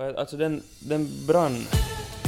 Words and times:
Alltså 0.00 0.36
den, 0.36 0.62
den 0.78 1.08
brann. 1.26 1.66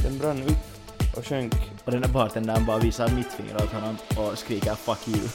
Den 0.03 0.19
brann 0.19 0.43
upp 0.43 1.17
och 1.17 1.27
sjönk. 1.27 1.53
Och 1.85 1.93
den 1.93 2.01
där 2.01 2.09
bartendern 2.09 2.67
bara 2.67 2.79
visar 2.79 3.09
mittfinger 3.09 3.55
åt 3.57 3.73
honom 3.73 3.97
och 4.17 4.39
skriker 4.39 4.75
'fuck 4.75 5.09
you' 5.09 5.29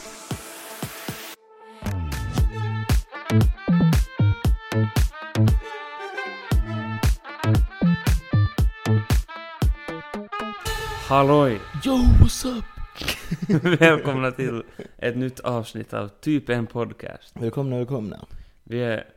Halloj! 11.08 11.62
Yo, 11.86 11.94
what's 11.94 12.58
up? 12.58 12.66
Välkomna 13.80 14.32
till 14.32 14.64
ett 14.98 15.18
nytt 15.18 15.40
avsnitt 15.40 15.94
av 15.94 16.08
typ 16.08 16.50
en 16.50 16.68
podcast. 16.68 17.34
Välkomna, 17.34 17.76
välkomna. 17.76 18.26
Vi 18.64 18.84
är 18.84 19.17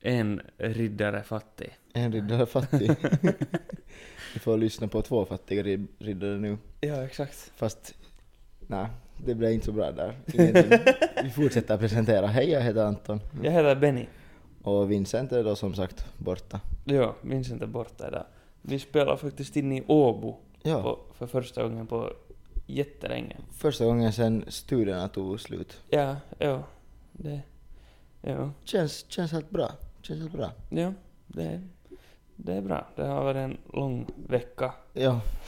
en 0.00 0.40
riddare 0.56 1.22
fattig. 1.22 1.78
En 1.92 2.12
riddare 2.12 2.46
fattig. 2.46 2.90
Vi 4.34 4.40
får 4.40 4.56
lyssna 4.58 4.88
på 4.88 5.02
två 5.02 5.24
fattiga 5.24 5.62
rid- 5.62 5.86
riddare 5.98 6.38
nu. 6.38 6.58
Ja, 6.80 7.04
exakt. 7.04 7.52
Fast, 7.56 7.94
nej, 8.66 8.86
det 9.26 9.34
blir 9.34 9.50
inte 9.50 9.66
så 9.66 9.72
bra 9.72 9.92
där. 9.92 10.14
Vi 11.22 11.30
fortsätter 11.30 11.76
presentera. 11.78 12.26
Hej, 12.26 12.50
jag 12.50 12.60
heter 12.60 12.84
Anton. 12.84 13.20
Jag 13.42 13.52
heter 13.52 13.74
Benny. 13.76 14.06
Och 14.62 14.90
Vincent 14.90 15.32
är 15.32 15.44
då 15.44 15.56
som 15.56 15.74
sagt 15.74 16.06
borta. 16.18 16.60
Ja, 16.84 17.16
Vincent 17.22 17.62
är 17.62 17.66
borta 17.66 18.08
idag. 18.08 18.24
Vi 18.62 18.78
spelar 18.78 19.16
faktiskt 19.16 19.56
in 19.56 19.72
i 19.72 19.84
Åbo 19.86 20.36
Ja, 20.62 20.82
på, 20.82 20.98
för 21.14 21.26
första 21.26 21.62
gången 21.62 21.86
på 21.86 22.12
jättelänge. 22.66 23.36
första 23.52 23.84
gången 23.84 24.12
sen 24.12 24.44
studierna 24.48 25.08
tog 25.08 25.40
slut. 25.40 25.80
Ja, 25.90 26.16
ja. 26.38 26.62
Det... 27.12 27.40
Ja. 28.22 28.50
Känns, 28.64 29.04
känns 29.08 29.32
helt 29.32 29.50
bra. 29.50 29.70
Känns 30.06 30.20
helt 30.20 30.32
bra. 30.32 30.50
Ja, 30.68 30.92
det, 31.26 31.60
det 32.36 32.52
är 32.52 32.60
bra. 32.60 32.86
Det 32.96 33.02
har 33.02 33.24
varit 33.24 33.36
en 33.36 33.56
lång 33.72 34.06
vecka. 34.28 34.72
Ja, 34.92 35.20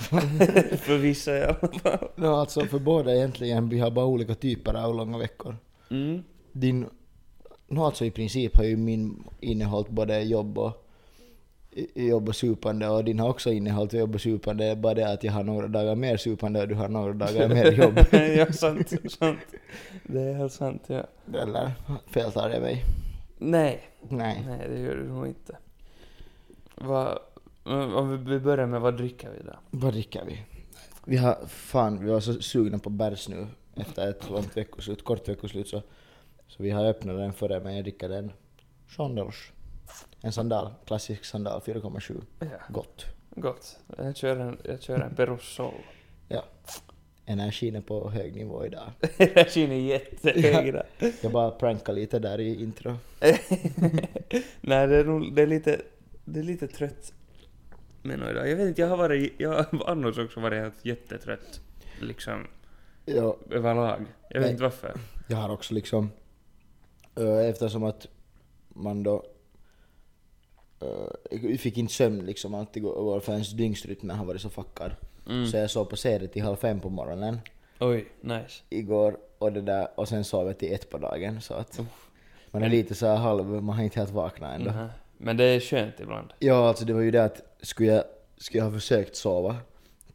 för 0.78 0.96
vissa 0.98 1.38
i 1.38 1.42
alla 1.42 1.55
fall. 1.55 2.08
no, 2.16 2.27
alltså 2.27 2.60
för 2.60 2.78
båda 2.78 3.14
egentligen, 3.14 3.68
vi 3.68 3.78
har 3.78 3.91
bara 3.91 4.06
olika 4.06 4.34
typer 4.34 4.74
av 4.74 4.94
långa 4.94 5.18
veckor. 5.18 5.56
Mm. 5.91 6.22
Din, 6.52 6.86
no, 7.68 7.84
alltså 7.84 8.05
i 8.05 8.10
princip 8.10 8.56
har 8.56 8.64
ju 8.64 8.77
min 8.77 9.24
innehållit 9.41 9.91
både 9.91 10.20
jobb 10.20 10.58
och 10.58 10.84
jobb 11.94 12.28
och 12.28 12.36
supande 12.36 12.88
och 12.88 13.05
din 13.05 13.18
har 13.18 13.28
också 13.28 13.52
innehållit 13.52 13.92
jobb 13.92 14.14
och 14.14 14.20
supande, 14.20 14.64
det 14.64 14.70
är 14.70 14.77
bara 14.77 14.94
det 14.94 15.12
att 15.12 15.24
jag 15.24 15.33
har 15.33 15.44
några 15.44 15.68
dagar 15.68 15.94
mer 15.94 16.16
supande 16.16 16.62
och 16.62 16.68
du 16.68 16.74
har 16.74 16.88
några 16.88 17.12
dagar 17.12 17.48
mer 17.48 17.72
jobb. 17.83 17.98
ja, 18.36 18.52
sant, 18.52 18.92
sant. 19.11 19.38
Det 20.02 20.20
är 20.20 20.34
helt 20.34 20.52
sant, 20.52 20.83
ja. 20.86 21.05
Eller 21.42 21.72
feltar 22.06 22.50
jag 22.50 22.62
mig? 22.62 22.84
Nej, 23.39 23.91
Nej. 24.08 24.44
nej 24.47 24.69
det 24.69 24.78
gör 24.78 24.97
du 24.97 25.08
nog 25.08 25.27
inte. 25.27 25.56
Vad, 26.75 27.19
om 27.64 28.25
vi- 28.25 28.39
börjar 28.39 28.67
med 28.67 28.80
vad 28.80 28.97
dricker 28.97 29.30
vi 29.30 29.42
då? 29.42 29.53
Vad 29.70 29.92
dricker 29.92 30.25
vi? 30.25 30.45
Vi 31.05 31.17
har, 31.17 31.39
fan, 31.47 32.05
vi 32.05 32.11
var 32.11 32.20
så 32.20 32.42
sugna 32.42 32.78
på 32.78 32.91
bärs 32.91 33.28
nu 33.28 33.47
efter 33.75 34.11
ett 34.11 34.30
långt 34.30 34.56
veckoslut, 34.56 35.05
kort 35.05 35.28
veckoslut 35.28 35.69
så, 35.69 35.83
så 36.47 36.62
vi 36.62 36.70
har 36.70 36.84
öppnat 36.84 37.17
den 37.17 37.33
före 37.33 37.61
men 37.61 37.75
jag 37.75 37.84
dricker 37.84 38.08
den 38.08 38.33
Chandels. 38.86 39.52
En 40.20 40.33
sandal, 40.33 40.70
klassisk 40.84 41.25
sandal 41.25 41.61
4,7. 41.61 42.23
Ja, 42.41 42.47
Gott. 42.69 43.05
gott. 43.30 43.78
Jag 43.98 44.17
kör 44.17 44.36
en, 44.36 44.58
jag 44.64 44.83
kör 44.83 45.00
en 45.00 45.14
Perus 45.14 45.55
Sol. 45.55 45.73
Ja. 46.28 46.45
Energin 47.28 47.76
är 47.76 47.80
på 47.80 48.10
hög 48.10 48.36
nivå 48.36 48.66
idag. 48.66 48.92
Energin 49.18 49.72
är 49.72 49.80
jättehög 49.80 50.72
där. 50.72 50.86
Jag 51.22 51.32
bara 51.32 51.50
prankar 51.50 51.92
lite 51.92 52.18
där 52.18 52.40
i 52.40 52.62
intro. 52.62 52.96
Nej, 54.60 54.86
det 54.86 54.96
är 54.96 55.04
nog, 55.04 55.34
det 55.34 55.42
är 55.42 55.46
lite, 55.46 55.80
det 56.24 56.40
är 56.40 56.44
lite 56.44 56.68
trött 56.68 57.12
med 58.02 58.18
nog 58.18 58.28
idag. 58.28 58.48
Jag 58.50 58.56
vet 58.56 58.68
inte, 58.68 58.80
jag 58.80 58.88
har 58.88 58.96
varit, 58.96 59.32
jag 59.38 59.66
annars 59.86 60.18
också 60.18 60.40
varit 60.40 60.72
jättetrött. 60.82 61.60
Liksom, 62.00 62.46
Ja, 63.04 63.36
överlag. 63.50 64.04
Jag 64.28 64.34
vet 64.40 64.42
Nej. 64.42 64.50
inte 64.50 64.62
varför. 64.62 64.92
jag 65.28 65.36
har 65.36 65.50
också 65.50 65.74
liksom, 65.74 66.11
ö, 67.17 67.40
eftersom 67.40 67.84
att 67.84 68.06
man 68.68 69.02
då 69.02 69.24
jag 71.30 71.61
fick 71.61 71.77
inte 71.78 71.94
sömn 71.94 72.27
liksom 72.27 72.55
allt 72.55 72.77
igår 72.77 73.20
för 73.20 73.33
ens 73.33 73.50
dygnsrytmen 73.52 74.17
har 74.17 74.24
varit 74.24 74.40
så 74.40 74.50
fuckad. 74.50 74.90
Mm. 75.28 75.46
Så 75.46 75.56
jag 75.56 75.70
sov 75.70 75.84
på 75.84 75.96
serier 75.96 76.28
till 76.28 76.42
halv 76.42 76.56
fem 76.56 76.80
på 76.80 76.89
morgonen 76.90 77.40
Oj, 77.80 78.08
nice. 78.20 78.62
igår 78.70 79.16
och 79.39 79.52
det 79.52 79.61
där 79.61 79.89
och 79.94 80.08
sen 80.08 80.24
sov 80.24 80.46
jag 80.46 80.58
till 80.58 80.72
ett 80.72 80.90
på 80.90 80.98
dagen 80.98 81.40
så 81.40 81.55
att 81.55 81.80
man 82.50 82.62
är 82.62 82.68
lite 82.68 82.94
så 82.94 83.06
här 83.06 83.16
halv, 83.16 83.46
man 83.46 83.77
har 83.77 83.84
inte 83.84 83.98
helt 83.98 84.12
vaknat 84.12 84.55
ändå. 84.55 84.70
Mhm. 84.70 84.88
Men 85.18 85.36
det 85.36 85.44
är 85.44 85.61
skönt 85.61 86.00
ibland. 86.00 86.33
Ja, 86.38 86.68
alltså 86.68 86.84
det 86.84 86.92
var 86.92 87.00
ju 87.00 87.11
det 87.11 87.24
att 87.24 87.42
skulle 87.62 87.92
jag, 87.92 88.05
skulle 88.36 88.58
jag 88.58 88.70
ha 88.70 88.72
försökt 88.72 89.17
sova 89.17 89.56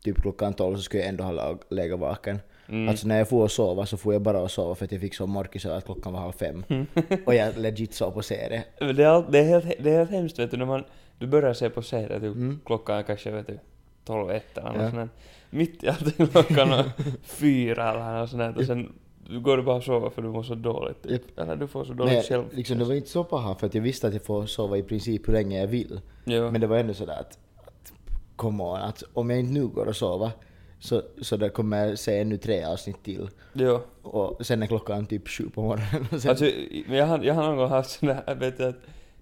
typ 0.04 0.22
klockan 0.22 0.54
12 0.54 0.76
så 0.76 0.82
skulle 0.82 1.04
jag 1.04 1.10
ändå 1.10 1.24
ha 1.24 1.58
legat 1.70 2.00
vaken. 2.00 2.40
Mm. 2.68 2.90
Alltså 2.90 3.08
när 3.08 3.18
jag 3.18 3.30
får 3.30 3.48
sova 3.48 3.86
så 3.86 3.98
får 3.98 4.14
jag 4.14 4.22
bara 4.22 4.48
sova 4.48 4.76
för 4.76 4.86
att 4.86 4.92
jag 4.92 5.02
fick 5.02 5.16
så 5.16 5.28
morkis 5.28 5.66
att 5.66 5.86
klockan 5.86 6.14
var 6.14 6.20
halv 6.20 6.32
fem. 6.32 6.66
och 7.26 7.36
jag 7.36 7.58
legit 7.58 7.94
sov 7.94 8.12
på 8.12 8.22
serie. 8.22 8.64
Det 8.80 9.04
är, 9.04 9.06
all, 9.06 9.32
det, 9.32 9.40
är 9.40 9.44
helt, 9.44 9.66
det 9.80 9.92
är 9.92 9.98
helt 9.98 10.12
hemskt 10.12 10.40
vet 10.40 10.52
du, 10.52 10.58
när 10.58 10.66
man, 10.66 10.84
du 11.20 11.28
börjar 11.28 11.54
se 11.54 11.70
på 11.70 11.82
serier 11.82 12.20
typ 12.20 12.36
Mm. 12.36 12.60
klockan 12.66 13.04
kanske 13.04 13.32
vet 13.32 13.48
du 13.48 13.60
12 14.06 14.32
ett 14.32 14.58
eller 14.58 14.70
något 14.74 14.82
Ja. 14.82 14.92
sånt. 14.92 15.12
Mitt 15.50 15.84
i 15.84 15.88
allt 15.90 16.32
klockan 16.32 16.84
fyra 17.24 17.92
eller 17.92 18.20
något 18.20 18.30
sånt 18.30 18.58
och 18.58 18.66
sen 18.66 18.94
du 19.30 19.40
går 19.40 19.58
du 19.58 19.64
bara 19.64 19.76
och 19.76 19.84
sover 19.84 20.10
för 20.10 20.22
du 20.22 20.28
mår 20.28 20.44
så 20.44 20.56
dåligt 20.56 21.04
typ. 21.04 21.40
Eller 21.40 21.56
du 21.56 21.68
får 21.68 21.86
så 21.86 21.94
dåligt 21.94 22.14
Men 22.14 22.24
själv. 22.24 22.44
liksom, 22.52 22.78
det 22.80 22.86
var 22.86 22.94
inte 22.94 23.10
så 23.10 23.24
paha 23.24 23.56
för 23.56 23.68
att 23.68 23.76
jag 23.76 23.82
visste 23.82 24.08
att 24.08 24.14
jag 24.14 24.26
får 24.26 24.46
sova 24.46 24.78
i 24.78 24.84
princip 24.84 25.28
hur 25.28 25.34
länge 25.34 25.60
jag 25.60 25.68
vill. 25.68 26.02
Jo. 26.26 26.52
Men 26.52 26.62
det 26.62 26.68
var 26.68 26.78
ändå 26.78 26.94
sådär 26.94 27.20
att, 27.20 27.38
att 27.68 27.94
come 28.36 28.64
on, 28.64 28.76
att 28.82 29.04
om 29.14 29.30
jag 29.30 29.40
inte 29.40 29.54
nu 29.54 29.68
går 29.68 29.86
och 29.88 29.96
sova 29.96 30.32
så, 30.80 31.02
så 31.22 31.38
där 31.38 31.50
kommer 31.50 31.86
jag 31.88 32.00
se 32.00 32.20
ännu 32.20 32.38
tre 32.38 32.64
avsnitt 32.64 33.04
till. 33.04 33.30
jo. 33.54 33.80
Och 34.02 34.46
sen 34.46 34.64
är 34.64 34.68
klockan 34.68 35.06
typ 35.06 35.28
sju 35.30 35.50
på 35.50 35.62
morgonen. 35.62 36.08
Och 36.12 36.22
sen, 36.22 36.30
Alltså, 36.30 36.46
jag 36.88 37.06
har, 37.06 37.24
jag 37.24 37.34
har 37.34 37.44
någon 37.44 37.58
gång 37.58 37.70
haft 37.70 37.90
sån 38.00 38.08
där, 38.10 38.24
jag 38.28 38.36
vet 38.40 38.60
att 38.60 38.76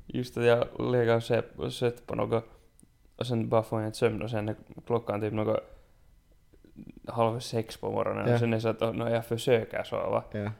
just 0.07 0.37
att 0.37 0.45
jag 0.45 0.67
legat 0.91 1.31
och 1.57 1.73
sett 1.73 2.07
på 2.07 2.15
något 2.15 2.43
och 3.21 3.27
sen 3.27 3.49
bara 3.49 3.63
får 3.63 3.81
jag 3.81 3.87
inte 3.87 3.97
sömn 3.97 4.21
och 4.21 4.29
sen 4.29 4.49
är 4.49 4.55
klockan 4.85 5.21
typ 5.21 5.33
något 5.33 5.59
halv 7.07 7.39
sex 7.39 7.77
på 7.77 7.91
morgonen 7.91 8.27
Ja. 8.27 8.33
och 8.33 8.39
sen 8.39 8.53
är 8.53 8.57
det 8.57 8.61
så 8.61 8.67
att 8.69 8.95
no, 8.95 9.09
jag 9.09 9.25
försöker 9.25 9.83
sova. 9.83 10.23
ja, 10.31 10.51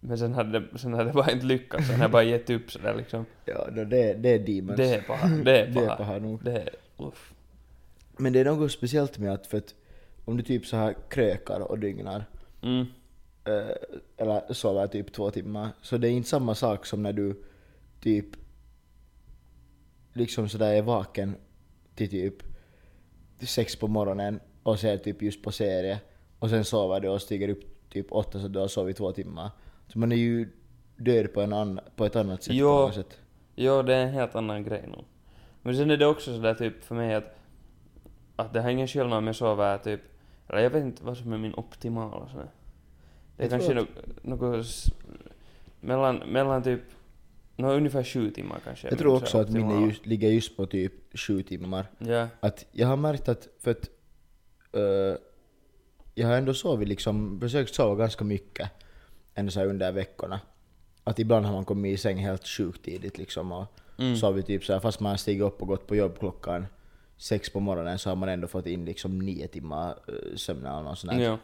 Men 0.00 0.18
sen 0.18 0.34
hade, 0.34 0.60
det- 0.60 0.78
sen 0.78 0.92
hade 0.94 1.04
det 1.04 1.12
bara 1.12 1.30
inte 1.30 1.46
lyckats, 1.46 1.86
sen 1.86 1.96
har 1.96 2.02
jag 2.04 2.10
bara 2.10 2.22
gett 2.22 2.50
upp 2.50 2.70
sådär 2.70 2.94
liksom. 2.94 3.24
ja 3.44 3.66
no, 3.72 3.84
det, 3.84 4.14
det 4.14 4.28
är 4.28 4.38
demons. 4.38 4.76
Det 4.76 4.94
är 4.94 5.02
paha, 5.02 5.28
det 5.28 5.60
är 5.60 5.66
Det 5.74 5.80
är 5.80 5.86
paha. 5.86 5.96
paha 5.96 6.18
nog. 6.18 6.44
Det 6.44 6.52
är, 6.52 6.68
uff. 6.96 7.32
Men 8.16 8.32
det 8.32 8.40
är 8.40 8.44
något 8.44 8.72
speciellt 8.72 9.18
med 9.18 9.32
att, 9.32 9.46
för 9.46 9.58
att 9.58 9.74
om 10.24 10.36
du 10.36 10.42
typ 10.42 10.66
så 10.66 10.76
här 10.76 10.94
krökar 11.08 11.60
och 11.60 11.78
dygnar, 11.78 12.24
Mm. 12.62 12.86
eh, 13.44 13.76
eller 14.16 14.52
sover 14.52 14.86
typ 14.86 15.12
två 15.12 15.30
timmar, 15.30 15.68
så 15.82 15.96
det 15.96 16.08
är 16.08 16.12
inte 16.12 16.28
samma 16.28 16.54
sak 16.54 16.86
som 16.86 17.02
när 17.02 17.12
du 17.12 17.42
typ 18.00 18.26
liksom 20.12 20.48
sådär 20.48 20.72
är 20.74 20.82
vaken 20.82 21.34
till 21.98 22.10
typ 22.10 22.42
sex 23.40 23.76
på 23.76 23.88
morgonen 23.88 24.40
och 24.62 24.78
ser 24.78 24.98
typ 24.98 25.22
just 25.22 25.42
på 25.42 25.52
serie 25.52 26.00
och 26.38 26.50
sen 26.50 26.64
sover 26.64 27.00
du 27.00 27.08
och 27.08 27.22
stiger 27.22 27.48
upp 27.48 27.90
typ 27.90 28.12
åtta 28.12 28.40
så 28.40 28.48
du 28.48 28.58
har 28.58 28.68
sovit 28.68 28.96
två 28.96 29.12
timmar. 29.12 29.50
Så 29.86 29.98
man 29.98 30.12
är 30.12 30.16
ju 30.16 30.48
död 30.96 31.32
på, 31.32 31.40
en 31.40 31.52
annan, 31.52 31.80
på 31.96 32.04
ett 32.04 32.16
annat 32.16 32.42
sätt. 32.42 32.54
Jo. 32.54 32.66
På 32.66 32.80
något 32.80 32.94
sätt. 32.94 33.18
Jo, 33.56 33.82
det 33.82 33.94
är 33.94 34.02
en 34.02 34.12
helt 34.12 34.34
annan 34.34 34.64
grej 34.64 34.84
nog. 34.86 35.04
Men 35.62 35.76
sen 35.76 35.90
är 35.90 35.96
det 35.96 36.06
också 36.06 36.34
sådär 36.34 36.54
typ 36.54 36.84
för 36.84 36.94
mig 36.94 37.14
att, 37.14 37.36
att 38.36 38.52
det 38.52 38.60
har 38.60 38.70
ingen 38.70 38.88
skillnad 38.88 39.18
om 39.18 39.26
jag 39.26 39.36
sover 39.36 39.78
typ, 39.78 40.00
eller 40.48 40.62
jag 40.62 40.70
vet 40.70 40.82
inte 40.82 41.04
vad 41.04 41.16
som 41.16 41.32
är 41.32 41.38
min 41.38 41.54
optimala 41.54 42.28
sådär. 42.28 42.50
Det 43.36 43.42
är 43.42 43.50
Jag 43.50 43.50
kanske 43.50 43.74
något, 43.74 44.24
något 44.24 44.66
mellan, 45.80 46.16
mellan 46.16 46.62
typ, 46.62 46.82
nå 47.58 47.72
ungefär 47.72 48.04
sju 48.04 48.30
timmar 48.30 48.60
kanske. 48.64 48.88
Jag 48.88 48.98
tror 48.98 49.18
så 49.18 49.22
också 49.22 49.38
att 49.38 49.50
min 49.50 49.88
just, 49.88 50.06
ligger 50.06 50.30
just 50.30 50.56
på 50.56 50.66
typ 50.66 51.18
sju 51.18 51.42
timmar. 51.42 51.86
Ja. 51.98 52.28
Att 52.40 52.66
jag 52.72 52.86
har 52.88 52.96
märkt 52.96 53.28
att, 53.28 53.48
för 53.60 53.70
att 53.70 53.88
eh, 54.72 55.20
jag 56.14 56.28
har 56.28 56.34
ändå 56.36 56.54
sovit 56.54 56.88
liksom, 56.88 57.40
försökt 57.40 57.74
sova 57.74 57.94
ganska 57.94 58.24
mycket 58.24 58.70
ändå 59.34 59.50
så 59.50 59.64
under 59.64 59.92
veckorna. 59.92 60.40
Att 61.04 61.18
ibland 61.18 61.46
har 61.46 61.52
man 61.52 61.64
kommit 61.64 61.94
i 61.94 61.96
säng 61.96 62.18
helt 62.18 62.46
sjukt 62.46 62.84
tidigt 62.84 63.18
liksom 63.18 63.52
och 63.52 63.66
Mm. 63.98 64.16
sovit 64.16 64.46
typ 64.46 64.64
så 64.64 64.72
här, 64.72 64.80
fast 64.80 65.00
man 65.00 65.10
har 65.10 65.16
stigit 65.16 65.42
upp 65.42 65.62
och 65.62 65.68
gått 65.68 65.86
på 65.86 65.96
jobb 65.96 66.18
klockan 66.18 66.66
sex 67.16 67.50
på 67.50 67.60
morgonen 67.60 67.98
så 67.98 68.10
har 68.10 68.16
man 68.16 68.28
ändå 68.28 68.46
fått 68.46 68.66
in 68.66 68.84
liksom 68.84 69.18
nio 69.18 69.48
timmar 69.48 69.98
uh, 70.08 70.36
sömn 70.36 70.66
eller 70.66 70.82
något 70.82 70.98
sånt. 70.98 71.20
Ja. 71.20 71.38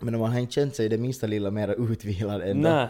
Men 0.00 0.18
man 0.18 0.32
har 0.32 0.38
inte 0.38 0.52
känt 0.52 0.74
sig 0.74 0.88
det 0.88 0.98
minsta 0.98 1.26
lilla 1.26 1.50
mer 1.50 1.92
utvilad 1.92 2.42
ändå. 2.42 2.68
Nej. 2.68 2.88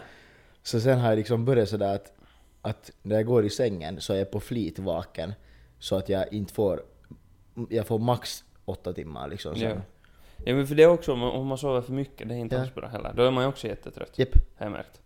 Så 0.63 0.79
sen 0.81 0.99
har 0.99 1.09
jag 1.09 1.17
liksom 1.17 1.45
börjat 1.45 1.69
sådär 1.69 1.95
att, 1.95 2.16
att 2.61 2.91
när 3.01 3.15
jag 3.15 3.25
går 3.25 3.45
i 3.45 3.49
sängen 3.49 4.01
så 4.01 4.13
är 4.13 4.17
jag 4.17 4.31
på 4.31 4.39
flit 4.39 4.79
vaken 4.79 5.33
så 5.79 5.95
att 5.95 6.09
jag 6.09 6.33
inte 6.33 6.53
får, 6.53 6.81
jag 7.69 7.87
får 7.87 7.99
max 7.99 8.43
åtta 8.65 8.93
timmar 8.93 9.27
liksom 9.27 9.55
sen. 9.55 9.69
Ja. 9.69 9.75
Ja 10.45 10.55
men 10.55 10.67
för 10.67 10.75
det 10.75 10.83
är 10.83 10.87
också 10.87 11.13
om 11.13 11.47
man, 11.47 11.57
sover 11.57 11.81
för 11.81 11.93
mycket, 11.93 12.29
det 12.29 12.35
är 12.35 12.39
inte 12.39 12.55
Ja. 12.55 12.61
alls 12.61 12.73
bra 12.75 12.87
heller. 12.87 13.13
Då 13.15 13.23
är 13.23 13.31
man 13.31 13.43
ju 13.43 13.47
också 13.49 13.67
jättetrött. 13.67 14.19
Japp. 14.19 14.29
Har 14.57 14.65
jag 14.65 14.71
märkt. 14.71 15.01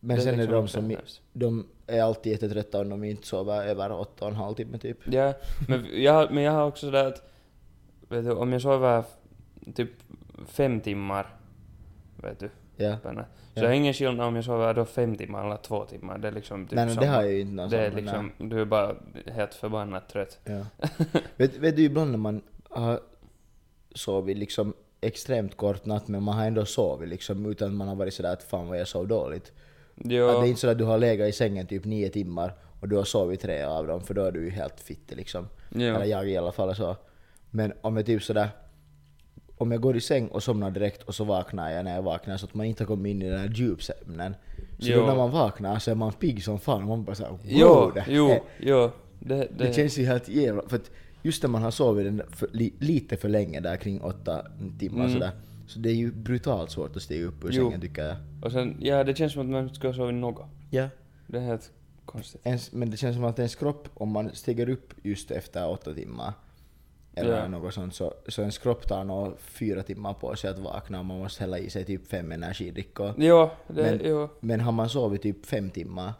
Men 0.00 0.16
Det 0.16 0.22
sen 0.22 0.34
är 0.34 0.38
liksom 0.38 0.52
de 0.54 0.64
också 0.64 0.80
som, 0.80 0.96
de 1.32 1.66
är 1.86 2.02
alltid 2.02 2.32
jättetrötta 2.32 2.80
om 2.80 2.88
de 2.88 3.04
inte 3.04 3.26
sover 3.26 3.64
över 3.66 3.92
åtta 3.92 4.24
och 4.24 4.30
en 4.30 4.36
halv 4.36 4.54
timme 4.54 4.78
typ. 4.78 4.98
Ja, 5.12 5.32
men 5.68 6.02
jag, 6.02 6.32
men 6.32 6.42
jag 6.42 6.52
har 6.52 6.66
också 6.66 6.86
sådär 6.86 7.04
att, 7.04 7.30
vet 8.08 8.24
du, 8.24 8.32
om 8.32 8.52
jag 8.52 8.62
sover 8.62 9.04
typ 9.74 9.90
fem 10.46 10.80
timmar, 10.80 11.36
vet 12.16 12.40
du, 12.40 12.50
Ja. 12.76 12.96
en 13.04 13.14
natt, 13.14 13.26
så 13.54 13.60
Ja. 13.64 13.68
det 13.68 13.76
ingen 13.76 13.94
skillnad 13.94 14.26
om 14.26 14.36
jag 14.36 14.44
sover 14.44 14.74
då 14.74 14.84
fem 14.84 15.16
timmar 15.16 15.46
eller 15.46 15.56
två 15.56 15.84
timmar. 15.84 16.18
Det 16.18 16.28
är 16.28 16.32
liksom 16.32 16.66
typ 16.66 16.76
Nej, 16.76 16.86
nej, 16.86 16.96
det 16.96 17.06
har 17.06 17.22
jag 17.22 17.32
ju 17.32 17.40
inte 17.40 17.54
någon 17.54 17.70
Det 17.70 17.78
är 17.78 17.90
sån, 17.90 18.00
liksom, 18.00 18.32
du 18.38 18.60
är 18.60 18.64
bara 18.64 18.94
helt 19.32 19.54
förbannat 19.54 20.08
trött. 20.08 20.38
Ja. 20.44 20.66
vet, 21.36 21.56
vet 21.56 21.76
du 21.76 21.82
ibland 21.82 22.10
när 22.10 22.18
man 22.18 22.42
har 22.70 23.00
sovit 23.94 24.36
liksom 24.36 24.74
extremt 25.00 25.56
kort 25.56 25.84
natt 25.86 26.08
men 26.08 26.22
man 26.22 26.34
har 26.36 26.46
ändå 26.46 26.64
sovit 26.64 27.08
liksom 27.08 27.46
utan 27.46 27.68
att 27.68 27.74
man 27.74 27.88
har 27.88 27.94
varit 27.94 28.14
sådär 28.14 28.32
att 28.32 28.42
fan 28.42 28.68
vad 28.68 28.80
jag 28.80 28.88
sov 28.88 29.08
dåligt. 29.08 29.52
Att 29.96 30.02
Jo, 30.04 30.26
det 30.26 30.32
är 30.32 30.44
inte 30.46 30.60
så 30.60 30.68
att 30.68 30.78
du 30.78 30.84
har 30.84 30.98
legat 30.98 31.28
i 31.28 31.32
sängen 31.32 31.66
typ 31.66 31.84
nio 31.84 32.08
timmar 32.08 32.54
och 32.80 32.88
du 32.88 32.96
har 32.96 33.04
sovit 33.04 33.40
tre 33.40 33.62
av 33.62 33.86
dem 33.86 34.00
för 34.00 34.14
då 34.14 34.24
är 34.24 34.32
du 34.32 34.44
ju 34.44 34.50
helt 34.50 34.80
fitte 34.80 35.14
liksom. 35.14 35.48
Eller 35.74 36.04
jo, 36.04 36.10
jag 36.10 36.30
i 36.30 36.36
alla 36.36 36.52
fall 36.52 36.76
så. 36.76 36.96
Men 37.50 37.72
om 37.80 37.96
jag 37.96 38.06
typ 38.06 38.22
sådär 38.22 38.48
om 39.58 39.72
jag 39.72 39.80
går 39.80 39.96
i 39.96 40.00
säng 40.00 40.28
och 40.28 40.42
somnar 40.42 40.70
direkt 40.70 41.02
och 41.02 41.14
så 41.14 41.24
vaknar 41.24 41.70
jag 41.70 41.84
när 41.84 41.94
jag 41.94 42.02
vaknar 42.02 42.36
så 42.36 42.46
att 42.46 42.54
man 42.54 42.66
inte 42.66 42.82
har 42.84 42.86
kommit 42.86 43.10
in 43.10 43.22
i 43.22 43.30
den 43.30 43.38
här 43.40 43.48
djupsömnen. 43.54 44.34
Så 44.78 44.90
Jo. 44.90 45.00
då 45.00 45.06
när 45.06 45.16
man 45.16 45.30
vaknar 45.30 45.78
så 45.78 45.90
är 45.90 45.94
man 45.94 46.12
pigg 46.12 46.44
som 46.44 46.58
fan 46.58 46.82
och 46.82 46.88
man 46.88 47.04
bara 47.04 47.14
såhär 47.14 47.30
wow, 47.30 47.40
jo, 47.44 47.90
det, 47.94 48.04
jo, 48.08 48.28
är- 48.30 48.40
jo, 48.60 48.90
det, 49.20 49.34
det, 49.36 49.48
det 49.58 49.72
känns 49.74 49.98
ju 49.98 50.04
helt 50.06 50.28
jävla... 50.28 50.62
För 50.68 50.76
att 50.76 50.90
just 51.22 51.42
när 51.42 51.50
man 51.50 51.62
har 51.62 51.70
sovit 51.70 52.04
den 52.06 52.22
för, 52.30 52.48
li, 52.52 52.72
lite 52.78 53.16
för 53.16 53.28
länge 53.28 53.60
där 53.60 53.76
kring 53.76 54.00
åtta 54.00 54.46
timmar 54.78 55.00
Mm. 55.04 55.12
sådär. 55.12 55.30
Så 55.66 55.78
det 55.78 55.88
är 55.90 55.94
ju 55.94 56.12
brutalt 56.12 56.70
svårt 56.70 56.96
att 56.96 57.02
stiga 57.02 57.26
upp 57.26 57.44
ur 57.44 57.48
Jo. 57.52 57.64
sängen 57.64 57.80
tycker 57.80 58.02
jag. 58.06 58.16
Och 58.42 58.52
sen, 58.52 58.76
ja 58.80 59.04
det 59.04 59.16
känns 59.18 59.32
som 59.32 59.42
att 59.42 59.48
man 59.48 59.74
ska 59.74 59.92
sova 59.92 60.10
något. 60.10 60.46
Ja. 60.70 60.88
Det 61.26 61.36
är 61.38 61.42
helt 61.42 61.70
konstigt. 62.04 62.40
Ens, 62.44 62.72
men 62.72 62.90
det 62.90 62.96
känns 62.96 63.16
som 63.16 63.24
att 63.24 63.38
ens 63.38 63.54
kropp, 63.54 63.88
om 63.94 64.08
man 64.08 64.30
stiger 64.32 64.68
upp 64.68 64.94
just 65.02 65.30
efter 65.30 65.68
åtta 65.68 65.94
timmar 65.94 66.32
eller 67.16 67.38
Ja. 67.40 67.48
något 67.48 67.74
sånt, 67.74 67.94
så, 67.94 68.14
så 68.28 68.40
ens 68.40 68.58
kropp 68.58 68.86
tar 68.88 69.04
nog 69.04 69.38
fyra 69.38 69.82
timmar 69.82 70.14
på 70.14 70.36
sig 70.36 70.50
att 70.50 70.58
vakna 70.58 70.98
och 70.98 71.04
man 71.04 71.18
måste 71.18 71.42
hälla 71.42 71.58
i 71.58 71.70
sig 71.70 71.84
typ 71.84 72.06
fem 72.06 72.32
energidrickor. 72.32 73.14
Jo, 73.18 73.50
det, 73.68 73.82
Men- 73.82 74.00
jo. 74.04 74.28
Men 74.40 74.60
har 74.60 74.72
man 74.72 74.88
sovit 74.88 75.22
typ 75.22 75.46
fem 75.46 75.70
timmar 75.70 76.12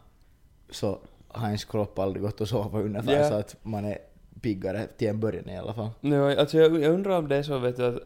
så 0.69 0.99
har 1.27 1.45
ens 1.47 1.65
kropp 1.65 1.99
aldrig 1.99 2.23
gått 2.23 2.41
att 2.41 2.49
sova 2.49 2.79
ungefär 2.81 3.13
Ja. 3.19 3.29
så 3.29 3.33
att 3.35 3.55
man 3.63 3.85
är 3.85 3.97
piggare 4.41 4.87
till 4.97 5.07
en 5.07 5.19
början 5.19 5.49
i 5.49 5.57
alla 5.57 5.73
fall. 5.73 5.89
Jo, 6.01 6.23
alltså 6.25 6.57
jag, 6.57 6.81
jag 6.81 6.93
undrar 6.93 7.17
om 7.17 7.27
det 7.27 7.35
är 7.35 7.43
så 7.43 7.57
vet 7.59 7.77
du 7.77 7.85
att, 7.85 7.99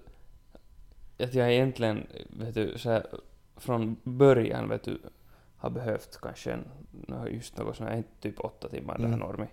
att 1.20 1.34
jag 1.34 1.54
egentligen, 1.54 2.08
vet 2.30 2.54
du, 2.56 2.78
så 2.78 2.90
här, 2.90 3.06
från 3.58 3.96
början 4.04 4.70
vet 4.70 4.84
du, 4.84 5.00
har 5.58 5.70
behövt 5.70 6.18
kanske 6.22 6.52
en, 6.52 6.64
just 7.32 7.58
något 7.58 7.76
sånt 7.76 7.90
här, 7.90 8.04
typ 8.22 8.40
åtta 8.40 8.70
timmar 8.70 8.98
det 8.98 9.04
här 9.08 9.14
Mm. 9.14 9.20
normi. 9.20 9.46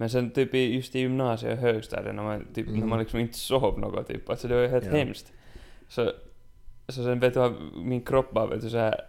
Men 0.00 0.10
sen 0.10 0.30
typ 0.30 0.54
i, 0.54 0.74
just 0.74 0.96
i 0.96 0.98
gymnasiet 0.98 1.52
och 1.52 1.58
högstadiet 1.58 2.14
när 2.14 2.22
man, 2.22 2.46
typ, 2.54 2.66
när 2.66 2.74
Mm. 2.76 2.88
man 2.88 2.98
liksom 2.98 3.20
inte 3.20 3.38
sov 3.38 3.80
något 3.80 4.08
typ, 4.08 4.30
alltså 4.30 4.48
det 4.48 4.54
var 4.54 4.62
ju 4.62 4.68
helt 4.68 4.84
Ja. 4.86 4.90
hemskt. 4.92 5.32
Så, 5.88 6.12
så 6.88 7.04
sen 7.04 7.20
vet 7.20 7.34
du 7.34 7.40
har 7.40 7.54
min 7.84 8.00
kropp 8.02 8.32
bara 8.32 8.46
vet 8.46 8.60
du 8.60 8.70
så 8.70 8.76
här, 8.78 9.00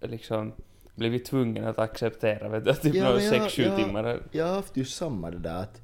liksom 0.00 0.52
blivit 0.94 1.24
tvungen 1.24 1.64
att 1.64 1.78
acceptera 1.78 2.48
vet 2.48 2.64
du, 2.64 2.70
att 2.70 2.82
typ 2.82 2.94
Ja, 2.94 3.02
några 3.04 3.16
men 3.16 3.24
jag- 3.24 3.42
sex, 3.42 3.54
sju 3.54 3.62
jag- 3.62 3.76
timmar. 3.78 4.20
Jag 4.32 4.46
har 4.46 4.54
haft 4.54 4.76
just 4.76 4.96
samma 4.96 5.30
det 5.30 5.38
där 5.38 5.54
att 5.62 5.80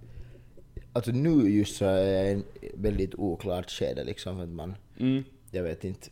Alltså 0.92 1.10
nu 1.12 1.30
just 1.50 1.76
så 1.76 1.84
är 1.84 2.12
jag 2.12 2.26
i 2.26 2.32
en 2.32 2.44
väldigt 2.74 3.14
oklart 3.14 3.70
skede 3.70 4.04
liksom 4.04 4.36
för 4.36 4.42
att 4.42 4.48
man, 4.48 4.74
Mm. 4.98 5.24
jag 5.50 5.62
vet 5.62 5.84
inte 5.84 6.08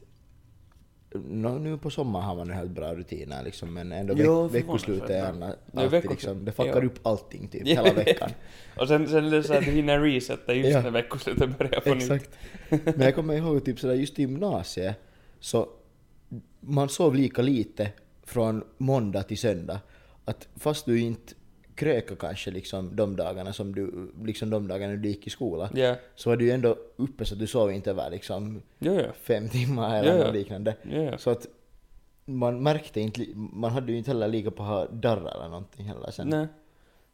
Nå, 1.14 1.58
nu 1.58 1.78
på 1.78 1.90
sommaren 1.90 2.24
har 2.26 2.36
man 2.36 2.46
ju 2.46 2.52
helt 2.52 2.70
bra 2.70 2.94
rutiner 2.94 3.42
liksom 3.44 3.74
men 3.74 3.92
ändå 3.92 4.14
Jo, 4.16 4.42
veck, 4.42 4.62
veckoslutet 4.62 5.10
är 5.10 5.16
Ja, 5.16 5.24
alltid 5.74 5.90
veckoslut- 5.90 6.10
liksom, 6.10 6.44
det 6.44 6.52
fuckar 6.52 6.80
ja. 6.82 6.86
upp 6.86 7.06
allting 7.06 7.48
typ 7.48 7.66
hela 7.68 7.92
veckan. 7.92 8.30
Och 8.76 8.88
sen, 8.88 9.08
sen 9.08 9.24
är 9.26 9.30
det 9.30 9.42
så 9.42 9.54
att 9.54 9.64
du 9.64 9.70
hinner 9.70 10.00
resetta 10.00 10.54
just 10.54 10.70
Ja. 10.70 10.80
när 10.82 10.90
veckoslutet 10.90 11.58
börjar 11.58 11.80
på 11.80 11.94
nytt. 11.94 12.02
Exakt. 12.02 12.30
Men 12.68 13.00
jag 13.00 13.14
kommer 13.14 13.34
ihåg 13.34 13.64
typ 13.64 13.78
sådär 13.80 13.94
just 13.94 14.18
i 14.18 14.22
gymnasiet 14.22 14.96
så 15.40 15.68
man 16.60 16.88
sov 16.88 17.14
lika 17.14 17.42
lite 17.42 17.88
från 18.24 18.64
måndag 18.78 19.22
till 19.22 19.38
söndag. 19.38 19.80
Att 20.24 20.48
fast 20.56 20.86
du 20.86 21.00
inte 21.00 21.34
kröka 21.74 22.16
kanske 22.16 22.50
liksom 22.50 22.96
de 22.96 23.16
dagarna 23.16 23.52
som 23.52 23.74
du, 23.74 24.12
liksom 24.24 24.50
de 24.50 24.68
dagarna 24.68 24.96
du 24.96 25.08
gick 25.08 25.26
i 25.26 25.30
skolan, 25.30 25.68
Ja, 25.74 25.96
så 26.14 26.30
var 26.30 26.36
du 26.36 26.44
ju 26.44 26.50
ändå 26.50 26.76
uppe 26.96 27.24
så 27.24 27.34
att 27.34 27.40
du 27.40 27.46
sov 27.46 27.72
inte 27.72 27.90
över 27.90 28.10
liksom 28.10 28.62
jo, 28.78 29.00
jo. 29.00 29.12
fem 29.22 29.48
timmar 29.48 29.98
eller 29.98 30.24
något 30.24 30.34
liknande. 30.34 30.74
Så 31.18 31.30
att 31.30 31.46
man 32.24 32.62
märkte 32.62 33.00
inte, 33.00 33.26
man 33.34 33.70
hade 33.70 33.92
ju 33.92 33.98
inte 33.98 34.10
heller 34.10 34.28
lika 34.28 34.50
på 34.50 34.62
att 34.62 34.68
ha 34.68 34.86
darrar 34.86 35.34
eller 35.34 35.48
någonting 35.48 35.86
heller 35.86 36.10
sen. 36.10 36.28
Nej. 36.28 36.46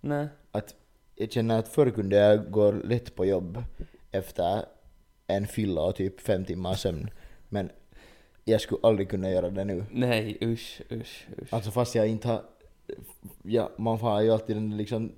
Nej. 0.00 0.28
Att 0.50 0.74
jag 1.14 1.32
känner 1.32 1.58
att 1.58 1.68
förr 1.68 1.90
kunde 1.90 2.16
jag 2.16 2.50
gå 2.50 2.70
lätt 2.70 3.14
på 3.14 3.26
jobb 3.26 3.62
efter 4.10 4.64
en 5.26 5.46
fylla 5.46 5.82
och 5.82 5.96
typ 5.96 6.20
fem 6.20 6.44
timmar 6.44 6.74
sömn. 6.74 7.10
Men 7.48 7.70
jag 8.44 8.60
skulle 8.60 8.80
aldrig 8.82 9.10
kunna 9.10 9.30
göra 9.30 9.50
det 9.50 9.64
nu. 9.64 9.84
Nej, 9.90 10.38
usch, 10.42 10.80
usch, 10.92 11.26
usch. 11.42 11.54
Alltså 11.54 11.70
fast 11.70 11.94
jag 11.94 12.08
inte 12.08 12.28
har... 12.28 12.42
Ja, 13.42 13.70
man 13.76 13.98
har 14.00 14.20
ju 14.20 14.30
alltid 14.30 14.56
den 14.56 14.76
liksom 14.76 15.12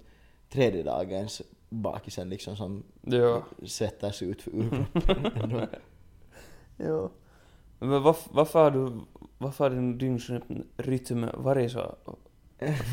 tredje 0.49 0.83
dagens 0.83 1.43
bakisen 1.69 2.29
liksom 2.29 2.57
som 2.57 2.83
Ja. 3.03 3.43
svettas 3.67 4.23
ut 4.23 4.49
ur 4.49 4.87
kroppen. 5.01 5.67
Ja. 6.77 7.11
Men 7.79 8.03
varf, 8.03 8.29
varför 8.31 8.63
har 8.65 8.71
du, 8.71 9.01
varför 9.39 9.65
har 9.65 9.71
din 9.71 9.99
dygnsrytm 9.99 11.25
varit 11.35 11.73
så 11.73 11.95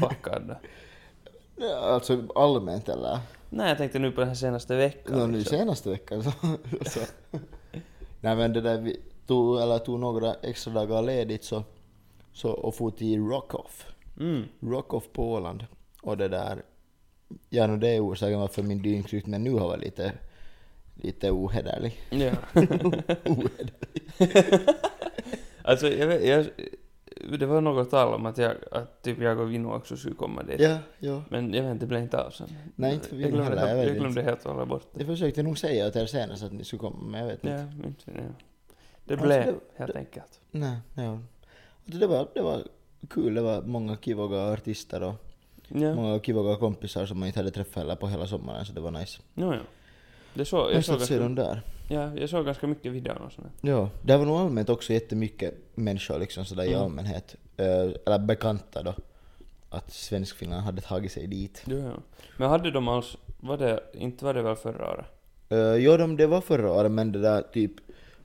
fuckad? 0.01 0.55
Ja, 1.59 1.75
alltså 1.77 2.23
allmänt 2.35 2.89
eller? 2.89 3.19
Nej, 3.49 3.69
jag 3.69 3.77
tänkte 3.77 3.99
nu 3.99 4.11
på 4.11 4.19
den 4.19 4.27
här 4.27 4.35
senaste 4.35 4.75
veckan. 4.75 5.19
Nå, 5.19 5.27
nu 5.27 5.37
liksom. 5.37 5.57
senaste 5.57 5.89
veckan 5.89 6.23
så... 6.23 6.31
så. 6.89 6.99
Nej 8.21 8.35
men 8.35 8.53
det 8.53 8.61
där 8.61 8.77
vi 8.81 9.01
tog, 9.27 9.61
eller 9.61 9.79
tog 9.79 9.99
några 9.99 10.33
extra 10.33 10.73
dagar 10.73 11.01
ledigt 11.01 11.43
så, 11.43 11.63
så 12.33 12.51
och 12.51 12.75
for 12.75 12.91
till 12.91 13.19
Rockoff. 13.19 13.85
Mm. 14.19 14.43
Rockoff 14.59 15.11
på 15.13 15.31
Åland. 15.33 15.65
Och 16.01 16.17
det 16.17 16.27
där... 16.27 16.63
Ja, 17.49 17.67
no, 17.67 17.77
det 17.77 17.87
är 17.89 18.05
orsaken 18.05 18.39
varför 18.39 18.63
min 18.63 18.81
dygnsrytm 18.81 19.31
nu 19.31 19.51
har 19.53 19.67
varit 19.67 19.83
lite, 19.83 20.13
lite 20.95 21.31
ohederlig. 21.31 21.97
Ja. 22.09 22.31
ohederlig. 23.25 23.73
alltså, 25.63 25.87
jag 25.89 26.25
jag, 26.25 26.45
det 27.39 27.45
var 27.45 27.61
något 27.61 27.89
tal 27.91 28.13
om 28.13 28.25
att 28.25 28.37
jag, 28.37 28.55
att 28.71 29.01
typ 29.03 29.21
jag 29.21 29.39
och 29.39 29.51
Vino 29.51 29.73
också 29.75 29.97
skulle 29.97 30.15
komma 30.15 30.43
dit. 30.43 30.59
Ja, 30.59 30.77
ja. 30.99 31.23
Men 31.29 31.53
jag 31.53 31.63
vet 31.63 31.71
inte, 31.71 31.85
det 31.85 31.89
blev 31.89 32.01
inte 32.03 32.23
av 32.23 32.29
sen. 32.29 32.47
Nej, 32.75 32.93
inte 32.93 33.07
för 33.09 33.15
jag 33.15 33.27
Vino 33.27 33.37
glömde, 33.37 33.59
heller, 33.59 33.75
jag 33.77 33.85
jag 33.87 33.95
glömde 33.95 34.07
inte. 34.19 34.21
helt 34.21 34.45
att 34.45 34.51
hålla 34.53 34.65
bort 34.65 34.87
det. 34.93 34.99
Jag 34.99 35.07
försökte 35.07 35.43
nog 35.43 35.57
säga 35.57 35.91
till 35.91 36.01
er 36.01 36.05
senast 36.05 36.43
att 36.43 36.51
ni 36.51 36.63
skulle 36.63 36.79
komma, 36.79 36.97
men 37.05 37.19
jag 37.21 37.27
vet 37.27 37.43
Ja, 37.43 37.61
inte. 37.61 37.87
inte, 37.87 38.03
ja. 38.15 38.21
Det 39.05 39.13
Alltså, 39.13 39.27
blev 39.27 39.45
det- 39.45 39.59
helt 39.75 39.95
enkelt. 39.95 40.39
Nej, 40.51 40.77
ja. 40.95 41.19
Alltså, 41.85 41.99
det, 41.99 42.07
var, 42.07 42.27
det 42.33 42.41
var 42.41 42.63
kul, 43.09 43.33
det 43.35 43.41
var 43.41 43.61
många 43.61 43.97
kivoga 44.01 44.53
artister 44.53 45.03
och 45.03 45.15
Ja. 45.69 45.95
många 45.95 46.19
kivoga 46.19 46.55
kompisar 46.55 47.05
som 47.05 47.19
man 47.19 47.27
inte 47.27 47.39
hade 47.39 47.51
träffat 47.51 47.75
heller 47.75 47.95
på 47.95 48.07
hela 48.07 48.27
sommaren, 48.27 48.65
så 48.65 48.73
det 48.73 48.81
var 48.81 48.91
nice. 48.91 49.19
Jo, 49.35 49.53
ja. 49.53 49.59
Det 50.33 50.45
så, 50.45 50.55
jag, 50.57 50.73
Jag 50.73 50.85
såg 50.85 51.01
se 51.01 51.19
dem 51.19 51.35
ganska, 51.35 51.53
där. 51.53 51.61
ja, 51.95 52.19
jag 52.19 52.29
såg 52.29 52.45
ganska 52.45 52.67
mycket 52.67 52.91
videor 52.91 53.17
och 53.25 53.31
sånt. 53.31 53.47
Ja, 53.61 53.89
det 54.01 54.17
var 54.17 54.25
nog 54.25 54.35
allmänt 54.37 54.69
också 54.69 54.93
jättemycket 54.93 55.55
människor 55.75 56.19
liksom 56.19 56.45
sådär 56.45 56.63
i 56.63 56.67
Mm. 56.67 56.81
allmänhet, 56.81 57.35
eh, 57.57 57.65
eller 58.05 58.19
bekanta 58.19 58.83
då, 58.83 58.93
att 59.69 59.91
Svenskfinland 59.91 60.63
hade 60.63 60.81
tagit 60.81 61.11
sig 61.11 61.27
dit. 61.27 61.63
Jo, 61.65 61.77
ja. 61.77 61.91
Men 62.37 62.49
hade 62.49 62.71
de 62.71 62.87
alls, 62.87 63.17
var 63.39 63.57
det, 63.57 63.83
inte 63.93 64.25
var 64.25 64.33
det 64.33 64.41
väl 64.41 64.55
förra 64.55 64.91
året? 64.91 65.05
Uh, 65.51 65.75
jo, 65.75 65.97
de, 65.97 66.17
det 66.17 66.27
var 66.27 66.41
förra 66.41 66.71
året, 66.71 66.91
men 66.91 67.11
det 67.11 67.19
där 67.21 67.41
typ 67.41 67.71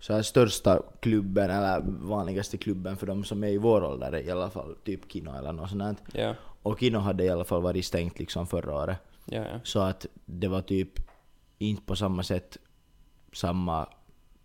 så 0.02 0.12
här 0.14 0.22
största 0.22 0.82
klubben, 1.00 1.50
eller 1.50 1.80
vanligaste 1.86 2.56
klubben 2.56 2.96
för 2.96 3.06
de 3.06 3.24
som 3.24 3.44
är 3.44 3.48
i 3.48 3.58
vår 3.58 3.84
ålder 3.84 4.16
i 4.16 4.30
alla 4.30 4.50
fall, 4.50 4.74
typ 4.84 5.12
Kino 5.12 5.38
eller 5.38 5.52
något 5.52 5.70
sånt. 5.70 6.02
Ja, 6.12 6.34
Och 6.62 6.80
Kino 6.80 6.98
hade 6.98 7.24
i 7.24 7.28
alla 7.30 7.44
fall 7.44 7.62
varit 7.62 7.84
stängt 7.84 8.18
liksom 8.18 8.46
förra 8.46 8.74
året. 8.74 8.98
ja, 9.24 9.40
ja. 9.52 9.60
Så 9.64 9.80
att 9.80 10.06
det 10.24 10.48
var 10.48 10.60
typ 10.62 10.88
inte 11.58 11.82
på 11.82 11.96
samma 11.96 12.22
sätt 12.22 12.58
samma... 13.32 13.86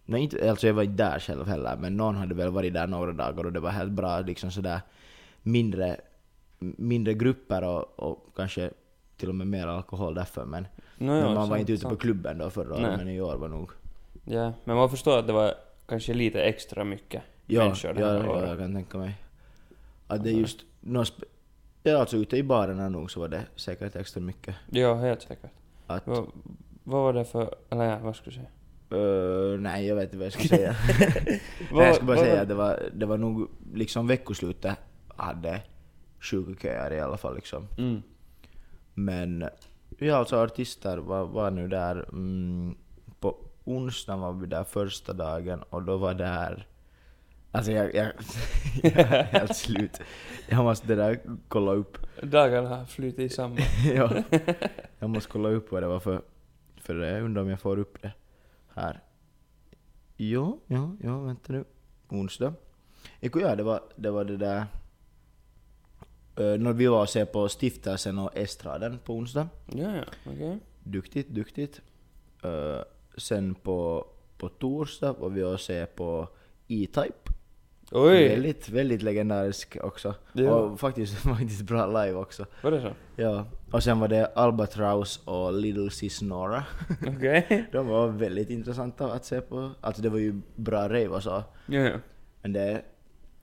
Nej, 0.06 0.22
inte, 0.24 0.50
alltså 0.50 0.68
jag 0.68 0.74
var 0.74 0.84
inte 0.84 1.04
där 1.04 1.20
själv 1.20 1.48
heller, 1.48 1.78
men 1.78 1.98
någon 1.98 2.16
hade 2.16 2.36
väl 2.36 2.50
varit 2.52 2.74
där 2.74 2.88
några 2.88 3.12
dagar 3.12 3.46
och 3.46 3.54
det 3.54 3.60
var 3.60 3.70
helt 3.72 3.92
bra 3.92 4.20
liksom 4.20 4.52
sådär 4.52 4.80
mindre, 5.42 5.98
mindre 6.60 7.14
grupper 7.14 7.64
och, 7.64 8.00
och 8.00 8.34
kanske 8.36 8.72
till 9.18 9.30
och 9.30 9.36
med 9.36 9.48
mer 9.48 9.68
alkohol 9.68 10.14
därför. 10.16 10.46
Men, 10.46 10.64
No, 10.98 11.06
men 11.06 11.18
ja, 11.18 11.34
man 11.34 11.50
var 11.50 11.58
inte 11.58 11.72
ute 11.74 11.82
sant. 11.82 11.94
på 11.94 12.00
klubben 12.00 12.38
då 12.38 12.50
förra 12.50 12.74
året, 12.74 12.98
men 12.98 13.10
i 13.10 13.22
år 13.22 13.36
var 13.36 13.48
nog... 13.48 13.72
Ja, 14.30 14.54
men 14.64 14.76
man 14.76 14.90
förstår 14.90 15.20
att 15.20 15.28
det 15.28 15.34
var 15.34 15.54
kanske 15.88 16.14
lite 16.14 16.42
extra 16.44 16.84
mycket 16.84 17.24
Ja, 17.46 17.64
människor 17.64 17.94
det 17.94 18.02
ja, 18.02 18.08
här 18.08 18.24
ja, 18.24 18.30
året. 18.32 18.50
jag 18.50 18.58
kan 18.58 18.74
tänka 18.74 18.98
mig. 18.98 19.16
Att 20.08 20.24
det 20.24 20.30
är 20.30 20.34
just... 20.34 20.60
nå 20.82 21.04
spe- 21.04 21.24
Ja, 21.84 21.98
alltså 21.98 22.18
ute 22.18 22.38
i 22.38 22.44
barerna 22.44 22.90
nog 22.90 23.12
så 23.12 23.20
var 23.20 23.28
det 23.28 23.44
säkert 23.56 23.96
extra 23.96 24.22
mycket. 24.22 24.56
Ja, 24.70 24.94
helt 24.96 25.22
säkert. 25.22 25.52
Att, 25.88 26.08
Vad, 26.08 26.28
vad 26.84 27.02
var 27.04 27.14
det 27.14 27.26
för, 27.26 27.56
eller 27.70 27.84
ja, 27.86 28.00
vad 28.00 28.16
skulle 28.16 28.36
du 28.36 28.42
säga? 28.42 28.48
eh, 29.54 29.60
nej, 29.60 29.88
jag 29.88 29.96
vet 29.96 30.04
inte 30.04 30.18
vad 30.18 30.26
jag 30.26 30.34
skulle 30.34 30.48
säga. 30.50 30.76
Nej, 31.72 31.86
jag 31.86 31.96
skulle 31.96 32.08
bara 32.08 32.18
säga 32.18 32.42
att 32.42 32.48
det 32.48 32.54
var, 32.56 32.90
det 32.94 33.06
var 33.06 33.18
nog 33.18 33.50
liksom 33.74 34.08
veckoslutet 34.08 34.78
hade 35.16 35.62
sjuka 36.20 36.94
i 36.96 37.00
alla 37.00 37.18
fall 37.18 37.36
liksom. 37.36 37.68
Mm. 37.78 38.02
Men 38.94 39.46
ja, 39.98 40.16
alltså 40.16 40.36
artister 40.38 40.98
var, 40.98 41.26
var 41.26 41.52
nu 41.52 41.68
där. 41.68 42.06
Mm, 42.10 42.76
onsdagen 43.68 44.20
var 44.20 44.34
vi 44.34 44.48
där 44.48 44.64
första 44.64 45.14
dagen 45.14 45.64
och 45.70 45.84
då 45.84 45.98
var 45.98 46.14
där 46.14 46.68
Alltså 47.52 47.72
jag, 47.72 47.96
jag, 47.96 48.12
jag 48.84 48.94
är 48.98 49.24
helt 49.24 49.56
slut. 49.56 50.02
Jag 50.50 50.64
måste 50.64 50.88
det 50.88 50.96
där 50.96 51.20
kolla 51.48 51.72
upp. 51.72 51.98
Dagarna 52.22 52.70
har 52.70 52.86
flutit 52.86 53.34
samman. 53.34 53.58
ja, 53.96 54.24
jag 55.00 55.10
måste 55.10 55.32
kolla 55.32 55.50
upp 55.50 55.72
vad 55.72 55.84
det 55.84 55.88
var 55.88 56.00
för, 56.00 56.22
för 56.82 56.96
det. 56.96 57.10
Jag 57.10 57.24
undrar 57.24 57.42
om 57.42 57.50
jag 57.50 57.60
får 57.60 57.80
upp 57.80 58.02
det 58.02 58.12
här. 58.74 59.04
Jo, 60.18 60.60
ja, 60.68 60.96
ja, 61.04 61.20
vänta 61.20 61.54
nu. 61.54 61.64
Onsdag. 62.10 62.54
Eko 63.20 63.40
ja, 63.40 63.56
det 63.56 63.64
var 63.64 63.82
det, 63.96 64.12
var 64.12 64.26
det 64.26 64.38
där... 64.38 64.66
Uh, 66.40 66.58
när 66.60 66.74
vi 66.74 66.88
var 66.88 67.02
och 67.02 67.10
se 67.10 67.26
på 67.26 67.50
Stiftelsen 67.50 68.20
och 68.20 68.38
Estraden 68.38 69.00
på 69.00 69.14
onsdag. 69.14 69.48
Ja, 69.66 69.96
ja, 69.96 70.04
okej. 70.26 70.60
Duktigt, 70.84 71.30
duktigt. 71.30 71.82
Sen 73.18 73.56
på, 73.56 74.08
på 74.38 74.50
torsdag 74.50 75.14
var 75.20 75.30
vi 75.30 75.44
och 75.44 75.60
se 75.60 75.86
på 75.86 76.28
E-Type. 76.68 77.34
Oj! 77.92 78.28
Väldigt, 78.30 78.70
väldigt 78.70 79.02
legendarisk 79.02 79.78
också. 79.82 80.16
Ja. 80.34 80.52
Och 80.52 80.80
faktiskt, 80.80 81.16
faktiskt 81.24 81.62
bra 81.62 81.88
live 81.88 82.14
också. 82.14 82.46
Var 82.62 82.72
det 82.72 82.82
så? 82.82 82.92
Ja. 83.22 83.46
Och 83.72 83.84
sen 83.84 84.00
var 84.00 84.08
det 84.08 84.26
Albatross 84.26 85.22
och 85.26 85.54
Little 85.54 85.90
Sis 85.90 86.22
Nora. 86.22 86.64
Okej. 87.08 87.66
De 87.72 87.88
var 87.88 88.08
väldigt 88.08 88.50
intressanta 88.50 89.14
att 89.14 89.26
se 89.26 89.42
på. 89.42 89.72
Alltså 89.82 90.02
det 90.02 90.10
var 90.10 90.18
ju 90.18 90.42
bra 90.56 90.84
rave 90.84 91.08
och 91.08 91.24
så. 91.24 91.44
Ja, 91.66 91.80
ja. 91.80 91.98
Men 92.42 92.54
det, 92.54 92.82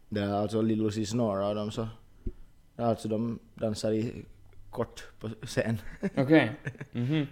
det 0.09 0.21
är 0.21 0.33
alltså 0.35 0.63
Little 0.63 0.93
Sis 0.93 1.15
Nora 1.15 1.49
och 1.49 1.55
de 1.55 1.71
så... 1.71 1.89
Alltså 2.77 3.09
de 3.09 3.39
dansar 3.55 3.93
i 3.93 4.25
kort 4.71 5.05
på 5.21 5.31
scen. 5.43 5.79
Okej. 6.17 6.53
Mhm. 6.93 7.27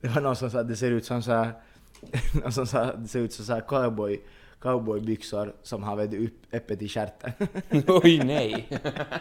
Det 0.00 0.08
var 0.08 0.22
någon 0.22 0.36
som 0.36 0.50
sa 0.50 0.60
att 0.60 0.68
det 0.68 0.76
ser 0.76 0.90
ut 0.90 1.04
som 1.04 1.22
så 1.22 1.32
här, 1.32 1.52
någon 2.42 2.52
som 2.52 2.66
sa 2.66 2.80
att 2.80 3.02
det 3.02 3.08
ser 3.08 3.20
ut 3.20 3.32
som 3.32 3.44
så 3.44 3.52
här 3.52 3.60
cowboy, 3.60 4.20
cowboybyxor 4.58 5.54
som 5.62 5.82
har 5.82 5.96
vet 5.96 6.10
du, 6.10 6.26
upp, 6.26 6.32
öppet 6.52 6.82
i 6.82 6.88
stjärten. 6.88 7.32
Oj, 7.86 8.18
nej. 8.24 8.68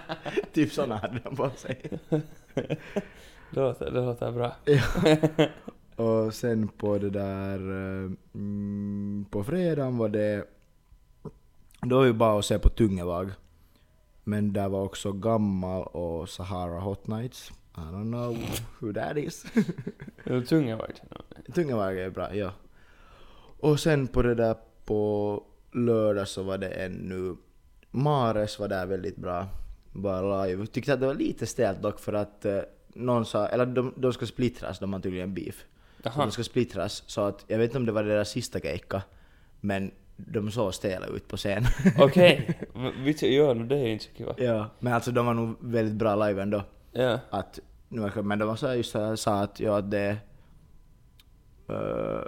typ 0.53 0.71
såna 0.71 0.97
hade 0.97 1.19
de 1.23 1.35
på 1.35 1.49
sig. 1.49 1.99
Det 3.51 3.59
låter, 3.59 3.91
det 3.91 4.01
låter 4.01 4.31
bra. 4.31 4.55
Och 5.95 6.33
sen 6.33 6.67
på 6.67 6.97
det 6.97 7.09
där, 7.09 7.59
eh, 7.59 8.11
mm, 8.33 9.25
på 9.29 9.43
fredagen 9.43 9.97
var 9.97 10.09
det, 10.09 10.45
då 11.81 11.97
var 11.97 12.05
vi 12.05 12.13
bara 12.13 12.39
att 12.39 12.45
se 12.45 12.59
på 12.59 12.69
Tungevag. 12.69 13.31
Men 14.23 14.53
där 14.53 14.69
var 14.69 14.83
också 14.83 15.11
Gammal 15.11 15.83
och 15.83 16.29
Sahara 16.29 16.79
Hot 16.79 17.07
Nights. 17.07 17.51
I 17.77 17.81
don't 17.81 18.11
know 18.11 18.37
who 18.79 18.93
that 18.93 19.17
is. 19.17 19.45
Det 20.23 20.33
var 20.33 20.41
tunga 20.41 20.75
vart. 20.75 21.01
Tungevag 21.53 21.99
är 21.99 22.09
bra, 22.09 22.35
ja. 22.35 22.51
Och 23.59 23.79
sen 23.79 24.07
på 24.07 24.21
det 24.21 24.35
där 24.35 24.55
på 24.85 25.43
lördag 25.71 26.27
så 26.27 26.43
var 26.43 26.57
det 26.57 26.69
ännu, 26.69 27.35
Mares 27.91 28.59
var 28.59 28.67
där 28.67 28.85
väldigt 28.85 29.15
bra, 29.15 29.47
bara 29.91 30.45
live. 30.45 30.65
Tyckte 30.65 30.93
att 30.93 30.99
det 30.99 31.07
var 31.07 31.13
lite 31.13 31.45
stelt 31.45 31.81
dock 31.81 31.99
för 31.99 32.13
att 32.13 32.45
eh, 32.45 32.59
någon 32.93 33.25
sa, 33.25 33.47
eller 33.47 33.65
de, 33.65 33.93
de 33.97 34.13
ska 34.13 34.25
splittras, 34.25 34.79
de 34.79 34.93
har 34.93 34.99
tydligen 34.99 35.33
beef. 35.33 35.65
Så 35.97 36.01
Jaha. 36.03 36.25
de 36.25 36.31
ska 36.31 36.43
splittras, 36.43 37.03
så 37.07 37.21
att 37.21 37.45
jag 37.47 37.57
vet 37.57 37.65
inte 37.65 37.77
om 37.77 37.85
det 37.85 37.91
var 37.91 38.03
deras 38.03 38.29
sista 38.29 38.59
keikka, 38.59 39.01
men 39.61 39.91
de 40.15 40.51
såg 40.51 40.73
stela 40.73 41.05
ut 41.07 41.27
på 41.27 41.37
scen. 41.37 41.63
Okej. 41.97 42.59
Okay. 42.75 43.53
No 43.53 43.63
det 43.63 43.75
är 43.75 43.87
inte 43.87 44.05
så 44.05 44.11
kiva. 44.11 44.35
ja, 44.37 44.69
men 44.79 44.93
alltså 44.93 45.11
de 45.11 45.25
var 45.25 45.33
nog 45.33 45.55
väldigt 45.59 45.95
bra 45.95 46.27
live 46.27 46.41
ändå. 46.41 46.63
Ja. 46.95 47.19
Att, 47.29 47.59
nu 47.89 48.01
verkar- 48.01 48.21
men 48.21 48.39
de 48.39 48.47
var 48.47 48.55
så 48.55 48.73
just 48.73 48.91
så 48.91 49.17
sa 49.17 49.41
att 49.41 49.59
ja, 49.59 49.77
att 49.77 49.91
det... 49.91 50.17
eh, 51.67 52.21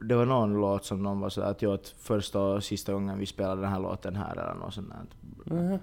det 0.00 0.14
var 0.14 0.24
någon 0.26 0.60
låt 0.60 0.84
som 0.84 1.02
någon 1.02 1.20
var 1.20 1.28
så 1.28 1.40
att 1.42 1.62
ja, 1.62 1.74
att 1.74 1.88
första 1.88 2.40
och 2.40 2.64
sista 2.64 2.92
gången 2.92 3.18
vi 3.18 3.26
spelade 3.26 3.60
den 3.60 3.70
här 3.70 3.80
låten 3.80 4.16
här 4.16 4.32
eller 4.32 4.54
något 4.54 4.74
sånt 4.74 4.88
där. 4.88 5.06
Det. 5.56 5.78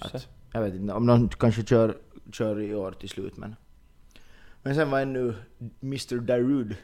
Att, 0.00 0.28
jag 0.52 0.62
vet 0.62 0.74
inte, 0.74 0.92
om 0.94 1.06
de 1.06 1.28
kanske 1.28 1.62
kör, 1.66 1.96
kör 2.32 2.60
i 2.60 2.74
år 2.74 2.92
till 2.92 3.08
slut 3.08 3.36
men... 3.36 3.56
Men 4.62 4.74
sen 4.74 4.90
var 4.90 5.00
ännu 5.00 5.34
Mr 5.82 6.20
Darude, 6.20 6.76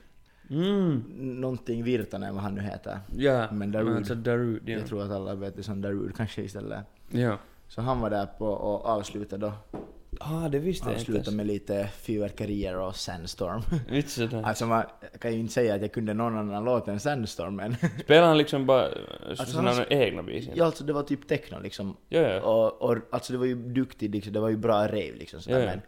Mm. 0.50 1.02
någonting 1.40 1.82
Virtanen 1.84 2.34
vad 2.34 2.42
han 2.44 2.54
nu 2.54 2.60
heter. 2.60 3.00
Ja. 3.16 3.50
Men 3.52 3.72
Darude. 3.72 3.96
alltså 3.96 4.14
Darude, 4.14 4.72
ja. 4.72 4.78
Jag 4.78 4.86
tror 4.88 5.02
att 5.02 5.10
alla 5.10 5.34
vet 5.34 5.56
det 5.56 5.62
som 5.62 5.80
Darude 5.80 6.12
kanske 6.16 6.42
istället. 6.42 6.84
Ja. 7.10 7.38
Så 7.68 7.80
han 7.82 8.00
var 8.00 8.10
där 8.10 8.26
på 8.26 8.46
och 8.46 8.84
avslutade 8.86 9.46
då. 9.46 9.78
Ah, 10.20 10.48
det 10.48 10.58
visste 10.58 10.90
jag 10.90 11.08
ens. 11.08 11.30
med 11.30 11.46
lite 11.46 11.88
fyrverkerier 12.00 12.76
och 12.78 12.96
Sandstorm. 12.96 13.62
Vitsi, 13.90 14.26
det. 14.26 14.40
Alltså 14.46 14.66
man 14.66 14.84
kan 15.20 15.32
ju 15.32 15.38
inte 15.38 15.52
säga 15.52 15.74
att 15.74 15.80
jag 15.82 15.92
kunde 15.92 16.14
någon 16.14 16.38
annan 16.38 16.64
låt 16.64 16.88
än 16.88 17.00
Sandstorm 17.00 17.56
men... 17.56 17.76
Spelar 18.04 18.26
han 18.26 18.38
liksom 18.38 18.66
bara 18.66 18.84
alltså, 18.84 19.02
Alltså, 19.28 19.56
sina 19.56 19.70
han- 19.72 19.84
egna 19.88 20.22
bitar? 20.22 20.52
ja 20.56 20.64
alltså 20.64 20.84
det 20.84 20.92
var 20.92 21.02
typ 21.02 21.28
techno 21.28 21.60
liksom. 21.60 21.96
Ja, 22.08 22.20
ja. 22.20 22.40
Och, 22.40 22.82
och 22.90 22.96
alltså 23.10 23.32
det 23.32 23.38
var 23.38 23.46
ju 23.46 23.54
duktigt 23.54 24.10
liksom, 24.12 24.32
det 24.32 24.40
var 24.40 24.48
ju 24.48 24.56
bra 24.56 24.86
rave 24.86 25.12
liksom 25.18 25.40
sådär, 25.40 25.58
Ja, 25.60 25.64
ja. 25.64 25.70
men... 25.70 25.82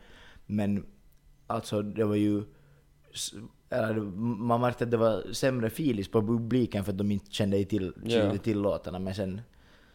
Men 0.74 0.86
alltså 1.46 1.82
det 1.82 2.04
var 2.04 2.14
ju... 2.16 2.42
Eller, 3.70 3.94
man 4.20 4.60
märkte 4.60 4.84
att 4.84 4.90
det 4.90 4.96
var 4.96 5.32
sämre 5.32 5.70
filis 5.70 6.08
på 6.08 6.22
publiken 6.22 6.84
för 6.84 6.92
att 6.92 6.98
de 6.98 7.10
inte 7.10 7.32
kände 7.32 7.64
till, 7.64 7.92
Ja. 8.04 8.10
kände 8.10 8.38
till 8.38 8.58
låtarna 8.60 8.98
men 8.98 9.14
sen... 9.14 9.40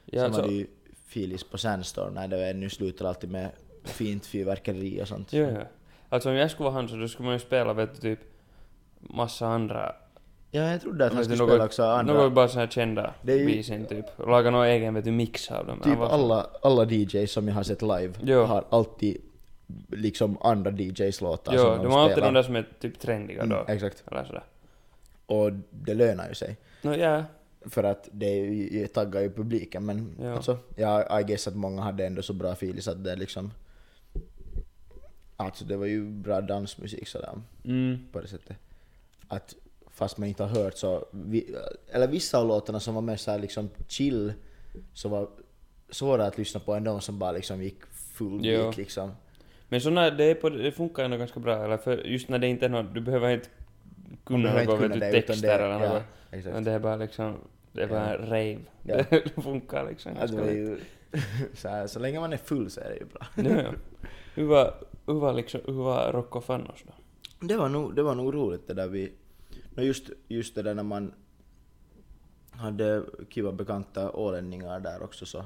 Ja, 0.05 0.19
sen 0.19 0.25
alltså, 0.25 0.41
var 0.41 0.47
det 0.47 0.53
ju 0.53 0.67
filis 1.07 1.43
på 1.43 1.57
Sandstorm 1.57 2.13
när 2.13 2.27
det 2.27 2.45
var 2.47 2.53
nu 2.53 2.69
slutar 2.69 3.05
alltid 3.05 3.29
med 3.31 3.51
fint 3.83 4.25
fyrverkeri 4.25 5.01
och 5.03 5.07
sånt. 5.07 5.33
ja, 5.33 5.49
ja. 5.49 5.61
Alltså 6.09 6.29
om 6.29 6.35
jag 6.35 6.51
skulle 6.51 6.65
vara 6.69 6.73
han 6.75 6.87
så 6.89 6.95
då 6.95 7.07
skulle 7.07 7.25
man 7.25 7.33
ju 7.35 7.39
spela 7.39 7.73
vet 7.73 7.93
du 7.95 8.01
typ 8.01 8.19
massa 8.99 9.47
andra... 9.47 9.95
Ja, 10.51 10.61
jag 10.71 10.81
trodde 10.81 11.05
att 11.05 11.13
han 11.13 11.23
skulle 11.23 11.37
något- 11.39 11.49
spela 11.49 11.65
också 11.65 11.83
andra... 11.83 12.13
Något 12.13 12.33
bara 12.33 12.47
så 12.47 12.59
här 12.59 12.67
kända 12.67 13.13
ju- 13.23 13.45
bisin 13.45 13.85
typ. 13.85 14.05
Laga 14.27 14.49
någon 14.51 14.65
egen 14.65 14.93
vet 14.93 15.05
du 15.05 15.11
mix 15.11 15.51
av 15.51 15.65
dem. 15.67 15.79
Typ 15.83 15.99
alla, 15.99 16.47
alla 16.61 16.85
DJs 16.85 17.31
som 17.31 17.47
jag 17.47 17.55
har 17.55 17.63
sett 17.63 17.81
live 17.81 18.13
Jo. 18.23 18.39
har 18.43 18.65
alltid 18.69 19.17
liksom 19.89 20.37
andra 20.41 20.71
DJs 20.71 21.21
låtar 21.21 21.53
Jo, 21.55 21.59
som 21.61 21.83
de 21.83 21.91
har 21.91 21.99
alltid 21.99 22.13
spelar. 22.13 22.27
de 22.27 22.33
där 22.33 22.43
som 22.43 22.55
är 22.55 22.67
typ 22.79 22.99
trendiga 22.99 23.45
då. 23.45 23.55
Mm, 23.55 23.65
exakt. 23.75 24.03
Eller 24.11 24.23
sådär. 24.25 24.43
Och 25.25 25.51
det 25.69 25.93
lönar 25.93 26.27
ju 26.29 26.35
sig. 26.35 26.57
Nå 26.81 26.95
ja. 26.95 27.23
För 27.65 27.83
att 27.83 28.09
det 28.11 28.29
ju, 28.35 28.87
taggar 28.87 29.21
ju 29.21 29.31
publiken 29.31 29.85
men 29.85 30.15
Ja. 30.21 30.33
alltså, 30.33 30.57
ja, 30.75 31.19
I 31.19 31.23
guess 31.23 31.47
att 31.47 31.55
många 31.55 31.81
hade 31.81 32.05
ändå 32.05 32.21
så 32.21 32.33
bra 32.33 32.51
feeling 32.51 32.81
att 32.87 33.03
det 33.03 33.15
liksom... 33.15 33.51
Alltså 35.45 35.65
det 35.65 35.77
var 35.77 35.85
ju 35.85 36.05
bra 36.09 36.41
dansmusik 36.41 37.07
sådär 37.07 37.33
Mm. 37.65 37.99
på 38.11 38.21
det 38.21 38.27
sättet. 38.27 38.57
Att 39.27 39.55
fast 39.91 40.17
man 40.17 40.27
inte 40.29 40.43
har 40.43 40.63
hört 40.63 40.77
så, 40.77 41.05
vi, 41.11 41.55
eller 41.91 42.07
vissa 42.07 42.37
av 42.39 42.47
låtarna 42.47 42.79
som 42.79 42.95
var 42.95 43.01
mer 43.01 43.15
såhär 43.15 43.39
liksom 43.39 43.69
chill, 43.87 44.33
så 44.93 45.09
var 45.09 45.27
svåra 45.89 46.25
att 46.25 46.37
lyssna 46.37 46.59
på 46.59 46.73
än 46.73 46.83
de 46.83 47.01
som 47.01 47.19
bara 47.19 47.31
liksom 47.31 47.63
gick 47.63 47.85
full 47.91 48.39
Jo. 48.45 48.57
beat 48.61 48.77
liksom. 48.77 49.11
Men 49.69 49.81
såna, 49.81 50.09
det, 50.09 50.23
är 50.23 50.35
på, 50.35 50.49
det 50.49 50.71
funkar 50.71 51.03
ändå 51.03 51.17
ganska 51.17 51.39
bra. 51.39 51.63
Eller 51.65 51.77
för 51.77 51.97
just 51.97 52.29
när 52.29 52.39
det 52.39 52.47
inte 52.47 52.65
är 52.65 52.69
något, 52.69 52.93
du 52.93 53.01
behöver 53.01 53.29
inte 53.29 53.47
kunna 54.23 54.43
behöver 54.43 54.65
något, 54.65 54.83
inte 54.83 54.89
vet 54.99 55.01
kunna 55.01 55.05
du, 55.11 55.21
texter 55.21 55.47
det- 55.47 55.53
eller 55.53 55.85
ja, 55.85 55.93
något. 55.93 56.03
exakt. 56.31 56.53
Men 56.53 56.63
det 56.63 56.71
är 56.71 56.79
bara 56.79 56.95
liksom, 56.95 57.35
det 57.71 57.83
är 57.83 57.87
bara 57.87 58.13
en 58.15 58.25
rave. 58.25 58.57
Ja. 58.83 59.03
Det 59.09 59.41
funkar 59.43 59.89
liksom 59.89 60.11
Ja, 60.19 60.27
det 60.27 60.51
ju, 60.53 60.77
så, 61.53 61.67
här, 61.69 61.87
så 61.87 61.99
länge 61.99 62.19
man 62.19 62.33
är 62.33 62.37
full 62.37 62.69
så 62.71 62.81
är 62.81 62.89
det 62.89 62.95
ju 62.95 63.05
bra. 63.05 63.27
Ja, 63.35 63.61
ja. 63.63 63.71
Hur 64.35 64.45
var, 64.45 64.73
hur 65.13 65.19
var 65.19 65.33
liksom, 65.33 65.61
hur 65.65 65.73
var 65.73 66.11
Rocco 66.11 66.41
Fannos 66.41 66.83
då? 66.87 66.93
Det 67.47 67.57
var 67.57 67.69
nog, 67.69 67.95
det 67.95 68.03
var 68.03 68.15
nog 68.15 68.33
roligt 68.33 68.67
det 68.67 68.73
där 68.73 68.87
vi... 68.87 69.11
No 69.75 69.81
just, 69.81 70.09
just 70.27 70.55
det 70.55 70.61
där 70.61 70.73
när 70.73 70.83
man 70.83 71.13
hade 72.51 73.03
kiva 73.29 73.51
bekanta 73.51 74.11
ålänningar 74.11 74.79
där 74.79 75.03
också 75.03 75.25
så, 75.25 75.45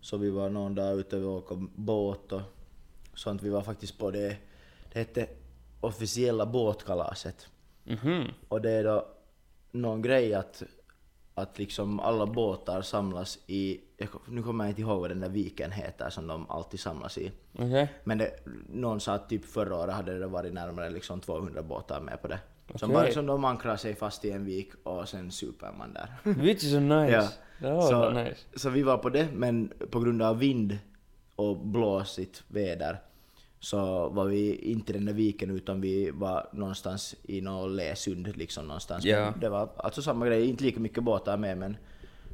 så 0.00 0.16
vi 0.16 0.30
var 0.30 0.48
någon 0.48 0.74
dag 0.74 0.98
ute 0.98 1.16
och 1.16 1.36
åkte 1.36 1.66
båt 1.74 2.32
och 2.32 2.40
sånt. 3.14 3.42
Vi 3.42 3.48
var 3.48 3.62
faktiskt 3.62 3.98
på 3.98 4.10
det, 4.10 4.36
det 4.92 4.98
hette 4.98 5.28
officiella 5.80 6.46
båtkalaset. 6.46 7.48
Mhm. 7.84 8.24
Och 8.48 8.60
det 8.60 8.70
är 8.70 8.84
då 8.84 9.06
någon 9.70 10.02
grej 10.02 10.34
att, 10.34 10.62
att 11.40 11.58
liksom 11.58 12.00
alla 12.00 12.26
båtar 12.26 12.82
samlas 12.82 13.38
i, 13.46 13.80
jag, 13.96 14.08
nu 14.28 14.42
kommer 14.42 14.64
jag 14.64 14.70
inte 14.70 14.80
ihåg 14.80 15.00
vad 15.00 15.10
den 15.10 15.20
där 15.20 15.28
viken 15.28 15.72
heter 15.72 16.10
som 16.10 16.26
de 16.26 16.50
alltid 16.50 16.80
samlas 16.80 17.18
i. 17.18 17.32
Okej. 17.52 17.92
Men 18.04 18.18
det, 18.18 18.30
någon 18.68 19.00
sa 19.00 19.12
att 19.12 19.28
typ 19.28 19.44
förra 19.44 19.76
året 19.76 19.94
hade 19.94 20.18
det 20.18 20.26
varit 20.26 20.52
närmare 20.52 20.90
liksom 20.90 21.20
200 21.20 21.62
båtar 21.62 22.00
med 22.00 22.22
på 22.22 22.28
det. 22.28 22.38
Som 22.74 22.90
Okej. 22.90 22.94
bara 22.94 23.04
liksom 23.04 23.26
de 23.26 23.44
ankrar 23.44 23.76
sig 23.76 23.94
fast 23.94 24.24
i 24.24 24.30
en 24.30 24.44
vik 24.44 24.72
och 24.82 25.08
sen 25.08 25.30
super 25.30 25.72
man 25.78 25.92
där. 25.92 26.08
Vitsi 26.42 26.70
så 26.70 26.80
nice. 26.80 27.32
Ja. 27.58 27.82
Så 27.82 28.10
nice. 28.10 28.40
Så 28.54 28.70
vi 28.70 28.82
var 28.82 28.98
på 28.98 29.08
det, 29.08 29.28
men 29.32 29.72
på 29.90 30.00
grund 30.00 30.22
av 30.22 30.38
vind 30.38 30.78
och 31.36 31.56
blåsigt 31.56 32.42
väder 32.48 33.00
så 33.60 34.08
var 34.08 34.24
vi 34.24 34.54
inte 34.56 34.92
i 34.92 34.96
den 34.96 35.04
där 35.06 35.12
viken 35.12 35.50
utan 35.50 35.80
vi 35.80 36.10
var 36.10 36.48
någonstans 36.52 37.14
i 37.22 37.40
någon 37.40 37.76
läsund 37.76 38.36
liksom 38.36 38.66
någonstans. 38.66 39.04
Ja. 39.04 39.34
Det 39.40 39.48
var 39.48 39.68
alltså 39.76 40.02
samma 40.02 40.26
grej, 40.26 40.46
inte 40.48 40.64
lika 40.64 40.80
mycket 40.80 41.04
båtar 41.04 41.36
med 41.36 41.58
men 41.58 41.76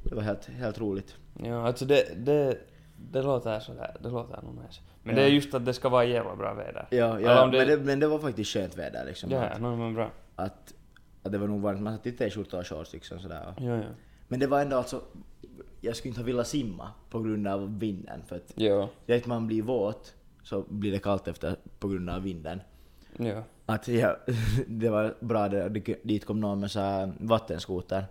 det 0.02 0.14
var 0.14 0.22
helt, 0.22 0.44
helt 0.46 0.78
roligt. 0.80 1.14
Ja, 1.42 1.66
alltså 1.66 1.84
det, 1.84 2.24
det, 2.26 2.58
det 3.10 3.22
låter 3.22 3.60
sådär, 3.60 3.96
det 4.02 4.08
låter 4.08 4.42
nog 4.42 4.54
nice. 4.66 4.80
Men 5.02 5.14
Ja. 5.16 5.20
det 5.22 5.26
är 5.28 5.30
just 5.32 5.54
att 5.54 5.64
det 5.64 5.72
ska 5.74 5.88
vara 5.88 6.04
jävla 6.04 6.36
bra 6.36 6.54
väder. 6.54 6.86
Ja, 6.90 7.20
ja 7.20 7.44
om 7.44 7.50
det- 7.50 7.58
men, 7.58 7.66
det, 7.68 7.76
men 7.84 8.00
det 8.00 8.06
var 8.08 8.18
faktiskt 8.18 8.50
skönt 8.52 8.78
väder 8.78 9.04
liksom. 9.04 9.30
Ja, 9.30 9.42
Att, 9.44 9.60
no, 9.60 9.76
men 9.76 9.94
bra. 9.94 10.10
att, 10.36 10.74
att 11.22 11.32
det 11.32 11.38
var 11.38 11.46
nog 11.46 11.60
varmt, 11.60 11.80
man 11.82 11.96
satt 11.96 12.06
i 12.06 12.12
t-skjorta 12.12 12.58
och 12.58 12.66
shorts 12.66 12.92
liksom 12.92 13.18
sådär. 13.20 13.54
Ja, 13.60 13.76
ja. 13.76 13.82
Men 14.28 14.40
det 14.40 14.46
var 14.46 14.60
ändå 14.62 14.76
alltså, 14.76 15.00
jag 15.80 15.96
skulle 15.96 16.10
inte 16.10 16.20
ha 16.20 16.26
velat 16.26 16.46
simma 16.46 16.90
på 17.10 17.20
grund 17.22 17.48
av 17.48 17.78
vinden 17.78 18.22
för 18.26 18.36
att 18.36 18.52
Ja, 18.54 18.88
det 19.06 19.16
att 19.16 19.26
man 19.26 19.46
blir 19.46 19.62
våt 19.62 20.14
så 20.46 20.64
blir 20.68 20.92
det 20.92 20.98
kallt 20.98 21.28
efter 21.28 21.56
på 21.78 21.88
grund 21.88 22.10
av 22.10 22.22
vinden. 22.22 22.60
ja. 23.18 23.42
Att 23.66 23.88
jag, 23.88 24.16
det 24.66 24.88
var 24.88 25.14
bra, 25.20 25.48
det, 25.48 25.68
dit 26.02 26.24
kom 26.24 26.40
någon 26.40 26.60
med 26.60 26.70
så 26.70 27.12
vattenskoter 27.20 28.04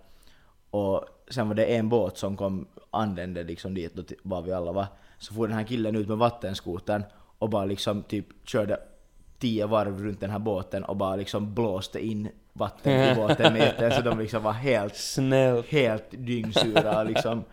och 0.70 1.04
sen 1.30 1.48
var 1.48 1.54
det 1.54 1.64
en 1.64 1.88
båt 1.88 2.18
som 2.18 2.36
kom 2.36 2.66
anlände 2.90 3.42
liksom 3.42 3.74
dit 3.74 3.94
då 3.94 4.02
var 4.22 4.42
vi 4.42 4.52
alla 4.52 4.72
var. 4.72 4.86
Så 5.18 5.34
får 5.34 5.48
den 5.48 5.56
här 5.56 5.64
killen 5.64 5.96
ut 5.96 6.08
med 6.08 6.18
vattenskotern 6.18 7.02
och 7.38 7.50
bara 7.50 7.64
liksom 7.64 8.02
typ 8.02 8.26
körde 8.48 8.80
tio 9.38 9.66
varv 9.66 10.02
runt 10.02 10.20
den 10.20 10.30
här 10.30 10.38
båten 10.38 10.84
och 10.84 10.96
bara 10.96 11.16
liksom 11.16 11.54
blåste 11.54 12.06
in 12.06 12.28
vatten 12.52 13.12
i 13.12 13.14
båten 13.14 13.52
med 13.52 13.92
så 13.94 14.00
de 14.00 14.18
liksom 14.18 14.42
var 14.42 14.52
helt 14.52 14.96
Snällt. 15.14 15.66
helt 15.66 16.04
dyngsura 16.10 17.02
liksom 17.02 17.44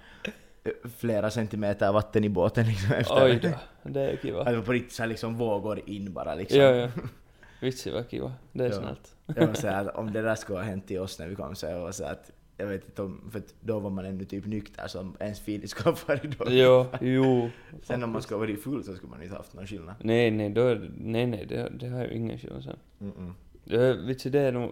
flera 0.98 1.29
centimeter 1.32 1.91
vatten 1.91 2.24
i 2.24 2.29
båten 2.29 2.65
liksom 2.67 2.91
efter 2.98 3.25
Oj 3.25 3.39
då, 3.41 3.50
det 3.89 4.01
är 4.01 4.13
Att 4.13 4.22
kiva. 4.22 4.43
det 4.43 4.55
var 4.55 4.63
på 4.63 4.72
riktigt 4.72 4.93
så 4.93 5.03
här 5.03 5.08
liksom 5.10 5.36
vågor 5.38 5.82
in 5.89 6.13
bara 6.13 6.36
liksom. 6.36 6.60
Ja, 6.60 6.75
ja. 6.75 6.89
Vitsi 7.62 7.91
vad 7.91 8.10
kiva. 8.10 8.34
Det 8.51 8.63
är 8.65 8.70
Ja. 8.70 8.75
snällt. 8.75 9.15
Jag 9.25 9.48
var 9.48 9.53
såhär 9.53 9.86
att 9.89 9.96
om 9.96 10.13
det 10.13 10.22
där 10.22 10.36
skulle 10.36 10.60
ha 10.60 10.65
hänt 10.65 10.88
till 10.88 11.00
oss 11.00 11.20
när 11.20 11.27
vi 11.27 11.36
kom 11.36 11.55
så 11.55 11.65
jag 11.65 11.79
var 11.79 11.91
såhär 11.91 12.12
att 12.12 12.32
jag 12.58 12.67
vet 12.67 12.86
inte 12.86 13.01
om, 13.01 13.29
för 13.32 13.39
att 13.39 13.53
då 13.62 13.79
var 13.79 13.89
man 13.89 14.05
ännu 14.05 14.25
typ 14.25 14.46
nykter 14.46 14.88
som 14.88 15.15
ens 15.20 15.39
Filip 15.39 15.70
skulle 15.70 15.89
ha 15.91 15.98
varit 16.08 16.39
då. 16.39 16.46
Jo, 16.50 16.86
jo. 17.01 17.50
Sen 17.84 18.03
om 18.03 18.12
man 18.12 18.22
skulle 18.22 18.36
ha 18.36 18.39
varit 18.39 18.63
full 18.63 18.84
så 18.84 18.96
skulle 18.96 19.10
man 19.12 19.24
inte 19.24 19.36
haft 19.36 19.53
någon 19.53 19.67
skillnad. 19.67 19.96
Nej, 20.00 20.32
nej, 20.32 20.50
då, 20.50 20.62
är 20.67 20.91
nej, 20.98 21.25
nej, 21.27 21.46
det, 21.46 21.70
det 21.79 21.88
har 21.89 22.03
ju 22.03 22.13
ingen 22.13 22.38
skillnad 22.39 22.63
sen. 22.63 22.77
Mm-mm. 23.00 23.32
Det, 23.63 23.93
vitsi, 23.93 24.29
det 24.29 24.39
är 24.39 24.51
nog... 24.51 24.72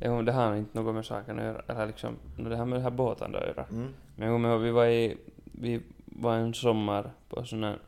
Jo, 0.00 0.22
det 0.22 0.32
har 0.32 0.56
inte 0.56 0.78
något 0.82 0.94
med 0.94 1.04
saken 1.04 1.38
att 1.38 1.44
göra, 1.44 1.62
eller 1.68 1.86
liksom, 1.86 2.16
det 2.36 2.56
har 2.56 2.66
med 2.66 2.76
den 2.76 2.82
här 2.82 2.90
båten 2.90 3.34
att 3.34 3.42
göra. 3.42 3.64
Mm. 3.70 3.88
Men 4.18 4.28
jag 4.28 4.34
kommer 4.34 4.48
ihåg, 4.48 4.60
vi 4.60 4.70
var 4.70 4.86
i, 4.86 5.16
vi 5.44 5.80
var 6.04 6.36
en 6.36 6.54
sommar 6.54 7.10
på 7.28 7.44
sån 7.44 7.64
här 7.64 7.78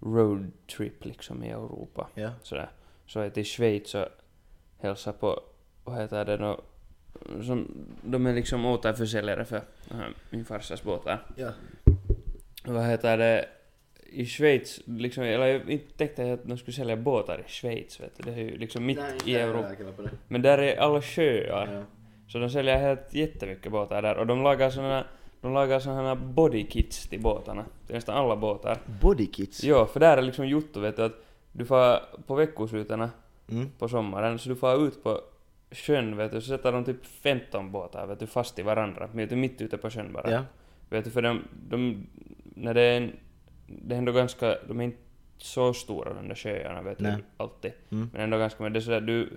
roadtrip 0.00 1.04
liksom 1.04 1.44
i 1.44 1.50
Europa. 1.50 2.08
Ja. 2.14 2.30
Sådär. 2.42 2.70
Så 3.06 3.20
är 3.20 3.30
till 3.30 3.44
Schweiz 3.44 3.94
och 3.94 4.08
hälsa 4.78 5.12
på, 5.12 5.40
vad 5.84 5.96
heter 5.96 6.24
det 6.24 6.36
nå, 6.36 6.60
som, 7.42 7.86
de 8.02 8.26
är 8.26 8.34
liksom 8.34 8.66
återförsäljare 8.66 9.44
för 9.44 9.56
äh, 9.90 9.96
min 10.30 10.44
farsas 10.44 10.82
båtar. 10.82 11.26
Ja. 11.36 11.50
Vad 12.64 12.86
heter 12.86 13.18
det, 13.18 13.48
i 14.02 14.26
Schweiz, 14.26 14.80
liksom, 14.84 15.24
eller 15.24 15.46
jag 15.46 15.70
inte 15.70 15.96
tänkte 15.96 16.22
jag 16.22 16.32
att 16.32 16.44
de 16.44 16.58
skulle 16.58 16.74
sälja 16.74 16.96
båtar 16.96 17.44
i 17.46 17.50
Schweiz 17.50 18.00
vet 18.00 18.16
du, 18.16 18.30
det 18.30 18.40
är 18.40 18.44
ju 18.44 18.58
liksom 18.58 18.86
mitt 18.86 18.98
i 19.24 19.36
Europa. 19.36 20.10
Men 20.28 20.42
där 20.42 20.58
är 20.58 20.76
alla 20.76 21.02
sjöar. 21.02 21.74
Ja. 21.74 21.82
Så 22.28 22.38
de 22.38 22.50
säljer 22.50 22.78
helt 22.78 23.14
jättemycket 23.14 23.72
båtar 23.72 24.02
där 24.02 24.16
och 24.16 24.26
de 24.26 24.42
lagar 24.42 24.70
såna 24.70 25.04
de 25.40 25.52
lagar 25.54 25.80
såna 25.80 26.02
här 26.02 26.14
bodykits 26.14 27.08
till 27.08 27.20
båtarna. 27.20 27.64
Till 27.86 27.94
nästan 27.94 28.16
alla 28.16 28.36
båtar. 28.36 28.78
Bodykits. 29.00 29.64
Jo, 29.64 29.86
för 29.86 30.00
där 30.00 30.16
är 30.16 30.22
liksom 30.22 30.46
juttu 30.48 30.80
vet 30.80 30.96
du 30.96 31.02
att 31.02 31.24
du 31.52 31.64
får 31.64 31.98
på 32.26 32.34
veckosluten 32.34 33.08
Mm. 33.48 33.70
på 33.78 33.88
sommaren 33.88 34.38
så 34.38 34.48
du 34.48 34.56
får 34.56 34.86
ut 34.86 35.02
på 35.02 35.20
sjön 35.70 36.16
vet 36.16 36.32
du 36.32 36.40
så 36.40 36.48
sätter 36.48 36.72
de 36.72 36.84
typ 36.84 37.06
15 37.06 37.72
båtar 37.72 38.06
vet 38.06 38.18
du 38.18 38.26
fast 38.26 38.58
i 38.58 38.62
varandra. 38.62 39.08
Vet 39.12 39.30
du, 39.30 39.36
mitt 39.36 39.60
ute 39.60 39.76
på 39.78 39.90
sjön 39.90 40.12
bara. 40.12 40.30
Ja. 40.30 40.42
Vet 40.90 41.04
du, 41.04 41.10
för 41.10 41.22
de, 41.22 41.42
de 41.68 42.06
när 42.54 42.74
det 42.74 42.82
är 42.82 42.96
en, 42.96 43.12
det 43.66 43.94
är 43.94 43.98
ändå 43.98 44.12
ganska, 44.12 44.56
de 44.68 44.80
är 44.80 44.84
inte 44.84 44.98
så 45.38 45.74
stora 45.74 46.14
de 46.14 46.28
där 46.28 46.34
sjöarna 46.34 46.82
vet 46.82 47.00
Nej. 47.00 47.16
du, 47.16 47.24
alltid. 47.36 47.72
Mm. 47.90 48.10
Men 48.12 48.22
ändå 48.22 48.38
ganska, 48.38 48.62
men 48.62 48.72
det 48.72 48.78
är 48.78 48.80
sådär, 48.80 49.00
du 49.00 49.36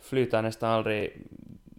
flyter 0.00 0.42
nästan 0.42 0.70
aldrig, 0.70 1.12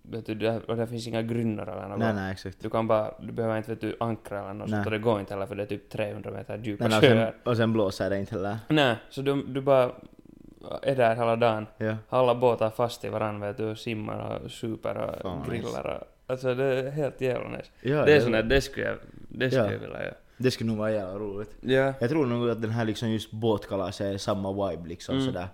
vet 0.10 0.26
du, 0.26 0.36
där, 0.36 0.76
där 0.76 0.86
finns 0.86 1.08
inga 1.08 1.22
grynnor 1.22 1.70
eller 1.70 1.88
något. 1.88 2.00
Nej, 2.00 2.14
nej, 2.14 2.32
exakt. 2.32 2.58
Du 2.62 2.70
kan 2.70 2.88
bara, 2.88 3.12
du 3.20 3.32
behöver 3.32 3.58
inte 3.58 3.70
vet 3.72 3.82
du, 3.82 3.96
ankra 4.00 4.40
eller 4.40 4.54
något 4.54 4.68
Nej. 4.70 4.76
sånt 4.78 4.86
och 4.86 4.92
det 4.92 5.00
går 5.00 5.20
inte 5.20 5.34
heller 5.34 5.46
för 5.46 5.56
det 5.56 5.64
är 5.64 5.68
typ 5.68 5.90
300 5.90 6.32
meter 6.32 6.58
djupa 6.58 6.88
Nej, 6.88 7.00
nej, 7.02 7.10
och, 7.12 7.16
sjöar. 7.18 7.32
sen, 7.32 7.52
och 7.52 7.58
sen 7.58 7.74
blåser 7.74 8.10
det 8.10 8.20
inte 8.20 8.36
heller. 8.36 8.58
Nej, 8.70 8.96
så 9.10 9.22
du, 9.22 9.44
du 9.44 9.62
bara 9.62 9.92
är 10.82 10.96
där 10.96 11.16
hela 11.16 11.36
dagen. 11.36 11.68
Ja. 11.78 11.96
Alla 12.10 12.36
båtar 12.36 12.70
fast 12.70 13.06
i 13.06 13.10
varandra 13.10 13.48
vet 13.48 13.58
du, 13.58 13.64
och 13.72 13.78
simmar 13.78 14.40
och 14.46 14.52
super 14.52 14.98
och 14.98 15.22
Fan, 15.22 15.44
grillar 15.50 15.86
och, 16.02 16.08
Alltså 16.28 16.56
det 16.56 16.64
är 16.64 16.92
helt 16.92 17.22
jävla 17.22 17.50
nice. 17.50 17.70
Ja, 17.82 18.06
det 18.06 18.16
är 18.16 18.20
sånt 18.20 18.34
där, 18.34 18.44
det 18.44 18.62
skulle 18.62 18.86
jag, 18.86 18.98
det 19.30 19.50
skulle 19.52 19.66
Ja. 19.66 19.72
jag 19.72 19.80
vilja 19.80 20.04
göra. 20.04 20.14
det 20.38 20.52
skulle 20.52 20.68
nog 20.70 20.78
vara 20.78 20.92
jävla 20.92 21.20
roligt. 21.20 21.56
Ja. 21.62 21.94
Jag 22.00 22.10
tror 22.10 22.26
nog 22.26 22.50
att 22.50 22.62
den 22.62 22.72
här 22.72 22.86
liksom 22.86 23.10
just 23.10 23.32
båtkalaset 23.32 24.14
är 24.14 24.18
samma 24.18 24.70
vibe 24.70 24.88
liksom 24.90 25.16
Mm. 25.16 25.26
sådär. 25.28 25.48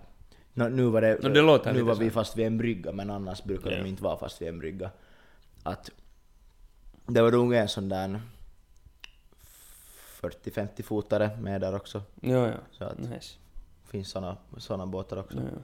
Nå, 0.54 0.68
nu 0.68 0.84
var 0.84 1.00
det, 1.00 1.22
Nå, 1.22 1.28
det 1.58 1.72
nu 1.72 1.82
var 1.82 1.94
vi 1.94 2.10
fast 2.10 2.36
vid 2.36 2.46
en 2.46 2.58
brygga 2.58 2.92
men 2.92 3.10
annars 3.10 3.44
brukar 3.44 3.70
Ja. 3.70 3.78
de 3.82 3.88
inte 3.88 4.02
vara 4.02 4.16
fast 4.16 4.42
vid 4.42 4.48
en 4.48 4.58
brygga. 4.58 4.90
Att 5.62 5.90
det 7.06 7.22
var 7.22 7.32
nog 7.32 7.54
en 7.54 7.68
sån 7.68 7.88
där 7.88 8.20
40-50 10.20 10.82
fotare 10.82 11.30
med 11.40 11.60
där 11.60 11.74
också. 11.76 12.02
Jo, 12.22 12.36
ja. 12.36 12.54
Så 12.70 12.84
att 12.84 12.98
Nice. 12.98 13.34
finns 13.84 14.10
såna, 14.10 14.36
såna 14.56 14.86
båtar 14.86 15.16
också. 15.16 15.38
Ja. 15.38 15.58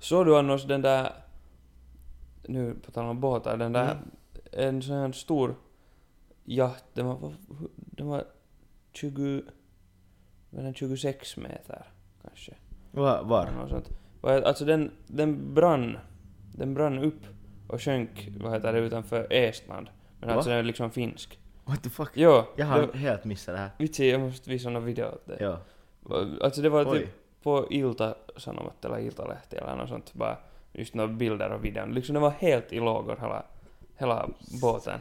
Såg 0.00 0.26
du 0.26 0.38
annars 0.38 0.64
den 0.64 0.82
där, 0.82 1.12
nu 2.42 2.74
på 2.74 2.90
tal 2.90 3.04
om 3.04 3.20
båtar, 3.20 3.56
den 3.56 3.72
där, 3.72 3.90
Mm. 3.92 4.08
en 4.52 4.82
sån 4.82 4.96
här 4.96 5.12
stor 5.12 5.54
yacht, 6.44 6.84
den 6.94 7.06
var, 7.06 7.34
den 7.76 8.06
var 8.06 8.24
20, 8.92 9.42
var 10.50 10.62
den 10.62 10.74
26 10.74 11.36
meter 11.36 11.86
kanske? 12.22 12.54
Var? 12.92 13.22
var? 13.24 13.50
Något 13.50 13.70
sånt. 13.70 13.88
Vad- 14.24 14.44
Alltså 14.44 14.64
den, 14.64 14.90
den 15.06 15.54
brann, 15.54 15.98
den 16.54 16.74
brann 16.74 16.98
upp 16.98 17.20
och 17.66 17.82
sjönk, 17.82 18.28
vad 18.40 18.52
heter 18.52 18.72
det, 18.72 18.78
utanför 18.78 19.26
Estland. 19.30 19.88
Men 20.20 20.28
Va? 20.28 20.34
alltså 20.34 20.50
den 20.50 20.58
är 20.58 20.62
liksom 20.62 20.90
finsk. 20.90 21.38
What 21.64 21.82
the 21.82 21.90
fuck? 21.90 22.10
Jo, 22.14 22.42
Jag 22.56 22.66
har 22.66 22.88
det, 22.92 22.98
helt 22.98 23.24
missat 23.24 23.54
det 23.54 23.58
här. 23.60 23.70
vitsi, 23.78 24.10
jag 24.10 24.20
måste 24.20 24.50
visa 24.50 24.70
någon 24.70 24.84
video 24.84 25.04
åt 25.06 25.26
dig. 25.26 25.36
Ja. 25.40 25.58
Alltså 26.40 26.62
det 26.62 26.68
var 26.68 26.86
Oj. 26.92 26.98
typ 26.98 27.08
på 27.42 27.66
Ilta-Sanomat 27.70 28.84
eller 28.84 28.98
Iltalehti 28.98 29.56
eller 29.56 29.76
något 29.76 29.88
sånt, 29.88 30.14
bara 30.14 30.36
just 30.72 30.94
några 30.94 31.08
bilder 31.12 31.50
och 31.52 31.64
videon. 31.64 31.92
Liksom 31.94 32.14
det 32.14 32.20
var 32.20 32.30
helt 32.30 32.72
i 32.72 32.80
lågor 32.80 33.16
hela, 33.20 33.42
hela 33.96 34.28
båten. 34.62 35.00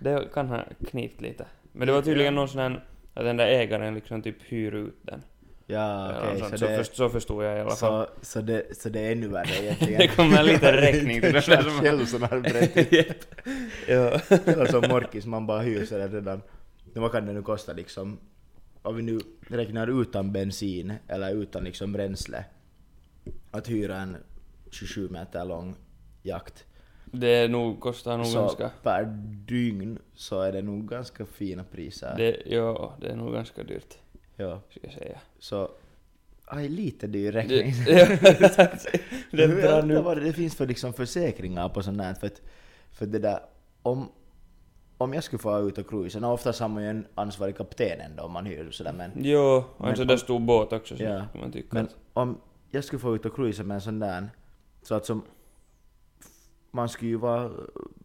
Det 0.00 0.28
kan 0.34 0.48
ha 0.48 0.62
knipt 0.90 1.20
lite. 1.20 1.46
Men 1.72 1.86
det 1.86 1.92
var 1.92 2.02
tydligen 2.02 2.34
någon 2.34 2.48
sån 2.48 2.60
här, 2.60 2.84
att 3.14 3.24
den 3.24 3.36
där 3.36 3.46
ägaren 3.46 3.94
liksom 3.94 4.22
typ 4.22 4.36
hyr 4.42 4.74
ut 4.74 4.96
den. 5.02 5.22
Ja 5.66 6.12
okej, 6.18 6.40
något 6.40 6.50
så, 6.50 6.58
så, 6.58 6.66
det, 6.66 6.84
så 6.84 7.08
förstod 7.08 7.44
jag 7.44 7.56
i 7.56 7.60
alla 7.60 7.70
fall. 7.70 8.06
så, 8.06 8.08
så, 8.22 8.40
det, 8.40 8.76
så 8.76 8.88
det 8.88 9.00
är 9.00 9.12
ännu 9.12 9.28
värre 9.28 9.62
egentligen. 9.64 9.98
Det 9.98 10.08
kommer 10.08 10.38
en 10.38 10.46
liten 10.46 10.72
räkning 10.86 11.20
till 11.20 11.32
den 11.32 11.36
är 11.36 11.62
som- 11.62 11.80
själv 11.80 12.06
som 12.06 12.22
har 12.22 12.40
berättat. 12.40 12.92
Japp. 12.92 13.16
ja. 13.88 14.20
Eller 14.52 14.66
som 14.66 14.84
Morkis, 14.88 15.26
man 15.26 15.46
bara 15.46 15.60
hyr 15.60 15.84
sig 15.86 16.08
redan. 16.08 16.42
Men 16.92 17.02
vad 17.02 17.12
kan 17.12 17.26
det 17.26 17.32
nu 17.32 17.42
kosta 17.42 17.72
liksom? 17.72 18.18
Om 18.82 18.96
vi 18.96 19.02
nu 19.02 19.20
räknar 19.48 20.00
utan 20.02 20.32
bensin 20.32 20.92
eller 21.08 21.30
utan 21.34 21.64
liksom 21.64 21.92
bränsle. 21.92 22.44
Att 23.50 23.68
hyra 23.70 23.96
en 23.96 24.16
27 24.70 25.08
meter 25.08 25.44
lång 25.44 25.74
jakt. 26.22 26.64
Det 27.04 27.48
nog, 27.48 27.80
kostar 27.80 28.16
nog 28.16 28.26
Så 28.26 28.40
ganska... 28.40 28.70
per 28.82 29.04
dygn 29.46 29.98
så 30.14 30.40
är 30.40 30.52
det 30.52 30.62
nog 30.62 30.88
ganska 30.88 31.26
fina 31.26 31.64
priser. 31.64 32.14
Det, 32.16 32.36
ja, 32.46 32.96
det 33.00 33.08
är 33.08 33.16
nog 33.16 33.32
ganska 33.32 33.62
dyrt, 33.62 33.98
Ja, 34.36 34.60
ska 34.70 34.80
jag 34.82 34.92
säga. 34.92 35.18
så... 35.38 35.70
Aj, 36.46 36.68
lite 36.68 37.06
dyr 37.06 37.32
räkning. 37.32 37.72
det 39.30 39.46
drar 39.46 39.82
nu... 39.82 40.00
vad 40.02 40.22
det 40.22 40.32
finns 40.32 40.54
för 40.54 40.66
liksom 40.66 40.92
försäkringar 40.92 41.68
på 41.68 41.82
sånt 41.82 42.00
här? 42.00 42.14
För, 42.14 42.26
att, 42.26 42.42
för 42.92 43.06
det 43.06 43.18
där, 43.18 43.40
om, 43.82 44.08
om 44.98 45.14
jag 45.14 45.24
skulle 45.24 45.40
få 45.40 45.60
ut 45.60 45.78
och 45.78 45.88
cruisa, 45.88 46.26
och 46.26 46.32
oftast 46.34 46.60
har 46.60 46.68
man 46.68 46.82
ju 46.82 46.88
en 46.90 47.06
ansvarig 47.14 47.56
kapten 47.56 48.00
ändå 48.00 48.22
om 48.22 48.32
man 48.32 48.46
hyr 48.46 48.70
sådär 48.70 48.92
men, 48.92 49.10
Jo, 49.16 49.64
och 49.76 49.88
en 49.88 49.96
sån 49.96 50.06
där 50.06 50.14
om- 50.14 50.18
stor 50.18 50.40
båt 50.40 50.72
också, 50.72 50.96
så 50.96 51.02
Ja, 51.02 51.26
man 51.40 51.52
tycka 51.52 51.68
men 51.70 51.84
att... 51.84 51.96
om 52.12 52.40
jag 52.70 52.84
skulle 52.84 53.00
få 53.00 53.14
ut 53.14 53.26
och 53.26 53.34
cruisa 53.34 53.62
med 53.62 53.74
en 53.74 53.80
sån 53.80 53.98
där, 53.98 54.28
så 54.82 54.94
att 54.94 55.06
som, 55.06 55.24
man 56.70 56.88
skulle 56.88 57.10
ju 57.10 57.16
vara 57.16 57.50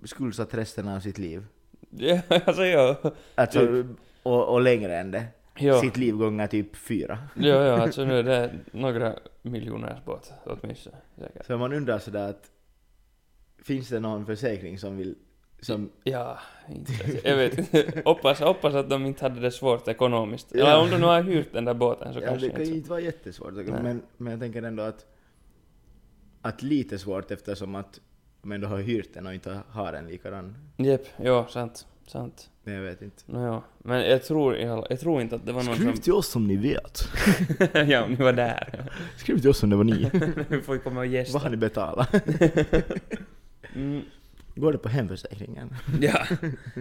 skuldsatt 0.03 0.53
resten 0.53 0.87
av 0.87 0.99
sitt 0.99 1.17
liv. 1.17 1.45
Ja, 1.89 2.19
alltså 2.45 2.65
ja. 2.65 2.95
Alltså, 3.35 3.59
Typ. 3.59 3.85
och, 4.23 4.53
och 4.53 4.61
längre 4.61 4.97
än 4.97 5.11
det. 5.11 5.25
Ja, 5.57 5.81
Sitt 5.81 5.97
liv 5.97 6.15
gånger 6.15 6.47
typ 6.47 6.75
fyra. 6.75 7.17
ja, 7.35 7.47
ja, 7.65 7.73
alltså 7.81 8.05
nu 8.05 8.19
är 8.19 8.23
det 8.23 8.51
några 8.71 9.15
miljoners 9.41 10.05
båt 10.05 10.33
åtminstone, 10.45 10.95
säkert. 11.17 11.45
Så 11.45 11.57
man 11.57 11.73
undrar 11.73 11.99
sådär 11.99 12.29
att, 12.29 12.51
finns 13.63 13.89
det 13.89 13.99
någon 13.99 14.25
försäkring 14.25 14.77
som 14.79 14.97
vill, 14.97 15.15
som 15.61 15.91
Ja, 16.03 16.39
inte 16.69 16.91
jag. 17.23 17.35
Vet 17.37 17.57
inte. 17.57 18.01
Hoppas, 18.05 18.39
hoppas 18.39 18.73
att 18.75 18.89
de 18.89 19.05
inte 19.05 19.25
hade 19.25 19.39
det 19.39 19.51
svårt 19.51 19.87
ekonomiskt. 19.87 20.47
Ja. 20.53 20.59
Eller 20.65 20.79
om 20.83 20.89
de 20.89 20.97
nu 20.97 21.05
har 21.05 21.21
hyrt 21.23 21.53
den 21.53 21.65
där 21.65 21.73
båten 21.73 22.13
så 22.13 22.19
Ja, 22.19 22.27
kanske 22.27 22.47
det 22.47 22.53
kan 22.53 22.65
ju 22.65 22.73
inte. 22.75 22.89
vara 22.89 22.99
jättesvårt. 22.99 23.53
Nej. 23.53 23.65
Men, 23.65 24.01
men 24.17 24.31
jag 24.31 24.39
tänker 24.39 24.63
ändå 24.63 24.83
att, 24.83 25.05
att 26.41 26.61
lite 26.61 26.99
svårt 26.99 27.31
eftersom 27.31 27.75
att 27.75 27.99
man 28.41 28.55
ändå 28.55 28.67
har 28.67 28.77
hyrt 28.77 29.13
den 29.13 29.27
och 29.27 29.33
inte 29.33 29.59
har 29.69 29.93
en 29.93 30.07
likadan. 30.07 30.55
Jep, 30.77 31.07
jo, 31.17 31.45
sant. 31.49 31.87
Sant. 32.11 32.49
Men 32.63 32.73
jag 32.73 32.81
vet 32.81 33.01
inte. 33.01 33.23
Nå 33.25 33.45
ja. 33.45 33.63
Men 33.77 34.09
jag 34.09 34.23
tror, 34.23 34.57
alla- 34.61 34.87
jag 34.89 34.99
tror 34.99 35.21
inte 35.21 35.35
att 35.35 35.45
det 35.45 35.51
var 35.51 35.63
någon 35.63 35.75
Skriv 35.75 35.91
som... 35.91 35.97
till 36.01 36.13
oss 36.13 36.35
om 36.35 36.47
ni 36.47 36.55
vet. 36.55 37.07
ja, 37.89 38.03
om 38.03 38.09
ni 38.11 38.15
var 38.15 38.33
där. 38.33 38.89
Skriv 39.17 39.39
till 39.39 39.49
oss 39.49 39.63
om 39.63 39.69
det 39.69 39.75
var 39.75 39.83
ni. 39.83 40.09
Vi 40.49 40.61
får 40.61 40.77
komma 40.77 40.89
och 40.89 40.95
Vad 40.95 41.07
gästa. 41.07 41.39
har 41.39 41.49
ni 41.49 41.57
betalat? 41.57 42.09
Mm, 43.75 44.01
Går 44.55 44.71
det 44.71 44.77
på 44.77 44.89
hemförsäkringen? 44.89 45.75
ja. 46.01 46.25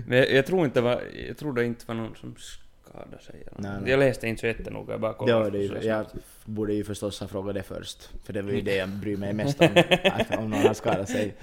Men 0.07 0.19
jag, 0.19 0.33
jag 0.33 0.47
tror 0.47 0.65
inte 0.65 0.81
var, 0.81 1.03
jag 1.29 1.37
tror 1.37 1.53
det 1.53 1.65
inte 1.65 1.85
var 1.89 1.95
någon 1.95 2.17
som 2.17 2.35
skadade 2.39 3.23
sig. 3.23 3.43
Nej, 3.59 3.71
nej. 3.83 3.91
Jag 3.91 3.99
läste 4.01 4.29
inte 4.29 4.41
så 4.41 4.47
jättenoga, 4.47 4.93
jag 4.93 5.01
bara 5.01 5.13
kollade. 5.15 5.45
Ja, 5.45 5.51
det 5.51 5.59
ju- 5.59 5.89
jag 5.89 6.07
borde 6.45 6.75
ju 6.75 6.85
förstås 6.85 7.21
ha 7.21 7.29
frågat 7.29 7.55
det 7.55 7.63
först. 7.63 8.11
För 8.25 8.33
det 8.33 8.43
var 8.43 8.51
ju 8.53 8.61
det 8.61 8.77
jag 8.77 8.89
bryr 8.89 9.17
mig 9.17 9.33
mest 9.33 9.61
om. 9.61 9.69
Att 10.05 10.39
om 10.39 10.51
någon 10.51 10.63
har 10.63 10.75
skadat 10.75 11.09
sig. 11.09 11.35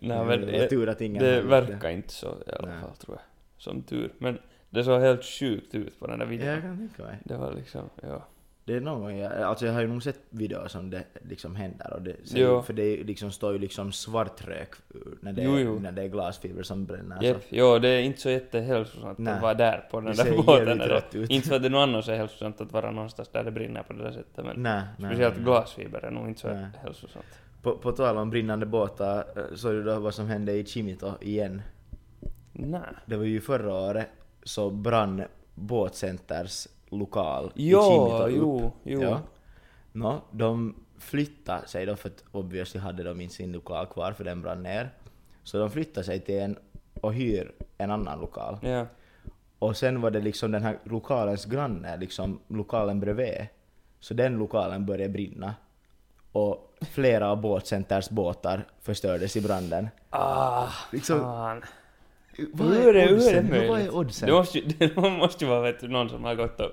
Nej, 0.00 0.24
men 0.24 0.40
det 0.40 0.68
tur 0.68 0.88
att 0.88 1.00
ingen 1.00 1.22
det 1.22 1.40
verkar 1.40 1.88
inte 1.90 2.12
så 2.12 2.26
i 2.26 2.50
alla 2.58 2.68
Nej. 2.68 2.80
fall, 2.80 2.96
tror 2.96 3.16
jag. 3.16 3.24
Som 3.62 3.82
tur. 3.82 4.12
Men 4.18 4.38
det 4.70 4.84
såg 4.84 5.00
helt 5.00 5.24
sjukt 5.24 5.74
ut 5.74 6.00
på 6.00 6.06
den 6.06 6.18
där 6.18 6.26
videon. 6.26 6.48
jag 6.48 6.62
kan 6.62 6.78
tänka 6.78 7.02
mig. 7.02 7.18
Det 7.24 7.36
var 7.36 7.52
liksom, 7.52 7.90
ja. 8.02 8.26
Det 8.64 8.74
är 8.76 8.80
någon 8.80 9.00
gång 9.00 9.16
jag, 9.16 9.32
alltså 9.42 9.66
jag 9.66 9.72
har 9.72 9.80
ju 9.80 9.86
nog 9.86 10.02
sett 10.02 10.20
videor 10.30 10.68
som 10.68 10.90
det 10.90 11.04
liksom 11.28 11.56
händer 11.56 11.92
och 11.92 12.02
det, 12.02 12.16
Jo. 12.34 12.62
för 12.62 12.72
det 12.72 12.96
liksom, 12.96 13.30
står 13.32 13.52
ju 13.52 13.58
liksom 13.58 13.92
svart 13.92 14.48
rök 14.48 14.74
när 15.20 15.32
det, 15.32 15.42
Jo, 15.42 15.58
jo. 15.58 15.78
när 15.78 15.92
det 15.92 16.02
är 16.02 16.08
glasfiber 16.08 16.62
som 16.62 16.84
bränner. 16.84 17.24
Yep. 17.24 17.36
Så. 17.36 17.46
Jo, 17.48 17.78
det 17.78 17.88
är 17.88 18.00
inte 18.00 18.20
så 18.20 18.30
jättehälsosamt 18.30 19.04
Alltså. 19.18 19.32
Att 19.34 19.42
vara 19.42 19.54
där 19.54 19.88
på 19.90 20.00
den 20.00 20.16
Det 20.16 20.24
där 20.24 20.36
båten. 20.36 20.80
Eller, 20.80 21.32
inte 21.32 21.48
för 21.48 21.56
att 21.56 21.62
det 21.62 21.82
annat 21.82 22.04
så 22.04 22.12
är 22.12 22.16
hälsosamt 22.16 22.60
att 22.60 22.72
vara 22.72 22.90
någonstans 22.90 23.28
där 23.28 23.44
det 23.44 23.50
brinner 23.50 23.82
på 23.82 23.92
det 23.92 24.02
där 24.02 24.12
sättet, 24.12 24.44
men 24.44 24.62
Nej, 24.62 24.82
nej, 24.98 25.10
speciellt 25.10 25.34
nej. 25.36 25.44
glasfiber 25.44 26.04
är 26.04 26.10
nog 26.10 26.28
inte 26.28 26.40
så 26.40 26.48
Nej. 26.48 26.66
hälsosamt. 26.82 27.40
På, 27.62 27.76
på 27.78 27.92
tal 27.92 28.16
om 28.16 28.30
brinnande 28.30 28.66
båtar, 28.66 29.24
eh, 29.36 29.54
såg 29.56 29.72
du 29.72 29.82
då 29.82 29.98
vad 30.00 30.14
som 30.14 30.26
hände 30.26 30.52
i 30.52 30.64
Chimito 30.66 31.12
igen? 31.20 31.62
Nej. 32.52 32.80
Det 33.06 33.16
var 33.16 33.24
ju 33.24 33.40
förra 33.40 33.74
året 33.74 34.08
så 34.42 34.70
brann 34.70 35.22
båtcenters 35.54 36.68
lokal 36.88 37.52
i 37.54 37.70
Jo, 37.70 37.80
Chimito 37.82 38.22
upp. 38.26 38.32
jo, 38.36 38.72
jo. 38.84 39.02
Ja. 39.02 39.20
Nå, 39.92 40.20
de 40.30 40.74
flyttade 40.98 41.68
sig 41.68 41.86
då 41.86 41.96
för 41.96 42.08
att 42.08 42.24
obviously 42.32 42.80
hade 42.80 43.02
de 43.02 43.20
inte 43.20 43.34
sin 43.34 43.52
lokal 43.52 43.86
kvar 43.86 44.12
för 44.12 44.24
den 44.24 44.42
brann 44.42 44.62
ner. 44.62 44.90
Så 45.42 45.58
de 45.58 45.70
flyttade 45.70 46.04
sig 46.06 46.20
till 46.20 46.38
en 46.38 46.56
och 47.00 47.14
hyr 47.14 47.52
en 47.78 47.90
annan 47.90 48.20
lokal. 48.20 48.58
Ja. 48.62 48.86
Och 49.58 49.76
sen 49.76 50.00
var 50.00 50.10
det 50.10 50.20
liksom 50.20 50.50
den 50.52 50.62
här 50.62 50.78
lokalens 50.84 51.44
granne, 51.44 51.96
liksom 51.96 52.40
lokalen 52.48 53.00
bredvid. 53.00 53.46
Så 54.00 54.14
den 54.14 54.36
lokalen 54.38 54.86
började 54.86 55.12
brinna. 55.12 55.54
Och 56.32 56.67
flera 56.90 57.30
av 57.30 57.40
båtcenters 57.40 58.10
båtar 58.10 58.64
förstördes 58.82 59.36
i 59.36 59.40
branden. 59.40 59.88
Ah, 60.10 60.66
Liksom- 60.92 61.20
fan. 61.20 61.62
Vad 62.52 62.68
Hur 62.68 62.86
är 62.88 62.92
det, 62.94 63.00
hur 63.00 63.08
är 63.08 63.08
det 63.08 63.14
oddsen? 63.16 63.48
möjligt? 63.50 63.70
Vad 63.70 63.80
är 63.80 63.94
oddsen? 63.94 64.26
Det 64.28 64.32
måste 64.34 64.58
ju, 64.58 64.64
det 64.78 64.96
måste 64.96 65.44
ju 65.44 65.50
vara 65.50 65.60
vet 65.60 65.80
du, 65.80 65.88
någon 65.88 66.08
som 66.08 66.24
har 66.24 66.34
gått 66.34 66.60
och, 66.60 66.70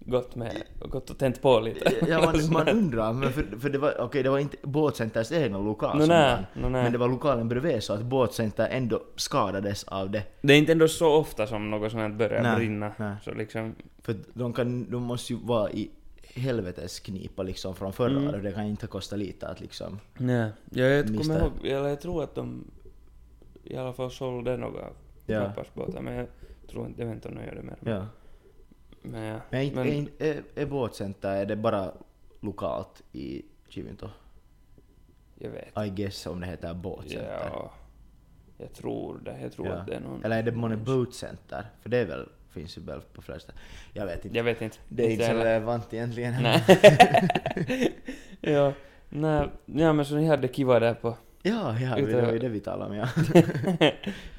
gått 0.00 0.34
med, 0.36 0.62
gått 0.80 1.10
och 1.10 1.18
tänt 1.18 1.42
på 1.42 1.60
lite. 1.60 1.92
Ja, 2.08 2.20
man, 2.24 2.34
man 2.52 2.68
undrar, 2.68 3.12
men 3.12 3.32
för, 3.32 3.58
för 3.60 3.68
det 3.70 3.78
var, 3.78 4.00
okej, 4.00 4.22
det 4.22 4.30
var 4.30 4.38
inte 4.38 4.56
båtcenters 4.62 5.32
egna 5.32 5.58
lokal 5.58 5.96
Nå, 5.96 6.00
som 6.00 6.08
nej, 6.08 6.36
nå, 6.54 6.68
nej. 6.68 6.82
Men 6.82 6.92
det 6.92 6.98
var 6.98 7.08
lokalen 7.08 7.48
bredvid 7.48 7.82
så 7.82 7.92
att 7.92 8.02
båtcenter 8.02 8.68
ändå 8.70 9.02
skadades 9.16 9.84
av 9.84 10.10
det. 10.10 10.22
Det 10.40 10.52
är 10.52 10.58
inte 10.58 10.72
ändå 10.72 10.88
så 10.88 11.12
ofta 11.12 11.46
som 11.46 11.70
något 11.70 11.90
sånt 11.92 12.02
här 12.02 12.08
börjar 12.08 12.42
Nej, 12.42 12.56
brinna. 12.56 12.92
nej. 12.96 13.14
Så 13.24 13.34
liksom, 13.34 13.74
För 14.02 14.14
de, 14.34 14.52
kan, 14.52 14.90
de 14.90 15.02
måste 15.02 15.32
ju 15.32 15.38
vara 15.42 15.70
i 15.70 15.90
helvetes 16.36 17.00
knipa 17.00 17.42
liksom 17.42 17.74
från 17.74 17.92
förra 17.92 18.10
Mm. 18.10 18.28
året. 18.28 18.42
Det 18.42 18.52
kan 18.52 18.64
inte 18.64 18.86
kosta 18.86 19.16
lite 19.16 19.48
att 19.48 19.60
liksom... 19.60 20.00
nej. 20.18 20.50
Jag, 20.70 20.90
jag 20.90 21.10
Mista. 21.10 21.34
kommer 21.34 21.40
ihåg, 21.46 21.66
eller 21.66 21.88
jag 21.88 22.00
tror 22.00 22.22
att 22.22 22.34
de 22.34 22.70
i 23.64 23.76
alla 23.76 23.92
fall 23.92 24.10
sålde 24.10 24.56
några 24.56 24.88
Ja. 25.26 25.40
pappersbåtar, 25.44 26.00
men 26.00 26.14
jag 26.14 26.26
tror 26.70 26.86
inte, 26.86 27.00
jag 27.02 27.06
vet 27.06 27.14
inte 27.14 27.28
om 27.28 27.34
de 27.34 27.44
gör 27.44 27.54
det 27.54 27.62
mer. 27.62 27.76
Ja. 27.80 28.06
Men, 29.02 29.22
ja. 29.22 29.40
Men, 29.50 29.62
inte- 29.62 29.76
Men- 29.78 29.88
är, 30.18 30.34
är, 30.34 30.42
är 30.54 30.66
båtcenter, 30.66 31.36
är 31.36 31.46
det 31.46 31.56
bara 31.56 31.92
lokalt 32.40 33.02
i 33.12 33.42
Chivinto? 33.68 34.08
jag 35.38 35.50
vet. 35.50 35.86
I 35.86 35.90
guess 35.90 36.26
om 36.26 36.40
det 36.40 36.46
heter 36.46 36.74
båtcenter. 36.74 37.48
Ja, 37.52 37.72
jag 38.58 38.72
tror 38.74 39.18
det. 39.24 39.40
Jag 39.42 39.52
tror 39.52 39.66
Ja. 39.66 39.72
att 39.74 39.86
det 39.86 39.94
är 39.94 40.00
någon... 40.00 40.24
Eller 40.24 40.38
är 40.38 40.42
det 40.42 40.52
månne 40.52 40.76
boatcenter? 40.76 41.66
För 41.80 41.88
det 41.90 41.96
är 41.98 42.06
väl, 42.06 42.28
finns 42.60 42.78
ju 42.78 42.82
väl 42.82 43.00
på 43.00 43.22
flesta. 43.22 43.52
Jag 43.92 44.06
vet 44.06 44.24
inte. 44.24 44.36
Jag 44.36 44.44
vet 44.44 44.62
inte. 44.62 44.76
Det 44.88 45.06
är 45.06 45.10
inte 45.10 45.26
så 45.26 45.32
relevant 45.32 45.94
egentligen. 45.94 46.42
Nej. 46.42 46.64
ja, 48.40 48.72
nej, 49.08 49.48
ja 49.64 49.92
men 49.92 50.04
så 50.04 50.14
ni 50.14 50.26
hade 50.26 50.48
kiva 50.48 50.80
där 50.80 50.94
på, 50.94 51.16
Ja, 51.42 51.78
ja, 51.80 51.98
Ute- 51.98 52.12
det 52.16 52.22
var 52.22 52.32
ju 52.32 52.38
det 52.38 52.48
vi 52.48 52.60
talade 52.60 52.90
om 52.90 52.96
ja. 52.96 53.08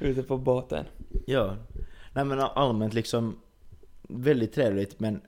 ute 0.00 0.22
på 0.22 0.36
båten. 0.36 0.84
ja. 1.26 1.56
Nej 2.12 2.24
men 2.24 2.40
allmänt 2.40 2.94
liksom 2.94 3.40
väldigt 4.02 4.54
trevligt 4.54 5.00
men 5.00 5.20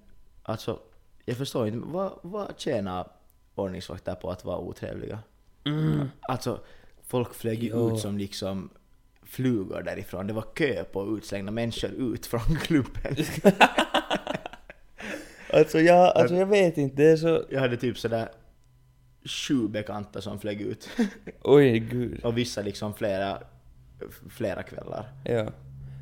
alltså 0.42 0.79
jag 1.24 1.37
förstår 1.37 1.66
inte, 1.68 1.79
vad, 1.87 2.12
vad 2.22 2.55
tjänar 2.57 3.07
ordningsvakter 3.55 4.14
på 4.14 4.31
att 4.31 4.44
vara 4.44 4.59
otrevliga? 4.59 5.18
Mm. 5.64 6.09
Alltså 6.20 6.61
folk 7.07 7.35
flög 7.35 7.62
ju 7.62 7.88
ut 7.92 7.98
som 8.00 8.18
liksom 8.18 8.70
flugor 9.31 9.83
därifrån. 9.83 10.27
Det 10.27 10.33
var 10.33 10.45
kö 10.55 10.85
på 10.85 11.16
utslängda 11.19 11.53
människor 11.53 11.90
ut 11.90 12.27
från 12.27 12.57
klubben. 12.62 13.16
Alltså 15.53 15.81
jag, 15.81 16.16
alltså 16.16 16.35
jag 16.35 16.47
vet 16.47 16.79
inte, 16.79 16.97
det 16.97 17.11
är 17.11 17.16
så... 17.16 17.45
Jag 17.51 17.61
hade 17.61 17.77
typ 17.77 17.99
sådär 17.99 18.29
sju 19.25 19.69
bekanta 19.69 20.21
som 20.21 20.40
flög 20.40 20.61
ut. 20.61 20.88
Oj 21.43 21.79
gud. 21.79 22.25
Och 22.25 22.38
vissa 22.38 22.62
liksom 22.62 22.95
flera, 22.95 23.38
flera 24.31 24.62
kvällar. 24.62 25.05
Ja. 25.25 25.47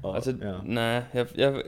Och, 0.03 0.15
Alltså, 0.17 0.33
ja. 0.43 0.61
nej, 0.65 1.03
jag, 1.13 1.27
jag... 1.35 1.63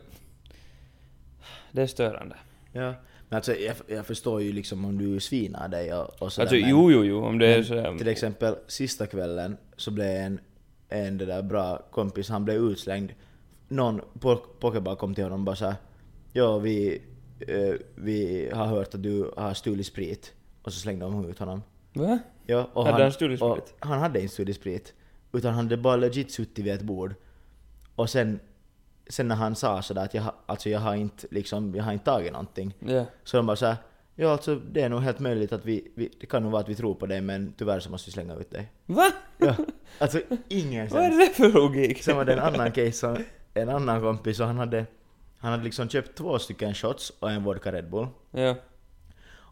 Det 1.72 1.82
är 1.82 1.86
störande. 1.86 2.36
Ja. 2.72 2.94
Men 3.28 3.36
alltså 3.36 3.54
jag, 3.54 3.76
jag 3.86 4.06
förstår 4.06 4.42
ju 4.42 4.52
liksom 4.52 4.84
om 4.84 4.98
du 4.98 5.20
svinar 5.20 5.68
dig 5.68 5.94
och, 5.94 6.22
och 6.22 6.32
sådär. 6.32 6.44
Alltså 6.46 6.54
men- 6.60 6.70
jo, 6.70 6.90
jo, 6.92 7.04
jo, 7.04 7.24
om 7.24 7.38
det 7.38 7.46
är 7.54 7.62
sådär... 7.62 7.98
Till 7.98 8.08
exempel 8.08 8.54
sista 8.66 9.06
kvällen 9.06 9.56
så 9.76 9.90
blev 9.90 10.06
en, 10.16 10.40
en 10.90 11.18
det 11.18 11.24
där 11.26 11.42
bra 11.42 11.82
kompis, 11.90 12.28
han 12.28 12.44
blev 12.44 12.56
utslängd. 12.56 13.12
Någon 13.68 14.00
po- 14.00 14.40
pokeball 14.60 14.96
kom 14.96 15.14
till 15.14 15.24
honom 15.24 15.40
och 15.40 15.44
bara 15.44 15.56
såhär 15.56 15.74
Ja 16.32 16.58
vi, 16.58 17.02
eh, 17.40 17.74
vi 17.94 18.50
har 18.54 18.66
hört 18.66 18.94
att 18.94 19.02
du 19.02 19.30
har 19.36 19.54
stulit 19.54 19.86
sprit. 19.86 20.32
Och 20.62 20.72
så 20.72 20.80
slängde 20.80 21.04
de 21.04 21.30
ut 21.30 21.38
honom. 21.38 21.62
Va? 21.92 22.18
Ja, 22.46 22.68
och 22.72 22.86
Hade 22.86 23.02
han 23.02 23.12
stulit 23.12 23.42
och 23.42 23.56
sprit? 23.58 23.74
Han 23.78 23.98
hade 23.98 24.20
inte 24.20 24.32
stulit 24.34 24.56
sprit. 24.56 24.94
Utan 25.32 25.54
han 25.54 25.64
hade 25.64 25.76
bara 25.76 25.96
legit 25.96 26.32
suttit 26.32 26.64
vid 26.64 26.72
ett 26.74 26.82
bord. 26.82 27.14
Och 27.94 28.10
sen, 28.10 28.40
sen 29.08 29.28
när 29.28 29.34
han 29.36 29.54
sa 29.56 29.82
sådär 29.82 30.04
att 30.04 30.14
jag, 30.14 30.22
har- 30.22 30.34
alltså 30.46 30.70
jag 30.70 30.80
har 30.80 30.94
inte 30.94 31.26
liksom, 31.30 31.74
jag 31.74 31.84
har 31.84 31.92
inte 31.92 32.04
tagit 32.04 32.32
någonting. 32.32 32.74
Ja. 32.78 33.04
Så 33.24 33.36
de 33.36 33.46
bara 33.46 33.56
såhär, 33.56 33.76
ja 34.20 34.32
alltså 34.32 34.54
det 34.54 34.80
är 34.82 34.88
nog 34.88 35.00
helt 35.00 35.18
möjligt 35.18 35.52
att 35.52 35.64
vi, 35.64 35.92
vi, 35.94 36.10
det 36.20 36.26
kan 36.26 36.42
nog 36.42 36.52
vara 36.52 36.62
att 36.62 36.68
vi 36.68 36.74
tror 36.74 36.94
på 36.94 37.06
dig 37.06 37.20
men 37.20 37.54
tyvärr 37.58 37.80
så 37.80 37.90
måste 37.90 38.08
vi 38.08 38.12
slänga 38.12 38.34
ut 38.34 38.50
dig. 38.50 38.72
Va? 38.86 39.06
Ja, 39.38 39.54
alltså 39.98 40.20
ingen 40.48 40.88
Vad 40.88 41.02
är 41.02 41.18
det 41.18 41.34
för 41.34 41.52
logik? 41.52 42.02
Sen 42.02 42.16
var 42.16 42.24
det 42.24 42.32
en 42.32 42.38
annan 42.38 42.72
case 42.72 42.92
som, 42.92 43.16
en 43.54 43.68
annan 43.68 44.00
kompis 44.00 44.40
och 44.40 44.46
han 44.46 44.58
hade, 44.58 44.86
han 45.38 45.50
hade 45.50 45.64
liksom 45.64 45.88
köpt 45.88 46.18
två 46.18 46.38
stycken 46.38 46.74
shots 46.74 47.12
och 47.20 47.30
en 47.30 47.44
vodka 47.44 47.72
Red 47.72 47.90
Bull. 47.90 48.06
Ja. 48.30 48.54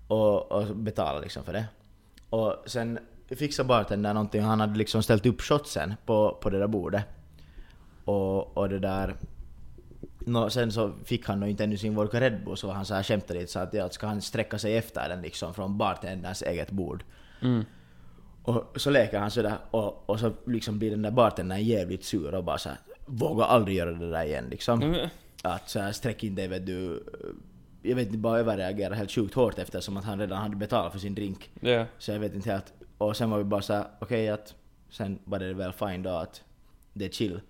och, 0.09 0.53
och 0.53 0.77
betala 0.77 1.21
liksom 1.21 1.45
för 1.45 1.53
det. 1.53 1.65
Och 2.31 2.57
sen 2.67 2.99
fixade 3.29 3.67
bartendern 3.67 4.15
någonting 4.15 4.43
och 4.43 4.49
han 4.49 4.61
hade 4.61 4.79
liksom 4.79 5.03
ställt 5.03 5.27
upp 5.27 5.41
shotsen 5.41 5.95
på, 6.07 6.39
på 6.41 6.51
det 6.51 6.59
där 6.59 6.67
bordet. 6.67 7.05
Och, 8.05 8.57
och 8.57 8.69
det 8.69 8.79
där... 8.79 9.15
Nå, 10.29 10.51
sen 10.51 10.73
så 10.73 10.93
fick 11.05 11.27
han 11.27 11.41
nog 11.41 11.49
inte 11.49 11.65
ännu 11.65 11.77
sin 11.77 11.95
vodka 11.95 12.21
Red 12.21 12.45
Bull 12.45 12.57
så 12.57 12.71
han 12.71 12.85
så 12.85 12.95
här 12.95 13.03
skämtade 13.03 13.41
lite 13.41 13.53
så 13.53 13.59
att 13.59 13.75
ja, 13.75 13.89
ska 13.91 14.07
han 14.07 14.23
sträcka 14.23 14.59
sig 14.59 14.77
efter 14.77 15.09
den 15.09 15.23
liksom 15.23 15.55
från 15.55 15.79
bartenderns 15.79 16.43
eget 16.43 16.71
bord. 16.71 17.05
Mm. 17.43 17.65
Och 18.43 18.81
så 18.81 18.91
leker 18.91 19.19
han 19.19 19.31
sådär 19.31 19.55
och, 19.71 20.11
och 20.11 20.21
så 20.21 20.33
liksom 20.47 20.79
blir 20.79 20.91
den 20.91 21.03
där 21.03 21.11
bartendern 21.11 21.63
jävligt 21.65 22.05
sur 22.05 22.35
och 22.35 22.45
bara 22.45 22.59
såhär 22.59 22.79
vågar 23.07 23.47
aldrig 23.47 23.77
göra 23.77 23.91
det 23.93 24.11
där 24.11 24.25
igen 24.25 24.45
liksom. 24.51 24.79
Men- 24.79 25.09
Att 25.43 25.69
såhär 25.69 25.93
sträck 25.93 26.25
in 26.25 26.35
dig 26.35 26.49
vet 26.49 26.67
du. 26.67 27.05
Jag 27.83 27.97
vet 27.97 28.07
inte, 28.07 28.19
bara 28.19 28.39
överreagera 28.39 28.95
helt 28.95 29.11
sjukt 29.11 29.35
hårt 29.35 29.59
eftersom 29.59 29.97
att 29.97 30.05
han 30.05 30.19
redan 30.19 30.39
hade 30.39 30.57
betalat 30.57 30.93
för 30.93 30.99
sin 30.99 31.15
drink. 31.15 31.51
Ja. 31.61 31.85
Så 31.99 32.11
jag 32.13 32.19
vet 32.19 32.35
inte 32.35 32.51
helt. 32.51 32.73
Och 32.99 33.17
sen 33.17 33.31
var 33.31 33.39
vi 33.39 33.45
bara 33.45 33.63
såhär, 33.63 33.85
okej 34.01 34.29
att 34.29 34.55
sen 34.91 35.19
var 35.25 35.39
det 35.39 35.55
väl 35.55 35.73
fine 35.73 36.03
då 36.03 36.11
att 36.11 36.43
det 36.93 37.05
är 37.05 37.09
chill. 37.11 37.41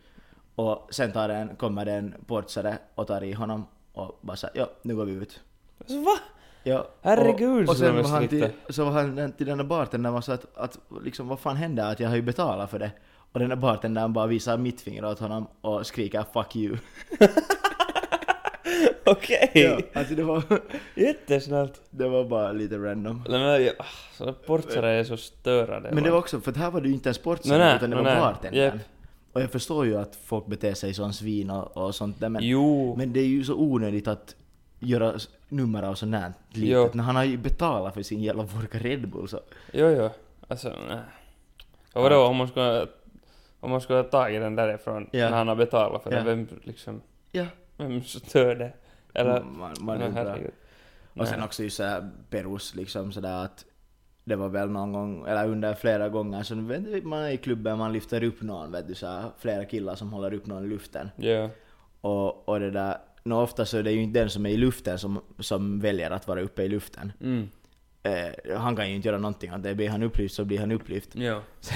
Och 0.59 0.88
sen 0.90 1.12
tar 1.12 1.29
en, 1.29 1.57
kommer 1.57 1.85
det 1.85 1.92
en 1.92 2.14
portsare 2.27 2.79
och 2.94 3.07
tar 3.07 3.25
i 3.25 3.33
honom 3.33 3.66
och 3.92 4.18
bara 4.21 4.37
såhär, 4.37 4.57
ja 4.57 4.71
nu 4.83 4.97
går 4.97 5.05
vi 5.05 5.12
ut. 5.12 5.40
Va? 5.77 6.18
Ja, 6.62 6.88
Herregud, 7.03 7.64
och, 7.64 7.68
och 7.68 7.77
sen 7.77 7.97
är 7.97 8.03
var 8.03 8.11
han 8.11 8.29
till, 8.29 8.49
så 8.68 8.85
var 8.85 8.92
han 8.92 9.33
till 9.33 9.47
den 9.47 9.59
där 9.59 9.64
bartendern 9.64 10.14
och 10.14 10.25
sa 10.25 10.33
att, 10.33 10.57
att 10.57 10.79
liksom 11.05 11.29
vad 11.29 11.40
fan 11.40 11.57
hände 11.57 11.87
att 11.87 12.01
jag 12.01 12.09
har 12.09 12.16
ju 12.16 12.23
betalat 12.23 12.71
för 12.71 12.79
det. 12.79 12.90
Och 13.33 13.40
den 13.40 13.49
där 13.49 13.57
bartendern 13.57 14.12
bara 14.12 14.27
visar 14.27 14.57
mitt 14.57 14.81
finger 14.81 15.05
åt 15.05 15.18
honom 15.18 15.47
och 15.61 15.87
skriker 15.87 16.25
'fuck 16.33 16.55
you' 16.55 16.79
Okej. 19.07 19.51
ja, 19.55 20.01
alltså 20.01 20.14
det 20.14 20.23
var, 20.23 20.42
Jättesnällt. 20.94 21.83
det 21.90 22.09
var 22.09 22.25
bara 22.25 22.53
lite 22.53 22.77
random. 22.77 23.25
Nej 23.29 23.40
men 23.40 23.64
jag, 23.64 23.75
ah, 23.79 23.85
såna 24.12 24.33
portsare 24.33 24.90
är 24.90 25.05
så 25.05 25.16
störande. 25.16 25.90
Men 25.92 26.05
det 26.05 26.11
var 26.11 26.18
också, 26.18 26.40
för 26.40 26.53
det 26.53 26.59
här 26.59 26.71
var 26.71 26.81
det 26.81 26.88
ju 26.88 26.94
inte 26.94 27.11
en 27.11 27.14
sportsare 27.14 27.77
utan 27.77 27.90
det 27.90 27.97
var 27.97 28.03
nej. 28.03 28.21
bartendern. 28.21 28.64
Japp. 28.64 28.75
Och 29.33 29.41
jag 29.43 29.51
förstår 29.51 29.87
ju 29.87 29.97
att 29.97 30.17
folk 30.17 30.47
beter 30.47 30.75
sig 30.75 30.95
som 30.95 31.12
svin 31.12 31.51
och, 31.51 31.77
och 31.77 31.95
sånt 31.95 32.21
där 32.21 32.29
men, 32.29 32.43
Jo, 32.45 32.95
men 32.97 33.12
det 33.12 33.21
är 33.21 33.27
ju 33.27 33.45
så 33.45 33.55
onödigt 33.55 34.09
att 34.09 34.37
göra 34.79 35.14
nummer 35.49 35.83
av 35.83 35.95
sånt 35.95 36.14
här 36.14 36.33
litet. 36.51 36.95
När 36.95 37.05
han 37.05 37.17
har 37.17 37.25
ju 37.25 37.37
betalat 37.37 37.95
för 37.95 38.03
sin 38.03 38.23
jävla 38.23 38.43
vodka 38.43 38.79
Red 38.79 39.09
Bull 39.09 39.29
så... 39.29 39.41
jo, 39.73 39.87
jo. 39.88 40.11
Alltså, 40.49 40.73
nej. 40.88 40.99
Och 41.93 42.03
vadå, 42.03 42.25
om 42.27 42.37
man 42.37 42.49
skulle, 42.49 42.87
om 43.61 43.71
man 43.71 43.81
skulle 43.81 43.99
ha 43.99 44.05
tagit 44.05 44.41
den 44.41 44.57
därifrån 44.57 45.09
Ja. 45.12 45.31
när 45.31 45.37
han 45.37 45.49
har 45.49 45.57
betalat 45.57 46.03
för 46.03 46.12
Ja. 46.12 46.19
det, 46.19 46.25
vem 46.25 46.49
liksom, 46.64 47.01
Ja. 47.33 47.47
vem 47.77 48.03
stör 48.03 48.55
det? 48.55 48.73
Eller, 49.14 49.43
man, 49.43 49.75
man 49.81 50.03
undrar. 50.03 50.25
herregud. 50.25 50.51
Och 51.14 51.29
sen 51.29 51.43
också 51.43 51.62
ju 51.62 51.71
såhär 51.71 52.11
Perus 52.31 52.75
liksom 52.75 53.12
sådär 53.12 53.45
att 53.45 53.64
det 54.29 54.37
var 54.37 54.49
väl 54.49 54.71
någon 54.71 54.93
gång, 54.93 55.27
eller 55.27 55.49
under 55.49 55.75
flera 55.75 56.09
gånger, 56.09 56.43
så 56.43 56.55
vet 56.55 57.05
man 57.05 57.19
är 57.23 57.31
i 57.31 57.37
klubben, 57.37 57.79
man 57.79 57.93
lyfter 57.93 58.25
upp 58.25 58.43
någon, 58.43 58.73
vet 58.73 58.88
du 58.88 58.95
såhär, 58.95 59.31
flera 59.38 59.64
killar 59.64 59.95
som 59.95 60.12
håller 60.12 60.35
upp 60.35 60.47
någon 60.47 60.64
i 60.64 60.69
luften. 60.69 61.11
Ja, 61.17 61.51
Och, 62.01 62.49
och 62.49 62.61
det 62.61 62.71
där, 62.71 62.97
nå 63.25 63.43
ofta 63.43 63.67
så 63.67 63.79
är 63.79 63.83
det 63.83 63.93
ju 63.93 64.03
inte 64.03 64.21
den 64.21 64.31
som 64.31 64.47
är 64.47 64.51
i 64.51 64.57
luften 64.57 64.99
som, 64.99 65.21
som 65.38 65.81
väljer 65.81 66.11
att 66.11 66.29
vara 66.29 66.41
uppe 66.43 66.62
i 66.62 66.69
luften. 66.69 67.12
mm, 67.21 67.49
Eh, 68.03 68.59
han 68.59 68.77
kan 68.77 68.88
ju 68.88 68.95
inte 68.97 69.09
göra 69.09 69.19
någonting, 69.19 69.51
att 69.51 69.62
det 69.62 69.75
blir 69.75 69.88
han 69.88 70.03
upplyft 70.03 70.35
så 70.35 70.45
blir 70.45 70.59
han 70.59 70.73
upplyft. 70.73 71.14
ja, 71.14 71.43
Så 71.61 71.75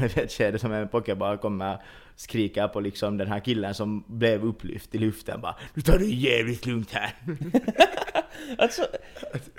det 0.00 0.06
vid 0.08 0.18
ett 0.24 0.32
skede 0.32 0.58
som 0.58 0.72
en 0.72 0.88
pojke 0.88 1.14
bara 1.14 1.36
kommer 1.36 1.82
skrika 2.16 2.68
på 2.68 2.80
liksom 2.80 3.16
den 3.16 3.28
här 3.28 3.40
killen 3.40 3.74
som 3.74 4.04
blev 4.06 4.44
upplyft 4.44 4.94
i 4.94 4.98
luften 4.98 5.40
bara 5.40 5.56
Nu 5.74 5.82
tar 5.82 5.98
du 5.98 6.14
jävligt 6.14 6.66
lugnt 6.66 6.92
här. 6.92 7.14
alltså, 8.58 8.82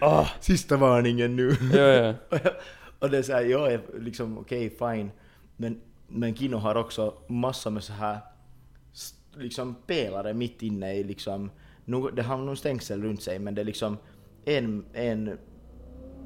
åh, 0.02 0.30
Sista 0.40 0.78
varningen 0.78 1.36
nu. 1.36 1.56
ja, 1.74 1.80
ja, 1.80 2.14
Och 3.00 3.10
det 3.10 3.18
är 3.18 3.22
såhär, 3.24 3.42
jag 3.42 3.74
är 3.74 3.82
liksom 4.00 4.38
okej, 4.38 4.70
fine. 4.70 5.12
Men, 5.58 5.82
men 6.08 6.36
Kino 6.36 6.58
har 6.58 6.76
också 6.76 7.14
massor 7.28 7.72
med 7.72 7.84
så 7.84 7.94
här 7.94 8.20
liksom 9.38 9.76
pelare 9.88 10.34
mitt 10.34 10.62
inne 10.62 10.94
i 10.94 11.04
liksom, 11.04 11.52
det 12.14 12.22
har 12.22 12.38
nog 12.38 12.58
stängsel 12.58 13.04
runt 13.04 13.24
sig 13.24 13.40
men 13.40 13.56
det 13.56 13.62
är 13.62 13.66
liksom 13.66 13.98
en, 14.46 14.86
en, 14.94 15.38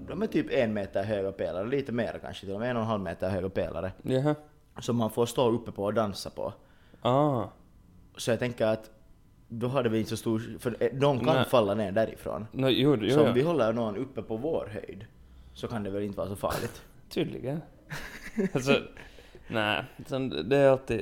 de 0.07 0.21
är 0.21 0.27
typ 0.27 0.47
en 0.51 0.73
meter 0.73 1.03
höga 1.03 1.31
pelare, 1.31 1.67
lite 1.67 1.91
mer 1.91 2.19
kanske 2.21 2.45
till 2.45 2.53
och 2.53 2.59
med 2.59 2.69
en 2.69 2.75
och 2.77 2.81
en 2.81 2.87
halv 2.87 3.03
meter 3.03 3.29
höga 3.29 3.49
pelare. 3.49 3.91
jaha, 4.03 4.35
Som 4.79 4.95
man 4.95 5.09
får 5.09 5.25
stå 5.25 5.51
uppe 5.51 5.71
på 5.71 5.83
och 5.83 5.93
dansa 5.93 6.29
på. 6.29 6.53
ah, 7.01 7.43
Så 8.17 8.31
jag 8.31 8.39
tänker 8.39 8.65
att 8.67 8.91
då 9.47 9.67
har 9.67 9.83
det 9.83 9.89
väl 9.89 9.97
inte 9.99 10.09
så 10.09 10.17
stor, 10.17 10.57
för 10.59 10.77
eh, 10.79 10.89
de 10.93 11.19
kan 11.25 11.35
Nej. 11.35 11.45
falla 11.45 11.73
ner 11.75 11.91
därifrån. 11.91 12.47
no, 12.51 12.67
jo, 12.69 12.97
jo, 13.01 13.09
så 13.13 13.27
om 13.27 13.33
vi 13.33 13.41
håller 13.41 13.73
någon 13.73 13.97
uppe 13.97 14.21
på 14.21 14.37
vår 14.37 14.69
höjd 14.73 15.05
så 15.53 15.67
kan 15.67 15.83
det 15.83 15.89
väl 15.89 16.03
inte 16.03 16.17
vara 16.17 16.27
så 16.29 16.35
farligt. 16.35 16.81
Tydligen. 17.09 17.61
alltså, 18.53 18.81
nej, 19.47 19.83
det 20.45 20.57
är 20.57 20.69
alltid 20.69 21.01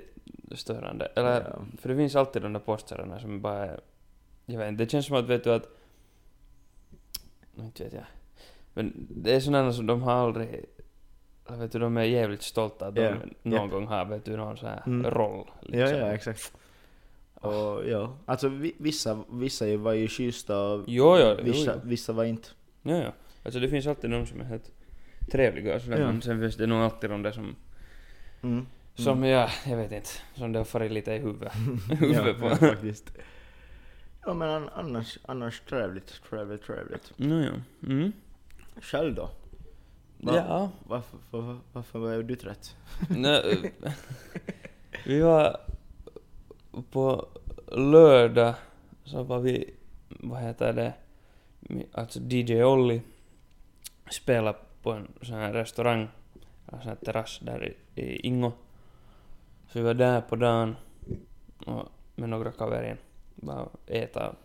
störande. 0.51 1.05
Eller, 1.05 1.41
Ja. 1.41 1.65
för 1.81 1.89
det 1.89 1.95
finns 1.95 2.15
alltid 2.15 2.41
de 2.41 2.53
där 2.53 2.59
posterna 2.59 3.19
som 3.19 3.41
bara 3.41 3.65
är, 3.65 3.79
jag 4.45 4.59
vet 4.59 4.69
inte, 4.69 4.83
det 4.83 4.89
känns 4.91 5.05
som 5.05 5.15
att 5.15 5.25
vet 5.25 5.43
du 5.43 5.53
att, 5.53 5.67
inte 7.59 7.83
vet 7.83 7.93
jag. 7.93 8.03
Men 8.73 9.07
det 9.09 9.35
är 9.35 9.39
sådana 9.39 9.73
som 9.73 9.85
de 9.85 10.01
har 10.01 10.13
aldrig, 10.13 10.65
vet 11.49 11.71
du, 11.71 11.79
de 11.79 11.97
är 11.97 12.03
jävligt 12.03 12.41
stolta 12.41 12.87
att 12.87 12.95
de 12.95 13.01
Ja, 13.01 13.15
någon 13.43 13.53
japp. 13.61 13.71
gång 13.71 13.87
har, 13.87 14.05
vet 14.05 14.25
du, 14.25 14.37
någon 14.37 14.57
sån 14.57 14.69
här 14.69 14.83
Mm. 14.85 15.11
roll. 15.11 15.47
Ja, 15.61 15.67
Liksom. 15.69 15.97
ja, 15.97 16.05
exakt. 16.13 16.53
Och 17.43 17.89
ja, 17.89 18.17
alltså 18.25 18.47
vi- 18.49 18.75
vissa, 18.77 19.23
vissa 19.31 19.77
var 19.77 19.93
ju 19.93 20.07
schyssta 20.07 20.59
och 20.63 20.83
Jo, 20.87 21.17
jo, 21.19 21.35
vissa, 21.43 21.75
vissa 21.83 22.13
var 22.13 22.23
inte. 22.23 22.49
Ja, 22.81 22.95
ja. 22.97 23.13
Alltså 23.43 23.59
det 23.59 23.69
finns 23.69 23.87
alltid 23.87 24.09
de 24.09 24.25
som 24.25 24.41
är 24.41 24.45
helt 24.45 24.71
trevliga 25.31 25.75
och 25.75 25.81
sådär, 25.81 25.99
Ja. 25.99 26.07
men 26.07 26.21
sen 26.21 26.39
finns 26.39 26.55
det 26.55 26.67
nog 26.67 26.81
alltid 26.81 27.09
de 27.09 27.23
där 27.23 27.31
som 27.31 27.55
Mm. 28.41 28.65
Som 28.95 29.23
ja, 29.23 29.49
jag 29.67 29.77
vet 29.77 29.91
inte. 29.91 30.09
Som 30.35 30.51
det 30.51 30.59
har 30.59 30.65
farit 30.65 30.91
lite 30.91 31.11
i 31.13 31.17
huvudet. 31.19 31.53
huvudet 31.99 32.35
ja, 32.41 32.49
på. 32.49 32.55
faktiskt. 32.55 33.13
Ja 34.25 34.33
men 34.33 34.49
an- 34.49 34.69
annars, 34.75 35.17
annars 35.25 35.59
trevligt, 35.69 36.21
trevligt, 36.29 36.63
trevligt. 36.63 37.11
no, 37.17 37.41
ja. 37.43 37.51
Mm. 37.87 38.11
Själv 38.81 39.15
då? 39.15 39.29
Va- 40.17 40.35
Ja. 40.35 40.71
Varför, 40.87 41.17
varför, 41.31 41.57
varför 41.73 41.99
var 41.99 42.23
du 42.23 42.35
trött? 42.35 42.75
Nej, 43.09 43.73
vi 45.05 45.19
var 45.21 45.57
på 46.91 47.27
lördag 47.67 48.53
så 49.03 49.23
var 49.23 49.39
vi, 49.39 49.73
vad 50.09 50.41
heter 50.41 50.73
det, 50.73 50.93
alltså 51.91 52.19
DJ 52.19 52.63
Olli 52.63 53.01
spelade 54.11 54.57
på 54.81 54.91
en 54.91 55.07
sån 55.21 55.35
här 55.35 55.53
restaurang, 55.53 56.07
en 56.71 56.79
sån 56.79 56.87
här 56.89 56.95
terrass 56.95 57.39
där 57.39 57.73
i, 57.95 58.01
i 58.01 58.27
Ingo. 58.27 58.51
Så 59.67 59.79
vi 59.79 59.85
var 59.85 59.93
där 59.93 60.21
på 60.21 60.35
dagen 60.35 60.75
och 61.65 61.89
med 62.15 62.29
några 62.29 62.51
kaverin, 62.51 62.97
bara 63.35 63.67
äta 63.87 64.35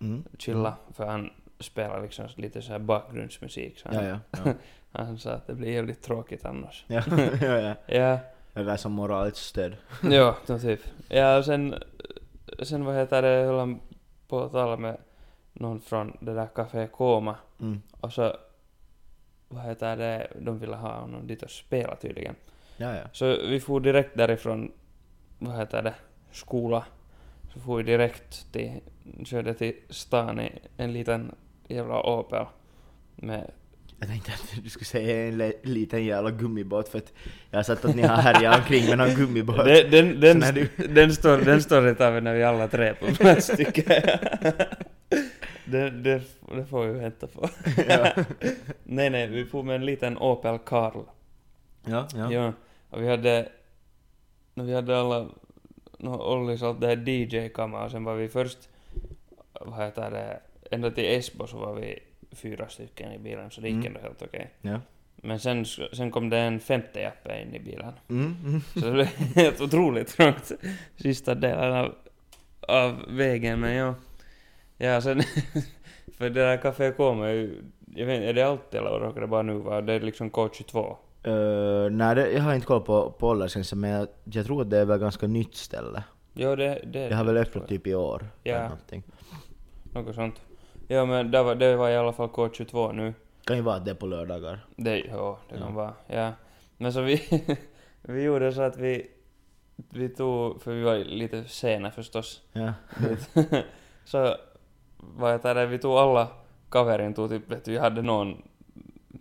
Mm. 0.00 0.24
chilla, 0.38 0.76
för 0.92 1.06
han 1.06 1.30
spelar 1.60 2.02
liksom 2.02 2.26
lite 2.36 2.62
så 2.62 2.72
här 2.72 2.78
bakgrundsmusik. 2.78 3.78
Så 3.78 3.88
han, 3.88 4.04
Ja, 4.04 4.18
ja. 4.30 4.40
Ja, 4.44 4.52
han 5.04 5.18
sa 5.18 5.30
att 5.32 5.46
det 5.46 5.54
blir 5.54 5.72
jävligt 5.72 6.02
tråkigt 6.02 6.44
annars. 6.44 6.84
ja, 6.88 7.02
ja, 7.40 7.58
ja. 7.60 7.74
Ja, 7.86 8.18
Där 8.54 8.76
som 8.76 8.92
moraliskt 8.92 9.46
stöd. 9.46 9.76
ja, 10.02 10.36
typ. 10.60 10.80
Ja, 11.08 11.38
och 11.38 11.44
sen, 11.44 11.74
sen 12.62 12.84
vad 12.84 12.94
heter 12.94 13.22
det, 13.22 13.28
höll 13.28 13.58
han 13.58 13.80
på 14.28 14.42
att 14.42 14.52
tala 14.52 14.76
med 14.76 14.96
någon 15.52 15.80
från 15.80 16.16
det 16.20 16.34
där 16.34 16.46
Café 16.46 16.86
Koma. 16.86 17.36
Mm. 17.60 17.82
Och 18.00 18.12
så, 18.12 18.36
vad 19.48 19.64
heter 19.64 19.96
det, 19.96 20.28
de 20.40 20.58
ville 20.58 20.76
ha 20.76 21.00
honom 21.00 21.26
dit 21.26 21.42
och 21.42 21.50
spela 21.50 21.96
tydligen. 21.96 22.34
Ja, 22.76 22.96
ja. 22.96 23.02
Så 23.12 23.26
vi 23.26 23.60
får 23.60 23.80
direkt 23.80 24.16
därifrån, 24.16 24.72
vad 25.38 25.56
heter 25.56 25.82
det, 25.82 25.94
skola. 26.32 26.84
Så 27.54 27.60
får 27.60 27.76
vi 27.76 27.82
direkt 27.82 28.52
till, 28.52 28.80
körde 29.24 29.54
till 29.54 29.74
stan 29.90 30.40
i 30.40 30.52
en 30.76 30.92
liten 30.92 31.34
jävla 31.68 32.02
Opel. 32.02 32.46
Med, 33.16 33.50
Jag 34.04 34.10
tänkte 34.10 34.32
att 34.32 34.64
du 34.64 34.70
skulle 34.70 34.84
säga 34.84 35.28
en 35.28 35.52
liten 35.62 36.04
jävla 36.04 36.30
gummibåt 36.30 36.88
för 36.88 36.98
att 36.98 37.12
jag 37.50 37.58
har 37.58 37.62
sett 37.62 37.84
att 37.84 37.96
ni 37.96 38.02
har 38.02 38.16
härjat 38.16 38.58
omkring 38.58 38.86
med 38.88 38.98
någon 38.98 39.14
gummibåt. 39.14 39.64
den, 39.64 39.90
den, 39.90 40.20
den, 40.20 40.54
du- 40.54 40.88
den, 40.88 41.14
står, 41.14 41.38
den 41.38 41.62
storyn 41.62 41.94
tar 41.94 42.10
vi 42.10 42.20
när 42.20 42.34
vi 42.34 42.42
alla 42.42 42.68
tre 42.68 42.94
på 42.94 43.06
plats 43.14 43.46
tycker. 43.56 44.20
Det, 45.64 45.90
det, 45.90 46.22
det 46.56 46.64
får 46.70 46.86
vi 46.86 46.92
vänta 46.92 47.26
på. 47.26 47.48
Ja. 47.88 48.12
nej, 48.84 49.10
nej, 49.10 49.26
vi 49.26 49.44
får 49.44 49.62
med 49.62 49.76
en 49.76 49.86
liten 49.86 50.18
Opel 50.18 50.58
Karl. 50.58 51.02
Ja, 51.84 52.08
ja. 52.14 52.32
Ja. 52.32 52.52
och 52.90 53.02
vi 53.02 53.08
hade, 53.08 53.48
vi 54.54 54.74
hade 54.74 55.00
alla, 55.00 55.28
no, 55.98 56.08
Ollis 56.16 56.62
allt 56.62 56.80
det 56.80 56.86
här 56.86 57.08
DJ-kammar 57.08 57.84
och 57.84 57.90
sen 57.90 58.04
var 58.04 58.14
vi 58.14 58.28
först, 58.28 58.58
vad 59.60 59.84
heter 59.84 60.10
det, 60.10 60.40
ända 60.70 60.90
till 60.90 61.04
Esbo 61.04 61.46
så 61.46 61.56
var 61.58 61.74
vi 61.74 61.98
fyra 62.34 62.68
stycken 62.68 63.12
i 63.12 63.18
bilen 63.18 63.50
så 63.50 63.60
det 63.60 63.68
gick 63.68 63.74
Mm. 63.76 63.86
ändå 63.86 64.00
helt 64.00 64.22
okej. 64.22 64.50
Ja. 64.60 64.80
Men 65.16 65.40
sen, 65.40 65.64
sen 65.92 66.10
kom 66.10 66.30
det 66.30 66.38
en 66.38 66.60
femte 66.60 67.00
jappe 67.00 67.42
in 67.42 67.54
i 67.54 67.58
bilen. 67.60 67.92
Mm, 68.08 68.36
mm. 68.44 68.60
Så 68.60 68.80
det 68.80 68.92
blev 68.92 69.06
helt 69.34 69.60
otroligt 69.60 70.08
trångt 70.08 70.52
sista 70.96 71.34
delen 71.34 71.72
av, 71.72 71.94
av 72.68 73.02
vägen, 73.08 73.60
men 73.60 73.74
ja. 73.74 73.94
Ja, 74.78 75.00
sen... 75.00 75.22
för 76.18 76.30
det 76.30 76.40
där 76.40 76.56
Café 76.56 76.92
Koma 76.92 77.28
är 77.28 77.32
ju... 77.32 77.62
Jag 77.96 78.06
vet 78.06 78.22
är 78.22 78.32
det 78.32 78.42
alltid 78.42 78.80
eller 78.80 78.90
råkar 78.90 79.20
det 79.20 79.26
bara 79.26 79.42
nu 79.42 79.52
vara? 79.54 79.80
Det 79.80 79.92
är 79.92 80.00
liksom 80.00 80.30
K22. 80.30 80.96
Uh, 81.26 81.90
nej, 81.90 82.14
det, 82.14 82.30
jag 82.32 82.42
har 82.42 82.54
inte 82.54 82.66
koll 82.66 82.80
på, 82.80 83.10
på 83.10 83.28
åldersgränsen 83.28 83.80
men 83.80 83.90
jag, 83.90 84.08
jag 84.24 84.46
tror 84.46 84.62
att 84.62 84.70
det 84.70 84.78
är 84.78 84.84
väl 84.84 84.98
ganska 84.98 85.26
nytt 85.26 85.54
ställe. 85.54 86.02
Jo, 86.34 86.56
det, 86.56 86.80
det 86.86 87.08
Det 87.08 87.14
har 87.14 87.24
väl 87.24 87.36
öppnat 87.36 87.68
typ 87.68 87.86
i 87.86 87.94
år. 87.94 88.26
Ja. 88.42 88.54
eller 88.54 88.64
någonting. 88.68 89.02
Något 89.92 90.14
sånt. 90.14 90.40
Ja, 90.88 91.04
men 91.04 91.30
det 91.30 91.42
var, 91.42 91.54
det 91.54 91.76
var 91.76 91.90
i 91.90 91.96
alla 91.96 92.12
fall 92.12 92.28
K22 92.28 92.92
nu. 92.92 93.14
Kan 93.44 93.56
ju 93.56 93.62
vara 93.62 93.76
att 93.76 93.84
det 93.84 93.90
är 93.90 93.94
på 93.94 94.06
lördagar. 94.06 94.58
Det, 94.76 94.98
ja, 94.98 95.38
det 95.48 95.58
kan 95.58 95.66
Ja. 95.68 95.74
vara. 95.74 95.92
Ja. 96.06 96.32
Men 96.76 96.92
så 96.92 97.00
vi... 97.00 97.22
vi 98.02 98.22
gjorde 98.22 98.52
så 98.52 98.62
att 98.62 98.76
vi... 98.76 99.10
Vi 99.76 100.08
tog... 100.08 100.62
För 100.62 100.72
vi 100.72 100.82
var 100.82 100.96
lite 100.96 101.44
sena 101.44 101.90
förstås. 101.90 102.42
Ja. 102.52 102.72
så 104.04 104.36
vad 104.96 105.32
heter 105.32 105.54
det, 105.54 105.66
vi 105.66 105.78
tog 105.78 105.92
alla 105.92 106.28
kaverin 106.70 107.14
tog 107.14 107.30
typ, 107.30 107.50
vet 107.50 107.64
du, 107.64 107.72
vi 107.72 107.78
hade 107.78 108.02
någon 108.02 108.42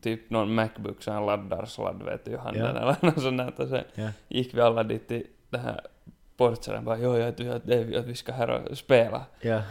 typ 0.02 0.30
någon 0.30 0.56
Macbook, 0.56 1.04
sån 1.04 1.14
här 1.14 1.22
laddarsladd 1.26 2.04
vet 2.04 2.26
du, 2.26 2.32
i 2.32 2.36
handen 2.38 2.76
Ja. 2.76 2.82
eller 2.82 2.96
något 3.06 3.22
sånt 3.22 3.38
där. 3.38 3.54
Och 3.62 3.68
sen 3.68 3.84
Ja. 3.96 4.10
gick 4.28 4.54
vi 4.54 4.62
alla 4.62 4.84
dit 4.84 5.08
till 5.08 5.26
den 5.50 5.62
här 5.62 5.82
portaren 6.38 6.86
bara 6.86 6.98
jo, 6.98 7.12
att, 7.16 7.40
att, 7.40 7.72
att 7.96 8.06
vi 8.06 8.16
ska 8.16 8.32
här 8.34 8.50
och 8.72 8.78
spela. 8.78 9.22
Ja. 9.42 9.56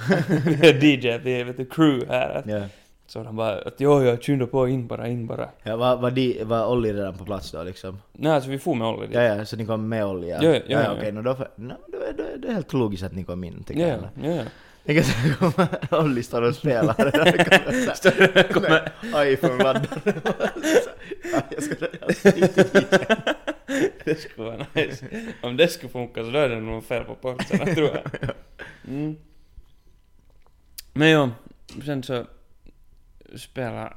DJ, 0.63 1.19
vi 1.19 1.41
är 1.41 1.45
vet 1.45 1.57
du, 1.57 1.65
crew 1.65 2.07
här. 2.09 2.43
ja. 2.47 2.63
Så 3.07 3.23
de 3.23 3.37
bara 3.37 3.59
att 3.59 3.75
jo, 3.79 4.03
ja, 4.03 4.17
skynda 4.17 4.47
på, 4.47 4.69
in 4.69 4.87
bara, 4.87 5.09
in 5.09 5.27
bara. 5.27 5.49
ja 5.63 5.77
var, 5.77 5.97
var, 5.97 6.11
de, 6.11 6.45
var 6.45 6.67
Olli 6.67 6.93
redan 6.93 7.19
på 7.19 7.25
plats 7.25 7.51
då 7.51 7.63
liksom? 7.63 7.99
Nej, 8.13 8.33
alltså 8.33 8.51
vi 8.51 8.59
får 8.59 8.75
med 8.75 8.89
Olli 8.89 9.07
dit. 9.07 9.17
Ja, 9.17 9.23
ja, 9.23 9.45
så 9.45 9.57
ni 9.57 9.67
kom 9.67 9.89
med 9.89 10.07
Olli? 10.07 10.29
Ja, 10.31 10.39
Ja, 10.43 10.51
ja, 10.51 10.55
ja, 10.55 10.63
ja, 10.67 10.83
ja. 10.83 10.93
okej, 10.99 11.13
no, 11.13 11.23
då, 11.23 11.35
för- 11.35 11.49
no, 11.57 11.75
då, 11.89 11.99
är- 11.99 12.13
då, 12.13 12.23
är 12.23 12.37
det 12.39 12.53
helt 12.53 12.73
logiskt 12.73 13.05
att 13.05 13.13
ni 13.15 13.25
kom 13.25 13.45
in, 13.45 13.65
tycker 13.65 13.81
Ja, 13.81 13.89
jag. 13.89 14.31
ja, 14.31 14.37
ja. 14.37 14.43
Tänk 14.87 14.99
att 14.99 15.07
det 15.25 15.35
kommer 15.39 15.69
Olli 16.05 16.23
står 16.23 16.43
och 16.43 16.55
spelar. 16.55 16.95
Kommer 18.53 18.93
iPhone-laddare. 19.33 19.87
Jag 21.33 21.43
jag 22.07 22.17
ska 22.17 22.37
inte 22.37 22.63
dit. 22.81 23.52
det 24.05 24.15
skulle 24.21 24.51
vara 24.51 24.67
nice. 24.75 25.07
Om 25.43 25.57
det 25.57 25.69
skulle 25.69 25.93
funka 25.93 26.25
så 26.25 26.31
då 26.31 26.39
är 26.39 26.49
det 26.49 26.61
nog 26.61 26.85
fel 26.85 27.05
på 27.05 27.15
portarna 27.15 27.75
tror 27.75 27.89
jag. 27.89 28.03
Mm. 28.89 29.17
Men 30.93 31.11
jo, 31.11 31.31
sen 31.85 32.03
så 32.03 32.25
spelade 33.37 33.93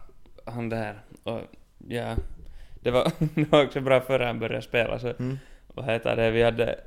han 0.45 0.69
där 0.69 0.99
och 1.23 1.41
ja, 1.87 2.15
det 2.81 2.91
var, 2.91 3.11
det 3.35 3.51
var 3.51 3.63
också 3.65 3.81
bra 3.81 4.01
före 4.01 4.23
han 4.23 4.39
började 4.39 4.61
spela 4.61 4.99
så 4.99 5.07
Mm. 5.19 5.39
vad 5.67 5.85
heter 5.85 6.15
det, 6.15 6.31
vi 6.31 6.43
hade 6.43 6.79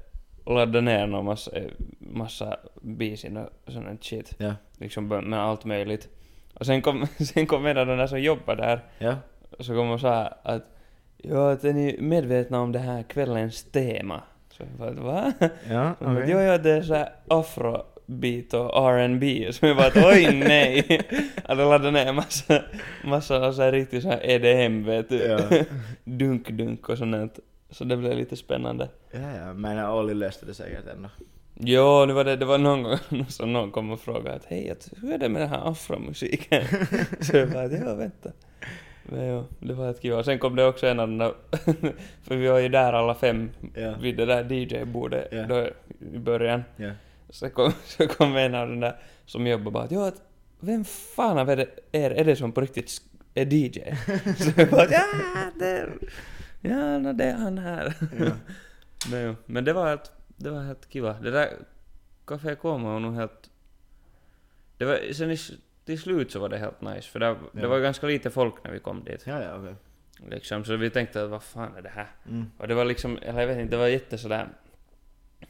laddat 0.46 0.84
ner 0.84 1.06
någon 1.06 1.24
massa, 1.24 1.50
massa 1.98 2.56
bisin 2.82 3.36
och 3.36 3.50
sånt 3.72 4.04
shit. 4.04 4.34
Ja. 4.38 4.54
Liksom 4.78 5.08
med 5.08 5.38
allt 5.40 5.64
möjligt. 5.64 6.08
Och 6.54 6.66
sen 6.66 6.82
kom, 6.82 7.06
sen 7.34 7.46
kom 7.46 7.66
en 7.66 7.78
av 7.78 7.86
de 7.86 7.98
där 7.98 8.06
som 8.06 8.20
jobbade 8.20 8.62
där 8.62 8.80
Ja. 8.98 9.16
så 9.60 9.74
kom 9.74 9.90
och 9.90 10.00
sa 10.00 10.26
att 10.42 10.77
ja, 11.22 11.52
att 11.52 11.64
är 11.64 11.72
ni 11.72 11.96
medvetna 12.00 12.60
om 12.60 12.72
det 12.72 12.78
här 12.78 13.02
kvällens 13.02 13.64
tema? 13.64 14.22
Så 14.50 14.62
jag 14.62 14.94
bara, 14.94 15.02
va? 15.02 15.32
Ja, 15.70 15.94
Hon 15.98 16.14
bara. 16.14 16.28
Jo, 16.28 16.40
jo, 16.40 16.58
det 16.62 16.70
är 16.70 16.82
såhär 16.82 17.12
afrobeat 17.28 18.54
och 18.54 18.88
R&B 18.88 19.48
Så 19.52 19.66
jag 19.66 19.76
bara, 19.76 19.86
att, 19.86 19.96
oj 19.96 20.34
nej! 20.34 21.00
Hade 21.44 21.64
laddat 21.64 21.92
ner 21.92 22.12
massa, 22.12 22.62
massa 23.04 23.52
så 23.52 23.62
här 23.62 23.72
riktigt 23.72 24.02
såhär 24.02 24.20
EDM 24.22 24.84
vet 24.84 25.08
du. 25.08 25.16
Ja. 25.16 25.38
Dunk-dunk 26.04 26.88
och 26.88 26.98
sånt. 26.98 27.38
Så 27.70 27.84
det 27.84 27.96
blev 27.96 28.16
lite 28.16 28.36
spännande. 28.36 28.88
Ja, 29.10 29.36
ja, 29.36 29.52
men 29.52 29.90
Olli 29.90 30.14
löste 30.14 30.46
det 30.46 30.54
säkert 30.54 30.86
ändå. 30.86 31.08
Jo, 31.60 32.06
det 32.06 32.12
var 32.12 32.24
det, 32.24 32.36
det 32.36 32.44
var 32.44 32.58
någon 32.58 32.82
gång 32.82 32.98
som 33.28 33.52
någon 33.52 33.70
kom 33.70 33.90
och 33.90 34.00
frågade 34.00 34.36
att 34.36 34.44
hej, 34.44 34.70
att, 34.70 34.88
hur 35.02 35.12
är 35.12 35.18
det 35.18 35.28
med 35.28 35.42
den 35.42 35.48
här 35.48 35.70
afromusiken? 35.70 36.64
så 37.20 37.36
jag 37.36 37.50
bara, 37.50 37.62
att, 37.62 37.72
ja 37.72 37.94
vänta. 37.94 38.30
Men 39.10 39.26
jo, 39.28 39.46
det 39.60 39.74
var 39.74 39.90
ett 39.90 40.02
kul. 40.02 40.12
Och 40.12 40.24
sen 40.24 40.38
kom 40.38 40.56
det 40.56 40.64
också 40.64 40.86
en 40.86 41.18
där, 41.18 41.34
för 42.22 42.36
vi 42.36 42.48
var 42.48 42.58
ju 42.58 42.68
där 42.68 42.92
alla 42.92 43.14
fem 43.14 43.50
Ja. 43.74 43.94
vid 44.00 44.16
det 44.16 44.26
där 44.26 44.52
DJ-bordet 44.52 45.28
Ja. 45.30 45.46
då 45.46 45.68
i 46.14 46.18
början. 46.18 46.64
Ja. 46.76 46.90
Så 47.30 47.50
kom, 47.50 47.72
så 47.84 48.08
kom 48.08 48.36
en 48.36 48.54
av 48.54 48.68
de 48.68 48.80
där 48.80 48.96
som 49.26 49.46
jobbar 49.46 49.70
bara 49.72 49.84
att 49.84 49.90
ja, 49.90 50.08
att, 50.08 50.22
vem 50.60 50.84
fan 50.84 51.38
av 51.38 51.50
er, 51.50 51.68
är 51.92 52.24
det 52.24 52.36
som 52.36 52.52
på 52.52 52.60
riktigt 52.60 53.02
är 53.34 53.46
DJ? 53.54 53.80
så 54.38 54.50
jag 54.56 54.70
bara 54.70 54.86
ja, 54.90 55.04
det, 55.58 55.88
ja, 56.60 56.98
no, 56.98 57.12
det 57.12 57.24
är 57.24 57.34
han 57.34 57.58
här. 57.58 57.94
Ja. 58.18 58.30
Men, 59.10 59.22
jo, 59.26 59.34
men 59.46 59.64
det 59.64 59.72
var 59.72 59.88
helt, 59.88 60.12
det 60.36 60.50
var 60.50 60.62
helt 60.62 60.88
kiva. 60.88 61.12
Det 61.12 61.30
där 61.30 61.48
Café 62.26 62.54
Como 62.54 62.92
var 62.92 63.00
nog 63.00 63.14
helt... 63.14 63.50
Det 64.78 64.84
var, 64.84 65.12
sen 65.12 65.30
i, 65.30 65.36
till 65.88 66.00
slut 66.00 66.30
så 66.32 66.38
var 66.40 66.48
det 66.48 66.58
helt 66.58 66.80
nice, 66.80 67.08
för 67.10 67.18
det, 67.20 67.26
det 67.52 67.60
Ja. 67.62 67.68
var 67.68 67.80
ganska 67.80 68.06
lite 68.06 68.30
folk 68.30 68.64
när 68.64 68.70
vi 68.72 68.78
kom 68.80 69.04
dit. 69.04 69.22
Ja, 69.26 69.42
ja, 69.42 69.56
okej. 69.58 69.74
Liksom, 70.30 70.64
så 70.64 70.76
vi 70.76 70.90
tänkte 70.90 71.22
att 71.24 71.30
vad 71.30 71.42
fan 71.42 71.76
är 71.76 71.82
det 71.82 71.88
här? 71.88 72.06
Mm. 72.28 72.44
Och 72.58 72.68
det 72.68 72.74
var 72.74 72.84
liksom, 72.84 73.18
eller 73.22 73.40
jag 73.40 73.46
vet 73.46 73.58
inte, 73.58 73.70
det 73.76 73.80
var 73.80 73.86
jätte 73.88 74.18
sådär... 74.18 74.48
Jag 75.38 75.46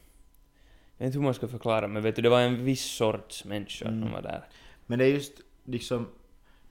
vet 0.99 1.07
inte 1.07 1.19
hur 1.19 1.25
man 1.25 1.35
ska 1.35 1.49
förklara, 1.49 1.89
men 1.89 2.03
vet 2.03 2.17
du, 2.17 2.23
det 2.23 2.29
var 2.29 2.41
en 2.41 2.65
viss 2.65 2.85
sorts 2.85 3.45
människor 3.45 3.87
Mm. 3.89 4.01
som 4.03 4.13
var 4.13 4.23
där. 4.23 4.45
Men 4.87 4.99
det 4.99 5.05
är 5.05 5.09
just 5.13 5.41
liksom, 5.65 6.09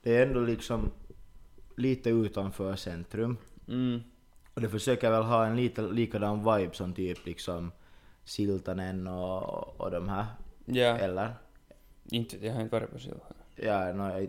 det 0.03 0.17
är 0.17 0.27
ändå 0.27 0.39
liksom 0.39 0.91
lite 1.77 2.09
utanför 2.09 2.75
centrum. 2.75 3.37
Mm. 3.67 3.99
Och 4.53 4.61
det 4.61 4.69
försöker 4.69 5.11
väl 5.11 5.23
ha 5.23 5.45
en 5.45 5.55
lite 5.55 5.81
likadan 5.81 6.37
vibe 6.39 6.73
som 6.73 6.93
typ 6.93 7.25
liksom 7.25 7.71
Siltanen 8.23 9.07
och, 9.07 9.81
och 9.81 9.91
de 9.91 10.09
här. 10.09 10.25
Ja, 10.65 10.97
Eller? 10.97 11.33
inte 12.11 12.45
jag, 12.45 12.53
har 12.53 12.61
inte 12.61 12.75
varit 12.79 12.91
på 12.91 12.99
Silja. 12.99 13.15
Ja, 13.57 13.93
no, 13.93 14.03
jag, 14.19 14.27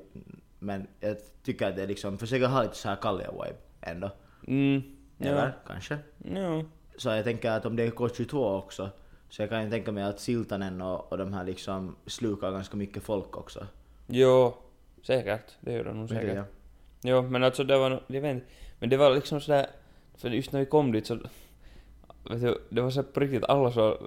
men 0.58 0.86
jag 1.00 1.16
tycker 1.42 1.68
att 1.68 1.76
det 1.76 1.86
liksom 1.86 2.18
försöker 2.18 2.46
ha 2.46 2.62
lite 2.62 2.76
så 2.76 2.88
här 2.88 2.96
kalliga 2.96 3.30
vibe 3.30 3.56
ändå. 3.80 4.10
Mm. 4.46 4.82
Eller? 5.18 5.46
Ja. 5.46 5.52
Kanske? 5.66 5.98
Ja. 6.34 6.62
Så 6.96 7.08
jag 7.08 7.24
tänker 7.24 7.50
att 7.50 7.66
om 7.66 7.76
det 7.76 7.82
är 7.82 7.90
K22 7.90 8.58
också, 8.58 8.90
så 9.28 9.42
jag 9.42 9.48
kan 9.48 9.64
ju 9.64 9.70
tänka 9.70 9.92
mig 9.92 10.04
att 10.04 10.20
Siltanen 10.20 10.82
och, 10.82 11.12
och 11.12 11.18
de 11.18 11.32
här 11.32 11.44
liksom 11.44 11.96
slukar 12.06 12.50
ganska 12.50 12.76
mycket 12.76 13.02
folk 13.02 13.36
också. 13.36 13.66
Jo, 14.06 14.54
säkert. 15.02 15.56
Det 15.60 15.72
gör 15.72 15.84
de 15.84 15.98
nog 16.00 16.08
säkert. 16.08 16.36
ja. 16.36 16.44
Jo, 17.02 17.22
men 17.22 17.44
alltså 17.44 17.64
det 17.64 17.78
var 17.78 18.02
jag 18.06 18.20
vet 18.20 18.34
inte, 18.34 18.46
men 18.78 18.88
det 18.88 18.96
var 18.96 19.14
liksom 19.14 19.40
sådär, 19.40 19.66
för 20.16 20.30
just 20.30 20.52
när 20.52 20.60
vi 20.60 20.66
kom 20.66 20.92
dit 20.92 21.06
så, 21.06 21.14
vet 22.30 22.40
du, 22.40 22.60
det 22.68 22.80
var 22.80 22.90
så 22.90 23.02
på 23.02 23.20
riktigt 23.20 23.44
alla 23.44 23.72
så, 23.72 23.98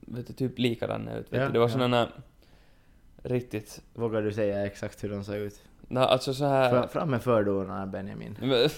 vet 0.00 0.26
du, 0.26 0.32
typ 0.32 0.58
likadana 0.58 1.16
ut, 1.16 1.32
vet 1.32 1.40
Ja, 1.40 1.46
du, 1.46 1.52
det 1.52 1.58
var 1.58 1.66
ja. 1.68 1.72
sådana 1.72 2.08
riktigt, 3.26 3.82
Vågar 3.94 4.22
du 4.22 4.32
säga 4.32 4.66
exakt 4.66 5.04
hur 5.04 5.08
de 5.08 5.24
ser 5.24 5.36
ut? 5.36 5.62
na, 5.88 6.04
alltså 6.04 6.34
så 6.34 6.44
här 6.44 6.70
Fra, 6.70 6.88
fram 6.88 7.10
med 7.10 7.22
fördomarna 7.22 7.86
Benjamin. 7.86 8.36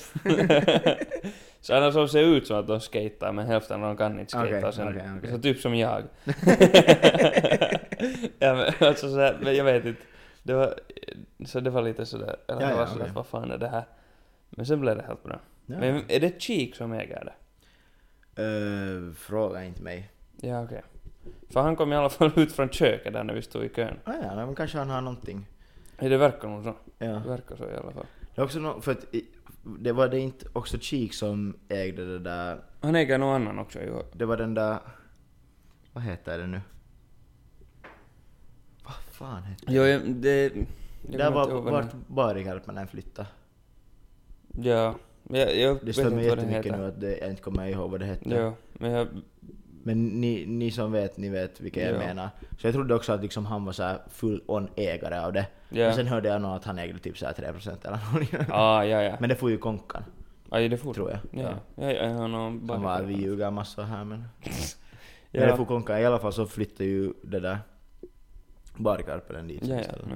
Sådana 1.60 1.92
som 1.92 2.08
ser 2.08 2.22
ut 2.22 2.46
som 2.46 2.56
att 2.58 2.66
de 2.66 2.80
skater 2.80 3.32
men 3.32 3.46
hälften 3.46 3.82
av 3.82 3.88
dem 3.88 3.96
kan 3.96 4.20
inte 4.20 4.30
skata. 4.30 4.46
Okej, 4.46 4.72
sen, 4.72 4.88
okej, 4.88 5.02
okej. 5.18 5.30
Så 5.30 5.38
typ 5.38 5.58
som 5.60 5.74
jag. 5.74 6.02
ja, 8.38 8.54
men, 8.54 8.72
alltså 8.88 9.08
så 9.10 9.18
här, 9.20 9.52
jag 9.52 9.64
vet 9.64 9.84
inte. 9.84 10.02
Det 10.42 10.54
var, 10.54 10.74
så 11.46 11.60
det 11.60 11.70
var 11.70 11.82
lite 11.82 12.06
sådär, 12.06 12.36
eller 12.48 12.62
Ja, 12.62 12.70
ja, 12.70 12.76
var 12.76 12.86
sådär, 12.86 13.02
okej. 13.02 13.12
vad 13.14 13.26
fan 13.26 13.50
är 13.50 13.58
det 13.58 13.68
här? 13.68 13.84
Men 14.50 14.66
sen 14.66 14.80
blev 14.80 14.96
det 14.96 15.02
helt 15.02 15.22
bra. 15.24 15.40
Ja. 15.66 15.78
Men 15.78 16.02
är 16.08 16.20
det 16.20 16.42
Cheek 16.42 16.74
som 16.74 16.92
äger 16.92 17.24
det? 17.24 17.32
Eh, 18.42 19.12
fråga 19.14 19.64
inte 19.64 19.82
mig. 19.82 20.10
Ja, 20.40 20.62
okej. 20.64 20.82
För 21.50 21.60
han 21.60 21.76
kom 21.76 21.92
i 21.92 21.96
alla 21.96 22.08
fall 22.08 22.32
ut 22.36 22.52
från 22.52 22.68
köket 22.68 23.12
där 23.12 23.24
när 23.24 23.34
vi 23.34 23.42
stod 23.42 23.64
i 23.64 23.68
kön. 23.68 23.96
Ah, 24.04 24.12
ja, 24.22 24.46
men 24.46 24.54
kanske 24.54 24.78
han 24.78 24.90
har 24.90 25.00
någonting. 25.00 25.46
Ja, 25.98 26.08
det 26.08 26.16
verkar 26.16 26.48
nog 26.48 26.64
så. 26.64 26.74
Ja. 26.98 27.06
Det 27.06 27.28
verkar 27.28 27.56
så 27.56 27.64
i 27.64 27.76
alla 27.76 27.92
fall. 27.92 28.06
Det 28.34 28.40
är 28.40 28.44
också 28.44 28.58
no, 28.58 28.80
för 28.80 28.92
att 28.92 29.14
i- 29.14 29.26
det 29.78 29.92
var 29.92 30.08
det 30.08 30.18
inte 30.20 30.46
också 30.52 30.78
Cheek 30.78 31.14
som 31.14 31.56
ägde 31.68 32.04
det 32.12 32.18
där, 32.18 32.60
Han 32.80 32.94
äger 32.94 33.18
någon 33.18 33.34
annan 33.42 33.58
också 33.58 33.78
ju. 33.80 34.02
det 34.12 34.24
var 34.24 34.36
den 34.36 34.54
där, 34.54 34.78
vad 35.92 36.04
heter 36.04 36.38
det 36.38 36.46
nu? 36.46 36.60
Vad 38.84 38.94
fan 38.94 39.42
heter 39.42 39.66
Jo, 39.72 39.82
jag- 39.82 40.02
det... 40.14 40.42
Jag 40.42 40.52
det? 41.02 41.16
Där 41.18 41.30
var 41.30 41.60
vart 41.62 41.92
Barikarpanen 42.06 42.88
flyttade. 42.88 43.28
Ja. 44.62 44.94
Jag, 45.30 45.56
jag 45.56 45.76
Det 45.76 45.84
vet 45.86 45.94
stör 45.96 46.10
mig 46.10 46.24
jättemycket 46.24 46.72
nu 46.78 46.84
att 46.86 47.00
det, 47.00 47.18
jag 47.18 47.30
inte 47.30 47.42
kommer 47.42 47.66
ihåg 47.66 47.90
vad 47.90 48.00
det 48.00 48.06
hette. 48.06 48.30
Ja, 48.30 48.54
men 48.72 48.90
jag... 48.90 49.08
Men 49.88 50.06
ni, 50.20 50.46
ni 50.46 50.70
som 50.70 50.92
vet, 50.92 51.16
ni 51.16 51.28
vet 51.28 51.60
vilka 51.60 51.80
jag 51.82 51.94
Ja. 51.94 51.98
menar. 51.98 52.30
Så 52.58 52.66
jag 52.66 52.74
trodde 52.74 52.94
också 52.94 53.12
att 53.12 53.22
liksom 53.22 53.46
han 53.46 53.64
var 53.64 53.72
så 53.72 53.82
här 53.82 53.98
full 54.10 54.42
on 54.46 54.68
ägare 54.76 55.18
av 55.20 55.32
det. 55.32 55.46
Ja. 55.68 55.84
Men 55.86 55.94
sen 55.94 56.06
hörde 56.06 56.28
jag 56.28 56.42
nog 56.42 56.50
att 56.50 56.64
han 56.64 56.78
ägde 56.78 56.98
typ 56.98 57.18
så 57.18 57.26
här 57.26 57.32
3% 57.32 57.86
eller 57.86 57.98
någonting. 58.12 58.38
Ah, 58.50 58.84
ja, 58.84 59.02
ja. 59.02 59.16
Men 59.20 59.28
det 59.28 59.36
får 59.36 59.50
ju 59.50 59.58
konkan, 59.58 60.02
Aj, 60.50 60.68
det 60.68 60.76
får 60.76 60.94
tror 60.94 61.10
jag. 61.10 61.18
Ja, 61.44 61.50
ja, 61.74 61.92
ja, 61.92 62.08
har 62.08 62.28
Han 62.28 62.66
bara... 62.66 62.78
var, 62.78 63.02
vi 63.02 63.14
ljuger 63.14 63.50
massor 63.50 63.82
här 63.82 64.04
men... 64.04 64.24
Ja. 64.42 64.50
Men 65.40 65.48
det 65.48 65.56
får 65.56 65.64
konkan. 65.64 65.98
I 66.00 66.04
alla 66.06 66.18
fall 66.18 66.32
så 66.32 66.46
flyttade 66.46 66.84
ju 66.84 67.12
det 67.22 67.40
där 67.40 67.58
Barikarpelen 68.76 69.48
dit 69.48 69.66
Ja, 69.66 69.74
ja, 69.74 69.80
istället. 69.80 70.06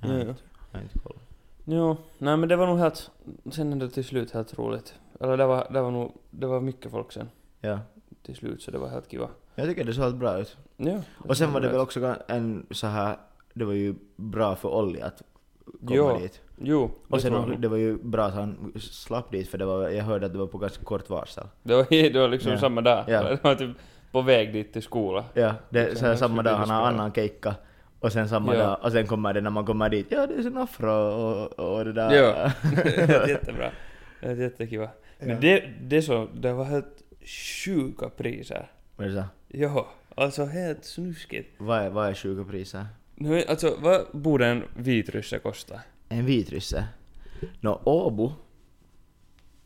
Jag 0.00 0.10
Ja, 0.10 0.14
ja. 0.14 0.20
inte- 0.20 0.42
jag 0.72 0.78
har 0.78 0.82
inte 0.82 0.98
koll. 0.98 1.16
Jo, 1.64 1.96
nej 2.18 2.36
men 2.36 2.48
det 2.48 2.56
var 2.56 2.66
nog 2.66 2.78
helt... 2.78 3.10
Sen 3.52 3.72
är 3.72 3.76
det 3.76 3.90
till 3.90 4.04
slut 4.04 4.30
helt 4.30 4.58
roligt. 4.58 4.94
Eller 5.20 5.36
det 5.36 5.46
var, 5.46 5.66
det 5.72 5.80
var 5.80 5.90
nog... 5.90 6.12
Det 6.30 6.46
var 6.46 6.60
mycket 6.60 6.90
folk 6.90 7.12
sen 7.12 7.28
Ja. 7.60 7.78
Till 8.22 8.36
slut, 8.36 8.62
så 8.62 8.70
det 8.70 8.78
var 8.78 8.88
helt 8.88 9.10
kiva. 9.10 9.28
Jag 9.54 9.68
tycker 9.68 9.84
det 9.84 9.92
såg 9.94 10.04
helt 10.04 10.16
bra 10.16 10.38
ut. 10.38 10.56
Ja. 10.76 11.00
Och 11.28 11.36
sen 11.36 11.52
var 11.52 11.60
det 11.60 11.68
väl 11.68 11.80
också 11.80 12.14
en 12.28 12.66
så 12.70 12.86
här... 12.86 13.16
Det 13.54 13.64
var 13.64 13.72
ju 13.72 13.94
bra 14.16 14.56
för 14.56 14.68
Olli 14.68 15.00
att 15.02 15.22
komma 15.80 15.90
Jo, 15.96 16.18
dit. 16.18 16.40
Jo, 16.58 16.90
det 17.08 17.14
Och 17.14 17.22
sen 17.22 17.32
nog. 17.32 17.60
det 17.60 17.68
var 17.68 17.76
ju 17.76 17.96
bra 18.02 18.24
att 18.24 18.34
han 18.34 18.72
slapp 18.80 19.30
dit 19.32 19.48
för 19.48 19.58
det 19.58 19.64
var, 19.64 19.88
jag 19.88 20.04
hörde 20.04 20.26
att 20.26 20.32
det 20.32 20.38
var 20.38 20.46
på 20.46 20.58
ganska 20.58 20.84
kort 20.84 21.10
varsel. 21.10 21.44
Det 21.62 21.74
var, 21.74 21.86
det 22.12 22.18
var 22.20 22.28
liksom 22.28 22.52
Ja. 22.52 22.58
samma 22.58 22.80
dag. 22.80 23.04
Ja. 23.08 23.22
Det 23.28 23.44
var 23.44 23.54
typ 23.54 23.70
på 24.12 24.22
väg 24.22 24.52
dit 24.52 24.72
till 24.72 24.82
skolan. 24.82 25.24
Ja, 25.34 25.54
det, 25.70 25.98
så 25.98 26.04
här, 26.04 26.12
också 26.12 26.24
samma 26.28 26.42
dag 26.42 26.56
han 26.56 26.70
har 26.70 26.82
annan 26.86 27.12
keikka. 27.12 27.54
Och 28.00 28.12
sen 28.12 28.28
samma 28.28 28.54
Ja. 28.54 28.62
dag, 28.66 28.78
och 28.82 28.92
sen 28.92 29.06
kommer 29.06 29.32
det 29.34 29.40
när 29.40 29.50
man 29.50 29.64
kommer 29.66 29.88
dit, 29.88 30.06
ja 30.10 30.26
det 30.26 30.34
är 30.34 30.42
sin 30.42 30.56
afro 30.56 30.90
och, 30.92 31.58
och 31.78 31.84
det 31.84 31.92
där. 31.92 32.12
Ja. 32.12 32.52
det 33.06 33.18
var 33.20 33.28
jättebra. 33.28 33.70
Det 34.20 34.26
var 34.28 34.34
jättekiva. 34.34 34.88
Men 35.18 35.28
Ja. 35.28 35.36
det, 35.40 35.64
det 35.82 36.02
så, 36.02 36.28
det 36.34 36.52
var 36.52 36.64
helt 36.64 37.02
sjuka 37.64 38.08
priser. 38.08 38.70
Vad 38.96 39.06
är 39.06 39.10
det 39.10 39.16
så? 39.16 39.24
Jo, 39.48 39.86
alltså 40.14 40.44
helt 40.44 40.84
snuskigt. 40.84 41.54
Vad 41.58 41.78
är, 41.78 41.90
vad 41.90 42.08
är 42.08 42.14
sjuka 42.14 42.50
priser? 42.50 42.86
Nu, 43.14 43.44
alltså, 43.44 43.76
vad 43.80 44.06
borde 44.12 44.46
en 44.46 44.64
vitrysse 44.76 45.38
kosta? 45.38 45.80
En 46.08 46.26
vitrysse? 46.26 46.84
Nå, 47.60 47.80
Åbo 47.84 48.32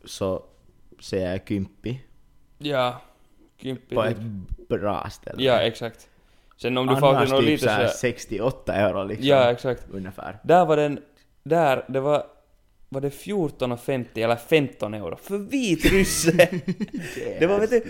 så 0.05 0.43
säger 0.99 1.31
jag 1.31 1.47
kympi 1.47 2.01
Ja, 2.57 3.01
Kympi. 3.57 3.95
på 3.95 4.03
ett 4.03 4.17
bra 4.69 5.09
ställe. 5.11 5.43
Ja, 5.43 5.59
exakt. 5.59 6.09
Sen 6.57 6.77
om 6.77 6.87
du 6.87 6.95
får 6.95 7.19
till 7.21 7.29
något 7.31 7.39
typ 7.39 7.49
lite 7.49 7.63
såhär... 7.63 7.87
68 7.87 8.73
euro 8.73 9.03
liksom. 9.03 9.27
Ja, 9.27 9.51
exakt. 9.51 9.89
Ungefär. 9.91 10.37
Där 10.43 10.65
var 10.65 10.77
den... 10.77 10.99
Där, 11.43 11.85
det 11.87 11.99
var... 11.99 12.27
Var 12.95 13.01
det 13.01 13.09
14,50 13.09 14.05
eller 14.23 14.35
15 14.35 14.93
euro 14.93 15.15
för 15.15 15.37
vitrysse? 15.37 16.31
det 17.39 17.47
var 17.47 17.59
vet 17.59 17.69
du... 17.69 17.83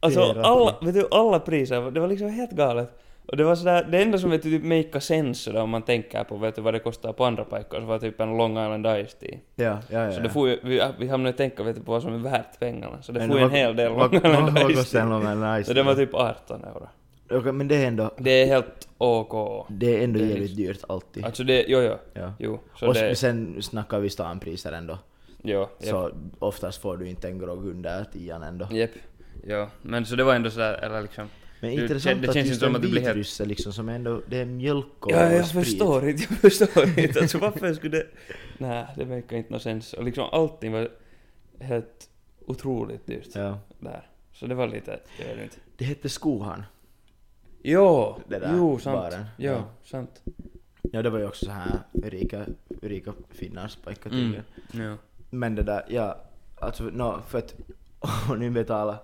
Alltså 0.00 0.20
alla, 0.22 0.74
vet 0.82 0.94
du, 0.94 1.08
alla 1.10 1.40
priser, 1.40 1.90
det 1.90 2.00
var 2.00 2.08
liksom 2.08 2.30
helt 2.30 2.50
galet. 2.50 3.00
Och 3.26 3.36
det 3.36 3.44
var 3.44 3.54
sådär, 3.54 3.86
det 3.90 4.02
enda 4.02 4.18
som 4.18 4.30
vet 4.30 4.42
du, 4.42 4.50
typ 4.50 4.64
make 4.64 5.00
sense 5.00 5.60
om 5.60 5.70
man 5.70 5.82
tänker 5.82 6.24
på 6.24 6.36
vet 6.36 6.56
du, 6.56 6.62
vad 6.62 6.74
det 6.74 6.78
kostar 6.78 7.12
på 7.12 7.24
andra 7.24 7.44
paikor 7.44 7.80
så 7.80 7.86
var 7.86 7.98
typ 7.98 8.20
en 8.20 8.36
Long 8.36 8.52
Island 8.52 8.86
Ice 8.86 9.14
Tea. 9.14 9.38
Ja, 9.56 9.78
ja, 9.90 10.04
ja. 10.04 10.12
Så 10.12 10.20
det 10.20 10.30
får 10.30 10.48
ju, 10.48 10.60
vi, 10.64 10.82
vi 10.98 11.08
hamnade 11.08 11.30
att 11.30 11.36
tänka 11.36 11.62
vet 11.62 11.76
du, 11.76 11.82
på 11.82 11.92
vad 11.92 12.02
som 12.02 12.14
är 12.14 12.18
värt 12.18 12.58
pengarna. 12.58 13.02
Så 13.02 13.12
det 13.12 13.26
får 13.26 13.38
ju 13.38 13.44
en 13.44 13.50
hel 13.50 13.76
del 13.76 13.92
Long 13.92 14.14
Island 14.14 14.58
Ice 14.58 14.88
Tea. 14.90 15.64
Så 15.64 15.72
det 15.72 15.82
var 15.82 15.94
typ 15.94 16.14
18 16.14 16.64
euro. 16.64 16.88
Okej, 17.30 17.52
men 17.52 17.68
det 17.68 17.76
är 17.76 17.86
ändå, 17.88 18.10
Det 18.18 18.30
är 18.30 18.46
helt 18.46 18.88
OK. 18.98 19.66
det 19.70 19.96
är 20.00 20.04
ändå 20.04 20.18
Det 20.18 20.24
är 20.24 20.28
jävligt 20.28 20.50
liksom- 20.50 20.64
dyrt 20.66 20.84
alltid. 20.88 21.24
Alltså 21.24 21.44
det, 21.44 21.64
jo 21.68 21.80
jo, 21.80 21.94
Ja. 22.14 22.32
jo. 22.38 22.60
Så 22.76 22.86
Och 22.88 22.94
det, 22.94 23.14
sen 23.14 23.62
snackar 23.62 24.00
vi 24.00 24.10
stanpriser 24.10 24.72
ändå. 24.72 24.98
jo, 25.42 25.60
japp, 25.60 25.84
Så 25.84 26.10
oftast 26.38 26.80
får 26.82 26.96
du 26.96 27.08
inte 27.08 27.28
en 27.28 27.38
grogg 27.38 27.66
under 27.66 28.04
tian 28.04 28.42
ändå. 28.42 28.68
japp. 28.70 28.90
Ja, 29.46 29.68
men 29.82 30.06
så 30.06 30.16
det 30.16 30.24
var 30.24 30.34
ändå 30.34 30.50
sådär, 30.50 30.74
eller 30.74 31.02
liksom... 31.02 31.28
Men 31.60 31.76
Det- 31.76 31.82
intressant 31.82 32.22
det 32.22 32.28
att 32.28 32.36
just 32.36 32.62
en 32.62 32.72
blir 32.72 32.90
helt- 33.00 33.06
vitrysse 33.08 33.44
liksom 33.44 33.72
som 33.72 33.88
ändå, 33.88 34.22
det 34.28 34.38
är 34.38 34.44
mjölk 34.44 35.06
och 35.06 35.12
Ja, 35.12 35.32
jag 35.32 35.46
sprit. 35.46 35.64
förstår 35.64 36.08
inte, 36.08 36.22
jag 36.30 36.38
förstår 36.38 36.98
inte. 36.98 37.20
Alltså 37.20 37.38
varför 37.38 37.74
skulle 37.74 37.96
det... 37.98 38.06
Nej, 38.58 38.86
det 38.96 39.04
verkar 39.04 39.36
inte 39.36 39.52
något 39.52 39.62
sens. 39.62 39.92
Och 39.92 40.04
liksom 40.04 40.28
allting 40.32 40.72
var 40.72 40.88
helt 41.60 42.08
otroligt 42.46 43.06
dyrt 43.06 43.28
Ja. 43.34 43.58
där. 43.80 44.06
Så 44.32 44.46
det 44.46 44.54
var 44.54 44.66
lite, 44.68 45.00
jag 45.18 45.34
vet 45.34 45.44
inte. 45.44 45.56
Det 45.76 45.84
hette 45.84 46.08
Skohan. 46.08 46.64
Jo, 47.62 48.16
Det 48.28 48.38
där 48.38 48.56
jo, 48.56 48.78
sant. 48.78 48.96
baren. 48.96 49.24
Jo, 49.38 49.52
Ja. 49.52 49.64
sant. 49.84 50.22
Ja, 50.82 51.02
det 51.02 51.10
var 51.10 51.18
ju 51.18 51.26
också 51.26 51.44
så 51.44 51.50
här 51.50 51.78
rika, 51.92 52.46
rika 52.82 53.12
finnars 53.30 53.76
paikka 53.76 54.08
Mm. 54.08 54.20
tydligen. 54.20 54.44
Ja. 54.90 54.96
Men 55.30 55.54
det 55.54 55.62
där, 55.62 55.84
ja, 55.88 56.16
alltså 56.60 56.84
no, 56.84 57.20
för 57.26 57.38
att 57.38 57.54
om 58.30 58.38
ni 58.38 58.50
betalar 58.50 58.94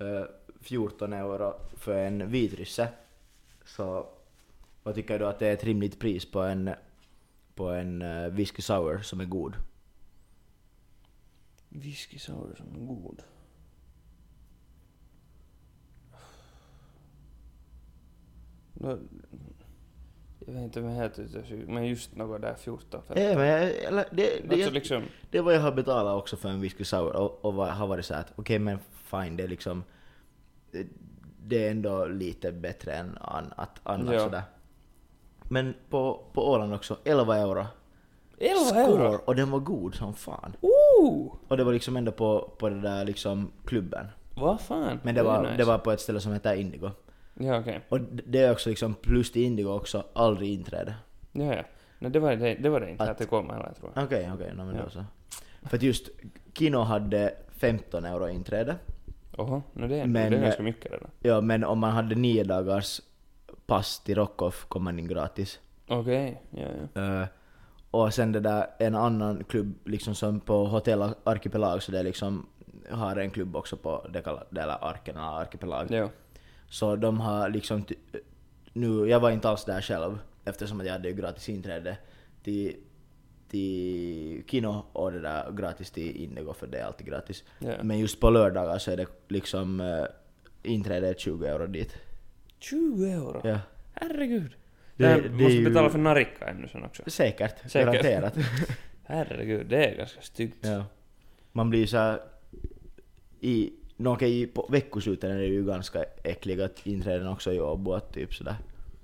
eh, 0.00 0.24
14 0.60 1.12
euro 1.12 1.54
för 1.76 1.98
en 1.98 2.30
vitrysse 2.30 2.88
så 3.66 4.06
vad 4.82 4.94
tycker 4.94 5.18
du 5.18 5.26
att 5.26 5.38
det 5.38 5.46
är 5.48 5.52
ett 5.52 5.64
rimligt 5.64 5.98
pris 6.00 6.30
på 6.30 6.40
en 6.40 6.70
på 7.54 7.68
en 7.70 8.02
uh, 8.02 8.28
whisky 8.32 8.62
sour 8.62 8.98
som 9.02 9.20
är 9.20 9.24
god? 9.24 9.56
Whisky 11.68 12.18
sour 12.18 12.54
som 12.56 12.66
är 12.74 12.86
god. 12.86 13.22
Jag 20.46 20.52
vet 20.54 20.62
inte 20.62 20.80
om 20.80 20.84
jag 20.86 20.94
är 20.94 21.00
helt 21.00 21.18
ute 21.18 21.42
men 21.66 21.86
just 21.86 22.16
något 22.16 22.42
där 22.42 22.54
14 22.54 23.02
för 23.02 23.18
Ja, 23.18 23.38
men 23.38 23.46
jag, 23.46 23.62
eller, 23.74 24.04
det, 24.10 24.22
det, 24.26 24.42
Alltså 24.42 24.56
jag, 24.58 24.72
liksom, 24.72 25.02
det 25.30 25.40
vad 25.40 25.54
jag 25.54 25.60
har 25.60 25.72
betalat 25.72 26.14
också 26.22 26.36
för 26.36 26.48
en 26.48 26.60
whisky 26.60 26.84
sour 26.84 27.16
och, 27.16 27.44
och 27.44 27.54
vad- 27.54 27.68
har 27.68 27.86
varit 27.86 28.04
så 28.04 28.14
att 28.14 28.32
okej 28.36 28.58
men 28.58 28.78
fine 28.94 29.36
det 29.36 29.42
är 29.44 29.48
liksom 29.48 29.84
det, 30.70 30.86
det 31.46 31.66
är 31.66 31.70
ändå 31.70 32.06
lite 32.06 32.52
bättre 32.52 32.92
än 32.92 33.18
annat 33.20 33.80
Ja. 33.84 34.18
sådär. 34.18 34.42
Men 35.48 35.74
på, 35.90 36.24
på 36.32 36.50
Åland 36.50 36.74
också, 36.74 36.96
11 37.04 37.36
euro. 37.36 37.66
11 38.38 38.60
Score, 38.64 38.82
euro! 39.08 39.20
och 39.24 39.36
den 39.36 39.50
var 39.50 39.58
god 39.58 39.94
som 39.94 40.14
fan. 40.14 40.56
Ooh! 40.60 41.32
Och 41.48 41.56
det 41.56 41.64
var 41.64 41.72
liksom 41.72 41.96
ändå 41.96 42.12
på, 42.12 42.50
på 42.58 42.68
det 42.68 42.80
där 42.80 43.04
liksom 43.04 43.50
klubben. 43.64 44.06
Vad 44.36 44.60
fan? 44.60 45.00
Men 45.02 45.14
det 45.14 45.20
är 45.20 45.24
var, 45.24 45.42
nice. 45.42 45.56
det 45.56 45.64
var 45.64 45.78
på 45.78 45.92
ett 45.92 46.00
ställe 46.00 46.20
som 46.20 46.32
heter 46.32 46.54
Indigo. 46.54 46.90
Ja, 47.34 47.58
okej. 47.58 47.80
Och 47.88 48.00
det 48.00 48.38
är 48.40 48.52
också 48.52 48.68
liksom 48.70 48.94
plus 48.94 49.32
till 49.32 49.42
Indigo 49.42 49.68
också, 49.70 50.04
aldrig 50.12 50.52
inträde. 50.54 50.94
Ja, 51.32 51.44
ja. 51.54 51.62
Nej, 51.98 52.10
det 52.10 52.18
var 52.18 52.36
det, 52.36 52.54
det, 52.54 52.68
var 52.68 52.80
det 52.80 52.90
inte 52.90 53.02
Att- 53.04 53.10
att 53.10 53.18
det 53.18 53.26
kom 53.26 53.50
heller, 53.50 53.72
tror 53.80 53.92
jag. 53.94 54.04
Okej, 54.04 54.30
okej, 54.34 54.52
no, 54.54 54.64
men 54.64 54.76
Ja. 54.76 54.82
då 54.84 54.90
så. 54.90 55.04
För 55.62 55.76
att 55.76 55.82
just 55.82 56.08
Kino 56.54 56.78
hade 56.78 57.34
15 57.56 58.04
euro 58.04 58.28
inträde. 58.28 58.76
Oho, 59.38 59.62
no, 59.72 59.86
det, 59.88 59.96
är, 60.00 60.06
Men, 60.06 60.32
det 60.32 60.38
är 60.38 60.42
ganska 60.42 60.62
mycket 60.62 60.92
redan. 60.92 61.10
Ja, 61.20 61.40
men 61.40 61.64
om 61.64 61.78
man 61.78 61.90
hade 61.90 62.14
nio 62.14 62.44
dagars 62.44 63.00
pass 63.66 64.00
till 64.00 64.14
Rockoff 64.14 64.64
kom 64.68 64.84
man 64.84 64.98
in 64.98 65.08
gratis. 65.08 65.60
Okej, 65.88 66.42
ja, 66.50 66.66
ja. 66.94 67.20
Eh, 67.20 67.26
och 67.90 68.14
sen 68.14 68.32
det 68.32 68.40
där, 68.40 68.66
en 68.78 68.94
annan 68.94 69.44
klubb 69.44 69.74
liksom 69.84 70.14
som 70.14 70.40
på 70.40 70.64
Hotell 70.66 71.02
Arkipelag, 71.24 71.82
så 71.82 71.92
det 71.92 72.02
liksom 72.02 72.46
har 72.90 73.16
en 73.16 73.30
klubb 73.30 73.56
också 73.56 73.76
på 73.76 74.06
det 74.12 74.22
kallar, 74.22 74.44
det 74.50 74.60
är 74.60 74.84
Arken 74.88 75.16
eller 75.16 75.40
Arkipelag. 75.40 75.86
Jo. 75.90 76.08
Så 76.68 76.96
de 76.96 77.20
har 77.20 77.50
liksom, 77.50 77.84
nu, 78.72 79.06
jag 79.08 79.20
var 79.20 79.30
inte 79.30 79.48
alls 79.48 79.64
där 79.64 79.80
själv 79.80 80.18
eftersom 80.44 80.80
att 80.80 80.86
jag 80.86 80.92
hade 80.92 81.12
gratis 81.12 81.48
inträde 81.48 81.96
till, 82.42 82.76
till 83.48 84.42
Kino 84.46 84.84
och 84.92 85.12
det 85.12 85.20
där 85.20 85.50
gratis 85.52 85.90
till 85.90 86.16
Indigo 86.16 86.52
för 86.52 86.66
det 86.66 86.78
är 86.78 86.84
alltid 86.84 87.06
gratis. 87.06 87.44
Ja. 87.58 87.82
Men 87.82 87.98
just 87.98 88.20
på 88.20 88.30
lördagar 88.30 88.78
så 88.78 88.90
är 88.90 88.96
det 88.96 89.06
liksom 89.28 89.80
uh, 89.80 90.04
inträde 90.62 91.08
är 91.08 91.14
20 91.14 91.46
euro 91.46 91.66
dit. 91.66 91.96
20 92.58 93.04
euro? 93.04 93.40
Ja. 93.44 93.58
Herregud. 93.92 94.54
Det- 94.96 95.04
Det, 95.14 95.20
det 95.22 95.30
måste 95.30 95.52
ju- 95.52 95.64
betala 95.68 95.90
för 95.90 95.98
narikka 95.98 96.46
ännu 96.46 96.68
sen 96.68 96.84
också. 96.84 97.02
Säkert, 97.06 97.70
Säkert. 97.70 97.72
garanterat. 97.92 98.34
Herregud, 99.04 99.66
det 99.66 99.86
är 99.86 99.96
ganska 99.96 100.20
styggt. 100.22 100.58
ja. 100.66 100.84
Man 101.52 101.70
blir 101.70 101.86
så 101.86 102.18
i, 103.40 103.72
no, 103.96 104.08
okej, 104.08 104.46
på 104.46 104.66
veckosluten 104.70 105.30
är 105.30 105.38
det 105.38 105.44
ju 105.46 105.64
ganska 105.66 106.04
äckliga 106.22 106.68
inträden 106.84 107.28
också 107.28 107.52
i 107.52 107.60
Åbo, 107.60 107.92
att 107.92 108.12
typ 108.12 108.34
sådär. 108.34 108.56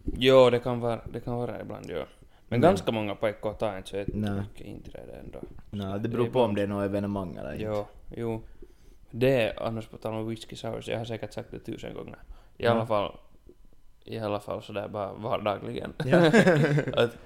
Jo, 0.04 0.50
det 0.50 0.58
kan 0.58 0.80
vara, 0.80 1.00
det 1.12 1.20
kan 1.20 1.36
vara 1.36 1.60
ibland, 1.60 1.86
jo. 1.88 1.96
Men 2.48 2.56
Mm. 2.56 2.60
ganska 2.70 2.92
många 2.92 3.14
paikor 3.14 3.52
tar 3.52 3.76
inte 3.76 3.88
så 3.90 3.96
Nej. 3.96 4.04
jättemycket 4.06 4.66
inträde 4.66 5.12
ändå. 5.12 5.38
Nej, 5.70 6.00
det 6.00 6.08
beror 6.08 6.26
på 6.26 6.40
om 6.42 6.54
det 6.54 6.62
är 6.62 6.66
något 6.66 6.84
evenemang 6.84 7.36
eller 7.36 7.52
inte. 7.52 7.64
Jo, 7.64 7.86
jo. 8.16 8.42
Det 9.10 9.42
är 9.42 9.62
annars 9.62 9.86
på 9.86 9.96
tal 9.96 10.14
om 10.14 10.28
whisky 10.28 10.56
sours, 10.56 10.88
jag 10.88 10.98
har 10.98 11.04
säkert 11.04 11.32
sagt 11.32 11.50
det 11.50 11.58
tusen 11.58 11.94
gånger. 11.94 12.18
I 12.58 12.66
alla 12.66 12.86
fall, 12.86 13.16
i 14.04 14.18
alla 14.18 14.40
fall 14.40 14.62
sådär 14.62 14.88
bara 14.88 15.12
vardagligen. 15.12 15.92
Ja. 16.04 16.18
att 17.04 17.16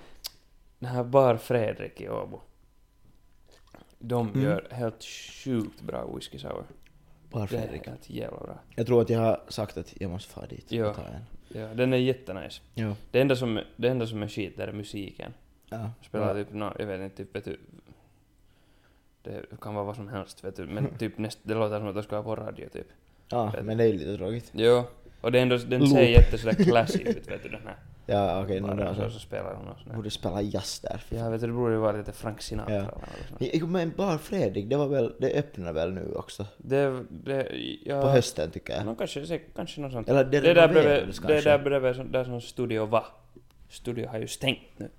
den 0.78 0.88
här 0.90 1.04
Bar 1.04 1.36
Fredrik 1.36 2.00
i 2.00 2.08
Åbo, 2.08 2.40
de 3.98 4.28
Mm. 4.28 4.42
gör 4.42 4.68
helt 4.70 5.04
sjukt 5.44 5.80
bra 5.82 6.06
whisky 6.14 6.38
sour. 6.38 6.64
Bara 7.34 7.46
Det 7.46 7.56
är 7.56 7.68
helt 7.86 8.10
jävla 8.10 8.38
bra. 8.38 8.58
Jag 8.76 8.86
tror 8.86 9.02
att 9.02 9.10
jag 9.10 9.18
har 9.20 9.40
sagt 9.48 9.76
att 9.76 9.94
jag 10.00 10.10
måste 10.10 10.32
fara 10.32 10.46
dit 10.46 10.72
Ja. 10.72 10.90
och 10.90 10.96
ta 10.96 11.02
en. 11.02 11.22
Ja, 11.60 11.74
den 11.74 11.92
är 11.92 11.96
jättenice. 11.96 12.60
Ja. 12.74 12.96
Det 13.10 13.20
enda 13.20 13.36
som, 13.36 13.60
det 13.76 13.88
enda 13.88 14.06
som 14.06 14.22
är 14.22 14.28
skit 14.28 14.56
där 14.56 14.68
är 14.68 14.72
musiken. 14.72 15.32
Ja. 15.70 15.90
Spelar 16.02 16.36
ja. 16.36 16.44
typ 16.44 16.52
nå, 16.52 16.72
jag 16.78 16.86
vet 16.86 17.00
inte, 17.00 17.16
typ 17.16 17.36
vet 17.36 17.44
du, 17.44 17.56
det 19.22 19.42
kan 19.60 19.74
vara 19.74 19.84
vad 19.84 19.96
som 19.96 20.08
helst 20.08 20.44
vet 20.44 20.56
du, 20.56 20.66
men 20.66 20.94
typ 20.98 21.18
näst, 21.18 21.38
det 21.42 21.54
låter 21.54 21.78
som 21.78 21.88
att 21.88 21.94
det 21.94 22.02
ska 22.02 22.22
vara 22.22 22.36
på 22.36 22.42
radio 22.42 22.68
typ. 22.68 22.86
ja, 23.28 23.52
men 23.62 23.76
det 23.78 23.84
är 23.84 23.88
ju 23.88 23.92
lite 23.98 24.16
tråkigt. 24.16 24.50
Jo, 24.54 24.82
och 25.20 25.32
det 25.32 25.38
är 25.38 25.42
ändå, 25.42 25.56
den 25.56 25.80
Loop. 25.80 25.90
ser 25.90 26.02
jätte 26.02 26.38
sådär 26.38 26.64
classy 26.64 27.02
ut 27.02 27.30
vet 27.30 27.42
du 27.42 27.48
den 27.48 27.62
här. 27.64 27.76
Ja, 28.06 28.42
okej, 28.42 28.60
Bara 28.60 28.72
okay, 28.74 28.94
så, 28.94 29.02
no, 29.02 29.10
så 29.10 29.18
spelar 29.18 29.54
hon 29.54 29.68
och 29.68 29.78
sådär. 29.78 29.96
borde 29.96 30.10
spela 30.10 30.42
jazz 30.42 30.80
där. 30.80 31.00
Ja, 31.08 31.30
vet 31.30 31.40
du, 31.40 31.46
det 31.46 31.52
borde 31.52 31.72
ju 31.72 31.78
vara 31.78 31.96
lite 31.96 32.12
Frank 32.12 32.42
Sinatra 32.42 32.74
Ja. 32.74 32.80
eller 32.80 32.90
något 32.90 33.38
sånt. 33.38 33.54
Ja, 33.54 33.66
Men 33.66 33.92
bara 33.96 34.18
Fredrik, 34.18 34.66
det 34.70 34.76
var 34.76 34.86
väl, 34.88 35.14
det 35.20 35.32
öppnar 35.38 35.72
väl 35.72 35.92
nu 35.92 36.12
också? 36.14 36.46
Det, 36.56 37.04
det, 37.10 37.48
ja... 37.84 38.00
På 38.02 38.08
hösten 38.08 38.50
tycker 38.50 38.72
jag. 38.76 38.86
No, 38.86 38.94
kanske, 38.94 39.38
kanske 39.38 39.80
något 39.80 39.92
sånt. 39.92 40.08
Eller 40.08 40.24
det 40.24 40.40
det 40.40 40.54
där 40.54 40.68
bredvid, 40.68 41.14
det 41.26 41.40
där 41.40 41.58
bredvid, 41.58 41.96
som- 41.96 42.12
där 42.12 42.24
som 42.24 42.40
studio 42.40 42.86
var. 42.86 43.06
Studio 43.68 44.08
har 44.08 44.18
ju 44.18 44.26
stängt 44.28 44.60
nu. 44.76 44.90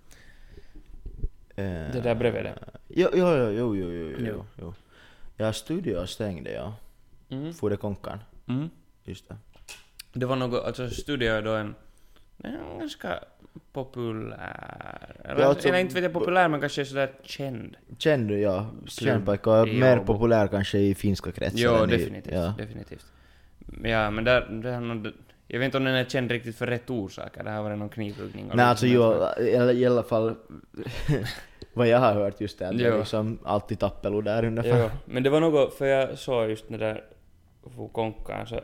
Eh, 1.55 1.63
det 1.93 2.01
där 2.03 2.15
bredvid 2.15 2.43
det. 2.43 2.53
Jo, 2.87 3.07
jo, 3.13 3.27
jo, 3.27 3.51
jo, 3.51 3.75
jo, 3.75 3.91
jo, 3.91 4.15
Jo. 4.19 4.25
jo, 4.27 4.45
jo. 4.61 4.73
Ja, 5.37 5.53
studio 5.53 6.05
stängde 6.07 6.51
ja. 6.51 6.73
Mm. 7.29 7.77
Konkan. 7.77 8.19
Mm. 8.47 8.69
Just 9.03 9.29
det. 9.29 9.35
Det 10.13 10.25
var 10.25 10.35
något, 10.35 10.63
alltså 10.65 10.89
studio 10.89 11.31
är 11.33 11.41
då 11.41 11.51
en, 11.51 11.75
en 12.43 12.79
ganska 12.79 13.19
populär, 13.73 15.15
eller, 15.23 15.41
Ja, 15.41 15.47
alltså- 15.47 15.67
eller 15.69 15.79
inte 15.79 15.93
vet 15.95 16.03
jag 16.03 16.13
populär 16.13 16.47
men 16.49 16.59
kanske 16.59 16.85
sådär 16.85 17.11
känd. 17.23 17.77
Känd, 17.97 18.31
ja. 18.31 18.65
Klubb 18.79 18.89
Känd 18.89 19.25
pojke 19.25 19.49
och 19.49 19.67
i 19.67 19.79
mer 19.79 19.97
Åbo. 19.99 20.05
populär 20.13 20.47
kanske 20.47 20.77
i 20.77 20.95
finska 20.95 21.31
kretsar 21.31 21.59
Jo, 21.59 21.73
än 21.75 21.89
i- 21.89 21.97
definitivt, 21.97 22.33
Ja. 22.33 22.53
definitivt. 22.57 23.05
Ja, 23.83 24.11
men 24.11 24.23
där, 24.23 24.41
där 24.63 24.79
nog- 24.79 25.11
jag 25.47 25.59
vet 25.59 25.65
inte 25.65 25.77
om 25.77 25.83
den 25.83 25.95
är 25.95 26.05
känd 26.05 26.31
riktigt 26.31 26.55
för 26.55 26.67
rätt 26.67 26.89
orsaker, 26.89 27.43
det 27.43 27.49
har 27.51 27.63
varit 27.63 27.77
någon 27.79 27.89
knivhuggning 27.89 28.51
Nej 28.53 28.65
alltså 28.65 28.87
jo, 28.87 29.01
i 29.73 29.85
alla 29.85 30.03
fall 30.03 30.35
vad 31.73 31.87
jag 31.87 31.99
har 31.99 32.13
hört 32.13 32.41
just 32.41 32.59
det, 32.59 32.67
att 32.67 32.77
det 32.77 32.85
är 32.85 32.97
liksom 32.97 33.39
alltid 33.43 33.79
tappelo 33.79 34.21
där 34.21 34.45
ungefär. 34.45 34.79
Jo, 34.83 34.89
men 35.05 35.23
det 35.23 35.29
var 35.29 35.39
något, 35.39 35.73
för 35.73 35.85
jag 35.85 36.17
såg 36.17 36.49
just 36.49 36.69
det 36.69 36.77
där 36.77 37.03
Fukonkan 37.75 38.47
så 38.47 38.59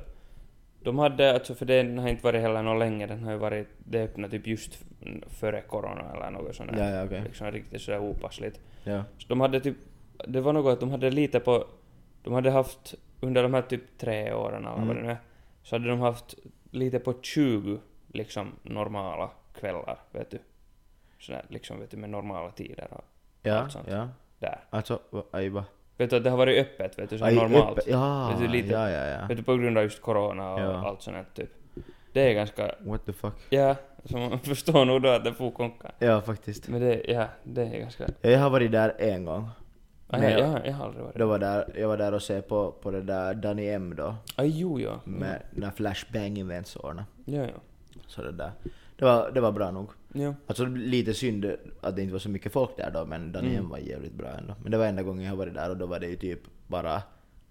de 0.84 1.00
hade, 1.00 1.34
alltså 1.34 1.56
för 1.56 1.66
den 1.66 1.98
har 2.00 2.10
inte 2.10 2.24
varit 2.24 2.42
heller 2.42 2.62
något 2.64 2.80
länge, 2.80 3.08
den 3.08 3.24
har 3.24 3.32
ju 3.32 3.38
varit, 3.38 3.68
det 3.78 4.04
öppnade 4.04 4.32
typ 4.32 4.48
just 4.48 4.80
före 5.28 5.62
corona 5.62 6.12
eller 6.16 6.30
något 6.32 6.56
sånt 6.56 6.72
där. 6.72 6.90
Ja, 6.92 6.96
ja, 7.00 7.06
okej. 7.06 7.22
Liksom 7.24 7.52
riktigt 7.52 7.82
sådär 7.82 8.00
opassligt. 8.00 8.60
Ja. 8.84 9.04
Så 9.18 9.28
de 9.28 9.42
hade 9.42 9.60
typ, 9.60 9.78
det 10.28 10.42
var 10.42 10.54
något 10.54 10.74
att 10.74 10.80
de 10.80 10.92
hade 10.92 11.10
lite 11.12 11.40
på, 11.40 11.66
de 12.24 12.34
hade 12.34 12.52
haft 12.52 12.96
under 13.20 13.44
de 13.44 13.54
här 13.54 13.62
typ 13.62 13.98
tre 13.98 14.34
åren 14.34 14.66
eller 14.66 14.76
Mm. 14.76 14.88
vad 14.88 14.96
det 14.98 15.02
nu 15.04 15.10
är, 15.12 15.18
så 15.64 15.76
hade 15.76 15.88
de 15.88 16.00
haft 16.00 16.36
lite 16.72 17.00
på 17.00 17.14
20 17.22 17.80
liksom 18.08 18.52
normala 18.64 19.30
kvällar, 19.54 20.00
vet 20.12 20.32
du. 20.32 20.40
Sådär 21.20 21.46
liksom 21.50 21.80
vet 21.80 21.92
du 21.92 21.98
med 21.98 22.10
normala 22.10 22.52
tider 22.52 22.88
och 22.92 23.04
Ja, 23.44 23.56
Allt 23.56 23.72
sånt. 23.72 23.88
ja. 23.92 24.10
där. 24.40 24.60
Alltså, 24.70 25.00
aj 25.32 25.50
va? 25.50 25.66
Vet 26.02 26.10
du 26.10 26.16
att 26.16 26.24
det 26.24 26.30
har 26.30 26.38
varit 26.38 26.60
öppet, 26.68 27.00
vet 27.00 27.10
du, 27.10 27.18
så 27.18 27.26
Aj, 27.26 27.36
normalt. 27.36 27.78
öppet- 27.78 27.88
Ja, 27.92 28.30
Vet 28.30 28.40
du, 28.40 28.48
lite- 28.48 28.74
ja, 28.74 28.90
ja, 28.90 29.06
ja. 29.08 29.28
Vet 29.28 29.38
du, 29.38 29.44
på 29.44 29.56
grund 29.56 29.78
av 29.78 29.84
just 29.84 30.02
corona 30.02 30.54
och 30.54 30.60
Ja. 30.62 30.88
allt 30.88 31.02
sånt 31.02 31.16
här, 31.18 31.26
typ. 31.34 31.50
Det 32.14 32.22
är 32.30 32.34
ganska, 32.34 32.72
What 32.80 33.06
the 33.06 33.14
fuck? 33.14 33.34
ja, 33.50 33.76
så 34.06 34.18
man 34.18 34.40
förstår 34.44 34.86
nog 34.86 35.02
då 35.02 35.10
att 35.10 35.24
det 35.24 35.34
får 35.34 35.52
konka. 35.52 35.92
Ja, 36.00 36.22
faktiskt. 36.22 36.68
Men 36.68 36.82
det, 36.82 37.02
ja, 37.08 37.26
det 37.44 37.62
är 37.62 37.80
ganska... 37.80 38.08
Jag 38.22 38.40
har 38.40 38.50
varit 38.50 38.72
där 38.72 38.96
en 39.00 39.26
gång. 39.26 39.50
Ah, 40.08 40.18
jag, 40.24 40.32
jag- 40.40 40.68
jag, 40.68 40.74
har 40.74 40.86
aldrig 40.86 41.04
varit 41.04 41.16
Då 41.16 41.26
var 41.28 41.40
där, 41.40 41.66
jag 41.76 41.88
var 41.88 41.98
där 41.98 42.14
och 42.14 42.22
se 42.22 42.42
på, 42.42 42.72
på 42.72 42.92
det 42.92 43.02
där 43.02 43.34
Danny 43.34 43.68
M 43.70 43.94
då, 43.98 44.16
Ah, 44.36 44.44
jo, 44.44 44.80
ja. 44.80 45.00
med 45.04 45.42
när 45.52 45.72
Flashbang 45.72 46.40
Events 46.40 46.76
ordnade. 46.76 47.06
Ja, 47.26 47.42
ja. 47.42 47.48
Så 48.08 48.22
det 48.22 48.32
där. 48.32 48.52
Det 49.02 49.06
var, 49.06 49.32
det 49.32 49.42
var 49.42 49.52
bra 49.52 49.72
nog. 49.72 49.90
Ja, 50.14 50.34
Alltså 50.48 50.66
lite 50.66 51.14
synd 51.14 51.46
att 51.82 51.96
det 51.96 52.02
inte 52.02 52.12
var 52.14 52.20
så 52.20 52.30
mycket 52.30 52.52
folk 52.54 52.78
där 52.78 52.92
då, 52.92 53.06
men 53.06 53.32
Danny 53.32 53.54
Mm. 53.56 53.70
Var 53.70 53.78
jävligt 53.78 54.14
bra 54.14 54.28
ändå. 54.28 54.56
Men 54.62 54.72
det 54.72 54.78
var 54.78 54.86
enda 54.86 55.04
gången 55.04 55.24
jag 55.24 55.32
har 55.32 55.38
varit 55.38 55.54
där 55.54 55.70
och 55.70 55.78
då 55.78 55.86
var 55.86 56.00
det 56.00 56.08
ju 56.08 56.16
typ 56.16 56.40
bara, 56.68 57.02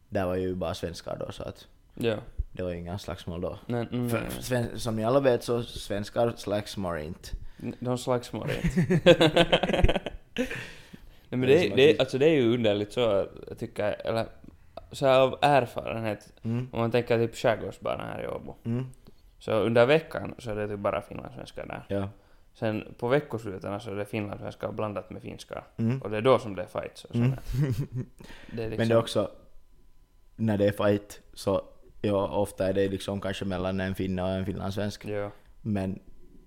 där 0.09 0.27
var 0.27 0.37
ju 0.37 0.55
bara 0.55 0.75
svenskar 0.75 1.17
då 1.27 1.33
så 1.33 1.43
att 1.43 1.67
ja. 1.95 2.17
det 2.53 2.63
var 2.63 2.71
ju 2.71 2.77
inga 2.79 2.99
slagsmål 2.99 3.41
då. 3.41 3.59
Nej, 3.67 3.89
mm, 3.93 4.11
För, 4.11 4.21
nej, 4.21 4.31
sven, 4.41 4.79
som 4.79 4.97
ni 4.97 5.05
alla 5.05 5.21
vet 5.21 5.45
så 5.45 5.63
svenskar 5.63 6.33
slagsmålar 6.37 6.99
inte. 6.99 7.29
nej. 7.57 7.75
De 7.81 7.99
slagsmål 7.99 8.49
är 8.51 8.65
inte. 8.65 9.01
Nej 11.29 11.39
men 11.39 11.41
det, 11.41 11.69
det, 11.77 12.01
alltså 12.01 12.19
det 12.19 12.27
är 12.27 12.35
ju 12.35 12.55
underligt 12.55 12.93
så, 12.93 13.27
jag 13.49 13.59
tycker, 13.59 14.07
eller 14.07 14.27
så 14.93 15.07
här 15.07 15.21
av 15.21 15.39
erfarenhet, 15.43 16.33
Mm. 16.43 16.69
om 16.73 16.81
man 16.81 16.91
tänker 16.91 17.19
typ 17.27 17.37
skärgårdsbanan 17.37 18.07
här 18.09 18.23
i 18.25 18.27
Åbo, 18.29 18.55
Mm. 18.65 18.87
Så 19.41 19.53
under 19.53 19.86
veckan 19.86 20.34
så 20.38 20.51
är 20.51 20.55
det 20.57 20.68
typ 20.68 20.78
bara 20.78 21.03
finlandssvenskar 21.03 21.66
där. 21.66 21.84
Ja. 21.97 22.09
Sen 22.55 22.95
på 22.99 23.09
veckosluten 23.09 23.80
så 23.80 23.91
är 23.91 23.95
det 23.95 24.05
finlandssvenskar 24.05 24.72
blandat 24.72 25.11
med 25.11 25.22
finska, 25.22 25.64
Mm. 25.76 26.03
och 26.03 26.11
det 26.11 26.16
är 26.16 26.20
då 26.22 26.38
som 26.38 26.55
det 26.57 26.62
är 26.62 26.80
fights 26.80 27.05
och 27.05 27.14
Mm. 27.16 27.30
sånt. 27.30 27.41
Det 28.53 28.62
liksom, 28.62 28.76
Men 28.78 28.88
det 28.88 28.95
är 28.95 28.99
också, 28.99 29.30
när 30.36 30.59
det 30.59 30.66
är 30.68 30.72
fight 30.72 31.20
så 31.34 31.62
ja, 32.03 32.28
ofta 32.28 32.68
är 32.68 32.72
det 32.72 32.88
liksom 32.88 33.20
kanske 33.20 33.45
mellan 33.45 33.80
en 33.80 33.95
finne 33.95 34.22
och 34.22 34.28
en 34.28 34.47
finlandssvensk. 34.47 35.05
Ja. 35.05 35.30
Men 35.62 35.99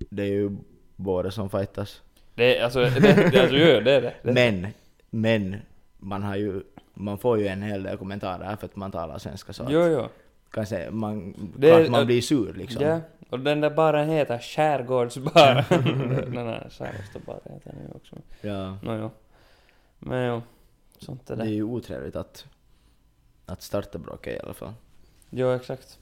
det 0.10 0.24
är 0.24 0.28
ju 0.28 0.52
båda 0.96 1.32
som 1.32 1.50
fightas. 1.50 2.02
Det 2.36 2.58
är 2.58 2.64
alltså, 2.64 2.80
det, 2.80 3.00
det, 3.32 3.42
alltså, 3.42 3.56
jo, 3.56 3.82
det 3.82 3.92
är 3.92 4.02
det. 4.02 4.14
det. 4.24 4.34
Men, 4.34 4.68
men 5.10 5.62
man 5.98 6.24
har 6.24 6.36
ju, 6.36 6.62
man 6.94 7.18
får 7.18 7.40
ju 7.40 7.48
en 7.48 7.62
hel 7.62 7.84
del 7.84 7.98
kommentarer 7.98 8.56
för 8.56 8.66
att 8.66 8.76
man 8.76 8.92
talar 8.92 9.18
svenska 9.18 9.54
så 9.54 9.64
att 9.64 9.72
Jo, 9.72 9.82
jo. 9.88 10.08
Kanske 10.54 10.92
man, 10.92 11.34
Det 11.58 11.70
klart 11.70 11.90
man 11.90 12.06
blir 12.06 12.22
sur 12.22 12.54
liksom. 12.54 12.84
Ja, 12.84 13.02
och 13.30 13.40
den 13.40 13.62
där 13.62 13.70
baren 13.70 14.10
heter 14.10 14.40
Skärgårdsbar. 14.40 15.66
den 16.34 16.48
här 16.48 16.70
Skärgårdsbar 16.70 17.40
heter 17.54 17.72
den 17.72 17.82
ju 17.88 17.94
också. 17.96 18.16
Ja. 18.42 18.78
Nå 18.84 18.96
jo. 18.98 19.12
Men 20.00 20.28
jo, 20.28 20.42
sånt 20.98 21.30
är 21.30 21.36
Det 21.36 21.44
det. 21.44 21.50
är 21.50 21.54
ju 21.54 21.64
otrevligt 21.64 22.16
att, 22.16 22.46
att 23.46 23.62
starta 23.62 23.98
bråket 24.00 24.38
i 24.38 24.40
alla 24.40 24.54
fall. 24.54 24.74
Jo, 25.30 25.50
exakt. 25.52 26.00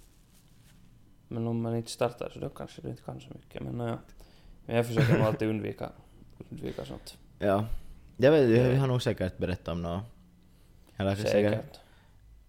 Men 1.28 1.48
om 1.48 1.62
man 1.62 1.76
inte 1.76 1.92
startar 1.92 2.30
så 2.34 2.40
då 2.40 2.50
kanske 2.50 2.82
du 2.82 2.90
inte 2.90 3.02
kan 3.04 3.20
så 3.22 3.28
mycket. 3.34 3.64
Men 3.64 3.78
nå 3.78 3.88
jo. 3.90 3.98
Men 4.66 4.76
jag 4.76 4.86
försöker 4.88 5.18
nog 5.18 5.28
alltid 5.28 5.50
undvika, 5.50 5.90
undvika 6.50 6.86
sånt. 6.86 7.18
Ja. 7.40 7.66
Jag 8.18 8.32
vet, 8.32 8.50
vi 8.50 8.76
har 8.76 8.88
nog 8.88 9.02
säkert 9.02 9.38
berättat 9.38 9.68
om 9.68 9.82
något. 9.82 10.04
Eller 10.98 11.10
kanske 11.16 11.32
säkert 11.32 11.52
Säkert. 11.52 11.80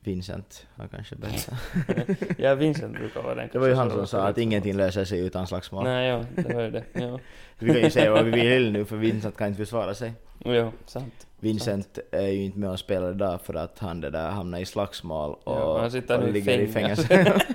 Vincent 0.05 0.67
har 0.77 0.89
kanske 0.89 1.17
berättat. 1.17 1.55
ja, 2.39 2.55
Vincent 2.55 2.93
brukar 2.99 3.23
vara 3.23 3.35
den 3.35 3.49
Det 3.53 3.59
var 3.59 3.69
ju 3.69 3.75
han 3.75 3.91
som 3.91 4.07
sa 4.07 4.29
att 4.29 4.39
ingenting 4.39 4.77
löser 4.77 5.05
sig 5.05 5.21
utan 5.21 5.47
slagsmål. 5.47 5.85
Nej, 5.85 6.11
jo, 6.37 6.43
det 6.43 6.55
var 6.55 6.63
ju 6.63 6.71
det. 6.71 6.85
Jo, 6.95 7.21
Vi 7.59 7.73
kan 7.73 7.83
ju 7.83 7.91
säga 7.91 8.11
vad 8.11 8.25
vi 8.25 8.31
vill 8.31 8.73
nu 8.73 8.85
för 8.85 8.97
Vincent 8.97 9.37
kan 9.37 9.49
inte 9.49 9.59
försvara 9.59 9.95
sig. 9.95 10.13
jo 10.45 10.73
sant. 10.87 11.27
Vincent 11.41 11.99
är 12.11 12.27
ju 12.27 12.45
inte 12.45 12.59
med 12.59 12.71
och 12.71 12.79
spelar 12.79 13.11
idag 13.11 13.41
för 13.41 13.55
att 13.55 13.79
han 13.79 14.01
det 14.01 14.11
där 14.11 14.31
hamnar 14.31 14.59
i 14.59 14.67
slagsmål 14.67 15.31
och, 15.45 15.53
Ja, 15.57 15.81
han 15.81 15.91
sitter 15.91 16.19
och 16.19 16.25
nu 16.25 16.33
ligger 16.33 16.59
i 16.59 16.69
fängelse. 16.69 17.07
fängelse. 17.07 17.47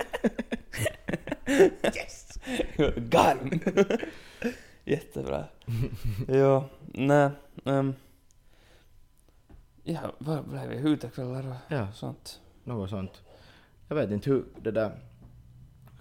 Got 3.10 3.36
him! 3.42 3.60
Jättebra. 4.84 5.44
ja, 6.28 6.68
nej. 6.86 7.30
Um, 7.64 7.94
ja, 9.92 10.12
vad 10.18 10.44
blev 10.44 10.68
vi? 10.68 10.90
Utekvällar 10.90 11.48
och 11.48 11.72
ja, 11.72 11.92
sånt. 11.92 12.40
något 12.64 12.90
sånt. 12.90 13.22
Jag 13.88 13.96
vet 13.96 14.10
inte 14.10 14.30
hur 14.30 14.44
det 14.62 14.70
där... 14.70 14.92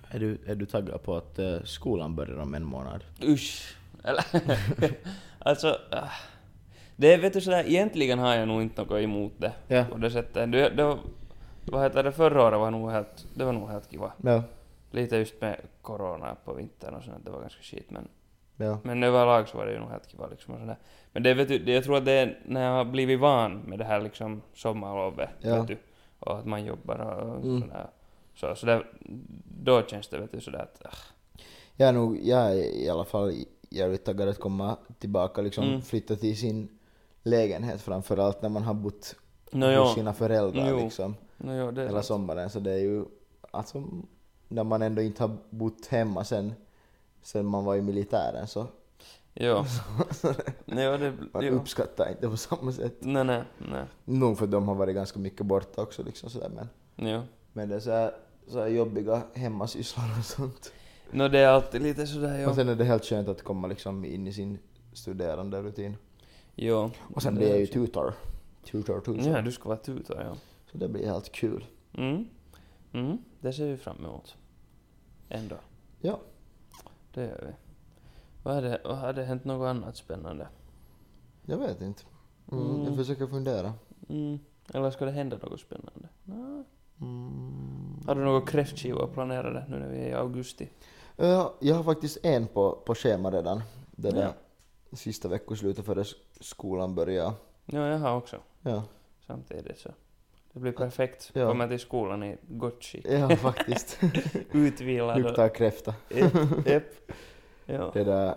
Är 0.10 0.20
du, 0.20 0.38
är 0.46 0.56
du 0.56 0.66
taggad 0.66 1.04
på 1.04 1.18
att 1.18 1.40
eh, 1.40 1.64
skolan 1.64 2.16
börjar 2.16 2.38
om 2.38 2.54
en 2.54 2.64
månad? 2.66 3.04
Usch. 3.24 3.76
Eller, 4.04 4.26
alltså, 5.40 5.78
ah. 5.92 6.10
det 6.96 7.18
vet 7.18 7.34
du 7.34 7.42
sådär, 7.42 7.64
egentligen 7.68 8.20
har 8.20 8.36
jag 8.36 8.48
nog 8.48 8.62
inte 8.62 8.82
något 8.82 9.02
emot 9.02 9.34
det. 9.38 9.54
Ja. 9.68 9.86
På 9.92 9.98
det 9.98 10.12
sättet. 10.12 10.52
Det, 10.52 10.70
det 10.70 10.98
vad 11.66 11.84
heter 11.84 12.04
det, 12.04 12.12
förra 12.12 12.44
året 12.44 12.60
var 12.60 12.72
nog 12.72 12.92
helt, 12.92 13.26
det 13.34 13.46
var 13.46 13.54
nog 13.54 13.70
helt 13.70 13.92
kiva. 13.92 14.12
Ja. 14.24 14.44
Lite 14.92 15.18
just 15.18 15.42
med 15.42 15.62
corona 15.82 16.36
på 16.46 16.54
vintern 16.54 16.94
och 16.94 17.04
sånt, 17.04 17.26
det 17.26 17.32
var 17.32 17.42
ganska 17.42 17.62
skit 17.62 17.92
men 17.92 18.08
Ja. 18.58 18.80
Men 18.84 19.04
överlag 19.04 19.48
så 19.48 19.58
var 19.58 19.66
det 19.66 19.72
ju 19.74 19.80
nog 19.80 19.90
helt 19.90 20.08
kiva 20.12 20.28
liksom 20.28 20.54
och 20.54 20.60
sådär. 20.60 20.78
Men 21.12 21.24
det 21.24 21.34
vet 21.34 21.48
du, 21.48 21.60
det, 21.60 21.72
jag 21.74 21.84
tror 21.84 21.98
att 21.98 22.06
det 22.06 22.12
är 22.12 22.40
när 22.46 22.64
jag 22.66 22.72
har 22.72 22.86
blivit 22.86 23.20
van 23.20 23.58
med 23.58 23.80
det 23.80 23.86
här 23.86 24.02
liksom 24.02 24.42
sommarlovet, 24.54 25.30
Ja. 25.42 25.56
vet 25.56 25.68
du, 25.68 25.78
och 26.20 26.38
att 26.40 26.46
man 26.46 26.66
jobbar 26.66 27.00
och 27.00 27.46
Mm. 27.46 27.62
sådär. 27.62 27.88
Så, 28.36 28.56
så 28.56 28.84
då 29.64 29.82
känns 29.82 30.08
det 30.08 30.20
vet 30.20 30.32
du 30.32 30.42
sådär 30.42 30.60
att, 30.60 30.82
ah, 30.86 30.98
Jag 31.76 31.90
är 31.90 31.94
nog, 31.94 32.20
jag 32.24 32.52
är 32.52 32.56
i 32.56 32.90
alla 32.90 33.06
fall 33.06 33.34
jävligt 33.70 34.06
taggad 34.06 34.30
att 34.30 34.40
komma 34.40 34.78
tillbaka, 35.00 35.42
liksom 35.42 35.64
Mm. 35.64 35.82
flytta 35.82 36.16
till 36.16 36.38
sin 36.38 36.70
lägenhet 37.24 37.82
framförallt 37.82 38.42
när 38.42 38.50
man 38.50 38.64
har 38.64 38.74
bott 38.74 39.16
no, 39.52 39.76
hos 39.80 39.94
sina 39.94 40.14
föräldrar 40.14 40.70
Jo. 40.70 40.78
liksom 40.80 41.16
no, 41.38 41.54
jo, 41.54 41.82
hela 41.82 42.02
sommaren 42.04 42.50
så 42.50 42.60
det 42.60 42.72
är 42.72 42.78
ju 42.80 43.06
alltså 43.52 43.84
när 44.48 44.64
man 44.64 44.82
ändå 44.82 45.02
inte 45.02 45.24
har 45.24 45.38
bott 45.50 45.86
hemma 45.88 46.24
sen, 46.24 46.54
sen 47.28 47.46
man 47.46 47.66
var 47.66 47.76
i 47.76 47.82
militären 47.82 48.48
så 48.48 48.68
Jo. 49.34 49.66
Nej, 50.66 50.86
jo, 50.86 50.98
det, 50.98 51.14
man 51.34 51.46
jo. 51.46 51.54
uppskattar 51.54 52.10
inte 52.10 52.30
på 52.30 52.38
samma 52.38 52.72
sätt. 52.72 52.96
Nej, 53.00 53.24
nej, 53.24 53.44
nej. 53.72 53.86
Nog 54.06 54.38
för 54.38 54.48
de 54.48 54.68
har 54.68 54.76
varit 54.76 54.96
ganska 54.96 55.20
mycket 55.20 55.46
borta 55.46 55.82
också 55.82 56.04
liksom 56.04 56.30
sådär 56.30 56.50
men, 56.50 56.70
Jo. 57.10 57.22
men 57.54 57.70
det 57.70 57.76
är 57.76 57.80
så 57.80 57.92
här, 57.92 58.12
så 58.48 58.60
här 58.60 58.68
jobbiga 58.68 59.22
hemmasysslor 59.34 60.06
och 60.20 60.26
sånt. 60.26 60.72
No, 61.12 61.28
det 61.28 61.40
är 61.40 61.48
alltid 61.48 61.82
lite 61.82 62.08
sådär, 62.08 62.40
jo. 62.42 62.50
Och 62.50 62.56
sen 62.56 62.70
är 62.70 62.76
det 62.76 62.84
helt 62.84 63.06
skönt 63.06 63.28
att 63.28 63.42
komma 63.44 63.68
liksom 63.68 64.06
in 64.06 64.28
i 64.28 64.34
sin 64.34 64.60
studerande 64.94 65.62
rutin. 65.62 65.98
Jo. 66.56 66.92
Och 67.16 67.24
sen 67.24 67.36
blir 67.36 67.50
jag 67.50 67.60
ju 67.60 67.68
tutor. 67.68 68.14
Tutor, 68.64 69.00
tutor. 69.02 69.32
Ja, 69.32 69.42
du 69.42 69.52
ska 69.52 69.70
vara 69.70 69.80
tutor, 69.80 70.22
ja. 70.22 70.36
Så 70.72 70.78
det 70.78 70.88
blir 70.88 71.06
helt 71.06 71.32
kul. 71.32 71.66
Mm. 71.94 72.28
Mm, 72.94 73.18
det 73.42 73.54
ser 73.54 73.66
vi 73.68 73.78
fram 73.78 74.06
emot. 74.06 74.36
Ändå. 75.30 75.56
Ja. 76.02 76.20
Det 77.18 77.24
gör 77.26 77.44
vi. 77.48 77.54
Vad 78.44 78.64
det, 78.64 78.82
vad 78.86 78.98
har 78.98 79.14
det 79.14 79.24
hänt 79.24 79.46
något 79.46 79.66
annat 79.68 79.96
spännande? 79.98 80.48
Jag 81.46 81.58
vet 81.58 81.82
inte. 81.82 82.04
Mm, 82.52 82.66
Mm. 82.72 82.84
Jag 82.86 82.96
försöker 82.96 83.28
fundera. 83.28 83.74
Mm. 84.10 84.40
Eller 84.74 84.92
ska 84.92 85.06
det 85.06 85.12
hända 85.12 85.38
något 85.38 85.60
spännande? 85.60 86.10
Nå. 86.24 86.64
Mm. 87.02 88.02
Har 88.08 88.16
du 88.16 88.22
något 88.26 88.50
kräftskivor 88.50 89.08
planerade 89.08 89.66
nu 89.70 89.80
när 89.80 89.88
vi 89.90 89.98
är 90.00 90.10
i 90.10 90.14
augusti? 90.14 90.70
Ja, 91.16 91.54
jag 91.60 91.76
har 91.76 91.84
faktiskt 91.84 92.18
en 92.24 92.48
på, 92.48 92.72
på 92.86 92.96
schema 92.96 93.32
redan. 93.32 93.62
Det 93.92 94.12
där 94.12 94.22
Ja. 94.90 94.98
sista 94.98 95.28
veckoslutet 95.28 95.86
före 95.86 96.04
skolan 96.42 96.96
börjar. 96.96 97.34
Ja, 97.66 97.88
jag 97.88 98.00
har 98.00 98.16
också. 98.18 98.38
Ja, 98.62 98.84
Samtidigt 99.28 99.80
så. 99.80 99.90
Det 100.54 100.60
blir 100.60 100.72
perfekt. 100.72 101.32
Ja. 101.34 101.48
Kommer 101.48 101.68
till 101.68 101.80
skolan 101.80 102.24
i 102.24 102.38
gott 102.48 102.84
skick. 102.84 103.06
ja 103.10 103.30
faktiskt. 103.36 104.00
Utvilad 104.52 105.16
och... 105.16 105.22
Luktar 105.22 105.50
kräfta. 105.50 105.96
Japp, 106.10 106.34
japp. 106.66 106.84
Ja. 107.66 107.92
Det 107.94 108.04
där. 108.04 108.36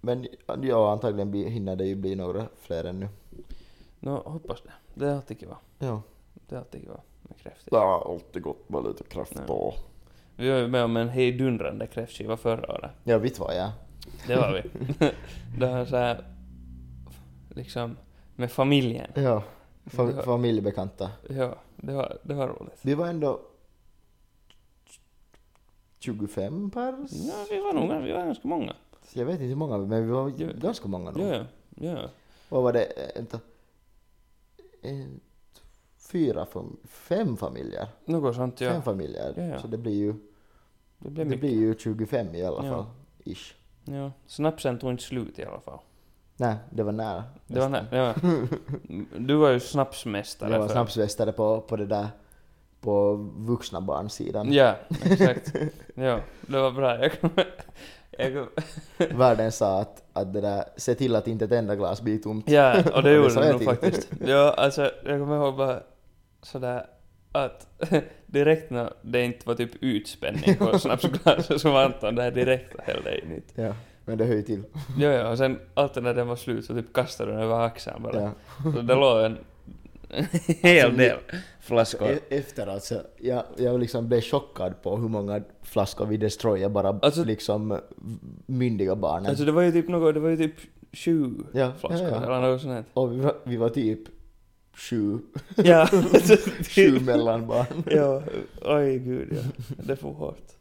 Men 0.00 0.26
ja, 0.62 0.92
antagligen 0.92 1.30
bli, 1.30 1.48
hinner 1.48 1.76
det 1.76 1.84
ju 1.84 1.94
bli 1.94 2.14
några 2.14 2.46
fler 2.60 2.84
ännu. 2.84 3.08
Nå, 4.00 4.16
hoppas 4.16 4.62
det. 4.62 4.72
Det 4.94 5.06
är 5.06 5.14
alltid 5.14 5.40
kiva. 5.40 5.56
Ja. 5.78 6.02
Det 6.48 6.54
är 6.54 6.58
alltid 6.58 6.80
kiva 6.80 7.00
med 7.22 7.38
kräftor. 7.38 7.70
Det 7.70 7.76
har 7.76 8.12
alltid 8.12 8.42
gott 8.42 8.68
med 8.68 8.84
lite 8.84 9.04
kräfta. 9.04 9.42
Ja. 9.48 9.74
Vi 10.36 10.50
var 10.50 10.58
ju 10.58 10.68
med 10.68 10.84
om 10.84 10.96
en 10.96 11.08
hejdundrande 11.08 11.86
kräftskiva 11.86 12.36
förra 12.36 12.74
året. 12.74 12.90
Ja, 13.04 13.18
vet 13.18 13.38
vad 13.38 13.56
jag 13.56 13.70
Det 14.26 14.36
var 14.36 14.52
vi. 14.52 14.86
det 15.58 15.66
var 15.66 15.84
så 15.84 15.96
här, 15.96 16.24
liksom, 17.48 17.96
med 18.36 18.50
familjen. 18.50 19.10
Ja. 19.14 19.42
Det 19.90 19.96
Fa- 19.96 20.12
var- 20.16 20.22
familjebekanta. 20.22 21.10
Ja, 21.28 21.54
det 21.76 21.92
var, 21.92 22.18
det 22.22 22.34
var 22.34 22.48
roligt. 22.48 22.78
Vi 22.82 22.94
var 22.94 23.06
ändå 23.06 23.40
25 25.98 26.70
pers. 26.70 27.12
Ja, 27.12 27.46
vi 27.50 27.60
var 27.60 27.72
nog 27.72 28.02
vi 28.04 28.12
var 28.12 28.24
ganska 28.24 28.48
många. 28.48 28.74
Jag 29.12 29.24
vet 29.24 29.32
inte 29.34 29.44
hur 29.44 29.54
många, 29.56 29.78
men 29.78 30.06
vi 30.06 30.10
var 30.12 30.32
Ja. 30.36 30.48
ganska 30.54 30.88
många 30.88 31.10
nog. 31.10 31.22
Ja, 31.26 31.44
ja. 31.80 32.08
Vad 32.48 32.62
var 32.62 32.72
det? 32.72 33.12
Vänta. 33.16 33.40
En, 34.82 35.20
fyra, 35.98 36.44
fam- 36.52 36.76
fem 36.86 37.36
familjer. 37.36 37.88
Något 38.04 38.34
sånt, 38.36 38.60
ja. 38.60 38.70
Fem 38.70 38.82
familjer. 38.82 39.34
Ja, 39.36 39.42
ja. 39.42 39.60
Så 39.60 39.66
det 39.66 39.78
blir 39.78 39.94
ju, 39.94 40.12
Det 40.98 41.10
blev 41.10 41.14
det 41.14 41.24
mycket. 41.24 41.40
blir 41.40 41.54
ju 41.54 41.74
25 41.78 42.34
i 42.34 42.44
alla 42.44 42.62
fall. 42.62 42.84
Ish. 43.24 43.54
Ja. 43.84 44.12
Snapsen 44.26 44.78
tog 44.78 44.90
inte 44.90 45.02
slut 45.02 45.38
i 45.38 45.44
alla 45.44 45.60
fall. 45.60 45.78
Nej, 46.36 46.54
det 46.70 46.82
var 46.82 46.92
nära. 46.92 47.24
Det 47.46 47.60
var 47.60 47.68
nästan. 47.68 47.88
nä- 47.90 47.96
ja. 47.98 48.14
Du 49.18 49.34
var 49.34 49.50
ju 49.50 49.60
snapsmästare 49.60 50.52
Jag 50.52 50.58
var 50.58 50.66
för- 50.66 50.74
snapsvästare 50.74 51.32
på, 51.32 51.60
på 51.60 51.76
det 51.76 51.86
där 51.86 52.06
på 52.80 53.14
vuxna 53.36 53.80
barnsidan. 53.80 54.52
Ja, 54.52 54.74
exakt. 55.04 55.52
ja, 55.94 56.20
det 56.40 56.58
var 56.60 56.70
bra. 56.70 56.98
Jag 57.02 57.20
kommer... 57.20 57.44
Jag 58.18 58.32
kom, 58.34 58.48
Världen 59.18 59.52
sa 59.52 59.80
att, 59.80 60.02
att 60.12 60.32
det 60.32 60.40
där, 60.40 60.64
se 60.76 60.94
till 60.94 61.16
att 61.16 61.28
inte 61.28 61.44
ett 61.44 61.52
enda 61.52 61.76
glas 61.76 62.00
blir 62.02 62.18
tomt. 62.18 62.48
ja, 62.50 62.82
och 62.94 63.02
det 63.02 63.12
gjorde 63.14 63.34
det 63.34 63.52
nog 63.52 63.64
faktiskt. 63.64 64.08
Ja, 64.26 64.54
alltså 64.56 64.82
jag 65.04 65.20
kommer 65.20 65.36
ihåg 65.36 65.56
bara 65.56 65.80
sådär 66.42 66.86
att 67.32 67.66
direkt 68.26 68.70
när 68.70 68.92
det 69.02 69.22
inte 69.24 69.48
var 69.48 69.54
typ 69.54 69.70
utspänning 69.80 70.56
på 70.56 70.78
snapsglaset 70.78 71.60
så 71.60 71.70
var 71.72 71.84
Anton 71.84 72.14
där 72.14 72.30
direkt 72.30 72.74
och 72.74 72.80
hällde 72.82 73.20
in 73.20 73.32
it. 73.32 73.52
Ja, 73.54 73.72
men 74.06 74.18
det 74.18 74.24
hör 74.24 74.34
ju 74.34 74.42
till. 74.42 74.62
Ja, 74.98 75.08
ja, 75.08 75.30
och 75.30 75.38
sen 75.38 75.58
alltid 75.74 76.02
när 76.02 76.14
den 76.14 76.28
var 76.28 76.36
slut 76.36 76.64
så 76.64 76.74
typ 76.74 76.92
kastade 76.92 77.32
den 77.32 77.40
över 77.40 77.60
axeln 77.60 78.02
bara. 78.02 78.20
Ja. 78.22 78.30
Så 78.74 78.82
det 78.82 78.94
låg 78.94 79.24
en 79.24 79.38
hel 80.62 80.84
Alltså, 80.86 80.98
del 80.98 81.16
flaskor. 81.60 82.08
E- 82.08 82.18
Efteråt 82.28 82.82
så, 82.84 82.94
jag, 83.20 83.42
jag 83.56 83.80
liksom 83.80 84.08
blev 84.08 84.20
chockad 84.20 84.82
på 84.82 84.96
hur 84.96 85.08
många 85.08 85.40
flaskor 85.62 86.06
vi 86.06 86.16
destroyade 86.16 86.74
bara 86.74 86.88
Alltså- 87.02 87.24
liksom 87.24 87.80
myndiga 88.46 88.96
barnen. 88.96 89.26
Alltså 89.26 89.44
det 89.44 89.52
var 89.52 89.62
ju 89.62 89.72
typ 89.72 89.88
något, 89.88 90.14
det 90.14 90.20
var 90.20 90.30
ju 90.30 90.36
typ 90.36 90.54
sju 90.92 91.30
Ja, 91.52 91.72
flaskor 91.80 92.08
ja, 92.08 92.14
ja. 92.14 92.22
eller 92.38 92.40
något 92.50 92.60
sånt 92.60 92.72
här. 92.74 92.84
Och 92.92 93.12
vi 93.12 93.20
var, 93.20 93.34
vi 93.44 93.56
var 93.56 93.68
typ 93.68 94.00
sju, 94.74 95.18
Ja, 95.56 95.88
sju 96.74 97.00
mellanbarn. 97.00 97.66
ja, 97.86 98.22
oj 98.64 98.98
gud 98.98 99.28
ja. 99.32 99.64
Det 99.86 99.96
får 99.96 100.12
hårt. 100.12 100.52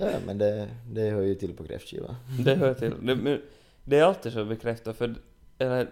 Ja, 0.00 0.10
men 0.26 0.38
det, 0.38 0.68
det 0.90 1.10
hör 1.10 1.22
ju 1.22 1.34
till 1.34 1.56
på 1.56 1.64
kräftskiva. 1.64 2.16
Det 2.44 2.54
hör 2.54 2.74
till. 2.74 2.94
Det, 3.02 3.14
men 3.16 3.42
det 3.84 3.98
är 3.98 4.04
alltid 4.04 4.32
så 4.32 4.44
bekräftat 4.44 4.96
för, 4.96 5.14
eller, 5.58 5.88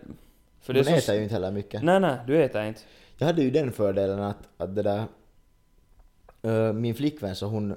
för 0.61 0.73
det 0.73 0.85
Man 0.85 0.93
äter 0.93 1.01
så... 1.01 1.15
ju 1.15 1.23
inte 1.23 1.35
heller 1.35 1.51
mycket. 1.51 1.83
Nej, 1.83 2.01
nej, 2.01 2.17
du 2.27 2.43
äter 2.43 2.63
inte. 2.65 2.81
Jag 3.19 3.27
hade 3.27 3.43
ju 3.43 3.51
den 3.51 3.73
fördelen 3.73 4.21
att, 4.21 4.49
att 4.57 4.75
det 4.75 4.83
där... 4.83 5.05
ö, 6.43 6.73
min 6.73 6.95
flickvän 6.95 7.37
så 7.37 7.47
hon 7.47 7.75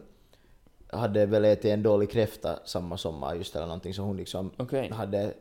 hade 0.88 1.26
väl 1.26 1.46
ätit 1.46 1.66
en 1.66 1.84
dålig 1.84 2.12
kräfta 2.12 2.60
samma 2.66 2.98
sommar 2.98 3.36
just 3.36 3.56
eller 3.56 3.66
någonting 3.66 3.94
så 3.94 4.02
hon 4.02 4.18
liksom 4.18 4.52
Okej. 4.58 4.92
hade 4.94 5.34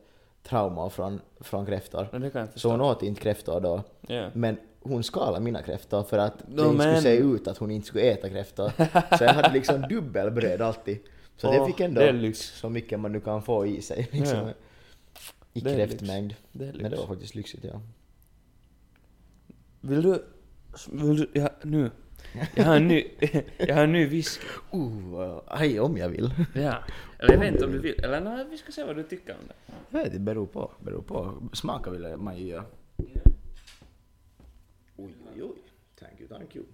trauma 0.43 0.89
från, 0.89 1.21
från 1.39 1.65
kräftor. 1.65 2.07
Det 2.11 2.31
jag 2.33 2.47
Så 2.55 2.71
hon 2.71 2.81
åt 2.81 3.03
inte 3.03 3.21
kräftor 3.21 3.59
då. 3.59 3.83
Ja. 4.07 4.29
Men 4.33 4.57
hon 4.81 5.03
skalade 5.03 5.43
mina 5.43 5.61
kräftor 5.61 6.03
för 6.03 6.17
att 6.17 6.37
det 6.37 6.63
Nå, 6.63 6.71
inte 6.71 6.83
skulle 6.83 7.01
se 7.01 7.17
ut 7.17 7.47
att 7.47 7.57
hon 7.57 7.71
inte 7.71 7.87
skulle 7.87 8.03
äta 8.03 8.29
kräftor. 8.29 8.71
Så 9.17 9.23
jag 9.23 9.33
hade 9.33 9.53
liksom 9.53 9.81
dubbelbröd 9.81 10.61
alltid. 10.61 10.99
Så 11.37 11.47
Åh, 11.47 11.53
det 11.53 11.65
fick 11.65 11.79
ändå 11.79 12.01
det 12.01 12.37
så 12.37 12.69
mycket 12.69 12.99
man 12.99 13.11
nu 13.11 13.19
kan 13.19 13.41
få 13.41 13.65
i 13.65 13.81
sig. 13.81 14.09
Liksom, 14.11 14.37
Ja. 14.37 14.53
I 15.53 15.61
Det 15.61 15.75
kräftmängd. 15.75 16.33
Det. 16.51 16.73
Men 16.81 16.91
det 16.91 16.97
var 16.97 17.07
faktiskt 17.07 17.35
lyxigt 17.35 17.63
ja. 17.63 17.81
Vill 19.81 20.01
du... 20.01 20.25
Vill 20.91 21.15
du... 21.15 21.29
Ja, 21.33 21.49
nu. 21.63 21.91
Jag 22.55 22.63
har 22.63 22.75
en 22.75 22.87
ny... 22.87 23.07
jag 23.57 23.75
har 23.75 23.83
en 23.83 23.91
ny 23.91 24.05
whisky. 24.05 24.47
Uh, 24.73 25.41
aj 25.47 25.79
om 25.79 25.97
jag 25.97 26.09
vill. 26.09 26.33
Ja. 26.53 26.83
Eller 27.19 27.33
jag 27.33 27.39
vet 27.39 27.53
inte 27.53 27.65
om 27.65 27.71
du 27.71 27.79
vill. 27.79 28.03
Eller 28.03 28.21
nej, 28.21 28.45
vi 28.49 28.57
ska 28.57 28.71
se 28.71 28.83
vad 28.83 28.95
du 28.95 29.03
tycker 29.03 29.33
om 29.33 29.47
det. 29.47 29.73
Jag 29.89 30.03
vet, 30.03 30.13
det 30.13 30.19
beror 30.19 30.45
på. 30.45 30.71
Beror 30.79 31.01
på. 31.01 31.49
Smaka 31.53 31.89
vill 31.89 32.17
man 32.17 32.37
ju 32.37 32.45
göra. 32.47 32.65
Oj, 34.97 35.13
oj, 35.35 35.43
oj. 35.43 35.57
Thank 35.99 36.19
you, 36.19 36.29
thank 36.29 36.55
you. 36.55 36.65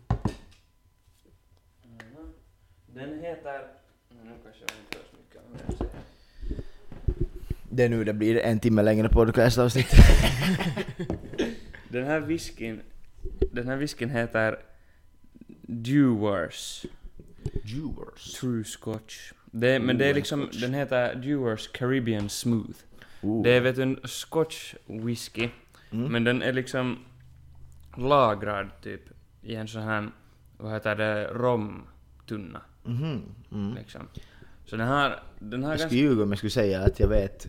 Den 2.87 3.19
heter... 3.19 3.67
Nu 4.09 4.31
kanske 4.43 4.61
jag 4.61 4.69
inte 4.79 4.97
hör 4.97 5.03
så 5.11 5.15
mycket 5.17 5.41
jag 5.67 5.77
säger. 5.77 5.93
Det 7.69 7.83
är 7.83 7.89
nu 7.89 8.03
det 8.03 8.13
blir 8.13 8.37
en 8.37 8.59
timme 8.59 8.81
längre 8.81 9.09
podcastavsnitt. 9.09 9.91
Den 11.89 12.05
här 12.05 12.19
whiskyn... 12.19 12.81
Den 13.51 13.67
här 13.67 13.77
whiskyn 13.77 14.09
heter 14.09 14.59
Dewars 15.67 16.85
Jewers. 17.63 18.33
True 18.39 18.63
Scotch. 18.63 19.31
Det, 19.51 19.79
men 19.79 19.97
det 19.97 20.05
är 20.05 20.13
liksom, 20.13 20.49
den 20.61 20.73
heter 20.73 21.15
Dewars 21.15 21.67
Caribbean 21.67 22.29
Smooth. 22.29 22.79
Oh. 23.21 23.43
Det 23.43 23.49
är 23.51 23.61
vet 23.61 23.75
du 23.75 23.81
en 23.83 23.99
Scotch 24.03 24.73
whisky, 24.85 25.49
Mm. 25.91 26.11
men 26.11 26.23
den 26.23 26.41
är 26.41 26.53
liksom 26.53 26.99
lagrad 27.97 28.67
typ 28.83 29.01
i 29.41 29.55
en 29.55 29.67
sån 29.67 29.81
här, 29.81 30.09
vad 30.57 30.71
heter 30.73 30.95
det, 30.95 31.27
romtunna 31.27 32.61
Mhm. 32.83 33.21
Mm. 33.51 33.75
liksom. 33.75 34.01
Så 34.65 34.75
den 34.75 34.87
har, 34.87 35.19
den 35.39 35.63
har 35.63 35.69
Jag 35.71 35.77
ganska... 35.79 35.87
skulle 35.89 36.01
ljuga 36.01 36.23
om 36.23 36.29
jag 36.29 36.37
skulle 36.37 36.49
säga 36.51 36.81
att 36.81 36.99
jag 36.99 37.07
vet 37.07 37.47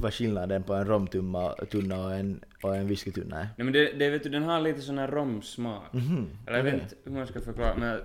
vad 0.00 0.14
skillnaden 0.14 0.62
på 0.62 0.74
en 0.74 0.86
romtunna 0.86 1.54
tunna 1.70 2.04
och 2.04 2.14
en, 2.14 2.44
och 2.62 2.76
en 2.76 2.86
whiskytunna 2.86 3.36
är. 3.40 3.48
Nej 3.56 3.64
men 3.64 3.72
det, 3.72 3.92
det 3.92 4.10
vet 4.10 4.22
du, 4.22 4.28
den 4.28 4.42
har 4.42 4.60
lite 4.60 4.80
sån 4.80 4.98
här 4.98 5.08
romsmak. 5.08 5.92
Mhm. 5.92 6.30
Eller 6.46 6.56
jag 6.56 6.64
vet 6.64 6.74
inte 6.82 6.94
hur 7.04 7.12
man 7.12 7.26
ska 7.26 7.40
förklara, 7.40 7.74
men... 7.76 8.00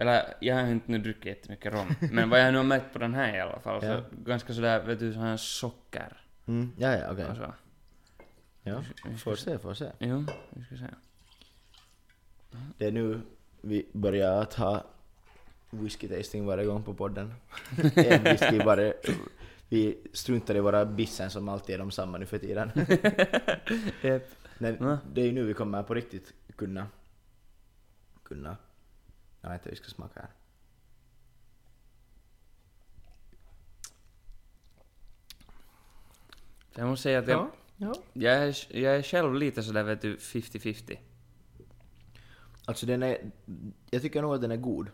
Eller 0.00 0.34
jag 0.40 0.54
har 0.56 0.66
inte 0.66 0.90
nu 0.90 0.98
druckit 0.98 1.24
jättemycket 1.26 1.72
rom, 1.72 1.94
men 2.12 2.30
vad 2.30 2.40
jag 2.40 2.52
nu 2.52 2.58
har 2.58 2.64
märkt 2.64 2.92
på 2.92 2.98
den 2.98 3.14
här 3.14 3.36
i 3.36 3.40
alla 3.40 3.60
fall, 3.60 3.84
Ja. 3.84 3.94
så 3.96 4.02
ganska 4.24 4.54
sådär, 4.54 4.82
vet 4.84 4.98
du, 4.98 5.12
sån 5.12 5.22
här 5.22 5.36
socker 5.36 6.20
Mm. 6.48 6.72
Ja, 6.78 6.92
ja, 6.98 7.10
okej. 7.12 7.24
och 7.24 7.36
så. 7.36 7.54
Ja. 8.62 8.82
Vi 9.04 9.18
ska 9.18 9.30
Får 9.30 9.36
se, 9.36 9.58
får 9.58 9.74
se. 9.74 9.90
Jo, 9.98 10.24
vi 10.50 10.64
ska 10.64 10.76
se. 10.76 10.84
Det 12.78 12.86
är 12.86 12.92
nu 12.92 13.20
vi 13.60 13.86
börjar 13.92 14.42
att 14.42 14.54
ha 14.54 14.84
whisky-tasting 15.70 16.44
varje 16.46 16.64
gång 16.64 16.82
på 16.82 16.94
podden. 16.94 17.34
en 17.96 18.22
whisky 18.24 18.58
varje... 18.58 18.94
Vi 19.68 19.98
struntar 20.12 20.54
i 20.56 20.60
våra 20.60 20.86
bissen 20.86 21.30
som 21.30 21.48
alltid 21.48 21.74
är 21.74 21.78
de 21.78 21.90
samma 21.90 22.18
nu 22.18 22.26
för 22.26 22.38
tiden. 22.38 22.70
Men 24.58 24.98
det 25.12 25.20
är 25.20 25.24
ju 25.24 25.32
nu 25.32 25.44
vi 25.44 25.54
kommer 25.54 25.82
på 25.82 25.94
riktigt 25.94 26.32
kunna... 26.56 26.86
Kunna... 28.22 28.56
Jag 29.40 29.50
vet 29.50 29.60
inte, 29.60 29.70
vi 29.70 29.76
ska 29.76 29.88
smaka 29.88 30.20
här. 30.20 30.30
Jag 36.74 36.88
måste 36.88 37.02
säga 37.02 37.18
att 37.18 37.28
jag, 37.28 37.50
ja. 37.76 37.94
jag, 38.12 38.34
är, 38.34 38.76
jag 38.76 38.96
är 38.96 39.02
själv 39.02 39.34
lite 39.34 39.62
sådär 39.62 39.82
vet 39.82 40.02
du, 40.02 40.16
50-50. 40.16 40.98
Alltså 42.64 42.86
den 42.86 43.02
är... 43.02 43.30
Jag 43.90 44.02
tycker 44.02 44.22
nog 44.22 44.34
att 44.34 44.40
den 44.40 44.50
är 44.50 44.56
god. 44.56 44.90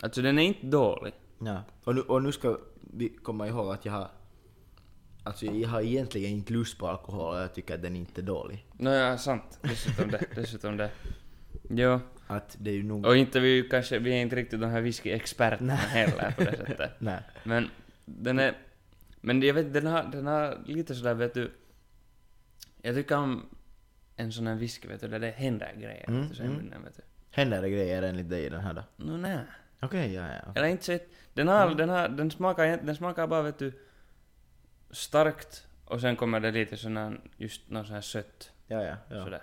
Alltså 0.00 0.22
den 0.22 0.38
är 0.38 0.42
inte 0.42 0.66
dålig. 0.66 1.14
Ja. 1.38 1.62
Och 1.84 1.94
nu, 1.94 2.00
och 2.00 2.22
nu 2.22 2.32
ska 2.32 2.58
vi 2.80 3.08
komma 3.08 3.48
ihåg 3.48 3.72
att 3.72 3.84
jag 3.84 3.92
har... 3.92 4.10
Alltså 5.26 5.46
jag 5.46 5.68
har 5.68 5.80
egentligen 5.80 6.30
inte 6.30 6.52
lust 6.52 6.78
på 6.78 6.88
alkohol 6.88 7.34
och 7.34 7.40
jag 7.40 7.54
tycker 7.54 7.74
att 7.74 7.82
den 7.82 7.96
inte 7.96 8.20
är 8.20 8.22
dålig. 8.22 8.66
Nåja, 8.72 9.18
sant. 9.18 9.58
Dessutom 9.62 10.10
det. 10.10 10.24
Dessutom 10.34 10.76
det. 10.76 10.90
Jo. 11.70 12.00
Att 12.26 12.56
det 12.60 12.70
är 12.70 12.74
ju 12.74 12.82
nog... 12.82 13.06
Och 13.06 13.16
inte 13.16 13.40
vi 13.40 13.68
kanske, 13.70 13.98
vi 13.98 14.10
är 14.10 14.22
inte 14.22 14.36
riktigt 14.36 14.60
de 14.60 14.70
här 14.70 14.80
whisky-experterna 14.80 15.74
heller 15.74 16.34
på 16.36 16.44
det 16.44 16.56
sättet. 16.56 16.90
Nej. 16.98 17.20
Men 17.44 17.70
den 18.04 18.38
är... 18.38 18.54
Men 19.20 19.42
jag 19.42 19.54
vet, 19.54 19.72
den 19.72 19.86
har, 19.86 20.02
den 20.02 20.26
har 20.26 20.58
lite 20.66 20.94
sådär 20.94 21.14
vet 21.14 21.34
du... 21.34 21.52
Jag 22.82 22.94
tycker 22.94 23.16
om 23.16 23.46
en 24.16 24.32
sån 24.32 24.46
här 24.46 24.54
whisky 24.54 24.88
vet 24.88 25.00
du, 25.00 25.08
där 25.08 25.18
det 25.18 25.30
händer 25.30 25.72
grejer. 25.76 26.04
Mm, 26.08 26.28
vet 26.28 26.36
du, 26.36 26.42
mm. 26.42 26.56
munnen 26.56 26.82
vet 26.84 26.96
du. 26.96 27.02
Händer 27.30 27.62
det 27.62 27.70
grejer 27.70 28.02
enligt 28.02 28.30
dig 28.30 28.44
i 28.44 28.48
den 28.48 28.60
här 28.60 28.74
då? 28.74 28.82
Nå 28.96 29.16
nej. 29.16 29.38
Okej, 29.80 30.14
ja, 30.14 30.26
ja. 30.46 30.52
Eller 30.54 30.68
inte 30.68 30.84
så... 30.84 30.98
Den 31.34 31.48
har, 31.48 31.66
Mm. 31.66 31.76
den 31.76 31.88
har, 31.88 32.08
den 32.08 32.30
smakar, 32.30 32.80
den 32.82 32.96
smakar 32.96 33.26
bara 33.26 33.42
vet 33.42 33.58
du... 33.58 33.72
Starkt. 34.96 35.66
Och 35.84 36.00
sen 36.00 36.16
kommer 36.16 36.40
det 36.40 36.50
lite 36.50 36.76
sån 36.76 36.96
här, 36.96 37.20
just 37.36 37.70
något 37.70 37.86
sån 37.86 37.94
här 37.94 38.00
sött. 38.02 38.50
Ja, 38.66 38.82
ja, 38.82 38.94
ja. 39.10 39.24
Sådär. 39.24 39.42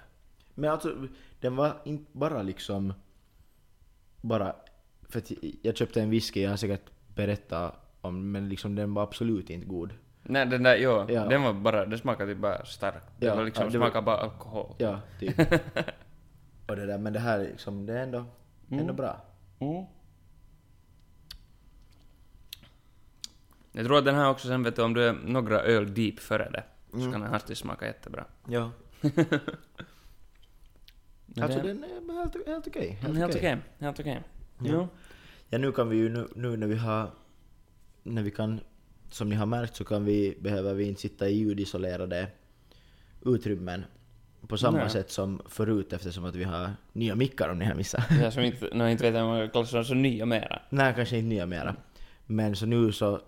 Men 0.54 0.70
alltså, 0.72 1.08
den 1.40 1.56
var 1.56 1.82
inte 1.86 2.12
bara 2.12 2.42
liksom... 2.42 2.94
Bara... 4.22 4.56
För 5.10 5.20
att 5.20 5.32
jag 5.62 5.78
köpte 5.78 6.02
en 6.02 6.10
whisky, 6.10 6.42
jag 6.42 6.50
har 6.50 6.58
säkert 6.58 6.90
berättat 7.16 7.76
om 8.02 8.32
men 8.32 8.50
liksom 8.50 8.76
den 8.76 8.94
var 8.94 9.04
absolut 9.04 9.50
inte 9.50 9.68
god. 9.68 9.94
Nej 10.24 10.46
den 10.46 10.64
där, 10.64 10.76
jo, 10.78 11.06
Ja. 11.10 11.26
den 11.26 11.42
var 11.44 11.54
bara, 11.54 11.86
den 11.86 12.00
smakade 12.00 12.34
typ 12.34 12.42
bara 12.42 12.66
starkt. 12.66 13.08
Det 13.20 13.26
Ja, 13.26 13.36
var 13.36 13.44
liksom, 13.44 13.64
ja, 13.66 13.70
det 13.72 13.78
var- 13.78 13.86
smakade 13.88 14.06
bara 14.06 14.18
alkohol. 14.18 14.76
Ja, 14.78 15.00
typ. 15.20 15.40
Och 16.68 16.76
det 16.76 16.86
där, 16.86 16.98
men 16.98 17.14
det 17.14 17.20
här 17.20 17.40
liksom, 17.40 17.86
det 17.86 17.94
är 18.00 18.04
ändå, 18.04 18.18
ändå 18.70 18.84
Mm. 18.84 18.96
bra. 18.96 19.22
Mm. 19.60 19.86
Jag 23.76 23.86
tror 23.86 23.98
att 23.98 24.06
den 24.06 24.16
här 24.16 24.30
också 24.30 24.48
sen 24.48 24.64
vet 24.64 24.76
du, 24.76 24.82
om 24.82 24.94
du 24.94 25.04
är 25.04 25.14
några 25.14 25.62
öl 25.62 25.94
deep 25.94 26.20
före 26.20 26.50
det, 26.50 26.64
så 26.92 26.98
Mm. 26.98 27.12
kan 27.12 27.22
den 27.22 27.34
alltid 27.34 27.58
smaka 27.58 27.86
jättebra. 27.86 28.26
Ja. 28.48 28.72
Men 31.26 31.44
Alltså 31.44 31.60
det- 31.62 31.68
den 31.68 31.84
är 31.84 32.14
helt, 32.14 32.48
helt 32.48 32.68
okej. 32.68 32.98
Mm, 33.06 33.16
Helt 33.16 33.36
okej, 33.36 33.58
helt 33.80 34.00
okej. 34.00 34.22
Ja. 34.58 34.66
Jo. 34.72 34.88
Ja, 35.50 35.58
nu 35.58 35.72
kan 35.72 35.90
vi 35.90 35.98
ju, 35.98 36.10
nu, 36.10 36.28
nu 36.36 36.58
när 36.58 36.68
vi 36.68 36.76
har, 36.76 37.10
när 38.04 38.24
vi 38.24 38.32
kan, 38.32 38.60
som 39.10 39.30
ni 39.30 39.36
har 39.36 39.46
märkt 39.46 39.76
så 39.76 39.84
kan 39.86 40.06
vi, 40.06 40.38
behöver 40.42 40.74
vi 40.74 40.84
inte 40.88 41.02
sitta 41.02 41.30
i 41.30 41.34
ljudisolerade 41.38 42.28
utrymmen 43.26 43.84
på 44.48 44.58
samma 44.58 44.78
Nej. 44.78 44.90
sätt 44.90 45.12
som 45.12 45.42
förut 45.50 45.94
eftersom 45.94 46.26
att 46.26 46.36
vi 46.36 46.44
har 46.44 46.72
nya 46.94 47.16
mickar 47.16 47.50
om 47.50 47.60
ni 47.60 47.66
har 47.66 47.76
missat. 47.76 48.04
Jag 48.22 48.34
som 48.34 48.44
inte, 48.44 48.70
no, 48.74 48.88
inte 48.88 49.12
vet 49.12 49.22
om 49.22 49.28
man 49.28 49.50
kallar 49.50 49.74
dem 49.74 49.86
så 49.86 49.94
nya 49.94 50.26
mera. 50.26 50.62
Nej, 50.70 50.94
kanske 50.96 51.18
inte 51.18 51.28
nya 51.30 51.46
mera. 51.46 51.76
Men 52.26 52.56
så 52.56 52.66
nu 52.66 52.92
så, 52.92 53.22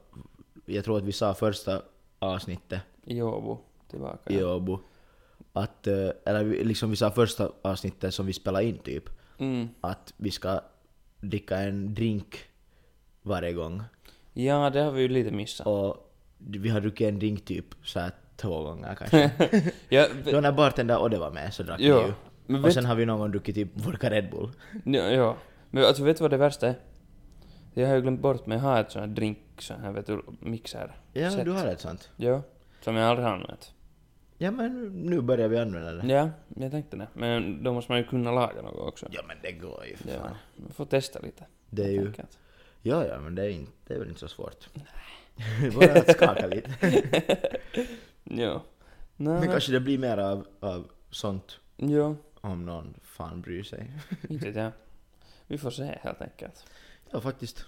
jag 0.65 0.83
tror 0.85 0.97
att 0.97 1.03
vi 1.03 1.11
sa 1.11 1.33
första 1.33 1.81
avsnittet 2.19 2.81
I 3.03 3.21
Åbo, 3.21 3.57
tillbaka. 3.89 4.33
i 4.33 4.43
Åbo, 4.43 4.79
att, 5.53 5.87
eh, 5.87 6.09
eller 6.25 6.43
liksom 6.63 6.89
vi 6.89 6.95
sa 6.95 7.11
första 7.11 7.51
avsnittet 7.61 8.13
som 8.13 8.25
vi 8.25 8.33
spelade 8.33 8.65
in 8.65 8.77
typ, 8.77 9.03
Mm. 9.37 9.69
att 9.81 10.13
vi 10.17 10.31
ska 10.31 10.61
dricka 11.19 11.57
en 11.57 11.93
drink 11.93 12.37
varje 13.21 13.53
gång. 13.53 13.83
Ja, 14.33 14.69
det 14.69 14.81
har 14.81 14.91
vi 14.91 15.01
ju 15.01 15.07
lite 15.07 15.31
missat. 15.31 15.67
Och 15.67 16.11
vi 16.37 16.69
har 16.69 16.81
druckit 16.81 17.07
en 17.07 17.19
drink 17.19 17.45
typ 17.45 17.65
så 17.83 17.99
här 17.99 18.11
två 18.37 18.63
gånger 18.63 18.95
kanske. 18.95 19.31
ja, 19.89 20.07
Då 20.31 20.39
när 20.41 20.51
bartender 20.51 21.01
Odde 21.03 21.17
var 21.17 21.31
med 21.31 21.53
så 21.53 21.63
drack 21.63 21.79
vi 21.79 21.87
ja, 21.87 22.07
ju. 22.07 22.13
men 22.45 22.59
Och 22.61 22.65
vet, 22.67 22.73
sen 22.73 22.85
har 22.85 22.95
vi 22.95 23.05
någon 23.05 23.19
gång 23.19 23.31
druckit 23.31 23.55
typ 23.55 23.69
vodka 23.73 24.09
Red 24.09 24.29
Bull. 24.31 24.49
ja, 24.85 25.09
ja. 25.11 25.37
Men 25.69 25.85
alltså 25.85 26.03
vet 26.03 26.17
du 26.17 26.21
vad 26.21 26.31
det 26.31 26.37
värsta 26.37 26.67
är? 26.67 26.75
Jag 27.73 27.87
har 27.87 27.95
ju 27.95 28.01
glömt 28.01 28.21
bort, 28.21 28.45
men 28.45 28.57
jag 28.57 28.63
har 28.65 28.81
ett 28.81 28.91
sånt 28.91 29.05
här 29.07 29.15
drink, 29.15 29.37
sån 29.61 29.79
här 29.81 29.91
vet 29.91 30.05
du, 30.07 30.21
mixer. 30.39 30.95
Ja, 31.13 31.31
Sätt. 31.31 31.45
du 31.45 31.51
har 31.51 31.65
ett 31.65 31.79
sånt. 31.81 32.09
Ja, 32.17 32.41
som 32.81 32.95
jag 32.95 33.09
aldrig 33.09 33.27
har 33.27 33.33
använt. 33.35 33.71
Ja 34.37 34.51
men 34.51 34.87
nu 34.87 35.21
börjar 35.21 35.47
vi 35.47 35.57
använda 35.57 35.91
det. 35.93 36.13
Ja, 36.13 36.29
jag 36.55 36.71
tänkte 36.71 36.97
det. 36.97 37.07
Men 37.13 37.63
då 37.63 37.73
måste 37.73 37.91
man 37.91 37.99
ju 37.99 38.05
kunna 38.07 38.31
laga 38.31 38.61
något 38.61 38.87
också. 38.87 39.07
Ja 39.11 39.21
men 39.27 39.37
det 39.41 39.51
går 39.51 39.85
ju 39.85 39.95
för 39.97 40.09
Ja, 40.09 40.19
fan. 40.19 40.35
man 40.55 40.71
får 40.73 40.85
testa 40.85 41.19
lite. 41.19 41.45
Det 41.69 41.83
är 41.83 41.89
ju... 41.91 42.07
enkelt. 42.07 42.39
Ja 42.81 43.05
ja 43.05 43.19
men 43.19 43.35
det 43.35 43.43
är, 43.43 43.49
inte, 43.49 43.71
det 43.87 43.93
är 43.93 43.99
väl 43.99 44.07
inte 44.07 44.19
så 44.19 44.27
svårt. 44.27 44.69
Bara 45.75 45.93
att 45.93 46.11
skaka 46.11 46.47
lite. 46.47 46.71
Ja. 48.23 48.63
Nej, 49.17 49.39
Men 49.39 49.47
kanske 49.51 49.71
det 49.71 49.79
blir 49.79 49.97
mer 49.97 50.17
av, 50.17 50.47
av 50.59 50.87
sånt 51.11 51.59
Ja, 51.77 52.15
om 52.41 52.65
någon 52.65 52.93
fan 53.03 53.41
bryr 53.41 53.63
sig. 53.63 53.91
inte 54.29 54.47
jag. 54.49 54.71
Vi 55.47 55.57
får 55.57 55.69
se 55.71 55.97
helt 56.01 56.21
enkelt. 56.21 56.65
Ja 57.11 57.21
faktiskt. 57.21 57.65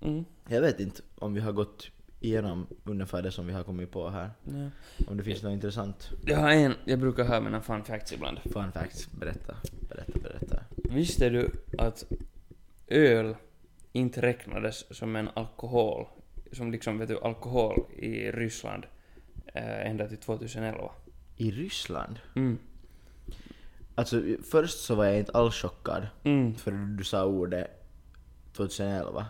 Mm. 0.00 0.24
Jag 0.48 0.60
vet 0.60 0.80
inte 0.80 1.02
om 1.14 1.34
vi 1.34 1.40
har 1.40 1.52
gått 1.52 1.90
igenom 2.20 2.66
ungefär 2.84 3.22
det 3.22 3.30
som 3.32 3.46
vi 3.46 3.52
har 3.52 3.62
kommit 3.64 3.90
på 3.90 4.08
här. 4.10 4.30
Ja. 4.44 4.70
Om 5.06 5.16
det 5.16 5.22
finns 5.24 5.42
något 5.42 5.52
intressant. 5.52 6.10
Jag 6.26 6.38
har 6.38 6.50
en, 6.50 6.74
jag 6.84 6.98
brukar 6.98 7.24
ha 7.24 7.40
mina 7.40 7.60
fun 7.62 7.84
facts 7.84 8.12
ibland. 8.12 8.38
Fun 8.52 8.72
facts, 8.72 9.08
berätta. 9.12 9.56
Berätta, 9.88 10.18
berätta. 10.18 10.60
Visste 10.76 11.28
du 11.28 11.50
att 11.78 12.04
öl 12.86 13.36
inte 13.92 14.22
räknades 14.22 14.96
som 14.96 15.16
en 15.16 15.28
alkohol, 15.34 16.06
som 16.52 16.70
liksom 16.72 16.98
vet 16.98 17.08
du, 17.08 17.18
alkohol 17.20 17.84
i 17.96 18.30
Ryssland 18.30 18.86
eh, 19.46 19.86
ända 19.90 20.08
till 20.08 20.18
2011? 20.18 20.90
I 21.36 21.50
Ryssland? 21.50 22.18
Mm. 22.36 22.58
Alltså 23.94 24.22
först 24.50 24.78
så 24.78 24.94
var 24.94 25.04
jag 25.04 25.18
inte 25.18 25.32
alls 25.32 25.54
chockad 25.54 26.06
Mm. 26.24 26.54
för 26.54 26.70
du 26.70 27.04
sa 27.04 27.24
ordet 27.24 27.66
2011. 28.52 29.26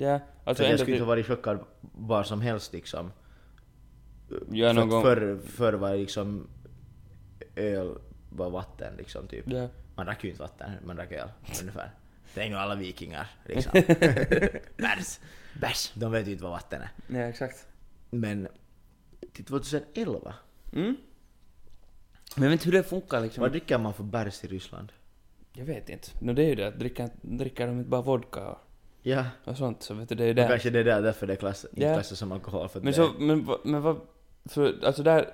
Ja, 0.00 0.20
alltså 0.44 0.64
jag 0.64 0.80
skulle 0.80 0.96
inte 0.96 1.06
varit 1.06 1.26
chockad 1.26 1.58
var 1.80 2.22
som 2.22 2.40
helst 2.40 2.72
liksom. 2.72 3.12
Ja, 4.50 4.68
för 4.68 4.72
någon 4.74 4.88
gång... 4.88 5.02
förr, 5.02 5.38
förr 5.46 5.72
var 5.72 5.96
liksom 5.96 6.46
öl 7.56 7.98
var 8.30 8.50
vatten 8.50 8.94
liksom 8.96 9.28
typ. 9.28 9.44
Ja. 9.48 9.68
Man 9.94 10.06
drack 10.06 10.24
ju 10.24 10.30
inte 10.30 10.42
vatten, 10.42 10.70
man 10.86 10.96
drack 10.96 11.12
öl 11.12 11.28
ungefär. 11.60 11.90
Det 12.34 12.40
är 12.40 12.46
ju 12.46 12.54
alla 12.54 12.74
vikingar 12.74 13.30
liksom. 13.46 13.72
Bärs! 14.76 15.20
Bärs! 15.60 15.92
De 15.94 16.12
vet 16.12 16.26
ju 16.26 16.32
inte 16.32 16.44
vad 16.44 16.52
vatten 16.52 16.82
är. 16.82 17.20
ja, 17.20 17.28
exakt. 17.28 17.66
Men 18.10 18.48
till 19.32 19.44
2011, 19.44 20.34
Mm. 20.72 20.96
Men 22.36 22.50
vet 22.50 22.60
du 22.60 22.64
hur 22.64 22.72
det 22.72 22.82
funkar 22.82 23.20
liksom? 23.20 23.42
vad 23.42 23.50
dricker 23.52 23.78
man 23.78 23.94
för 23.94 24.02
bärs 24.02 24.44
i 24.44 24.46
Ryssland? 24.46 24.92
Jag 25.52 25.64
vet 25.64 25.88
inte. 25.88 26.08
No, 26.20 26.32
det 26.32 26.42
är 26.42 26.48
ju 26.48 26.54
det, 26.54 26.68
att 26.68 26.78
dricker, 26.78 27.10
dricker 27.22 27.66
de 27.66 27.78
inte 27.78 27.90
bara 27.90 28.02
vodka 28.02 28.48
och, 28.48 28.58
Ja, 29.02 29.24
och 29.44 29.56
sånt, 29.56 29.82
så 29.82 29.94
vet 29.94 30.08
du, 30.08 30.14
det 30.14 30.24
är 30.24 30.34
det. 30.34 30.48
kanske 30.48 30.70
det 30.70 30.78
är 30.78 30.84
där, 30.84 31.02
därför 31.02 31.26
det 31.26 31.32
är 31.32 31.36
klass, 31.36 31.64
inte 31.70 31.82
Ja. 31.86 31.94
klassas 31.94 32.18
som 32.18 32.32
alkohol. 32.32 32.68
För 32.68 32.78
att 32.78 32.84
Men 32.84 32.92
det, 32.92 32.96
så, 32.96 33.10
men, 33.18 33.44
va- 33.44 33.58
men 33.64 33.82
vad, 33.82 34.00
för 34.44 34.74
alltså 34.84 35.02
där, 35.02 35.30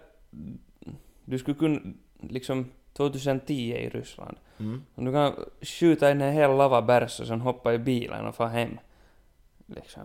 du 1.24 1.38
skulle 1.38 1.54
kunna, 1.58 1.80
liksom 2.20 2.70
2010 2.92 3.52
i 3.54 3.88
Ryssland, 3.88 4.36
Mm. 4.58 4.82
om 4.94 5.04
du 5.04 5.12
kan 5.12 5.32
skjuta 5.62 6.10
in 6.10 6.20
en 6.20 6.32
hel 6.32 6.56
lava 6.56 6.82
bärs 6.82 7.20
och 7.20 7.26
sen 7.26 7.40
hoppa 7.40 7.74
i 7.74 7.78
bilen 7.78 8.26
och 8.26 8.34
få 8.34 8.44
hem, 8.46 8.78
liksom, 9.66 10.02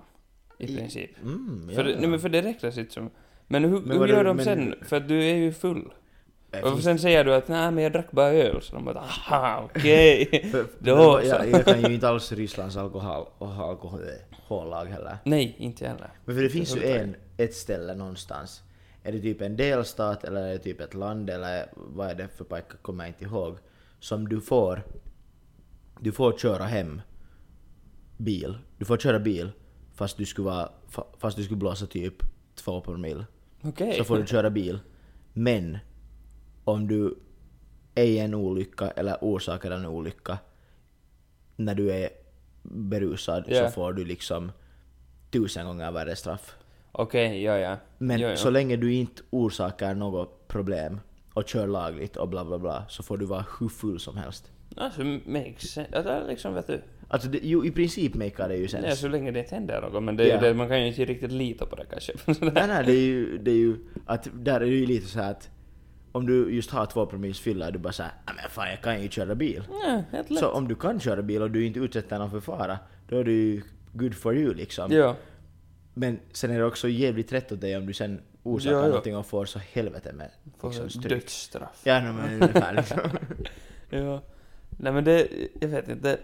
i 0.57 0.73
I- 0.73 0.77
princip. 0.77 1.11
Mm, 1.23 1.69
För, 1.75 1.83
det, 1.83 1.95
nej, 1.99 2.09
men 2.09 2.19
för 2.19 2.29
det 2.29 2.41
räknas 2.41 2.77
inte 2.77 2.93
som, 2.93 3.09
men 3.47 3.63
hur, 3.63 3.69
Men 3.81 3.91
hur 3.91 3.99
vad 3.99 4.09
gör 4.09 4.17
du- 4.17 4.23
de 4.23 4.35
men- 4.35 4.45
sen? 4.45 4.75
För 4.81 4.97
att 4.97 5.07
du 5.07 5.23
är 5.23 5.35
ju 5.35 5.53
full. 5.53 5.91
Och 6.63 6.79
sen 6.83 6.99
säger 6.99 7.23
du 7.23 7.33
att 7.35 7.47
nej 7.47 7.71
men 7.71 7.83
jag 7.83 7.93
drack 7.93 8.11
bara 8.11 8.29
öl, 8.33 8.61
så 8.61 8.75
de 8.75 8.85
bara 8.85 8.99
aha 8.99 9.69
okej. 9.75 10.49
för, 10.51 10.65
Då 10.79 11.19
så. 11.21 11.27
jag, 11.27 11.49
jag 11.49 11.65
kan 11.65 11.81
ju 11.81 11.93
inte 11.93 12.09
alls 12.09 12.31
Rysslands 12.31 12.77
alkohol, 12.77 13.25
alkohollag 13.39 14.85
heller. 14.85 15.17
Nej, 15.23 15.55
inte 15.57 15.87
heller. 15.87 16.09
Men 16.25 16.35
för 16.35 16.43
det 16.43 16.49
finns 16.49 16.75
ju 16.77 16.83
en, 16.85 17.15
ett 17.37 17.53
ställe 17.55 17.95
någonstans. 17.95 18.63
Är 19.03 19.11
det 19.11 19.19
typ 19.21 19.41
en 19.41 19.55
delstat 19.57 20.23
eller 20.23 20.41
är 20.41 20.51
det 20.51 20.57
typ 20.59 20.81
ett 20.81 20.93
land 20.93 21.29
eller 21.29 21.65
vad 21.75 22.09
är 22.09 22.15
det 22.15 22.27
för 22.27 22.43
pojke 22.43 22.77
kommer 22.81 23.03
jag 23.03 23.09
inte 23.09 23.23
ihåg. 23.25 23.57
Som 23.99 24.29
du 24.29 24.41
får, 24.41 24.83
du 25.99 26.11
får 26.11 26.37
köra 26.37 26.63
hem 26.63 27.01
bil. 28.17 28.57
Du 28.77 28.85
får 28.85 28.97
köra 28.97 29.19
bil 29.19 29.51
fast 29.95 30.17
du 30.17 30.25
skulle, 30.25 30.45
vara, 30.45 30.69
fa- 30.91 31.05
fast 31.17 31.37
du 31.37 31.43
skulle 31.43 31.57
blåsa 31.57 31.85
typ 31.85 32.13
två 32.55 32.81
promille. 32.81 33.25
Okej. 33.63 33.97
Så 33.97 34.03
får 34.03 34.17
du 34.17 34.27
köra 34.27 34.49
bil. 34.49 34.79
Men 35.33 35.77
om 36.71 36.87
du 36.87 37.15
är 37.95 38.23
en 38.23 38.33
olycka 38.33 38.87
eller 38.89 39.17
orsakar 39.21 39.71
en 39.71 39.85
olycka 39.85 40.37
när 41.55 41.75
du 41.75 41.91
är 41.91 42.09
berusad 42.63 43.43
Ja. 43.47 43.65
så 43.65 43.71
får 43.71 43.93
du 43.93 44.05
liksom 44.05 44.51
tusen 45.31 45.65
gånger 45.65 45.91
värre 45.91 46.15
straff. 46.15 46.55
Okej, 46.91 47.43
ja 47.43 47.57
ja. 47.57 47.77
Men 47.97 48.19
ja, 48.19 48.29
ja. 48.29 48.35
så 48.35 48.49
länge 48.49 48.75
du 48.75 48.93
inte 48.93 49.21
orsakar 49.29 49.95
något 49.95 50.47
problem 50.47 50.99
och 51.33 51.47
kör 51.47 51.67
lagligt 51.67 52.17
och 52.17 52.29
bla 52.29 52.45
bla 52.45 52.59
bla 52.59 52.85
så 52.89 53.03
får 53.03 53.17
du 53.17 53.25
vara 53.25 53.45
hur 53.59 53.69
full 53.69 53.99
som 53.99 54.17
helst. 54.17 54.51
Alltså, 54.77 55.03
makes 55.25 55.61
sense. 55.71 55.89
Ja, 55.93 56.01
det 56.01 56.11
är 56.11 56.27
liksom, 56.27 56.53
vet 56.53 56.67
du. 56.67 56.81
Alltså 57.07 57.29
det, 57.29 57.37
ju, 57.37 57.65
i 57.67 57.71
princip 57.71 58.15
makar 58.15 58.49
det 58.49 58.55
ju 58.55 58.67
sens. 58.67 58.99
så 58.99 59.07
länge 59.07 59.31
det 59.31 59.39
inte 59.39 59.55
händer 59.55 59.81
något, 59.81 60.03
men 60.03 60.15
det, 60.17 60.27
Ja. 60.27 60.39
det, 60.41 60.53
man 60.53 60.67
kan 60.67 60.81
ju 60.81 60.87
inte 60.87 61.05
riktigt 61.05 61.31
lita 61.31 61.65
på 61.65 61.75
det 61.75 61.85
kanske. 61.91 62.13
nej, 62.45 62.67
nej, 62.67 62.83
det 62.85 62.91
är 62.91 63.01
ju, 63.05 63.37
det 63.37 63.51
är 63.51 63.55
ju 63.55 63.75
att 64.05 64.27
där 64.33 64.55
är 64.55 64.59
det 64.59 64.75
ju 64.75 64.85
lite 64.85 65.07
så 65.07 65.19
här 65.19 65.31
att 65.31 65.49
om 66.11 66.25
du 66.25 66.51
just 66.55 66.71
har 66.71 66.85
två 66.85 67.05
promilles 67.05 67.39
fylla, 67.39 67.71
du 67.71 67.79
bara 67.79 67.93
såhär 67.93 68.11
"Ja, 68.25 68.33
men 68.35 68.49
fan 68.49 68.69
jag 68.69 68.81
kan 68.81 69.01
ju 69.03 69.09
köra 69.09 69.35
bil. 69.35 69.63
ja, 69.69 70.03
helt 70.11 70.29
lätt. 70.29 70.39
Så 70.39 70.49
om 70.51 70.67
du 70.67 70.75
kan 70.75 70.99
köra 70.99 71.21
bil 71.21 71.41
och 71.41 71.51
du 71.51 71.65
inte 71.65 71.79
utsätter 71.79 72.19
någon 72.19 72.31
för 72.31 72.39
fara, 72.39 72.79
då 73.09 73.17
är 73.17 73.23
det 73.23 73.31
ju 73.31 73.61
good 73.93 74.15
for 74.15 74.37
you 74.37 74.53
liksom. 74.53 74.91
Ja. 74.91 75.15
Men 75.93 76.19
sen 76.31 76.51
är 76.51 76.59
det 76.59 76.65
också 76.65 76.89
jävligt 76.89 77.33
rätt 77.33 77.51
åt 77.51 77.61
dig 77.61 77.77
om 77.77 77.85
du 77.85 77.93
sen 77.93 78.21
orsakar 78.43 78.75
Ja, 78.75 78.81
ja. 78.81 78.87
någonting 78.87 79.17
och 79.17 79.25
får 79.25 79.45
så 79.45 79.59
helvete 79.59 80.13
med 80.13 80.29
liksom, 80.63 80.89
stryk. 80.89 81.09
dödsstraff. 81.09 81.81
Ja, 81.83 81.99
no, 81.99 82.13
men 82.13 82.33
ungefär 82.33 82.73
liksom. 82.73 82.99
Ja. 83.89 84.21
Nej 84.69 84.93
men 84.93 85.03
det, 85.03 85.27
jag 85.61 85.67
vet 85.67 85.89
inte, 85.89 86.09
det, 86.09 86.19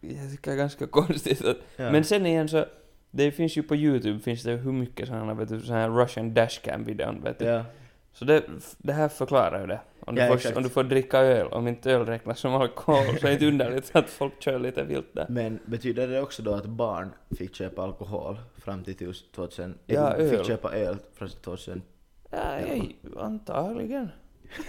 jag 0.00 0.30
tycker 0.30 0.50
det 0.50 0.54
är 0.54 0.58
ganska 0.58 0.86
konstigt 0.90 1.44
att, 1.44 1.56
Ja. 1.76 1.92
men 1.92 2.04
sen 2.04 2.26
igen 2.26 2.48
så, 2.48 2.64
det 3.10 3.30
finns 3.32 3.56
ju 3.56 3.62
på 3.62 3.76
YouTube 3.76 4.18
finns 4.20 4.42
det 4.42 4.52
hur 4.56 4.72
mycket 4.72 5.08
sådana, 5.08 5.34
vet 5.34 5.48
du, 5.48 5.60
sådana 5.60 5.80
här 5.80 5.90
Russian 5.90 6.34
dashcam-videon, 6.34 7.22
vet 7.22 7.38
du. 7.38 7.44
ja. 7.44 7.64
Så 8.12 8.24
det, 8.24 8.42
det 8.78 8.92
här 8.92 9.08
förklarar 9.08 9.60
ju 9.60 9.66
det. 9.66 9.80
Om 10.00 10.14
du, 10.14 10.20
Ja, 10.20 10.28
får, 10.28 10.34
exakt. 10.34 10.56
om 10.56 10.62
du 10.62 10.68
får 10.68 10.84
dricka 10.84 11.18
öl, 11.18 11.46
om 11.46 11.68
inte 11.68 11.92
öl 11.92 12.06
räknas 12.06 12.38
som 12.38 12.54
alkohol, 12.54 13.04
så 13.20 13.26
är 13.26 13.30
det 13.30 13.32
inte 13.32 13.46
underligt 13.46 13.90
att 13.96 14.10
folk 14.10 14.42
kör 14.42 14.58
lite 14.58 14.84
vilt 14.84 15.06
där. 15.14 15.26
Men 15.28 15.58
betyder 15.66 16.08
det 16.08 16.20
också 16.22 16.42
då 16.42 16.54
att 16.54 16.66
barn 16.66 17.10
fick 17.38 17.54
köpa 17.54 17.82
alkohol 17.82 18.36
fram 18.56 18.84
till 18.84 18.96
2000? 19.34 19.78
Ja, 19.86 20.12
eller 20.12 20.30
Fick 20.30 20.38
öl. 20.38 20.44
köpa 20.44 20.72
öl 20.72 20.96
fram 21.14 21.28
till 21.28 21.38
2000? 21.38 21.82
Ja, 22.30 22.60
jag, 22.60 22.94
antagligen. 23.18 24.08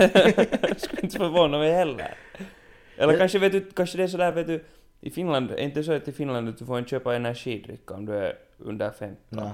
skulle 0.77 1.01
inte 1.01 1.17
förvåna 1.17 1.57
mig 1.57 1.71
heller. 1.71 2.13
Eller 2.97 3.17
kanske, 3.17 3.39
vet 3.39 3.51
du, 3.51 3.61
kanske 3.61 3.97
det 3.97 4.03
är 4.03 4.07
sådär, 4.07 4.31
vet 4.31 4.47
du, 4.47 4.63
i 5.01 5.09
Finland, 5.09 5.51
är 5.51 5.57
inte 5.57 5.83
så 5.83 5.91
att 5.93 6.07
i 6.07 6.11
Finland 6.11 6.49
att 6.49 6.57
du 6.57 6.65
får 6.65 6.79
inte 6.79 6.89
köpa 6.89 7.15
energidricka 7.15 7.93
om 7.93 8.05
du 8.05 8.13
är 8.13 8.33
under 8.57 8.91
15? 8.91 9.15
Nej, 9.29 9.51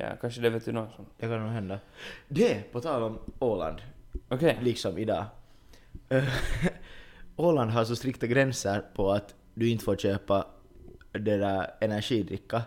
Ja, 0.00 0.06
kanske 0.20 0.40
det 0.40 0.50
vet 0.50 0.64
du 0.64 0.72
någon 0.72 0.90
som... 0.96 1.06
det 1.16 1.26
kan 1.26 1.40
nog 1.42 1.50
hända. 1.50 1.78
Det, 2.28 2.72
på 2.72 2.80
tal 2.80 3.02
om 3.02 3.18
Åland, 3.38 3.78
Okej. 4.28 4.58
liksom 4.62 4.98
idag. 4.98 5.24
Eh, 6.08 6.24
Åland 7.36 7.70
har 7.70 7.84
så 7.84 7.96
strikta 7.96 8.26
gränser 8.26 8.82
på 8.94 9.12
att 9.12 9.34
du 9.54 9.68
inte 9.70 9.84
får 9.84 9.96
köpa 9.96 10.46
det 11.12 11.36
där 11.36 11.70
energidricka 11.80 12.62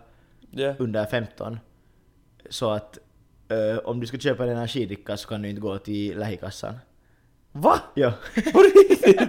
Ja. 0.51 0.75
under 0.79 1.05
15. 1.05 1.59
Så 2.49 2.71
att 2.71 2.97
eh, 3.49 3.77
om 3.77 3.99
du 3.99 4.07
ska 4.07 4.17
köpa 4.17 4.43
en 4.43 4.49
energidricka 4.49 5.17
så 5.17 5.27
kan 5.29 5.41
du 5.41 5.49
inte 5.49 5.61
gå 5.61 5.77
till 5.77 6.19
lähikassan. 6.19 6.73
Va? 7.51 7.79
Ja. 7.95 8.13
På 8.53 8.59
riktigt? 8.59 9.21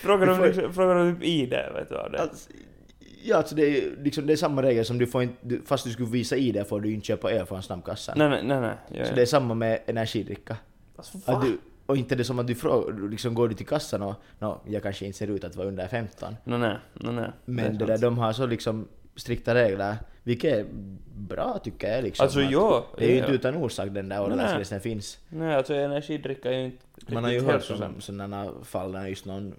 frågar 0.00 0.26
Du 0.26 0.32
de 0.32 0.36
får- 0.52 0.72
frågar 0.72 0.94
de 0.94 1.14
typ 1.14 1.24
ID, 1.24 1.50
vet 1.50 1.88
du 1.88 1.94
vad 1.94 2.12
det 2.12 2.18
är? 2.18 2.22
Alltså, 2.22 2.50
ja, 3.24 3.36
alltså 3.36 3.54
det 3.54 3.62
är 3.62 3.96
liksom, 4.02 4.26
det 4.26 4.32
är 4.32 4.36
samma 4.36 4.62
regel 4.62 4.84
som 4.84 4.98
du 4.98 5.06
får 5.06 5.22
inte, 5.22 5.58
fast 5.64 5.84
du 5.84 5.90
skulle 5.90 6.08
visa 6.08 6.36
ID 6.36 6.66
får 6.68 6.80
du 6.80 6.92
inte 6.92 7.06
köpa 7.06 7.32
öl 7.32 7.46
från 7.46 7.62
snabbkassan. 7.62 8.18
Nej, 8.18 8.28
nej, 8.28 8.42
nej, 8.44 8.60
nej. 8.60 8.76
Ja, 8.88 9.04
Så 9.04 9.10
ja. 9.10 9.14
det 9.14 9.22
är 9.22 9.26
samma 9.26 9.54
med 9.54 9.80
energidricka. 9.86 10.56
Alltså, 10.96 11.18
Att 11.24 11.42
du, 11.42 11.58
och 11.86 11.96
inte 11.96 12.14
det 12.14 12.24
som 12.24 12.38
att 12.38 12.46
du 12.46 12.54
frågar, 12.54 13.08
liksom 13.08 13.34
går 13.34 13.48
du 13.48 13.54
till 13.54 13.66
kassan 13.66 14.02
och 14.02 14.14
no, 14.38 14.60
jag 14.66 14.82
kanske 14.82 15.06
inte 15.06 15.18
ser 15.18 15.26
ut 15.26 15.44
att 15.44 15.56
vara 15.56 15.68
under 15.68 15.88
15. 15.88 16.36
Nej, 16.44 16.58
nej, 16.58 16.76
nej, 16.94 17.12
nej. 17.12 17.30
Men 17.44 17.78
det, 17.78 17.84
är 17.84 17.88
där, 17.88 17.98
de 17.98 18.18
har 18.18 18.32
så 18.32 18.46
liksom 18.46 18.88
strikta 19.16 19.54
regler, 19.54 19.96
vilket 20.22 20.54
är 20.54 20.66
bra 21.14 21.60
tycker 21.64 21.94
jag 21.94 22.04
liksom. 22.04 22.24
Alltså 22.24 22.40
ja. 22.40 22.86
Det 22.98 23.04
är 23.04 23.08
ju 23.08 23.16
ja. 23.16 23.20
inte 23.20 23.32
utan 23.32 23.56
orsak 23.56 23.88
den 23.90 24.08
där 24.08 24.22
åldersgränsen 24.22 24.80
finns. 24.80 25.18
Nej, 25.28 25.54
alltså 25.54 25.74
energidricka 25.74 26.52
är 26.52 26.58
ju 26.58 26.64
inte 26.64 27.14
Man 27.14 27.24
har 27.24 27.30
ju 27.30 27.40
hört 27.40 27.70
om 27.70 28.00
sådana 28.00 28.52
fall 28.62 28.92
där 28.92 29.06
just 29.06 29.24
någon 29.24 29.54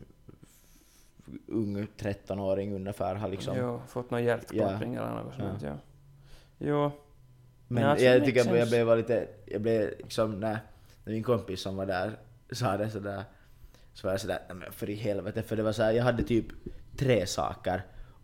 ung 1.48 1.88
13-åring 1.98 2.76
ungefär 2.76 3.16
har 3.16 3.28
liksom... 3.30 3.58
Jo, 3.58 3.82
fått 3.88 4.12
någon 4.12 4.24
hjärtklappning 4.24 4.96
eller 4.96 5.10
något 5.12 5.36
sånt, 5.36 5.62
ja. 5.62 5.78
Jo. 6.58 6.92
Men 7.68 7.84
Ja, 7.84 7.90
alltså, 7.90 8.06
jag 8.06 8.26
tycker 8.26 8.38
jag 8.40 8.46
sense. 8.48 8.70
blev 8.86 8.98
lite, 8.98 9.28
jag 9.46 9.62
blev 9.62 9.90
liksom 9.98 10.40
när, 10.40 10.60
när 11.04 11.14
min 11.14 11.24
kompis 11.24 11.62
som 11.62 11.76
var 11.76 11.86
där 11.86 12.18
sa 12.52 12.78
det 12.78 12.90
sådär, 12.90 13.24
så 13.94 14.08
var 14.08 14.14
jag 14.14 14.22
sådär, 14.22 14.40
"Nej, 14.48 14.58
men 14.58 14.72
för 14.72 14.90
i 14.90 14.96
helvete, 14.96 15.42
för 15.44 15.56
det 15.56 15.64
var 15.64 15.72
såhär, 15.72 15.92
jag 15.92 16.04
hade 16.04 16.24
typ 16.24 16.46
tre 16.98 17.26
saker 17.28 17.82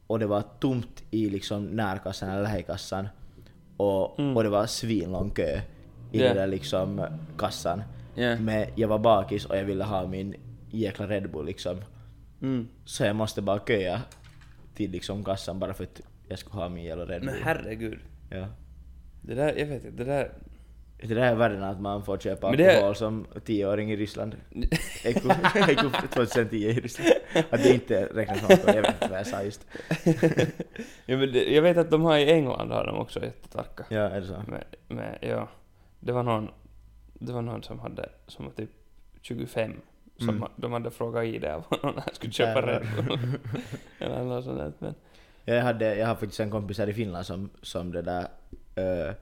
och 0.07 0.19
det 0.19 0.25
var 0.27 0.43
tomt 0.59 1.03
i 1.11 1.29
liksom 1.29 1.65
närkassan 1.65 2.29
eller 2.29 2.43
lägekassan 2.43 3.07
och, 3.77 4.19
Mm. 4.19 4.37
och 4.37 4.43
det 4.43 4.49
var 4.49 4.65
svinlång 4.65 5.29
kö 5.29 5.61
i 6.11 6.19
Ja. 6.21 6.27
den 6.27 6.35
där 6.37 6.47
liksom 6.47 7.05
kassan. 7.37 7.83
Ja. 8.15 8.35
Men 8.39 8.65
jag 8.75 8.87
var 8.87 8.99
bakis 8.99 9.45
och 9.45 9.57
jag 9.57 9.63
ville 9.63 9.83
ha 9.83 10.07
min 10.07 10.35
jäkla 10.71 11.07
Red 11.07 11.31
Bull 11.31 11.45
liksom. 11.45 11.81
Mm. 12.41 12.67
Så 12.85 13.03
jag 13.03 13.15
måste 13.15 13.41
bara 13.41 13.59
köa 13.59 14.01
till 14.75 14.91
liksom 14.91 15.23
kassan 15.23 15.59
bara 15.59 15.73
för 15.73 15.83
att 15.83 16.01
jag 16.27 16.39
skulle 16.39 16.55
ha 16.55 16.69
min 16.69 16.83
jävla 16.83 17.05
Red 17.05 17.23
Men 17.23 17.35
herregud. 17.43 17.99
Ja. 18.29 18.47
Det 19.21 19.33
där, 19.35 19.53
jag 19.57 19.65
vet 19.65 19.85
inte, 19.85 20.03
det 20.03 20.03
där... 20.11 20.31
Det 21.03 21.13
där 21.13 21.21
är 21.31 21.35
värre 21.35 21.57
än 21.57 21.63
att 21.63 21.81
man 21.81 22.05
får 22.05 22.17
köpa 22.17 22.49
Men 22.49 22.57
det- 22.57 22.73
alkohol 22.75 22.95
som 22.95 23.27
tioåring 23.45 23.91
i 23.91 23.95
Ryssland. 23.95 24.35
Eko, 25.03 25.29
Eko 25.69 25.89
2010 26.13 26.55
i 26.57 26.73
Ryssland. 26.73 27.09
Att 27.49 27.63
det 27.63 27.73
inte 27.73 28.05
räknas 28.05 28.39
som 28.39 28.47
alkohol, 28.51 28.75
jag 28.75 28.81
vet 28.81 28.93
inte 28.93 29.07
vad 29.09 29.19
jag 29.19 29.27
sa 29.27 29.43
just. 29.43 29.65
ja, 31.05 31.17
men 31.17 31.31
det, 31.31 31.53
jag 31.53 31.61
vet 31.61 31.77
att 31.77 31.91
de 31.91 32.01
har 32.01 32.17
i 32.17 32.31
England 32.31 32.71
har 32.71 32.85
de 32.85 32.97
också 32.97 33.23
jättetarka. 33.23 33.85
Ja, 33.89 33.99
är 34.01 34.21
det 34.21 34.27
så? 34.27 34.43
Men, 34.47 34.63
men 34.87 35.15
ja, 35.21 35.49
det 35.99 36.11
var 36.11 36.23
någon, 36.23 36.47
det 37.13 37.33
var 37.33 37.41
någon 37.41 37.63
som 37.63 37.79
hade, 37.79 38.09
som 38.27 38.45
var 38.45 38.51
typ 38.51 38.69
25, 39.21 39.73
som 40.21 40.29
Mm. 40.37 40.49
de 40.55 40.71
hade 40.73 40.91
frågat 40.91 41.23
i 41.25 41.39
det 41.39 41.55
av 41.55 41.63
honom 41.69 41.95
när 41.95 42.01
han 42.01 42.13
skulle 42.13 42.33
köpa. 42.33 42.61
Red 42.61 42.87
Bull. 43.07 43.19
Eller 43.99 44.23
något 44.23 44.43
sånt 44.45 44.57
där, 44.57 44.73
men 44.79 44.95
Jag, 45.45 45.61
hade, 45.63 45.95
jag 45.95 46.07
har 46.07 46.15
faktiskt 46.15 46.39
en 46.39 46.51
kompis 46.51 46.77
här 46.77 46.89
i 46.89 46.93
Finland 46.93 47.25
som, 47.25 47.49
som 47.61 47.91
det 47.91 48.01
där... 48.01 48.27
eh, 48.75 49.13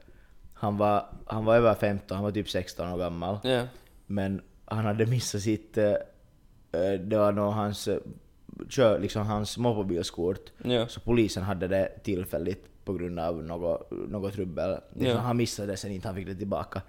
han, 0.53 0.77
var, 0.77 1.05
han 1.27 1.45
var 1.45 1.55
över 1.55 1.73
15, 1.73 2.15
han 2.15 2.23
var 2.23 2.31
typ 2.31 2.49
16 2.49 2.89
år 2.93 2.97
gammal. 2.97 3.37
ja. 3.43 3.67
Men 4.07 4.41
han 4.65 4.85
hade 4.85 5.05
missat 5.05 5.41
sitt... 5.41 5.77
eh, 5.77 5.93
det 6.99 7.17
var 7.17 7.31
nog 7.31 7.53
hans... 7.53 7.89
Kör, 8.69 8.99
liksom 8.99 9.25
hans 9.25 9.57
moppebilskort. 9.57 10.51
Ja. 10.63 10.87
Så 10.87 10.99
polisen 10.99 11.43
hade 11.43 11.67
det 11.67 11.89
tillfälligt 12.03 12.65
på 12.85 12.93
grund 12.93 13.19
av 13.19 13.43
något, 13.43 13.91
något 13.91 14.33
trubbel. 14.33 14.77
Liksom, 14.93 15.07
Ja. 15.15 15.17
Han 15.17 15.37
missade 15.37 15.71
det 15.71 15.77
sen 15.77 15.91
inte, 15.91 16.07
han 16.07 16.15
fick 16.15 16.25
det 16.27 16.35
tillbaka. 16.35 16.81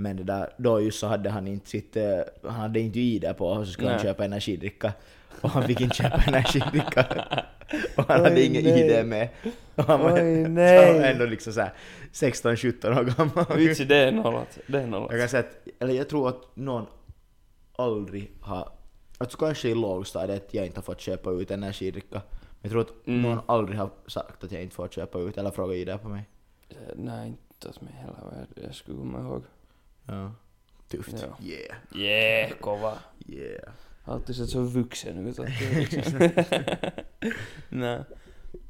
Men 0.00 0.16
det 0.16 0.22
där, 0.24 0.52
då 0.56 0.80
just 0.80 0.98
så 0.98 1.06
hade 1.06 1.30
han 1.30 1.46
inte 1.46 1.68
sitt, 1.68 1.96
eh, 1.96 2.18
han 2.42 2.52
hade 2.52 2.80
inte 2.80 3.00
ID 3.00 3.34
på 3.36 3.46
och 3.46 3.66
så 3.66 3.72
skulle 3.72 3.88
han 3.88 3.96
Nej. 3.96 4.04
köpa 4.04 4.24
energidricka. 4.24 4.92
Och 5.40 5.50
han 5.50 5.62
fick 5.62 5.80
inte 5.80 5.96
köpa 5.96 6.16
energidricka. 6.26 7.06
och 7.96 8.04
han 8.08 8.20
hade 8.20 8.34
Oj, 8.36 8.46
ingen 8.46 8.64
nej. 8.64 8.98
ID 9.00 9.06
med. 9.06 9.28
Och 9.74 9.84
han 9.84 10.00
var, 10.00 10.12
Oj, 10.12 10.44
så 10.44 10.50
nej. 10.50 10.86
han 10.92 11.00
var 11.02 11.08
ändå 11.08 11.24
liksom 11.26 11.52
såhär 11.52 11.72
16-17 12.12 12.98
år 12.98 13.04
gammal. 13.04 13.58
Vitsi, 13.58 13.84
det 13.84 13.96
är 13.96 14.12
nollat. 14.12 14.58
Det 14.66 14.78
är 14.78 14.86
nollat. 14.86 15.10
Jag 15.10 15.20
kan 15.20 15.28
säga 15.28 15.40
att, 15.42 15.82
eller 15.82 15.94
jag 15.94 16.08
tror 16.08 16.28
att 16.28 16.56
någon 16.56 16.86
aldrig 17.76 18.30
har, 18.40 18.68
alltså 19.18 19.38
kanske 19.38 19.68
i 19.68 19.74
lågstadiet 19.74 20.48
jag 20.54 20.66
inte 20.66 20.78
har 20.78 20.82
fått 20.82 21.00
köpa 21.00 21.30
ut 21.30 21.50
energidricka. 21.50 22.22
Men 22.40 22.60
jag 22.60 22.70
tror 22.70 22.80
att 22.80 23.06
Mm. 23.06 23.22
någon 23.22 23.40
aldrig 23.46 23.78
har 23.78 23.90
sagt 24.06 24.44
att 24.44 24.52
jag 24.52 24.62
inte 24.62 24.74
får 24.74 24.88
köpa 24.88 25.18
ut 25.18 25.38
eller 25.38 25.50
fråga 25.50 25.74
ID 25.74 26.02
på 26.02 26.08
mig. 26.08 26.28
Eh, 26.68 26.76
Nej, 26.96 27.28
inte 27.28 27.68
åt 27.68 27.80
mig 27.80 27.92
heller 27.92 28.16
vad 28.22 28.64
jag 28.64 28.74
skulle 28.74 28.98
komma 28.98 29.20
ihåg. 29.20 29.42
Ja. 30.10 30.32
Tufft. 30.88 31.26
Ja. 31.40 31.44
Yeah, 31.46 31.76
Yeah, 31.94 32.50
kova. 32.60 32.98
yeah. 33.28 33.72
Alltid 34.04 34.36
sett 34.36 34.48
så 34.48 34.60
vuxen 34.62 35.26
ut 35.26 35.38
att 35.38 35.46
det 35.46 35.94
är. 35.96 37.04
Nej. 37.68 38.02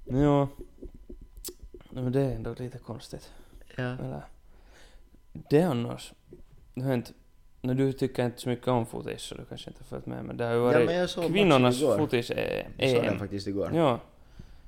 Nej, 0.05 2.03
men 2.05 2.12
det 2.12 2.20
är 2.20 2.34
ändå 2.34 2.55
lite 2.59 2.78
konstigt. 2.78 3.30
Ja. 3.76 3.82
Eller? 3.82 4.22
Det 5.51 5.62
annars. 5.62 6.12
Det 6.74 6.82
har 6.82 6.95
inte... 6.95 7.12
När 7.62 7.74
du 7.74 7.93
tycker 7.93 8.24
inte 8.26 8.41
så 8.41 8.49
mycket 8.49 8.68
om 8.68 8.86
fotis 8.86 9.22
så 9.22 9.34
du 9.34 9.45
kanske 9.45 9.70
inte 9.70 9.80
har 9.82 9.86
följt 9.86 10.07
med 10.07 10.24
men 10.24 10.36
det 10.36 10.45
har 10.45 10.53
ju 10.53 10.59
Ja, 10.59 10.64
varit 11.01 11.11
såg 11.11 11.26
kvinnornas 11.32 11.74
matchen 11.74 11.86
igår. 11.95 11.99
fotis 11.99 12.30
är 12.30 12.68
Jag 12.76 12.91
såg 12.91 13.05
den 13.05 13.18
faktiskt 13.18 13.47
igår. 13.47 13.70
Ja. 13.74 14.01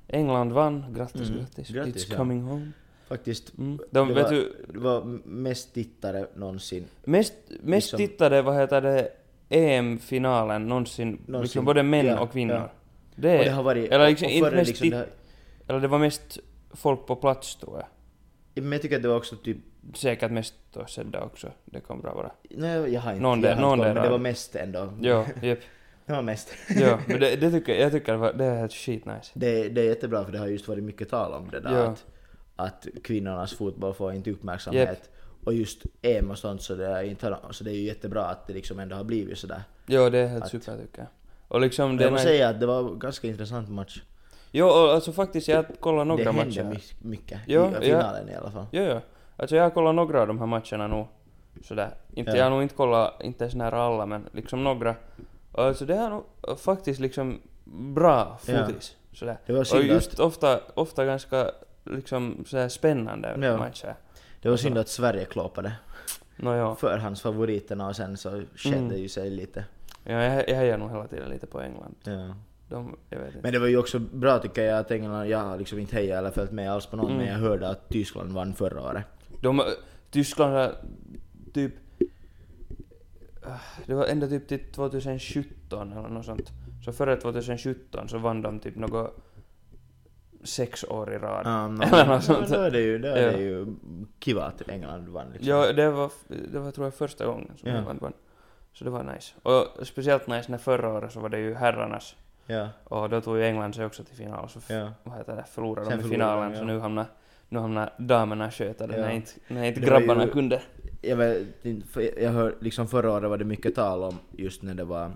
England 0.09 0.53
vann, 0.53 0.85
grattis 0.97 1.29
Mm. 1.29 1.41
grattis. 1.41 1.69
Grattis, 1.69 2.07
It's 2.07 2.13
ja. 2.13 2.17
coming 2.17 2.43
home. 2.43 2.73
Faktiskt. 3.09 3.59
Mm. 3.59 3.79
De, 3.91 4.09
det, 4.09 4.23
var, 4.23 4.31
du, 4.31 4.65
det 4.73 4.79
var 4.79 5.05
mest 5.25 5.75
tittare 5.75 6.27
någonsin. 6.35 6.85
mest, 7.05 7.35
mest 7.49 7.93
liksom- 7.93 7.97
tittade, 7.99 8.43
vad 8.43 8.57
heter 8.57 8.81
det, 8.81 9.09
EM-finalen 9.49 10.69
någonsin, 10.69 11.09
Någonsin. 11.27 11.43
liksom 11.43 11.65
både 11.65 11.83
män 11.83 12.07
Ja, 12.07 12.21
och 12.21 12.33
kvinnor. 12.33 12.55
ja. 12.55 12.71
Det, 13.15 13.39
och 13.39 13.45
det 13.45 13.51
har 13.51 13.63
varit... 13.63 13.93
eller 13.93 14.09
liksom 14.09 14.29
inte 14.29 14.51
mest 14.51 14.69
liksom, 14.69 14.91
det, 14.91 14.97
har- 14.97 15.07
eller 15.69 15.81
det 15.81 15.89
var 15.89 15.99
mest 15.99 16.39
folk 16.71 17.07
på 17.07 17.17
plats 17.17 17.57
tror 17.57 17.79
jag. 17.79 17.87
Men 18.63 18.73
jag 18.73 18.83
tycker 18.83 18.97
att 18.97 19.03
det 19.03 19.09
var 19.09 19.17
också 19.17 19.37
typ... 19.37 19.57
Säkert 19.95 20.31
mest 20.31 20.55
då 20.73 20.87
sedda 20.87 21.21
också. 21.25 21.51
Det 21.65 21.81
kan 21.81 22.01
bra 22.01 22.15
vara. 22.15 22.33
Nej, 22.51 22.93
jag 22.93 23.01
har 23.01 23.11
inte... 23.13 23.23
Någon 23.23 23.41
där- 23.41 23.57
någon 23.61 23.79
där 23.79 23.95
men 23.95 24.03
det 24.03 24.09
var 24.11 24.19
mest 24.19 24.57
ändå. 24.57 24.93
Ja, 25.01 25.27
jep. 25.43 25.59
Det 26.07 26.13
var 26.13 26.23
mest. 26.23 26.55
Ja, 26.81 26.99
men 27.07 27.21
det, 27.21 27.37
det 27.41 27.51
tycker 27.51 27.75
jag 27.81 27.93
tycker 27.93 28.13
det, 28.13 28.19
var, 28.19 28.33
det 28.33 28.45
är 28.45 28.57
helt 28.59 28.73
skit 28.73 29.05
nice. 29.07 29.31
Det, 29.35 29.69
det 29.69 29.81
är 29.81 29.85
jättebra 29.85 30.25
för 30.25 30.33
det 30.33 30.39
har 30.39 30.47
just 30.47 30.69
varit 30.69 30.85
mycket 30.85 31.11
tal 31.11 31.33
om 31.33 31.51
det 31.51 31.61
där 31.61 31.73
Ja. 31.79 31.83
att, 31.87 32.05
att 32.63 32.87
kvinnornas 33.05 33.53
fotboll 33.55 33.95
får 33.95 34.13
inte 34.13 34.31
uppmärksamhet. 34.31 35.11
Och 35.45 35.53
just 35.55 35.83
EM 36.03 36.31
och 36.31 36.39
sånt 36.39 36.63
så 36.63 36.75
det, 36.75 36.87
är 36.87 37.03
inte, 37.03 37.37
så 37.51 37.65
det 37.65 37.71
är 37.71 37.75
ju 37.75 37.83
jättebra 37.83 38.25
att 38.25 38.47
det 38.47 38.53
liksom 38.53 38.79
ändå 38.79 38.97
har 38.97 39.05
blivit 39.05 39.39
sådär. 39.39 39.63
Jo, 39.87 40.09
det 40.09 40.19
är 40.19 40.27
helt 40.27 40.45
Att- 40.45 40.51
super 40.51 40.77
tycker 40.79 40.99
jag. 40.99 41.07
Och 41.49 41.61
liksom 41.61 41.97
det 41.97 42.05
jag 42.05 42.13
måste 42.13 42.27
säga 42.27 42.49
att 42.49 42.61
det 42.61 42.67
var 42.67 42.95
ganska 42.95 43.29
intressant 43.29 43.69
match. 43.69 44.03
Jo, 44.51 44.67
och 44.67 44.93
alltså 44.93 45.13
faktiskt 45.13 45.49
jag 45.49 45.65
kollar 45.81 46.05
några 46.05 46.25
det 46.25 46.33
matcher. 46.33 46.63
hände 46.63 46.79
my- 47.03 47.11
mycket 47.11 47.41
Ja, 47.47 47.69
i 47.69 47.73
ja. 47.75 47.81
finalen 47.81 48.29
i 48.29 48.35
alla 48.35 48.51
fall. 48.51 48.67
Jo, 48.73 48.83
jo. 48.83 49.01
Alltså 49.37 49.57
jag 49.57 49.63
har 49.63 49.71
kollat 49.71 49.95
några 49.95 50.21
av 50.21 50.27
de 50.27 50.39
här 50.39 50.47
matcherna 50.47 50.87
nu. 50.87 51.05
Sådär. 51.65 51.95
Inte, 52.15 52.31
Ja. 52.31 52.37
Jag 52.37 52.45
har 52.45 52.51
nog 52.51 52.63
inte 52.63 52.75
kollat, 52.75 53.23
inte 53.23 53.45
ens 53.45 53.55
nära 53.55 53.83
alla, 53.83 54.07
men 54.07 54.27
liksom 54.33 54.65
några. 54.65 54.95
Alltså 55.53 55.85
det 55.85 55.95
är 55.95 56.11
nog 56.11 56.25
faktiskt 56.59 57.01
liksom 57.01 57.41
bra 57.95 58.39
Ja. 58.47 58.67
fotis. 58.67 58.97
Sådär. 59.13 59.37
Det 59.47 59.53
var 59.53 59.75
Och 59.77 59.83
just 59.83 60.21
ofta, 60.21 60.61
ofta 60.75 61.05
ganska 61.05 61.51
liksom 61.85 62.45
sådär 62.47 62.69
spännande 62.69 63.37
Ja. 63.41 63.57
matcher. 63.57 63.95
det 64.43 64.49
var 64.49 64.57
synd 64.57 64.79
att 64.79 64.89
Sverige 64.89 65.25
klåpade 65.25 65.73
Nåja. 66.37 66.75
förhandsfavoriterna 66.75 67.89
och 67.89 67.97
sen 67.97 68.17
så 68.17 68.43
skedde 68.55 68.77
Mm. 68.79 68.97
ju 68.97 69.09
sig 69.09 69.31
lite. 69.31 69.65
Ja, 70.05 70.13
jag, 70.23 70.49
jag 70.49 70.57
hejar 70.57 70.79
nog 70.79 70.91
hela 70.91 71.07
tiden 71.07 71.29
lite 71.31 71.47
på 71.47 71.61
England. 71.61 71.95
Ja. 72.05 72.35
De. 72.69 72.97
Men 73.43 73.53
det 73.53 73.59
var 73.59 73.67
ju 73.67 73.77
också 73.77 73.99
bra 73.99 74.39
tycker 74.39 74.63
jag 74.65 74.79
att 74.79 74.91
England, 74.91 75.27
jag 75.27 75.39
har 75.39 75.59
liksom 75.59 75.79
inte 75.79 75.97
hejat 75.97 76.19
eller 76.19 76.31
följt 76.31 76.53
med 76.53 76.73
alls 76.73 76.87
på 76.87 76.97
någon 76.97 77.07
Mm. 77.07 77.19
men 77.19 77.27
jag 77.27 77.39
hörde 77.39 77.69
att 77.69 77.89
Tyskland 77.89 78.33
vann 78.33 78.55
förra 78.55 78.83
året. 78.83 79.05
De, 79.41 79.63
Tyskland 80.11 80.55
har 80.55 80.73
typ... 81.55 81.75
äh, 83.47 83.57
Det 83.87 83.95
var 83.95 84.07
ända 84.07 84.27
typ 84.29 84.49
till 84.49 84.61
2017 84.73 85.93
eller 85.93 86.09
något 86.09 86.25
sånt. 86.25 86.51
Så 86.85 86.93
före 86.93 87.17
2017 87.17 88.09
så 88.09 88.19
vann 88.19 88.43
de 88.43 88.61
typ 88.61 88.77
något 88.77 89.17
sex 90.45 90.85
år 90.85 91.13
i 91.13 91.19
rad. 91.19 91.43
Ja, 91.47 91.69
no, 91.69 91.83
Eller 91.83 92.07
något 92.07 92.25
sånt. 92.25 92.49
då 92.49 92.55
är 92.61 92.71
det 92.71 92.81
ju, 92.81 92.99
då 92.99 93.09
är 93.09 93.27
Ja. 93.27 93.33
det 93.33 93.43
ju 93.43 93.67
kiva 94.19 94.45
att 94.45 94.69
England 94.69 95.09
vann 95.09 95.27
liksom. 95.33 95.49
Ja, 95.49 95.73
det 95.73 95.91
var, 95.91 96.11
det 96.53 96.59
var 96.59 96.71
tror 96.71 96.87
jag 96.87 96.95
första 96.95 97.27
gången 97.27 97.51
som 97.57 97.69
Ja. 97.71 97.77
England 97.77 97.99
vann. 98.01 98.13
Så 98.73 98.85
det 98.85 98.91
var 98.91 99.03
nice. 99.15 99.35
Och 99.43 99.87
speciellt 99.87 100.27
nice 100.27 100.51
när 100.51 100.59
förra 100.59 100.89
året 100.93 101.13
så 101.13 101.21
var 101.21 101.29
det 101.29 101.39
ju 101.39 101.55
herrarnas. 101.55 102.17
Ja, 102.47 102.69
Och 102.85 103.09
då 103.11 103.21
tog 103.21 103.37
ju 103.39 103.45
England 103.45 103.75
sig 103.75 103.85
också 103.85 104.05
till 104.05 104.17
final. 104.17 104.49
Så 104.49 104.61
ja. 104.69 104.91
vad 105.03 105.19
heter 105.19 105.37
det, 105.37 105.45
förlorade 105.51 105.87
Sen 105.91 105.99
de 105.99 106.05
i 106.05 106.09
finalen. 106.09 106.51
de, 106.53 106.57
Så 106.59 106.63
ja. 106.63 106.67
nu 106.67 106.79
hamnar, 106.79 107.07
nu 107.49 107.59
hamnar 107.59 107.93
damerna 107.99 108.51
sköta 108.51 108.87
det 108.87 108.97
Ja. 108.97 109.03
när 109.03 109.11
inte, 109.11 109.31
när 109.49 109.65
inte 109.65 109.81
Det 109.81 109.87
grabbarna 109.87 110.25
ju- 110.25 110.31
kunde. 110.31 110.63
Jag 111.03 111.17
vet 111.17 111.65
inte, 111.65 112.23
jag 112.23 112.31
hör, 112.31 112.55
liksom 112.61 112.89
förra 112.89 113.11
året 113.13 113.31
var 113.31 113.39
det 113.39 113.45
mycket 113.45 113.75
tal 113.75 114.03
om 114.03 114.19
just 114.33 114.63
när 114.63 114.75
det 114.75 114.85
var 114.85 115.11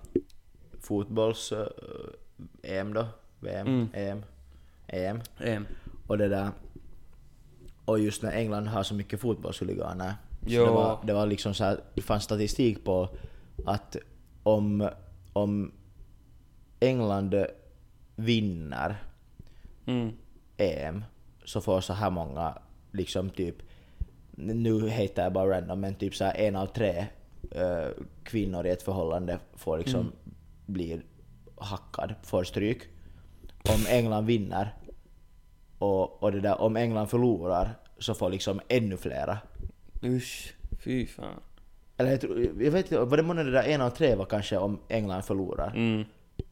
fotbolls 0.81 1.53
eh, 1.53 2.79
EM 2.79 2.93
då, 2.95 3.07
VM, 3.41 3.67
Mm. 3.67 3.89
EM, 3.93 4.23
EM 4.89 5.21
EM. 5.39 5.67
och 6.07 6.19
det 6.19 6.29
där 6.29 6.49
och 7.85 7.99
just 7.99 8.23
när 8.23 8.33
England 8.33 8.67
har 8.69 8.83
så 8.83 8.95
mycket 8.95 9.21
fotbollshuliganer 9.21 10.15
så 10.43 10.49
det 10.65 10.71
var, 10.71 10.99
det 11.07 11.13
var 11.13 11.27
liksom 11.27 11.55
så 11.55 11.65
här, 11.65 11.81
det 11.95 12.03
fanns 12.03 12.25
statistik 12.25 12.85
på 12.85 13.09
att 13.67 13.97
om, 14.43 14.91
om 15.33 15.73
England 16.81 17.35
vinner 18.17 18.97
Mm. 19.87 20.13
EM 20.57 21.05
så 21.45 21.61
får 21.61 21.81
så 21.81 21.93
här 21.93 22.11
många 22.11 22.59
liksom 22.93 23.31
typ 23.31 23.55
nu 24.39 24.89
heter 24.89 25.23
jag 25.23 25.33
bara 25.33 25.57
random 25.57 25.81
men 25.81 25.95
typ 25.95 26.15
så 26.15 26.25
här 26.25 26.35
en 26.37 26.57
av 26.57 26.67
tre 26.67 27.07
eh, 27.51 27.89
kvinnor 28.25 28.67
i 28.67 28.71
ett 28.71 28.83
förhållande 28.83 29.39
får 29.55 29.79
liksom 29.79 30.01
Mm. 30.01 30.13
blir 30.67 31.03
hackad, 31.57 32.15
får 32.23 32.45
stryk. 32.45 32.83
Om 33.75 33.87
England 33.89 34.27
vinner 34.27 34.75
och, 35.79 36.23
och 36.23 36.33
det 36.33 36.41
där, 36.41 36.61
om 36.61 36.77
England 36.77 37.07
förlorar 37.07 37.75
så 37.99 38.15
får 38.15 38.31
liksom 38.31 38.61
ännu 38.69 38.97
flera. 38.97 39.39
Usch, 40.05 40.55
fy 40.85 41.07
fan. 41.07 41.41
Eller 41.97 42.11
jag, 42.11 42.21
tror, 42.21 42.41
jag 42.41 42.71
vet 42.71 42.87
inte, 42.87 42.99
var 42.99 43.17
det 43.17 43.23
månne 43.23 43.43
det 43.43 43.51
där 43.51 43.63
en 43.63 43.81
av 43.81 43.91
tre 43.91 44.15
var 44.15 44.25
kanske 44.25 44.57
om 44.57 44.79
England 44.89 45.23
förlorar? 45.23 45.73
Mm. 45.77 46.05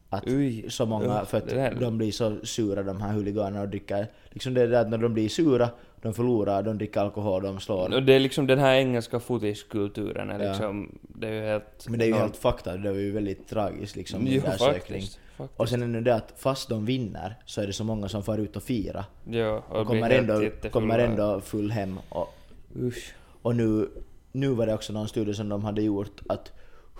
Att 0.09 0.27
Ui, 0.27 0.69
så 0.69 0.85
många, 0.85 1.25
för 1.25 1.37
att 1.37 1.79
de 1.79 1.97
blir 1.97 2.11
så 2.11 2.45
sura 2.45 2.83
de 2.83 3.01
här 3.01 3.13
huliganerna 3.13 3.61
och 3.61 3.69
dricker, 3.69 4.07
liksom 4.29 4.53
det 4.53 4.67
där 4.67 4.81
att 4.81 4.89
när 4.89 4.97
de 4.97 5.13
blir 5.13 5.29
sura, 5.29 5.69
de 6.05 6.13
förlorar, 6.13 6.63
de 6.63 6.77
dricker 6.77 6.99
alkohol, 6.99 7.43
de 7.43 7.59
slår. 7.59 7.93
Och 7.93 8.03
det 8.03 8.13
är 8.13 8.19
liksom 8.19 8.47
den 8.47 8.59
här 8.59 8.75
engelska 8.75 9.19
fotiskulturen 9.19 10.29
är 10.29 10.39
Ja. 10.39 10.49
liksom, 10.49 10.99
det 11.01 11.27
är 11.27 11.31
ju 11.33 11.41
helt... 11.41 11.85
Men 11.89 11.99
det 11.99 12.05
är 12.05 12.07
ju 12.07 12.11
enormt. 12.11 12.23
helt 12.23 12.37
fakta, 12.37 12.77
det 12.77 12.89
var 12.91 12.97
ju 12.97 13.11
väldigt 13.11 13.47
tragiskt 13.47 13.95
liksom 13.95 14.27
Jo, 14.27 14.41
där 14.41 14.57
faktiskt. 14.57 14.73
faktiskt. 14.87 15.19
Och 15.57 15.69
sen 15.69 15.83
är 15.83 15.87
det 15.87 16.01
det 16.01 16.15
att 16.15 16.33
fast 16.37 16.69
de 16.69 16.85
vinner 16.85 17.35
så 17.45 17.61
är 17.61 17.67
det 17.67 17.73
så 17.73 17.83
många 17.83 18.09
som 18.09 18.23
far 18.23 18.37
ut 18.37 18.55
och 18.55 18.63
firar. 18.63 19.05
Ja, 19.29 19.63
och, 19.69 19.79
Och 19.81 19.87
kommer 19.87 20.09
ändå, 20.09 20.49
kommer 20.71 20.99
ändå 20.99 21.41
full 21.41 21.71
hem. 21.71 21.99
Och, 22.09 22.33
Usch. 22.79 23.13
och 23.41 23.55
nu, 23.55 23.89
nu 24.31 24.47
var 24.49 24.65
det 24.65 24.73
också 24.73 24.93
någon 24.93 25.07
studie 25.07 25.33
som 25.33 25.49
de 25.49 25.63
hade 25.63 25.81
gjort 25.81 26.21
att 26.29 26.51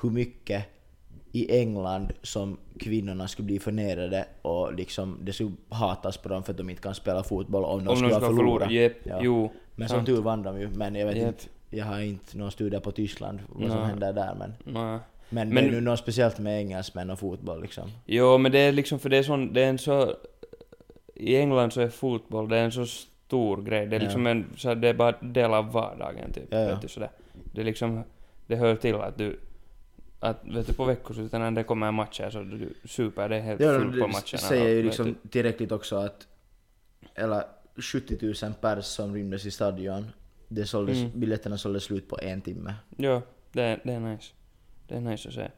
hur 0.01 0.09
mycket 0.09 0.65
i 1.35 1.59
England 1.59 2.11
som 2.21 2.57
kvinnorna 2.79 3.27
skulle 3.27 3.45
bli 3.45 3.59
förnedrade 3.59 4.25
och 4.41 4.73
liksom 4.73 5.17
det 5.21 5.33
skulle 5.33 5.51
hatas 5.69 6.17
på 6.17 6.29
dem 6.29 6.43
för 6.43 6.51
att 6.51 6.57
de 6.57 6.69
inte 6.69 6.81
kan 6.81 6.95
spela 6.95 7.23
fotboll 7.23 7.63
om 7.63 7.83
de 7.85 7.89
Om 7.89 7.95
skulle 7.95 8.09
de 8.09 8.13
ha 8.15 8.21
ska 8.21 8.35
förlorat. 8.35 8.71
Ja. 9.03 9.19
jo. 9.21 9.51
Men 9.75 9.87
som 9.89 9.97
sant. 9.97 10.07
tur 10.07 10.21
vann 10.21 10.43
de 10.43 10.59
ju, 10.59 10.69
men 10.69 10.95
jag 10.95 11.05
vet 11.07 11.15
Jep. 11.17 11.27
inte, 11.27 11.43
jag 11.69 11.85
har 11.85 11.99
inte 11.99 12.37
någon 12.37 12.51
studie 12.51 12.79
på 12.79 12.91
Tyskland 12.91 13.39
vad 13.49 13.71
som 13.71 13.81
händer 13.83 14.13
där 14.13 14.35
men, 14.39 14.53
Nej. 14.63 14.99
men, 15.29 15.49
Men- 15.49 15.55
det 15.55 15.61
är 15.69 15.71
nu 15.71 15.81
något 15.81 15.99
speciellt 15.99 16.39
med 16.39 16.59
engelsmän 16.59 17.09
och 17.09 17.19
fotboll 17.19 17.61
liksom. 17.61 17.89
Jo, 18.05 18.37
men 18.37 18.51
det 18.51 18.59
är 18.59 18.71
liksom 18.71 18.99
för 18.99 19.09
det 19.09 19.17
är 19.17 19.23
sån, 19.23 19.53
det 19.53 19.61
är 19.63 19.69
en 19.69 19.77
så... 19.77 20.13
I 21.15 21.35
England 21.37 21.71
så 21.73 21.81
är 21.81 21.89
fotboll, 21.89 22.49
det 22.49 22.57
är 22.57 22.63
en 22.63 22.71
så 22.71 22.85
stor 22.85 23.61
grej. 23.61 23.85
Det 23.87 23.95
är 23.95 23.99
Ja. 23.99 24.03
liksom 24.03 24.27
en, 24.27 24.45
så 24.57 24.73
det 24.73 24.87
är 24.89 24.93
bara 24.93 25.11
del 25.21 25.53
av 25.53 25.71
vardagen 25.71 26.33
typ. 26.33 26.43
Ja, 26.49 26.59
ja. 26.59 26.67
Vet 26.67 26.81
du, 26.81 26.87
sådär. 26.87 27.09
Det 27.53 27.61
är 27.61 27.65
liksom, 27.65 28.03
det 28.47 28.55
hör 28.55 28.75
till 28.75 28.95
att 28.95 29.17
du, 29.17 29.39
att 30.25 30.41
vet 30.43 30.67
du 30.67 30.73
på 30.73 30.85
veckosluten 30.85 31.41
när 31.41 31.51
det 31.51 31.63
kommer 31.63 31.91
matcher 31.91 32.29
så 32.29 32.39
du 32.43 32.73
super 32.85 33.29
det 33.29 33.35
är 33.35 33.41
helt 33.41 33.61
Ja, 33.61 33.79
fullt 33.79 33.85
på 33.91 33.91
det 33.91 33.99
matcherna. 34.07 34.21
säger 34.37 34.69
ju 34.69 34.83
liksom 34.83 35.15
tillräckligt 35.29 35.71
också 35.71 35.95
att 35.95 36.27
eller 37.15 37.43
70 37.93 38.17
000 38.45 38.53
pers 38.61 38.85
som 38.85 39.13
rymdes 39.13 39.45
i 39.45 39.51
stadion, 39.51 40.11
det 40.47 40.65
såldes, 40.65 40.97
Mm. 40.97 41.19
biljetterna 41.19 41.57
såldes 41.57 41.83
slut 41.83 42.09
på 42.09 42.19
en 42.21 42.41
timme. 42.41 42.73
Ja, 42.97 43.21
det, 43.51 43.79
det 43.83 43.93
är 43.93 43.99
nice. 43.99 44.33
Det 44.87 44.95
är 44.95 45.01
nice 45.01 45.27
att 45.29 45.35
se. 45.35 45.51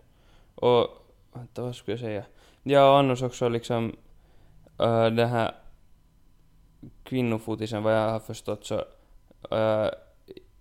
Och, 0.55 0.87
vänta 1.33 1.61
vad 1.61 1.75
skulle 1.75 1.93
jag 1.93 1.99
säga? 1.99 2.23
Ja, 2.63 2.91
och 2.91 2.97
annars 2.97 3.21
också 3.21 3.49
liksom, 3.49 3.95
uh, 4.81 5.05
den 5.05 5.29
här 5.29 5.55
kvinnofotisen, 7.03 7.83
vad 7.83 7.95
jag 7.95 8.09
har 8.09 8.19
förstått 8.19 8.65
så, 8.65 8.75
uh, 9.55 9.89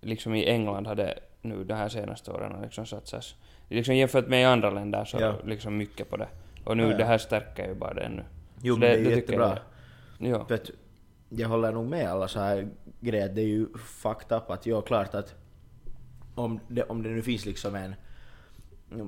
liksom 0.01 0.35
i 0.35 0.45
England 0.45 0.87
hade 0.87 1.19
nu 1.41 1.63
de 1.63 1.73
här 1.73 1.89
senaste 1.89 2.31
åren 2.31 2.61
liksom 2.61 2.85
satsats, 2.85 3.35
liksom 3.69 3.95
jämfört 3.95 4.27
med 4.27 4.41
i 4.41 4.45
andra 4.45 4.69
länder 4.69 5.05
så 5.05 5.17
Ja. 5.19 5.35
liksom 5.45 5.77
mycket 5.77 6.09
på 6.09 6.17
det. 6.17 6.27
Och 6.63 6.77
nu 6.77 6.83
Ja, 6.83 6.91
ja. 6.91 6.97
det 6.97 7.05
här 7.05 7.17
stärker 7.17 7.67
ju 7.67 7.73
bara 7.75 7.93
det 7.93 8.01
ännu. 8.01 8.23
Jo 8.61 8.73
Så 8.73 8.79
men 8.79 8.89
det, 8.89 8.95
är 8.95 8.99
ju 8.99 9.15
jättebra. 9.15 9.59
Jag, 10.17 10.29
ja. 10.49 10.55
Att 10.55 10.69
jag 11.29 11.49
håller 11.49 11.71
nog 11.71 11.85
med 11.87 12.09
alla 12.11 12.27
så 12.27 12.39
här 12.39 12.67
grejer, 12.99 13.29
det 13.29 13.41
är 13.41 13.45
ju 13.45 13.67
fucked 13.77 14.37
up 14.37 14.49
att 14.49 14.65
ja, 14.65 14.81
klart 14.81 15.15
att 15.15 15.35
om 16.35 16.59
det, 16.67 16.83
om 16.83 17.03
det 17.03 17.09
nu 17.09 17.21
finns 17.21 17.45
liksom 17.45 17.75
en 17.75 17.95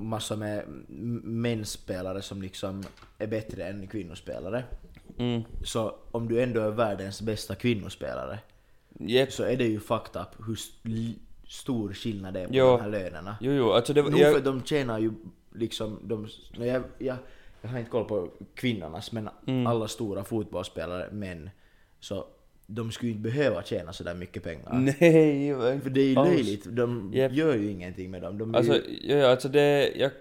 massa 0.09 0.35
med 0.35 0.59
m- 0.89 1.21
mänsspelare 1.23 2.21
som 2.21 2.41
liksom 2.41 2.83
är 3.17 3.27
bättre 3.27 3.63
än 3.67 3.87
kvinnospelare, 3.87 4.63
Mm. 5.17 5.41
så 5.63 5.95
om 6.11 6.27
du 6.27 6.43
ändå 6.43 6.61
är 6.61 6.71
världens 6.71 7.21
bästa 7.21 7.55
kvinnospelare 7.55 8.39
Jep. 8.99 9.31
så 9.31 9.43
är 9.43 9.57
det 9.57 9.63
ju 9.67 9.79
fucked 9.79 10.21
up 10.21 10.47
hur 10.47 10.55
stor 11.49 11.93
skillnad 11.93 12.33
det 12.33 12.39
är 12.41 12.47
på 12.47 12.53
Jo. 12.53 12.65
de 12.65 12.81
här 12.81 12.89
lönerna. 12.89 13.37
Jo, 13.41 13.51
jo, 13.51 13.71
alltså 13.71 13.93
det. 13.93 14.01
Nog 14.01 14.11
för 14.13 14.19
Jag, 14.19 14.43
de 14.43 14.63
tjänar 14.63 14.99
ju 14.99 15.11
liksom, 15.55 15.99
de, 16.03 16.27
jag, 16.65 16.83
jag, 16.97 17.15
jag 17.61 17.69
har 17.69 17.79
inte 17.79 17.91
koll 17.91 18.05
på 18.05 18.29
kvinnornas 18.55 19.11
men 19.11 19.29
Mm. 19.47 19.67
alla 19.67 19.87
stora 19.87 20.23
fotbollsspelare, 20.23 21.11
män, 21.11 21.49
så 21.99 22.25
de 22.67 22.91
skulle 22.91 23.11
ju 23.11 23.17
inte 23.17 23.29
behöva 23.29 23.63
tjäna 23.63 23.93
sådär 23.93 24.13
mycket 24.15 24.43
pengar. 24.43 24.73
nej, 24.99 25.79
För 25.81 25.89
det 25.89 26.01
är 26.01 26.07
ju 26.07 26.15
löjligt, 26.15 26.65
de 26.75 27.11
Japp. 27.13 27.31
gör 27.31 27.55
ju 27.55 27.71
ingenting 27.71 28.11
med 28.11 28.21
dem. 28.21 28.37
De 28.37 28.55
Alltså, 28.55 28.73
ju, 28.75 28.99
ja, 29.01 29.15
ja, 29.17 29.27
alltså 29.31 29.49
det, 29.49 29.91
jag 29.95 30.11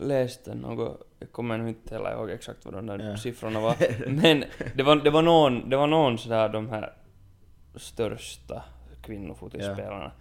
läste 0.00 0.54
något, 0.54 1.06
jag 1.18 1.32
kommer 1.32 1.58
nu 1.58 1.68
inte 1.68 1.94
heller 1.94 2.12
ihåg 2.12 2.30
exakt 2.30 2.64
vad 2.64 2.74
de 2.74 2.86
där 2.86 2.98
Ja. 3.10 3.16
siffrorna 3.16 3.60
var, 3.60 3.74
men 4.10 4.44
det 4.74 4.82
var, 4.82 4.96
det 4.96 5.10
var 5.10 5.22
någon, 5.22 5.70
det 5.70 5.76
var 5.76 5.86
någon 5.86 6.18
sådär 6.18 6.48
de 6.48 6.68
här 6.68 6.92
största 7.76 8.62
kvinnofotbollsspelarna 9.02 10.12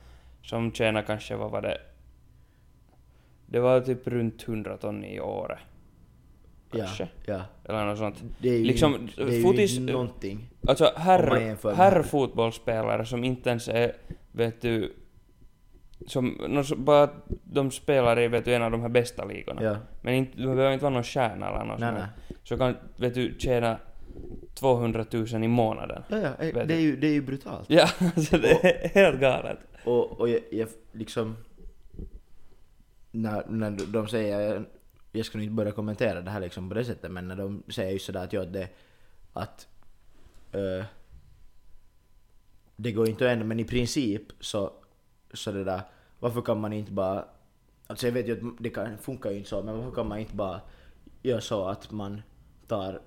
som 0.42 0.72
tjänar 0.72 1.02
kanske, 1.02 1.36
vad 1.36 1.52
var 1.52 1.62
det, 1.62 1.78
det 3.46 3.60
var 3.60 3.82
typ 3.82 4.08
runt 4.08 4.48
100 4.48 4.78
ton 4.78 5.04
i 5.04 5.20
året. 5.20 5.60
ja, 6.72 6.78
Kanske. 6.78 7.08
ja. 7.26 7.42
Eller 7.66 7.86
något 7.86 7.98
sånt. 7.98 8.24
Det 8.40 8.50
är 8.50 8.58
ju, 8.58 8.64
Liksom, 8.64 9.10
det 9.18 9.22
är 9.24 9.42
fotis- 9.44 9.80
ju 9.80 9.92
någonting. 9.92 10.50
Alltså 10.68 10.92
herr, 10.96 11.40
jämför 11.42 11.70
med- 11.70 11.78
herrfotbollsspelare 11.78 13.06
som 13.06 13.24
inte 13.24 13.50
ens 13.50 13.68
är, 13.68 13.92
vet 14.32 14.62
du, 14.62 14.94
som, 16.08 16.64
så 16.66 16.76
bara 16.76 17.10
de 17.44 17.72
spelar 17.72 18.20
i 18.20 18.28
vet 18.28 18.46
du, 18.46 18.54
en 18.56 18.62
av 18.64 18.72
de 18.72 18.82
här 18.82 18.90
bästa 18.90 19.26
ligorna. 19.26 19.64
Ja. 19.64 19.76
Men 20.02 20.14
inte, 20.14 20.38
du 20.38 20.44
behöver 20.44 20.72
inte 20.72 20.84
vara 20.84 20.94
någon 20.94 21.04
stjärna 21.04 21.50
eller 21.50 21.66
något 21.66 21.80
Nej, 21.80 21.92
nej. 21.94 22.04
Så 22.44 22.58
kan, 22.58 22.76
vet 22.98 23.14
du, 23.14 23.36
tjäna 23.40 23.78
200 24.54 25.06
000 25.12 25.44
i 25.44 25.48
månaden. 25.48 26.04
Ja, 26.10 26.18
ja, 26.18 26.46
eh, 26.46 26.68
det 26.68 26.74
är 26.74 26.80
ju, 26.80 26.96
det 26.96 27.08
är 27.08 27.12
ju 27.12 27.22
brutalt. 27.22 27.66
Ja, 27.70 27.88
alltså 28.16 28.38
det 28.38 28.52
är 28.52 28.90
helt 28.90 29.20
galet. 29.22 29.58
Och, 29.90 30.20
och 30.20 30.30
jag, 30.30 30.42
jag 30.52 30.70
liksom... 30.92 31.36
När, 33.12 33.48
när 33.48 33.72
de 33.72 34.08
säger, 34.08 34.66
jag 35.12 35.26
ska 35.26 35.38
nog 35.38 35.46
inte 35.46 35.54
börja 35.54 35.72
kommentera 35.72 36.22
det 36.22 36.32
här 36.32 36.40
liksom 36.40 36.70
på 36.70 36.76
det 36.76 36.86
sättet, 36.86 37.12
men 37.12 37.28
när 37.28 37.36
de 37.36 37.64
säger 37.68 37.92
just 37.92 38.06
sådär 38.06 38.24
att, 38.24 38.34
ja, 38.34 38.46
det, 38.46 38.70
att 39.34 39.68
uh, 40.56 40.86
det 42.76 42.92
går 42.92 43.10
inte 43.10 43.26
att 43.26 43.32
ändra, 43.32 43.46
men 43.46 43.60
i 43.60 43.66
princip 43.66 44.24
så, 44.40 44.74
så 45.34 45.52
det 45.52 45.64
där, 45.64 45.82
varför 46.20 46.42
kan 46.42 46.60
man 46.62 46.74
inte 46.74 46.92
bara, 46.92 47.26
alltså 47.88 48.08
jag 48.08 48.14
vet 48.14 48.28
ju 48.28 48.34
att 48.34 48.64
det 48.64 48.70
kan, 48.70 48.98
funkar 48.98 49.32
ju 49.32 49.38
inte 49.38 49.50
så, 49.50 49.64
men 49.64 49.78
varför 49.78 49.92
kan 49.92 50.08
man 50.08 50.20
inte 50.20 50.36
bara 50.36 50.62
göra 51.22 51.42
så 51.42 51.66
att 51.66 51.92
man 51.92 52.22
tar, 52.68 53.02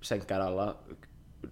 sänker 0.00 0.40
alla 0.40 0.76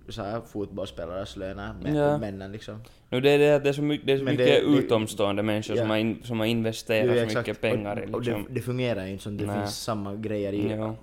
så 0.08 0.22
här 0.22 0.40
fotbollsspelares 0.40 1.36
löner, 1.36 1.74
med, 1.82 1.94
Ja. 1.94 2.18
männen 2.18 2.52
liksom. 2.52 2.82
Nu 3.08 3.20
det 3.20 3.30
är 3.30 3.38
det 3.38 3.58
det 3.58 3.68
är 3.68 3.72
så 3.72 3.82
mycket, 3.82 4.06
det 4.06 4.12
är 4.12 4.18
så 4.18 4.24
Men 4.24 4.32
mycket 4.36 4.46
det- 4.64 4.70
det- 4.72 4.78
utomstående 4.78 5.42
människor 5.42 5.76
ja. 5.76 5.82
som, 5.82 5.90
har 5.90 5.96
in, 5.96 6.22
som 6.24 6.38
har 6.40 6.46
investerat 6.46 7.06
Jo, 7.08 7.14
så 7.14 7.18
exakt. 7.24 7.48
mycket 7.48 7.60
pengar 7.62 8.02
i 8.04 8.06
och, 8.10 8.14
och 8.14 8.20
liksom. 8.24 8.44
det, 8.48 8.54
det 8.54 8.60
fungerar 8.60 9.04
ju 9.06 9.10
inte 9.12 9.22
som 9.24 9.36
det 9.36 9.46
Nej. 9.46 9.58
finns 9.60 9.82
samma 9.82 10.14
grejer 10.16 10.52
i 10.52 10.70
Ja. 10.70 10.96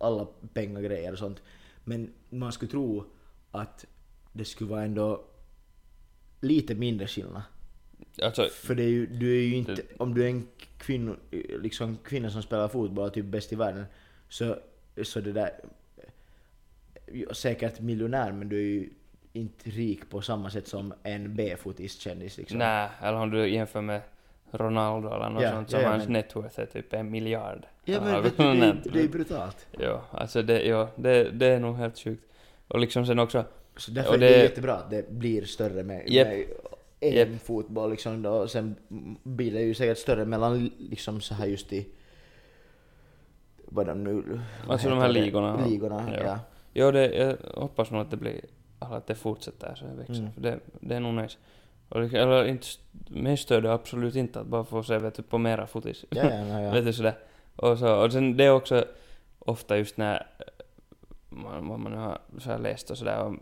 alla 0.00 0.26
pengagrejer 0.54 1.12
och 1.12 1.18
sånt. 1.18 1.42
Men 1.84 2.12
man 2.30 2.52
skulle 2.52 2.70
tro 2.70 3.04
att 3.50 3.84
det 4.32 4.44
skulle 4.44 4.70
vara 4.70 4.82
ändå 4.84 5.24
lite 6.40 6.74
mindre 6.74 7.06
skillnad. 7.06 7.42
Alltså, 8.22 8.48
För 8.52 8.74
det 8.74 8.82
är 8.82 8.88
ju, 8.88 9.06
du 9.06 9.38
är 9.38 9.42
ju 9.42 9.54
inte, 9.56 9.76
om 9.98 10.14
du 10.14 10.24
är 10.24 10.28
en 10.28 10.48
kvinno, 10.78 11.16
liksom 11.62 11.96
kvinna 12.04 12.30
som 12.30 12.42
spelar 12.42 12.68
fotboll, 12.68 13.10
typ 13.10 13.24
bäst 13.24 13.52
i 13.52 13.56
världen, 13.56 13.84
så, 14.28 14.56
så 15.02 15.20
det 15.20 15.32
där, 15.32 15.50
säkert 17.32 17.80
miljonär 17.80 18.32
men 18.32 18.48
du 18.48 18.56
är 18.58 18.62
ju 18.62 18.88
inte 19.32 19.70
rik 19.70 20.10
på 20.10 20.20
samma 20.22 20.50
sätt 20.50 20.68
som 20.68 20.94
en 21.02 21.34
B-fotiskändis 21.36 22.36
liksom. 22.38 22.58
nej, 22.58 22.88
eller 23.02 23.18
om 23.18 23.30
du 23.30 23.48
jämför 23.48 23.80
med 23.80 24.00
Ronaldo 24.50 25.08
eller 25.14 25.30
något 25.30 25.42
Ja, 25.42 25.50
sånt 25.52 25.70
som 25.70 25.80
ja, 25.80 25.88
hans 25.88 26.04
men- 26.04 26.12
net 26.12 26.36
worth 26.36 26.60
är 26.60 26.66
typ 26.66 26.92
en 26.92 27.10
miljard. 27.10 27.66
Ja 27.84 28.00
men 28.00 28.22
vet 28.22 28.36
du, 28.36 28.42
det, 28.42 28.66
är, 28.66 28.82
det 28.92 29.00
är 29.02 29.08
brutalt. 29.08 29.66
Ja, 29.70 30.02
alltså 30.10 30.42
det, 30.42 30.62
ja, 30.66 30.88
det, 30.96 31.30
det 31.30 31.46
är 31.46 31.60
nog 31.60 31.76
helt 31.76 31.98
sjukt. 31.98 32.24
Och 32.68 32.80
liksom 32.80 33.06
sen 33.06 33.18
också, 33.18 33.44
Så 33.76 33.90
därför 33.90 34.08
Och 34.08 34.14
är 34.14 34.18
det 34.18 34.28
det- 34.28 34.42
jättebra 34.42 34.74
att 34.74 34.90
det 34.90 35.10
blir 35.10 35.44
större 35.44 35.82
med, 35.82 36.02
Japp. 36.08 36.28
med 36.28 36.38
Japp. 36.38 37.28
EM-fotboll 37.28 37.90
liksom 37.90 38.22
då, 38.22 38.30
och 38.30 38.50
sen 38.50 38.74
blir 39.22 39.52
det 39.52 39.60
ju 39.62 39.74
säkert 39.74 39.98
större 39.98 40.24
mellan 40.24 40.70
liksom 40.78 41.20
så 41.20 41.34
här 41.34 41.46
just 41.46 41.72
i 41.72 41.86
vad 43.64 43.86
de 43.86 44.04
nu 44.04 44.12
vad 44.66 44.72
Alltså 44.72 44.88
de 44.88 44.98
här 44.98 45.08
det? 45.08 45.12
ligorna. 45.14 45.66
Ligorna, 45.66 46.04
Ja. 46.16 46.22
ja. 46.24 46.38
Ja 46.78 46.92
det, 46.92 47.14
jag 47.14 47.60
hoppas 47.60 47.90
nog 47.90 48.00
att 48.00 48.10
det 48.10 48.16
blir, 48.16 48.40
att 48.78 49.06
det 49.06 49.14
fortsätter 49.14 49.74
så 49.74 49.84
det 49.84 49.94
växer. 49.94 50.14
Mm. 50.14 50.32
För 50.32 50.40
det, 50.40 50.58
det 50.80 50.94
är 50.94 51.00
nog 51.00 51.14
nice. 51.14 51.38
Och 51.88 52.14
eller 52.14 52.44
inte, 52.44 52.66
mig 53.08 53.36
stör 53.36 53.60
det 53.60 53.72
absolut 53.72 54.14
inte 54.16 54.40
att 54.40 54.46
bara 54.46 54.64
få 54.64 54.82
se 54.82 54.98
vet 54.98 55.14
du, 55.14 55.22
på 55.22 55.38
mera 55.38 55.66
fotis. 55.66 56.04
Ja, 56.10 56.24
ja, 56.24 56.46
ja, 56.46 56.60
ja. 56.62 56.70
vet 56.70 56.84
du 56.84 56.92
sådär. 56.92 57.18
Och, 57.56 57.78
så, 57.78 58.04
och 58.04 58.12
sen 58.12 58.36
det 58.36 58.44
är 58.44 58.50
också 58.50 58.84
ofta 59.38 59.78
just 59.78 59.96
när 59.96 60.26
eh, 60.38 60.44
man, 61.28 61.68
vad 61.68 61.80
man 61.80 61.92
nu 61.92 61.98
har 61.98 62.18
så 62.38 62.50
här 62.50 62.58
läst 62.58 62.90
och 62.90 62.98
sådär 62.98 63.36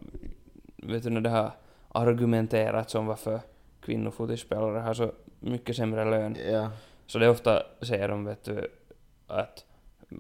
vet 0.77 1.03
du 1.03 1.11
när 1.11 1.21
det 1.21 1.31
har 1.31 1.53
argumenterats 1.89 2.95
om 2.95 3.07
varför 3.07 3.41
kvinnofotispelare 3.81 4.79
har 4.79 4.95
så 4.95 5.13
mycket 5.41 5.77
sämre 5.77 6.05
lön. 6.05 6.37
ja. 6.51 6.71
Så 7.07 7.19
det 7.19 7.27
är 7.27 7.31
ofta 7.31 7.63
säger 7.83 8.09
de 8.09 8.25
vet 8.25 8.45
du 8.45 8.69
att, 9.27 9.65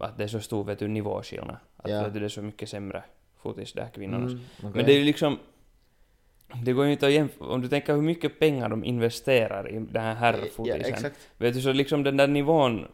att 0.01 0.19
det 0.19 0.25
är 0.25 0.29
så 0.29 0.41
stor 0.41 0.65
vet 0.65 0.79
du, 0.79 0.89
nivåskillnad. 0.89 1.57
Att 1.77 1.91
Ja. 1.91 2.03
vet 2.03 2.15
du, 2.15 2.21
det 2.21 2.27
är 2.27 2.29
så 2.29 2.43
mycket 2.43 2.69
sämre 2.69 3.03
fotis 3.43 3.73
där, 3.73 3.89
kvinnornas. 3.95 4.33
Mm, 4.33 4.45
okej. 4.59 4.71
Men 4.75 4.85
det 4.87 4.93
är 4.93 4.99
ju 4.99 5.05
liksom... 5.05 5.39
Det 6.65 6.73
går 6.73 6.85
ju 6.87 6.93
inte 6.93 7.07
att 7.07 7.13
jämföra, 7.13 7.49
om 7.49 7.61
du 7.63 7.69
tänker 7.69 7.95
hur 7.95 8.03
mycket 8.03 8.39
pengar 8.39 8.69
de 8.69 8.85
investerar 8.85 9.71
i 9.71 9.79
den 9.79 10.03
här 10.03 10.11
Ja, 10.11 10.15
herrfotisen. 10.15 10.81
exakt. 10.81 11.31
Vet 11.39 11.55
du, 11.55 11.61
så 11.61 11.73
liksom 11.73 12.03
den 12.03 12.17
där 12.17 12.27
nivån, 12.27 12.87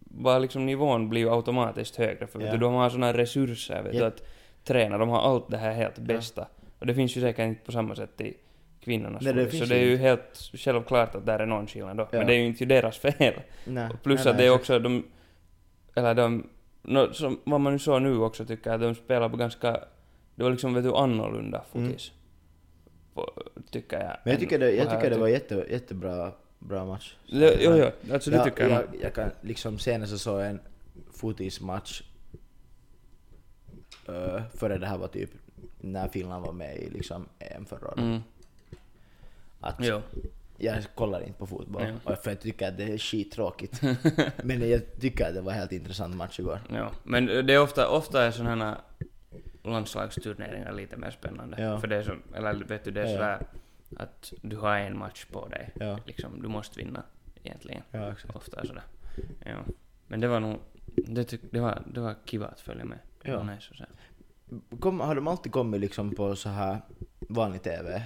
bara 0.00 0.38
liksom 0.38 0.66
nivån 0.66 1.08
blir 1.08 1.20
ju 1.20 1.30
automatiskt 1.30 1.96
högre 1.96 2.26
för 2.26 2.38
vet 2.38 2.46
Ja. 2.48 2.52
du, 2.54 2.58
de 2.58 2.74
har 2.74 2.90
såna 2.90 3.12
resurser 3.12 3.82
vet 3.82 3.94
Ja. 3.94 4.00
du, 4.00 4.06
att 4.06 4.22
träna, 4.64 4.98
de 4.98 5.08
har 5.08 5.20
allt 5.20 5.50
det 5.50 5.56
här 5.56 5.72
helt 5.72 5.98
bästa. 5.98 6.46
Och 6.78 6.86
det 6.86 6.94
finns 6.94 7.16
ju 7.16 7.20
säkert 7.20 7.46
inte 7.46 7.64
på 7.64 7.72
samma 7.72 7.94
sätt 7.94 8.20
i 8.20 8.34
kvinnornas 8.80 9.22
Nej, 9.22 9.32
det 9.34 9.50
så 9.50 9.64
det 9.64 9.74
är 9.76 9.84
ju 9.84 9.90
ju 9.90 9.96
helt 9.96 10.50
självklart 10.54 11.14
att 11.14 11.26
där 11.26 11.38
är 11.38 11.46
någon 11.46 11.66
skillnad 11.66 11.96
då. 11.96 12.08
Ja. 12.10 12.18
Men 12.18 12.26
det 12.26 12.34
är 12.34 12.38
ju 12.38 12.46
inte 12.46 12.64
deras 12.64 12.98
fel. 12.98 13.34
Nej, 13.64 13.88
Plus 14.02 14.24
nej, 14.24 14.30
att 14.32 14.38
det 14.38 14.44
är 14.44 14.50
också 14.50 14.78
de, 14.78 15.04
eller 15.96 16.14
de, 16.14 16.46
no, 16.82 17.12
som, 17.12 17.40
vad 17.44 17.60
man 17.60 17.72
nu 17.72 17.78
såg 17.78 18.02
nu 18.02 18.18
också 18.18 18.44
tycker 18.44 18.70
jag, 18.70 18.80
de 18.80 18.94
spelar 18.94 19.28
på 19.28 19.36
ganska, 19.36 19.70
det 20.34 20.42
var 20.42 20.50
liksom 20.50 20.74
vet 20.74 20.84
du 20.84 20.94
annorlunda 20.94 21.64
fotis. 21.72 22.12
På, 23.14 23.32
tycker 23.70 23.96
jag. 23.96 24.06
Mm. 24.06 24.18
Men 24.24 24.32
jag 24.32 24.40
tycker 24.40 24.58
det, 24.58 24.72
jag 24.72 24.90
tycker 24.90 25.10
det 25.10 25.16
tyck- 25.16 25.20
var 25.20 25.28
jätte, 25.28 25.66
jättebra 25.70 26.32
bra 26.58 26.84
match. 26.84 27.16
Det, 27.26 27.58
jo, 27.60 27.76
jo, 27.76 28.12
alltså 28.12 28.30
det 28.30 28.36
jag, 28.36 28.44
tycker 28.44 28.68
jag. 28.68 28.72
jag, 28.72 28.86
jag 29.00 29.14
kan 29.14 29.30
liksom 29.40 29.78
senast 29.78 30.12
så 30.12 30.18
såg 30.18 30.40
jag 30.40 30.46
en 30.46 30.60
fotismatch 31.12 32.02
uh, 34.08 34.42
före 34.54 34.78
det 34.78 34.86
här 34.86 34.98
var 34.98 35.08
typ 35.08 35.30
när 35.80 36.08
Finland 36.08 36.46
var 36.46 36.52
med 36.52 36.76
i 36.76 36.90
liksom 36.90 37.28
EM 37.38 37.66
förra 37.66 37.88
året. 37.88 37.98
Mm. 37.98 38.20
Att 39.60 39.76
Jo. 39.78 40.02
Jag 40.58 40.84
kollar 40.94 41.20
inte 41.20 41.38
på 41.38 41.46
fotboll 41.46 41.82
Ja. 42.04 42.16
för 42.16 42.30
jag 42.30 42.40
tycker 42.40 42.68
att 42.68 42.76
det 42.76 42.84
är 42.84 42.98
skittråkigt. 42.98 43.80
Men 44.44 44.70
jag 44.70 45.00
tycker 45.00 45.28
att 45.28 45.34
det 45.34 45.40
var 45.40 45.52
en 45.52 45.58
helt 45.58 45.72
intressant 45.72 46.16
match 46.16 46.38
igår. 46.40 46.60
Ja, 46.72 46.90
men 47.04 47.26
det 47.26 47.54
är 47.54 47.60
ofta, 47.60 47.88
ofta 47.88 48.22
är 48.22 48.30
sådana 48.30 48.78
landslagsturneringar 49.62 50.72
lite 50.72 50.96
mer 50.96 51.10
spännande. 51.10 51.62
Ja. 51.62 51.80
För 51.80 51.88
det 51.88 51.96
är 51.96 52.02
som, 52.02 52.22
eller 52.34 52.54
vet 52.64 52.84
du, 52.84 52.90
det 52.90 53.02
är 53.02 53.06
sådär 53.06 53.46
att 53.96 54.32
du 54.42 54.56
har 54.56 54.76
en 54.78 54.98
match 54.98 55.24
på 55.32 55.48
dig. 55.48 55.70
Ja. 55.80 55.98
Liksom, 56.06 56.42
du 56.42 56.48
måste 56.48 56.78
vinna 56.78 57.02
egentligen. 57.42 57.82
Ja, 57.90 58.12
exakt. 58.12 58.36
Ofta 58.36 58.60
är 58.60 58.66
sådär. 58.66 58.82
Ja. 59.44 59.56
Men 60.06 60.20
det 60.20 60.28
var 60.28 60.40
nog, 60.40 60.58
det, 61.06 61.24
tyck, 61.24 61.40
det, 61.50 61.60
var, 61.60 61.82
det 61.94 62.00
var 62.00 62.14
kiva 62.24 62.46
att 62.46 62.60
följa 62.60 62.84
med. 62.84 62.98
Ja. 63.22 63.48
se. 63.60 63.84
Kom, 64.80 65.00
har 65.00 65.14
de 65.14 65.28
alltid 65.28 65.52
kommit 65.52 65.80
liksom 65.80 66.14
på 66.14 66.36
så 66.36 66.48
här 66.48 66.78
vanlig 67.20 67.62
TV? 67.62 68.02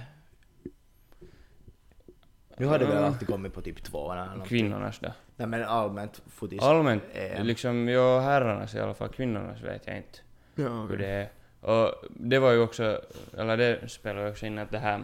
Nu 2.61 2.67
har 2.67 2.79
det 2.79 2.85
väl 2.85 2.95
Ja. 2.97 3.05
alltid 3.05 3.27
kommit 3.27 3.53
på 3.53 3.61
typ 3.61 3.83
två 3.83 4.11
eller 4.11 4.25
någonting. 4.25 4.47
Kvinnornas 4.47 4.99
då. 4.99 5.09
Nej 5.35 5.47
men 5.47 5.63
allmänt 5.63 6.21
fotis. 6.27 6.61
Allmänt, 6.63 7.03
EM. 7.13 7.45
liksom, 7.45 7.89
jo 7.89 8.17
herrarnas 8.19 8.75
i 8.75 8.79
alla 8.79 8.93
fall, 8.93 9.09
kvinnornas 9.09 9.61
vet 9.63 9.87
jag 9.87 9.97
inte 9.97 10.19
Ja, 10.55 10.85
hur 10.89 10.97
det 10.97 11.07
är. 11.07 11.29
Och 11.61 11.93
det 12.09 12.39
var 12.39 12.51
ju 12.51 12.59
också, 12.59 13.01
eller 13.37 13.57
det 13.57 13.89
spelar 13.89 14.21
ju 14.23 14.29
också 14.29 14.45
in 14.45 14.57
att 14.59 14.71
det 14.71 14.79
här 14.79 15.03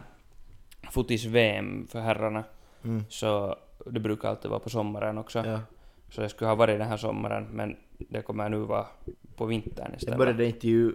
fotis-VM 0.92 1.88
för 1.88 2.00
herrarna, 2.00 2.44
Mm. 2.84 3.04
så 3.10 3.56
det 3.86 4.00
brukar 4.00 4.30
alltid 4.30 4.50
vara 4.52 4.60
på 4.60 4.70
sommaren 4.70 5.18
också. 5.18 5.44
Ja. 5.46 5.60
Så 6.10 6.22
det 6.22 6.30
skulle 6.30 6.48
ha 6.48 6.56
varit 6.56 6.80
den 6.80 6.88
här 6.88 6.98
sommaren, 6.98 7.48
men 7.52 7.78
det 7.98 8.22
kommer 8.22 8.50
nu 8.50 8.58
vara 8.58 8.86
på 9.36 9.46
vintern 9.46 9.92
Det 9.92 9.98
istället. 9.98 10.18
började 10.18 10.46
inte 10.46 10.68
ju... 10.68 10.94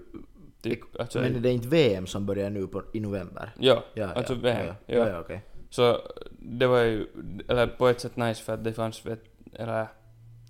Typ, 0.63 1.01
alltså, 1.01 1.21
Men 1.21 1.43
det 1.43 1.49
är 1.49 1.53
inte 1.53 1.69
VM 1.69 2.07
som 2.07 2.27
börjar 2.27 2.51
nu 2.51 2.67
på, 2.67 2.83
i 2.93 3.01
november? 3.01 3.51
ja, 3.59 3.85
Ja, 3.95 4.07
alltså 4.13 4.33
ja, 4.35 4.39
VM. 4.43 4.67
Ja, 4.67 4.75
Ja, 4.87 4.99
ja, 4.99 5.09
ja 5.09 5.21
okej. 5.21 5.43
Så 5.73 6.01
det 6.39 6.67
var 6.67 6.79
ju, 6.79 7.07
eller 7.49 7.67
på 7.67 7.89
ett 7.89 8.01
sätt 8.01 8.17
nice 8.17 8.43
för 8.43 8.55
att 8.55 8.65
det 8.65 8.73
fanns, 8.73 9.07
vet, 9.07 9.25
eller 9.53 9.87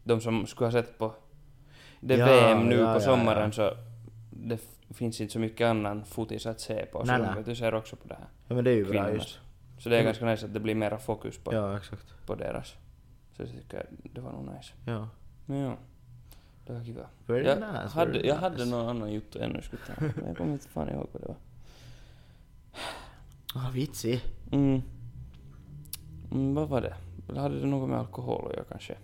de 0.05 0.21
som 0.21 0.47
skulle 0.47 0.67
ha 0.67 0.73
sett 0.73 0.99
på 0.99 1.15
det 2.01 2.17
Ja, 2.17 2.27
VM 2.27 2.69
nu 2.69 2.77
ja, 2.79 2.95
på 2.95 3.01
sommaren 3.01 3.45
ja. 3.45 3.53
så 3.53 3.77
det 4.31 4.61
finns 4.91 5.21
inte 5.21 5.33
så 5.33 5.39
mycket 5.39 5.67
annan 5.67 6.05
fotis 6.05 6.47
att 6.47 6.61
se 6.61 6.87
på. 6.87 7.07
Så 7.07 7.13
de, 7.13 7.19
nej. 7.19 7.37
vet 7.37 7.47
du 7.47 7.55
ser 7.55 7.75
också 7.75 7.97
på 7.97 8.09
det 8.09 8.15
här. 8.15 8.27
Ja 8.49 8.55
men 8.55 8.65
det 8.65 8.71
är 8.71 8.75
ju 8.75 8.85
bra 8.85 9.13
just. 9.13 9.39
Så 9.79 9.89
det 9.89 9.97
är 9.97 10.01
Mm. 10.01 10.05
ganska 10.07 10.27
nice 10.27 10.47
att 10.47 10.55
det 10.55 10.61
blir 10.61 10.75
mera 10.75 10.99
fokus 10.99 11.39
på, 11.39 11.55
Ja, 11.55 11.77
exakt. 11.77 12.27
på 12.27 12.35
deras. 12.35 12.69
Så 13.37 13.43
jag 13.43 13.49
tycker 13.51 13.87
det 14.03 14.21
var 14.21 14.33
nog 14.33 14.45
nice. 14.57 14.73
Ja. 14.87 15.09
Men 15.47 15.59
ja, 15.59 15.77
det 16.67 16.73
var 16.73 16.85
kiva. 16.85 17.07
Very 17.27 17.45
Jag 17.47 17.57
nice, 17.59 17.95
hade, 17.95 18.21
jag 18.27 18.37
hade 18.37 18.57
nice. 18.57 18.71
någon 18.71 18.89
annan 18.89 19.13
jotto 19.13 19.39
ännu 19.39 19.63
skulle 19.63 19.83
ta. 19.87 19.93
Men 20.01 20.27
jag 20.27 20.37
kommer 20.37 20.53
inte 20.53 20.69
fan 20.69 20.89
ihåg 20.89 21.09
vad 21.13 21.23
det 21.23 21.29
var. 21.29 21.37
Ah, 23.55 23.71
vitsig. 23.71 24.21
Mm. 24.53 24.83
Mm, 26.33 26.55
vad 26.55 26.69
var 26.69 26.81
det? 26.81 26.95
Eller 27.29 27.41
hade 27.41 27.61
det 27.61 27.67
något 27.67 27.89
med 27.89 27.99
alkohol 27.99 28.47
att 28.47 28.57
göra 28.57 28.65
kanske? 28.65 28.97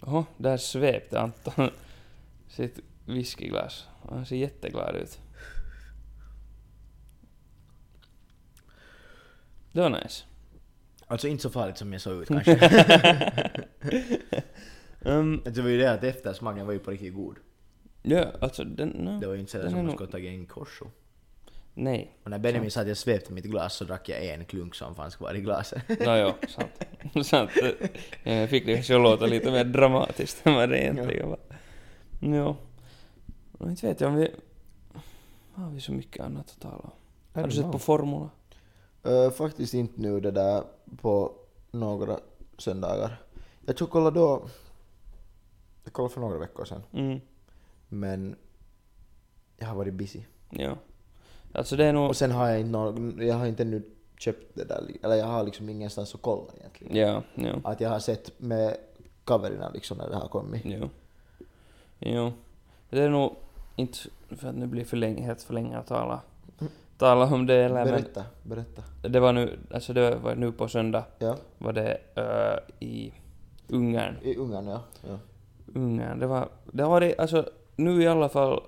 Jaha, 0.00 0.24
där 0.36 0.56
svepte 0.56 1.20
Anton 1.20 1.70
sitt 2.48 2.78
whiskyglas. 3.06 3.86
Han 4.08 4.26
ser 4.26 4.36
jätteglad 4.36 4.96
ut. 4.96 5.18
Det 9.72 9.80
var 9.80 9.90
nice. 9.90 10.24
Alltså 11.06 11.28
inte 11.28 11.42
så 11.42 11.50
farligt 11.50 11.78
som 11.78 11.92
jag 11.92 12.02
såg 12.02 12.22
ut 12.22 12.28
kanske. 12.44 13.50
Um, 15.00 15.42
det 15.44 15.62
var 15.62 15.68
ju 15.68 15.78
det 15.78 15.92
att 15.92 16.04
eftersmaken 16.04 16.66
var 16.66 16.72
ju 16.72 16.78
på 16.78 16.90
riktigt 16.90 17.14
god. 17.14 17.36
ja, 18.02 18.32
alltså 18.40 18.64
den... 18.64 18.88
No, 18.88 19.20
Det 19.20 19.26
var 19.26 19.34
ju 19.34 19.40
inte 19.40 19.52
sådär 19.52 19.68
som 19.68 19.78
är 19.78 19.82
man 19.82 19.92
skulle 19.92 20.06
ha 20.06 20.12
tagit 20.12 20.28
en 20.28 20.46
korso. 20.46 20.90
Nej. 21.78 22.16
Och 22.24 22.30
när 22.30 22.38
Benjamin 22.38 22.70
sa 22.70 22.80
att 22.80 22.88
jag 22.88 22.96
svepte 22.96 23.32
mitt 23.32 23.44
glas 23.44 23.74
så 23.74 23.84
drack 23.84 24.08
jag 24.08 24.24
en 24.24 24.44
klunk 24.44 24.74
som 24.74 24.94
fanns 24.94 25.16
kvar 25.16 25.34
i 25.34 25.40
glaset. 25.40 25.82
Nå 26.00 26.16
jo, 26.16 26.32
sant. 26.48 27.26
sant. 27.26 27.50
Jag 28.22 28.50
fick 28.50 28.66
det 28.66 28.74
kanske 28.74 28.96
att 28.96 29.02
låta 29.02 29.26
lite 29.26 29.50
mer 29.50 29.64
dramatiskt 29.64 30.46
än 30.46 30.54
vad 30.54 30.68
det 30.68 30.82
egentligen 30.82 31.28
var. 31.28 31.38
Jo. 32.20 32.56
Och 33.58 33.70
inte 33.70 33.86
vet 33.86 34.00
jag 34.00 34.10
om 34.10 34.16
vi... 34.16 34.34
Har 35.54 35.70
vi 35.70 35.80
så 35.80 35.92
mycket 35.92 36.24
annat 36.24 36.50
att 36.50 36.60
tala 36.60 36.76
om? 36.76 36.90
Har 37.32 37.46
du 37.46 37.50
sett 37.50 37.72
på 37.72 37.78
Formula? 37.78 38.30
Uh, 39.06 39.30
faktiskt 39.30 39.74
inte 39.74 40.00
nu 40.00 40.20
det 40.20 40.30
där 40.30 40.64
på 41.00 41.32
några 41.70 42.20
söndagar. 42.58 43.22
Jag 43.66 43.76
tror 43.76 43.88
kolla 43.88 44.10
då... 44.10 44.48
Jag 45.84 45.92
kollade 45.92 46.14
för 46.14 46.20
några 46.20 46.38
veckor 46.38 46.64
sedan. 46.64 46.82
Mm. 46.92 47.20
Men 47.88 48.36
jag 49.56 49.66
har 49.66 49.74
varit 49.74 49.94
busy. 49.94 50.20
Ja. 50.50 50.76
Alltså 51.52 51.76
det 51.76 51.84
är 51.84 51.92
nog... 51.92 52.08
Och 52.08 52.16
sen 52.16 52.30
har 52.30 52.48
jag 52.48 52.60
inte 52.60 52.70
någon, 52.70 53.18
jag 53.26 53.34
har 53.34 53.46
inte 53.46 53.62
ännu 53.62 53.82
köpt 54.18 54.54
det 54.54 54.64
där, 54.64 54.84
eller 55.02 55.14
jag 55.14 55.26
har 55.26 55.44
liksom 55.44 55.68
ingenstans 55.68 56.14
att 56.14 56.22
kolla 56.22 56.42
egentligen. 56.60 56.96
Ja, 56.96 57.22
ja. 57.34 57.70
Att 57.70 57.80
jag 57.80 57.90
har 57.90 57.98
sett 57.98 58.40
med 58.40 58.76
coverna 59.24 59.70
liksom 59.74 59.98
när 59.98 60.08
det 60.08 60.16
har 60.16 60.28
kommit. 60.28 60.62
Jo. 60.64 60.88
Jo. 61.98 62.32
Det 62.90 63.02
är 63.02 63.08
nog 63.08 63.34
inte 63.76 63.98
för 64.36 64.48
att 64.48 64.54
nu 64.54 64.66
blir 64.66 64.84
för 64.84 64.96
länge, 64.96 65.22
helt 65.22 65.42
för 65.42 65.54
länge 65.54 65.78
att 65.78 65.86
tala, 65.86 66.20
tala 66.98 67.34
om 67.34 67.46
det 67.46 67.54
eller 67.54 67.74
men 67.74 67.84
Berätta, 67.84 68.24
berätta. 68.42 68.82
det 69.08 69.20
var 69.20 69.32
nu, 69.32 69.58
alltså 69.70 69.92
det 69.92 70.16
var 70.16 70.34
nu 70.34 70.52
på 70.52 70.68
söndag 70.68 71.04
Ja, 71.18 71.36
var 71.58 71.72
det 71.72 71.98
äh, 72.14 72.86
i 72.88 73.12
Ungern. 73.68 74.16
i 74.22 74.36
Ungern 74.36 74.66
ja. 74.66 74.80
ja. 75.08 75.18
Ungern, 75.74 76.18
det 76.18 76.26
var, 76.26 76.48
det 76.72 76.82
har 76.82 76.90
varit, 76.90 77.18
alltså 77.18 77.50
nu 77.76 78.02
i 78.02 78.06
alla 78.06 78.28
fall 78.28 78.62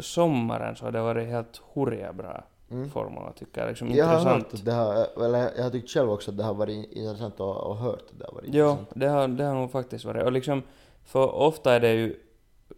sommaren 0.00 0.76
så 0.76 0.84
har 0.84 0.92
det 0.92 1.00
varit 1.02 1.28
helt 1.28 1.60
hurja 1.74 2.12
bra 2.12 2.44
Mm. 2.70 2.90
formula 2.90 3.32
tycker 3.32 3.60
jag, 3.60 3.68
liksom 3.68 3.88
Jag 3.90 4.06
har 4.06 4.12
intressant. 4.18 4.44
hört 4.44 4.54
att 4.54 4.64
det 4.64 4.72
har, 4.72 5.24
eller 5.24 5.50
jag 5.56 5.62
har 5.62 5.70
tyckt 5.70 5.90
själv 5.90 6.10
också 6.10 6.30
att 6.30 6.36
det 6.36 6.42
har 6.44 6.54
varit 6.54 6.92
intressant 6.92 7.40
och, 7.40 7.56
och 7.56 7.76
hört 7.76 8.02
att 8.12 8.18
det 8.18 8.24
har 8.26 8.32
varit 8.34 8.48
Jo, 8.52 8.70
intressant. 8.70 8.90
det 8.94 9.06
har, 9.08 9.28
det 9.28 9.44
har 9.44 9.54
nog 9.54 9.70
faktiskt 9.70 10.04
varit. 10.04 10.22
Och 10.24 10.32
liksom, 10.32 10.62
för 11.04 11.34
ofta 11.34 11.74
är 11.74 11.80
det 11.80 11.92
ju, 11.92 12.16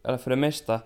eller 0.05 0.19
för 0.19 0.31
det 0.31 0.37
mesta, 0.37 0.81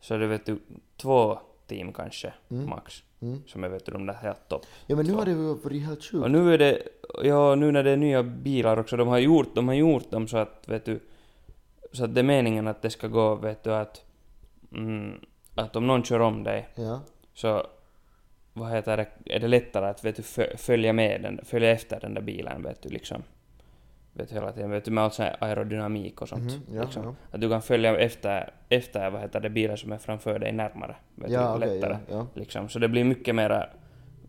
så 0.00 0.14
är 0.14 0.18
det 0.18 0.26
vet 0.26 0.46
du 0.46 0.58
två 0.96 1.38
team 1.66 1.92
kanske, 1.92 2.32
Mm. 2.50 2.68
max, 2.70 3.02
Mm. 3.20 3.42
som 3.46 3.64
är 3.64 3.68
vet 3.68 3.86
du 3.86 3.92
de 3.92 4.06
där 4.06 4.14
helt 4.14 4.48
topp. 4.48 4.66
Ja 4.86 4.96
men 4.96 5.06
nu 5.06 5.12
Så. 5.12 5.18
har 5.18 5.24
det 5.24 5.30
ju 5.30 5.54
varit 5.54 5.82
helt 5.82 6.04
sjukt. 6.04 6.24
Och 6.24 6.30
nu 6.30 6.54
är 6.54 6.58
det, 6.58 6.82
ja 7.24 7.54
nu 7.54 7.72
när 7.72 7.82
det 7.84 7.90
är 7.90 7.96
nya 7.96 8.22
bilar 8.22 8.76
också, 8.76 8.96
de 8.96 9.08
har 9.08 9.18
gjort, 9.18 9.54
de 9.54 9.68
har 9.68 9.74
gjort 9.74 10.10
dem 10.10 10.28
så 10.28 10.36
att 10.36 10.68
vet 10.68 10.84
du, 10.84 11.00
så 11.92 12.04
att 12.04 12.14
det 12.14 12.20
är 12.20 12.24
meningen 12.24 12.68
att 12.68 12.82
det 12.82 12.90
ska 12.90 13.08
gå, 13.08 13.34
vet 13.34 13.62
du, 13.64 13.74
att, 13.74 14.04
mm, 14.72 15.20
att 15.56 15.76
om 15.76 15.86
någon 15.86 16.02
kör 16.04 16.20
om 16.20 16.44
dig, 16.44 16.68
Ja. 16.74 17.00
så 17.34 17.66
vad 18.52 18.70
heter 18.70 18.96
det, 18.96 19.06
är 19.34 19.40
det 19.40 19.48
lättare 19.48 19.86
att 19.86 20.04
vet 20.04 20.16
du, 20.16 20.22
fö- 20.22 20.56
följa 20.56 20.92
med 20.92 21.22
den, 21.22 21.40
följa 21.44 21.70
efter 21.70 22.00
den 22.00 22.14
där 22.14 22.22
bilen, 22.22 22.62
vet 22.62 22.82
du, 22.82 22.88
liksom. 22.88 23.22
Vet 24.12 24.28
du, 24.28 24.34
hela 24.34 24.52
tiden, 24.52 24.70
vet 24.70 24.84
du, 24.84 24.90
med 24.90 25.04
allt 25.04 25.14
sån 25.14 25.24
här 25.24 25.36
aerodynamik 25.40 26.22
och 26.22 26.28
sånt. 26.28 26.42
Mhm, 26.42 26.76
ja, 26.76 26.82
liksom. 26.82 27.04
ja. 27.04 27.14
Att 27.30 27.40
du 27.40 27.48
kan 27.50 27.62
följa 27.62 27.98
efter, 27.98 28.50
efter 28.68 29.10
vad 29.10 29.20
heter 29.20 29.40
det, 29.40 29.50
bilar 29.50 29.76
som 29.76 29.92
är 29.92 29.98
framför 29.98 30.38
dig 30.38 30.52
närmare. 30.52 30.96
Vet 31.14 31.30
Ja, 31.30 31.40
du, 31.58 31.64
okej, 31.66 31.80
lättare. 31.80 32.24
Liksom. 32.34 32.68
Så 32.68 32.78
det 32.78 32.88
blir 32.88 33.04
mycket 33.04 33.34
mera, 33.34 33.66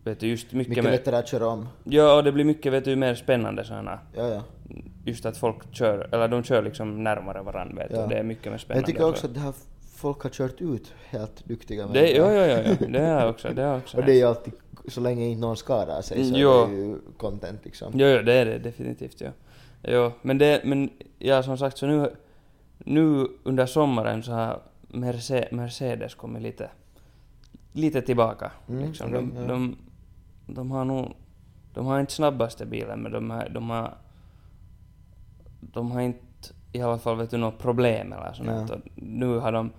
vet 0.03 0.19
du, 0.19 0.27
just 0.27 0.51
mycket, 0.53 0.69
Mycket 0.69 0.83
mer, 0.83 0.91
lättare 0.91 1.15
att 1.15 1.27
köra 1.27 1.47
om. 1.47 1.67
Ja, 1.83 2.15
och 2.17 2.23
det 2.23 2.31
blir 2.31 2.43
mycket, 2.45 2.73
vet 2.73 2.85
du, 2.85 2.95
mer 2.95 3.15
spännande 3.15 3.63
sådana, 3.63 3.99
Ja, 4.15 4.27
ja. 4.29 4.43
just 5.05 5.25
att 5.25 5.37
folk 5.37 5.73
kör, 5.75 6.09
eller 6.11 6.27
de 6.27 6.43
kör 6.43 6.61
liksom 6.61 7.03
närmare 7.03 7.41
varandra, 7.41 7.75
vet 7.83 7.89
du, 7.89 8.07
det 8.07 8.19
är 8.19 8.23
mycket 8.23 8.51
mer 8.51 8.57
spännande. 8.59 8.81
jag 8.81 8.85
tycker 8.87 8.99
så. 9.01 9.09
också 9.09 9.27
att 9.27 9.33
det 9.33 9.39
här 9.39 9.53
folk 9.97 10.23
har 10.23 10.29
kört 10.29 10.61
ut 10.61 10.93
helt 11.09 11.45
duktiga 11.45 11.87
det, 11.87 12.11
jo, 12.11 12.25
jo, 12.25 12.41
jo, 12.41 12.75
jo, 12.79 12.87
det 12.87 12.99
är 12.99 13.29
också, 13.29 13.49
det 13.53 13.61
är 13.61 13.77
också 13.77 13.97
Och 13.97 14.05
det 14.05 14.11
är 14.11 14.15
ju 14.15 14.23
alltid, 14.23 14.53
så 14.87 15.01
länge 15.01 15.25
inte 15.25 15.41
någon 15.41 15.57
skadar 15.57 16.01
sig 16.01 16.25
så 16.25 16.37
Jo. 16.37 16.49
är 16.51 16.67
det 16.67 16.75
ju 16.75 16.99
content 17.17 17.65
liksom. 17.65 17.91
Jo, 17.95 18.07
jo, 18.07 18.21
det 18.21 18.33
är 18.33 18.45
det 18.45 18.57
definitivt, 18.59 19.21
ja. 19.21 19.29
Jo, 19.83 20.11
men 20.21 20.37
det, 20.37 20.61
men 20.63 20.89
ja, 21.19 21.43
som 21.43 21.57
sagt, 21.57 21.77
så 21.77 21.87
nu, 21.87 22.11
nu 22.77 23.27
under 23.43 23.65
sommaren 23.65 24.23
så 24.23 24.31
har 24.31 24.59
Merce- 24.87 25.53
Mercedes 25.53 26.15
kommit 26.15 26.41
lite, 26.41 26.69
lite 27.73 28.01
tillbaka. 28.01 28.51
Mm, 28.69 28.85
liksom. 28.85 29.11
de, 29.11 29.33
ja. 29.35 29.41
de, 29.41 29.77
de 30.47 30.71
har 30.71 30.85
nog, 30.85 31.13
de 31.73 31.85
har 31.85 31.99
inte 31.99 32.13
snabbaste 32.13 32.65
bilen 32.65 32.99
men 33.01 33.11
de, 33.11 33.29
har, 33.29 33.49
de 33.49 33.69
har, 33.69 33.97
de 35.61 35.91
har 35.91 36.01
inte 36.01 36.19
i 36.71 36.81
alla 36.81 36.97
fall 36.97 37.17
vet 37.17 37.29
du 37.29 37.37
något 37.37 37.59
problem 37.59 38.13
eller 38.13 38.33
sånt. 38.33 38.69
Ja. 38.69 38.77
Nu 38.95 39.37
har 39.37 39.51
de, 39.51 39.71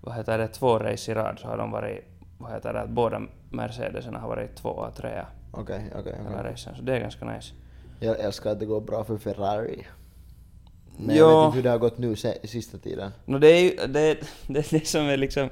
vad 0.00 0.14
heter 0.14 0.38
det, 0.38 0.48
två 0.48 0.78
race 0.78 1.12
i 1.12 1.14
rad 1.14 1.38
så 1.38 1.48
har 1.48 1.56
de 1.56 1.70
varit, 1.70 2.04
vad 2.38 2.52
heter 2.52 2.72
det, 2.72 2.80
att 2.80 2.90
båda 2.90 3.22
Mercedesarna 3.50 4.18
har 4.18 4.28
varit 4.28 4.56
tvåa 4.56 4.86
och 4.88 4.94
trea 4.94 5.26
Okej, 5.52 5.84
okej. 5.88 6.00
okej. 6.00 6.14
alla 6.28 6.50
racen, 6.50 6.76
så 6.76 6.82
det 6.82 6.96
är 6.96 7.00
ganska 7.00 7.24
nice. 7.24 7.54
Jag 8.00 8.20
älskar 8.20 8.50
att 8.50 8.58
det 8.60 8.66
går 8.66 8.80
bra 8.80 9.04
för 9.04 9.18
Ferrari. 9.18 9.86
Men 10.96 11.16
Jo. 11.16 11.24
jag 11.24 11.36
vet 11.40 11.46
inte 11.46 11.56
hur 11.56 11.62
det 11.62 11.70
har 11.70 11.78
gått 11.78 11.98
nu 11.98 12.16
sista 12.44 12.78
tiden. 12.78 13.10
No 13.24 13.38
det 13.38 13.48
är 13.48 13.60
ju 13.60 13.70
det, 13.86 13.86
det, 14.46 14.72
är 14.72 14.78
det 14.78 14.86
som 14.86 15.00
är 15.00 15.16
liksom... 15.16 15.48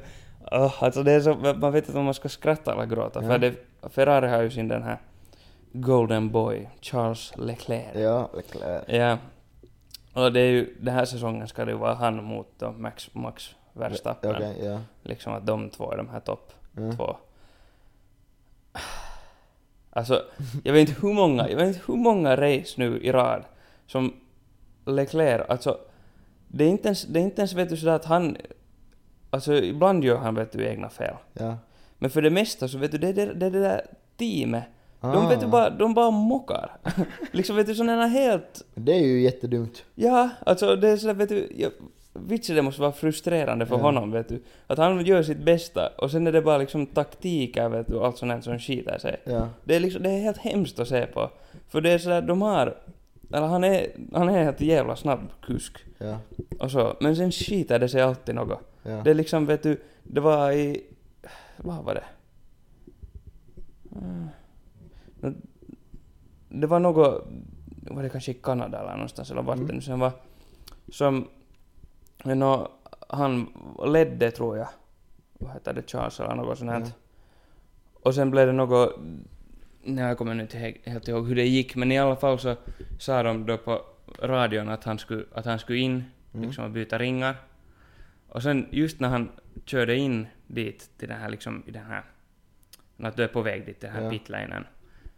Oh, 0.53 0.85
alltså 0.85 1.03
det 1.03 1.13
är 1.13 1.21
så, 1.21 1.35
man 1.35 1.73
vet 1.73 1.87
inte 1.89 1.99
om 1.99 2.05
man 2.05 2.15
ska 2.15 2.29
skratta 2.29 2.73
eller 2.73 2.87
gråta. 2.87 3.23
Ja. 3.23 3.29
För 3.29 3.39
det, 3.39 3.55
Ferrari 3.91 4.29
har 4.29 4.43
ju 4.43 4.51
sin 4.51 4.69
den 4.69 4.83
här 4.83 4.99
Golden 5.73 6.31
Boy, 6.31 6.69
Charles 6.81 7.33
Leclerc. 7.37 7.95
Ja, 7.95 8.31
Leclerc. 8.37 8.85
Ja. 8.87 9.19
Och 10.13 10.33
det 10.33 10.41
är 10.41 10.51
ju, 10.51 10.75
den 10.81 10.95
här 10.95 11.05
säsongen 11.05 11.49
ska 11.49 11.65
det 11.65 11.71
ju 11.71 11.79
vara 11.79 11.95
han 11.95 12.25
mot 12.25 12.47
då 12.59 12.73
Max, 12.73 13.15
Max 13.15 13.55
Verstappen. 13.79 14.31
Okej, 14.37 14.57
ja. 14.65 14.81
Liksom 15.03 15.33
att 15.33 15.47
de 15.47 15.71
två 15.71 15.93
är 15.93 15.97
de 15.97 16.09
här 16.09 16.21
topp 16.21 16.53
Mm. 16.77 16.97
två. 16.97 17.17
Alltså, 19.91 20.23
jag 20.65 20.73
vet 20.73 20.89
inte 20.89 21.01
hur 21.07 21.13
många, 21.15 21.49
jag 21.49 21.57
vet 21.57 21.69
inte 21.69 21.81
hur 21.87 21.97
många 21.97 22.37
race 22.37 22.75
nu 22.77 23.01
i 23.03 23.13
rad 23.13 23.45
som 23.87 24.15
Leclerc, 24.87 25.43
alltså 25.49 25.79
det 26.49 26.65
är 26.65 26.69
inte 26.69 26.89
ens, 26.89 27.03
det 27.05 27.21
är 27.21 27.23
inte 27.25 27.41
ens 27.41 27.53
vet 27.53 27.69
du 27.69 27.77
sådär 27.77 27.93
att 27.93 28.05
han, 28.05 28.37
alltså 29.31 29.55
ibland 29.55 30.05
gör 30.05 30.17
han 30.17 30.35
vet 30.35 30.53
du 30.53 30.65
egna 30.67 30.89
fel. 30.91 31.15
Ja. 31.33 31.57
Men 31.99 32.11
för 32.11 32.23
det 32.23 32.31
mesta 32.31 32.69
så 32.69 32.79
vet 32.79 32.93
du, 32.93 32.99
det 32.99 33.09
är 33.09 33.13
det, 33.13 33.27
det, 33.35 33.51
det 33.51 33.61
där 33.61 33.87
teamet, 34.17 34.65
de 35.01 35.07
Ah. 35.17 35.29
vet 35.29 35.41
du 35.41 35.47
bara, 35.47 35.71
de 35.71 35.95
bara 35.95 36.11
mockar. 36.11 36.77
liksom 37.33 37.57
vet 37.57 37.67
du 37.67 37.75
sådana 37.75 38.07
helt, 38.07 38.63
Det 38.75 38.93
är 38.93 39.07
ju 39.07 39.21
jättedumt. 39.21 39.85
ja, 39.95 40.29
alltså 40.47 40.77
det 40.77 40.89
är 40.89 40.97
sådär 40.97 41.15
vet 41.15 41.29
du, 41.29 41.53
jag, 41.57 41.73
vitsen 42.27 42.57
det 42.57 42.63
måste 42.63 42.81
vara 42.81 42.93
frustrerande 42.93 43.67
för 43.67 43.77
Ja. 43.77 43.83
honom 43.83 44.11
vet 44.11 44.29
du. 44.29 44.43
Att 44.67 44.79
han 44.79 45.05
gör 45.07 45.23
sitt 45.23 45.39
bästa 45.45 45.87
och 45.99 46.11
sen 46.11 46.27
är 46.27 46.33
det 46.33 46.43
bara 46.43 46.59
liksom 46.59 46.87
taktiker 46.87 47.69
vet 47.69 47.87
du, 47.87 47.95
och 47.95 48.07
allt 48.07 48.19
sånt 48.19 48.33
här 48.33 48.41
som 48.41 48.59
skiter 48.59 48.99
sig. 48.99 49.17
Ja. 49.25 49.49
Det 49.65 49.77
är 49.77 49.81
liksom, 49.81 50.03
det 50.03 50.11
är 50.11 50.21
helt 50.21 50.39
hemskt 50.39 50.79
att 50.79 50.89
se 50.89 51.07
på. 51.07 51.31
För 51.69 51.81
det 51.81 51.91
är 51.91 51.99
sådär, 51.99 52.23
de 52.23 52.43
har, 52.43 52.75
eller 53.33 53.47
han 53.47 53.65
är, 53.65 53.87
han 54.13 54.29
är 54.29 54.49
ett 54.51 54.61
jävla 54.61 54.97
snabb 54.97 55.21
kusk. 55.43 55.79
Ja. 55.99 56.19
Och 56.59 56.71
så, 56.71 56.97
men 57.01 57.17
sen 57.17 57.33
skiter 57.33 57.79
det 57.79 57.89
sig 57.89 58.03
alltid 58.03 58.35
något. 58.35 58.61
Ja. 58.83 59.01
Det 59.05 59.11
är 59.11 59.15
liksom, 59.15 59.47
vet 59.47 59.63
du, 59.63 59.81
det 60.03 60.21
var 60.21 60.53
i, 60.53 60.83
vad 61.57 61.85
var 61.85 61.95
det? 61.95 62.05
Nå, 65.21 65.33
Det 66.49 66.67
var 66.67 66.79
något, 66.81 67.27
var 67.91 68.03
det 68.03 68.09
kanske 68.09 68.31
i 68.31 68.35
Kanada 68.35 68.81
eller 68.81 68.93
någonstans 68.93 69.31
eller 69.31 69.43
vart 69.43 69.57
det 69.57 69.63
Mm. 69.63 69.77
nu 69.77 69.83
sen 69.83 69.99
var, 70.01 70.13
som, 70.93 71.29
nå, 72.25 72.71
han 73.09 73.53
ledde 73.87 74.31
tror 74.31 74.59
jag, 74.59 74.69
vad 75.39 75.53
heter 75.53 75.73
det, 75.73 75.91
Charles 75.91 76.21
eller 76.21 76.35
något 76.35 76.59
sånt 76.59 76.71
här. 76.71 76.81
Ja. 76.81 76.87
Och 78.03 78.15
sen 78.15 78.31
blev 78.31 78.47
det 78.47 78.53
något, 78.53 78.97
nej 79.83 80.05
jag 80.05 80.19
kommer 80.19 80.35
nu 80.35 80.43
inte 80.43 80.57
he- 80.59 80.91
helt 80.91 81.09
ihåg 81.09 81.29
hur 81.29 81.37
det 81.37 81.45
gick, 81.47 81.75
men 81.77 81.93
i 81.93 81.99
alla 81.99 82.17
fall 82.17 82.39
så 82.39 82.57
sa 82.99 83.23
de 83.23 83.47
då 83.47 83.59
på 83.59 83.83
radion 84.23 84.69
att 84.69 84.85
han 84.85 84.99
skulle, 84.99 85.25
att 85.35 85.45
han 85.45 85.59
skulle 85.59 85.79
in 85.79 86.05
Mm. 86.35 86.47
liksom 86.47 86.65
och 86.65 86.71
byta 86.71 86.99
ringar. 86.99 87.37
Och 88.29 88.43
sen 88.43 88.67
just 88.71 89.01
när 89.01 89.09
han 89.09 89.31
körde 89.65 89.97
in 89.97 90.27
dit, 90.47 90.91
till 90.99 91.09
den 91.09 91.19
här 91.21 91.29
liksom, 91.29 91.63
i 91.67 91.71
den 91.71 91.85
här, 91.85 92.03
när 92.97 93.11
du 93.17 93.23
är 93.25 93.29
på 93.29 93.43
väg 93.43 93.67
dit, 93.67 93.81
den 93.81 93.91
här 93.93 94.03
Ja. 94.03 94.11
pitlanen. 94.11 94.67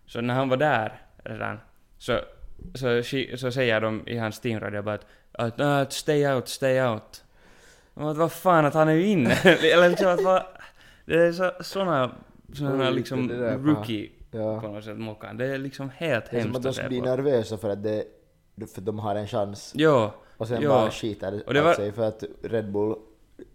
Så 0.07 0.21
när 0.21 0.35
han 0.35 0.49
var 0.49 0.57
där 0.57 1.03
redan, 1.25 1.59
så, 1.99 2.19
så, 2.75 3.03
ski- 3.03 3.37
så 3.37 3.53
säger 3.53 3.81
de 3.81 4.09
i 4.09 4.19
hans 4.19 4.41
teamradio 4.41 4.83
bara 4.83 4.95
att, 4.95 5.07
att, 5.33 5.59
"Nej, 5.59 5.83
att 5.83 5.93
stay 5.93 6.27
out, 6.35 6.49
stay 6.49 6.81
out. 6.83 7.25
Att 7.95 8.17
vad 8.17 8.33
fan 8.33 8.65
att 8.67 8.75
han 8.75 8.89
är 8.89 8.93
ju 8.93 9.07
inne. 9.07 9.35
Eller 9.45 9.89
liksom 9.89 10.09
att 10.09 10.23
vad, 10.23 10.43
det 11.05 11.15
är 11.27 11.33
så, 11.33 11.51
såna, 11.61 12.11
såna 12.55 12.89
Oj, 12.89 12.95
liksom 12.95 13.29
det 13.29 13.37
där 13.37 13.59
rookie 13.59 14.11
Ja. 14.31 14.61
på 14.61 14.69
något 14.69 14.85
sätt 14.85 14.99
mockan. 14.99 15.37
Det 15.37 15.47
är 15.47 15.59
liksom 15.59 15.91
helt 15.97 16.31
Det 16.31 16.37
är 16.39 16.43
som 16.43 16.51
att 16.57 16.65
hemskt 16.65 16.79
de 16.79 16.83
se 16.83 16.89
bli 16.89 17.01
nervösa 17.01 17.57
för 17.59 17.71
att 17.71 17.83
det, 17.83 18.05
för 18.75 18.81
de 18.81 18.99
har 18.99 19.15
en 19.15 19.27
chans. 19.27 19.73
Jo, 19.77 20.11
Och 20.37 20.49
sen 20.49 20.63
Ja. 20.63 20.69
bara 20.69 20.91
skiter 20.91 21.43
Och 21.47 21.55
det 21.55 21.63
var- 21.63 21.75
sig 21.75 21.93
för 21.93 22.03
att 22.09 22.25
Red 22.43 22.73
Bull 22.73 22.97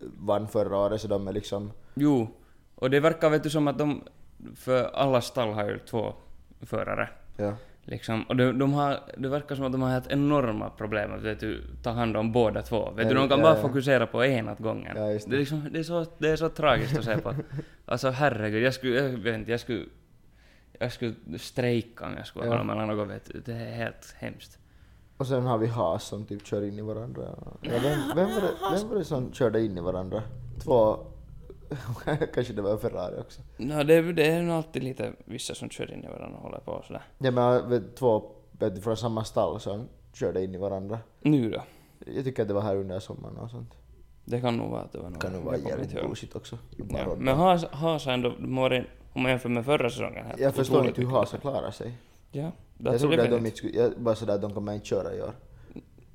vann 0.01 0.47
förra 0.47 0.77
året 0.77 1.01
så 1.01 1.07
de 1.07 1.27
är 1.27 1.33
liksom... 1.33 1.71
Jo, 1.93 2.27
och 2.75 2.89
det 2.89 2.99
verkar 2.99 3.29
vet 3.29 3.43
du 3.43 3.49
som 3.49 3.67
att 3.67 3.77
de, 3.77 4.03
för 4.55 4.83
alla 4.83 5.21
stall 5.21 5.49
har 5.53 5.65
ju 5.69 5.79
två 5.79 6.13
förare. 6.61 7.09
Ja. 7.37 7.53
Liksom, 7.87 8.23
och 8.23 8.35
de, 8.35 8.59
de 8.59 8.73
har, 8.73 8.99
det 9.17 9.29
verkar 9.29 9.55
som 9.55 9.65
att 9.65 9.71
de 9.71 9.81
har 9.81 9.89
helt 9.89 10.11
enorma 10.11 10.69
problem 10.69 11.13
att 11.13 11.21
vet 11.21 11.39
du, 11.39 11.61
ta 11.83 11.89
hand 11.89 12.17
om 12.17 12.31
båda 12.31 12.61
två. 12.61 12.91
Vet 12.91 13.03
Ja, 13.05 13.13
du, 13.13 13.15
de 13.19 13.29
kan 13.29 13.39
ja, 13.39 13.43
bara 13.45 13.55
ja. 13.55 13.61
fokusera 13.61 14.07
på 14.07 14.23
en 14.23 14.49
åt 14.49 14.59
gången. 14.59 14.95
Det. 14.95 15.01
det. 15.01 15.35
är 15.35 15.39
liksom, 15.39 15.67
det, 15.71 15.79
är 15.79 15.83
så, 15.83 16.05
det 16.17 16.29
är 16.29 16.35
så 16.35 16.49
tragiskt 16.49 16.97
att 16.97 17.05
se 17.05 17.17
på. 17.17 17.33
Alltså 17.85 18.09
herregud, 18.09 18.63
jag 18.63 18.73
skulle, 18.73 18.95
jag 18.95 19.09
vet 19.09 19.35
inte, 19.35 19.51
jag 19.51 19.59
skulle, 19.59 19.85
jag 20.79 20.91
skulle 20.93 21.15
strejka 21.39 22.05
om 22.05 22.13
jag 22.17 22.27
skulle 22.27 22.45
Ja. 22.45 22.51
ha 22.51 22.57
dem 22.57 22.69
eller 22.69 22.85
något 22.85 23.09
vet 23.09 23.33
du. 23.33 23.39
Det 23.45 23.53
är 23.53 23.75
helt 23.75 24.15
hemskt. 24.17 24.57
Och 25.17 25.27
sen 25.27 25.45
har 25.45 25.57
vi 25.57 25.67
Haas 25.67 26.03
som 26.03 26.25
typ 26.25 26.47
kör 26.47 26.61
in 26.61 26.79
i 26.79 26.81
varandra. 26.81 27.23
Ja, 27.61 27.71
vem, 27.83 27.99
vem, 28.15 28.35
var 28.35 28.41
det, 28.41 28.77
vem 28.77 28.89
var 28.89 28.95
det 28.97 29.05
som 29.05 29.33
körde 29.33 29.61
in 29.61 29.77
i 29.77 29.81
varandra? 29.81 30.21
Två... 30.63 30.97
Kanske 32.33 32.53
det 32.53 32.61
var 32.61 32.77
Ferrari 32.77 33.19
också. 33.19 33.41
No, 33.57 33.83
det, 33.83 34.13
det 34.13 34.25
är 34.25 34.41
nog 34.41 34.55
alltid 34.55 34.83
lite 34.83 35.13
vissa 35.25 35.55
som 35.55 35.69
kör 35.69 35.93
in 35.93 36.03
i 36.03 36.07
varandra 36.07 36.37
och 36.37 36.43
håller 36.43 36.59
på 36.59 36.71
och 36.71 36.85
sådär. 36.85 37.01
Ja 37.17 37.31
men 37.31 37.83
två 37.95 38.31
från 38.83 38.97
samma 38.97 39.23
stall 39.23 39.59
som 39.59 39.87
körde 40.13 40.43
in 40.43 40.55
i 40.55 40.57
varandra. 40.57 40.99
Nu 41.21 41.49
då? 41.49 41.61
Jag 42.05 42.23
tycker 42.23 42.41
att 42.41 42.47
det 42.47 42.53
var 42.53 42.61
här 42.61 42.75
under 42.75 42.99
sommaren 42.99 43.37
och 43.37 43.49
sånt. 43.49 43.73
Det 44.25 44.41
kan 44.41 44.57
nog 44.57 44.71
vara 44.71 44.81
att 44.81 44.91
det 44.91 44.99
var 44.99 45.09
något. 45.09 45.21
kan 45.21 45.33
nog 45.33 45.43
vara 45.43 45.57
jävligt 45.57 45.93
bullshit 45.93 46.35
också. 46.35 46.57
Ja, 46.89 47.15
men 47.17 47.35
Haas, 47.37 47.65
Haas 47.65 48.07
ändå 48.07 48.33
varit, 48.39 48.85
om 49.13 49.21
man 49.21 49.31
jämför 49.31 49.49
med 49.49 49.65
förra 49.65 49.89
säsongen, 49.89 50.25
helt 50.25 50.39
jag 50.39 50.55
förstår 50.55 50.87
inte 50.87 51.01
hur 51.01 51.09
Haas 51.09 51.31
bättre. 51.31 51.41
klarat 51.41 51.75
sig. 51.75 51.93
Ja, 52.31 52.51
Jag 52.77 52.99
trodde 52.99 53.23
att 53.23 53.29
de 53.29 53.45
inte 53.45 53.57
skulle, 53.57 53.77
jag, 53.77 53.91
bara 53.97 54.15
sådär 54.15 54.35
att 54.35 54.41
de 54.41 54.53
kommer 54.53 54.73
inte 54.73 54.85
köra 54.85 55.13
i 55.15 55.21
år. 55.21 55.33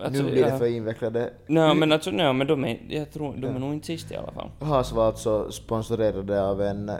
Alltså, 0.02 0.22
nu 0.22 0.30
blir 0.30 0.42
det 0.44 0.48
ja. 0.50 0.58
för 0.58 0.66
invecklade. 0.66 1.32
Nej 1.46 1.74
men 1.74 1.92
alltså, 1.92 2.10
nej 2.10 2.32
men 2.32 2.46
de 2.46 2.64
är, 2.64 2.80
jag 2.88 3.10
tror, 3.10 3.32
de 3.36 3.42
Ja. 3.46 3.48
är 3.54 3.58
nog 3.58 3.72
inte 3.72 3.86
sist 3.86 4.10
i 4.12 4.16
alla 4.16 4.32
fall. 4.32 4.50
Haas 4.60 4.92
var 4.92 5.06
alltså 5.06 5.52
sponsorerade 5.52 6.42
av 6.44 6.62
en 6.62 6.90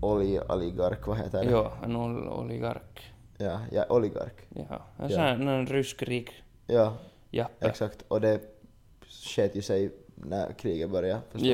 oljeoligark, 0.00 1.06
vad 1.06 1.16
heter 1.18 1.44
det? 1.44 1.50
Jo, 1.50 1.66
en 1.84 1.96
ol- 1.96 2.28
oligark. 2.28 3.12
Ja, 3.38 3.60
ja 3.72 3.84
oligark. 3.88 4.34
Jaha. 4.48 4.80
En 4.96 5.02
Ja. 5.02 5.08
sån 5.08 5.20
här, 5.20 5.32
en 5.58 5.66
rysk 5.66 6.02
rik 6.02 6.30
Ja, 6.66 6.94
jappe. 7.30 7.66
exakt. 7.68 8.04
Och 8.08 8.20
det 8.20 8.40
sket 9.08 9.56
ju 9.56 9.62
sig 9.62 9.90
när 10.14 10.52
kriget 10.52 10.90
började 10.90 11.20
förstås. 11.30 11.48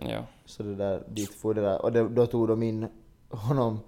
Jo, 0.00 0.08
jo. 0.10 0.18
Så 0.44 0.62
det 0.62 0.74
där, 0.74 1.02
dit 1.08 1.30
for 1.34 1.54
det 1.54 1.60
där. 1.60 1.82
Och 1.82 1.92
det, 1.92 2.08
då 2.08 2.26
tog 2.26 2.48
de 2.48 2.62
in 2.62 2.86
honom 3.30 3.80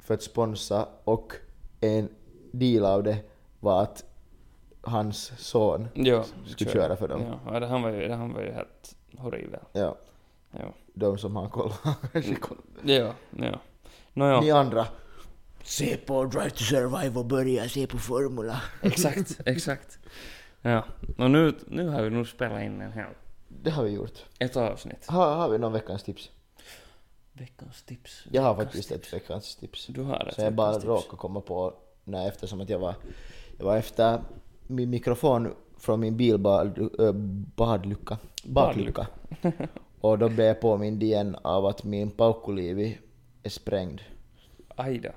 för 0.00 0.14
att 0.14 0.22
sponsra 0.22 0.86
och 1.04 1.32
en 1.80 2.08
deal 2.52 2.84
av 2.84 3.02
det 3.02 3.16
var 3.60 3.82
att 3.82 4.04
hans 4.86 5.32
son 5.38 5.88
Jo. 5.94 6.22
skulle 6.46 6.70
kör. 6.70 6.80
köra 6.80 6.96
för 6.96 7.08
dem. 7.08 7.22
Ja, 7.22 7.52
ja 7.52 7.60
det, 7.60 7.66
han 7.66 7.82
var 7.82 7.90
ju, 7.90 8.08
det, 8.08 8.14
han 8.14 8.32
var 8.32 8.40
ju 8.40 8.52
helt 8.52 8.96
horribel. 9.18 9.60
Ja, 9.72 9.96
Jo. 10.60 10.72
de 10.94 11.18
som 11.18 11.36
har 11.36 11.48
koll 11.48 11.72
kanske 12.12 12.34
koll. 12.34 12.56
Jo, 12.82 13.12
jo. 13.30 13.52
Nåjo. 14.12 14.40
Ni 14.40 14.50
andra, 14.50 14.86
se 15.62 15.96
på 15.96 16.24
Drive 16.24 16.50
to 16.50 16.64
Survive 16.64 17.18
och 17.18 17.26
börja 17.26 17.68
se 17.68 17.86
på 17.86 17.98
Formula. 17.98 18.60
Exakt, 18.82 19.40
exakt. 19.46 19.98
Ja. 20.62 20.84
Och 21.18 21.30
nu, 21.30 21.54
nu 21.66 21.88
har 21.88 22.02
vi 22.02 22.10
nog 22.10 22.28
spelat 22.28 22.62
in 22.62 22.80
en 22.80 22.92
hel, 22.92 23.06
Det 23.48 23.70
har 23.70 23.84
vi 23.84 23.90
gjort. 23.90 24.24
ett 24.38 24.56
avsnitt. 24.56 25.06
Har, 25.06 25.34
har 25.34 25.48
vi 25.48 25.58
någon 25.58 25.72
veckans 25.72 26.02
tips? 26.02 26.30
Veckans 27.32 27.82
tips. 27.82 28.24
Jag 28.30 28.42
har 28.42 28.54
faktiskt 28.54 28.88
tips. 28.88 29.06
ett 29.06 29.14
veckans 29.14 29.56
tips. 29.56 29.86
Du 29.86 30.02
har 30.02 30.26
ett 30.28 30.34
Så 30.34 30.40
jag 30.40 30.52
bara 30.54 30.78
råkade 30.78 31.16
komma 31.16 31.40
på, 31.40 31.74
nej, 32.04 32.28
eftersom 32.28 32.60
att 32.60 32.68
jag 32.68 32.78
var, 32.78 32.94
jag 33.58 33.64
var 33.66 33.76
efter 33.76 34.20
min 34.66 34.90
mikrofon 34.90 35.54
från 35.78 36.00
min 36.00 36.16
bil 36.16 36.46
ö, 36.98 37.12
badlucka, 37.56 38.18
baklucka. 38.44 39.06
och 40.00 40.18
då 40.18 40.28
blev 40.28 40.46
jag 40.46 40.60
påmind 40.60 41.02
igen 41.02 41.36
av 41.42 41.66
att 41.66 41.84
min 41.84 42.10
paukkulivi 42.10 42.98
är 43.42 43.50
sprängd 43.50 44.00
Aj 44.76 44.98
då. 44.98 45.08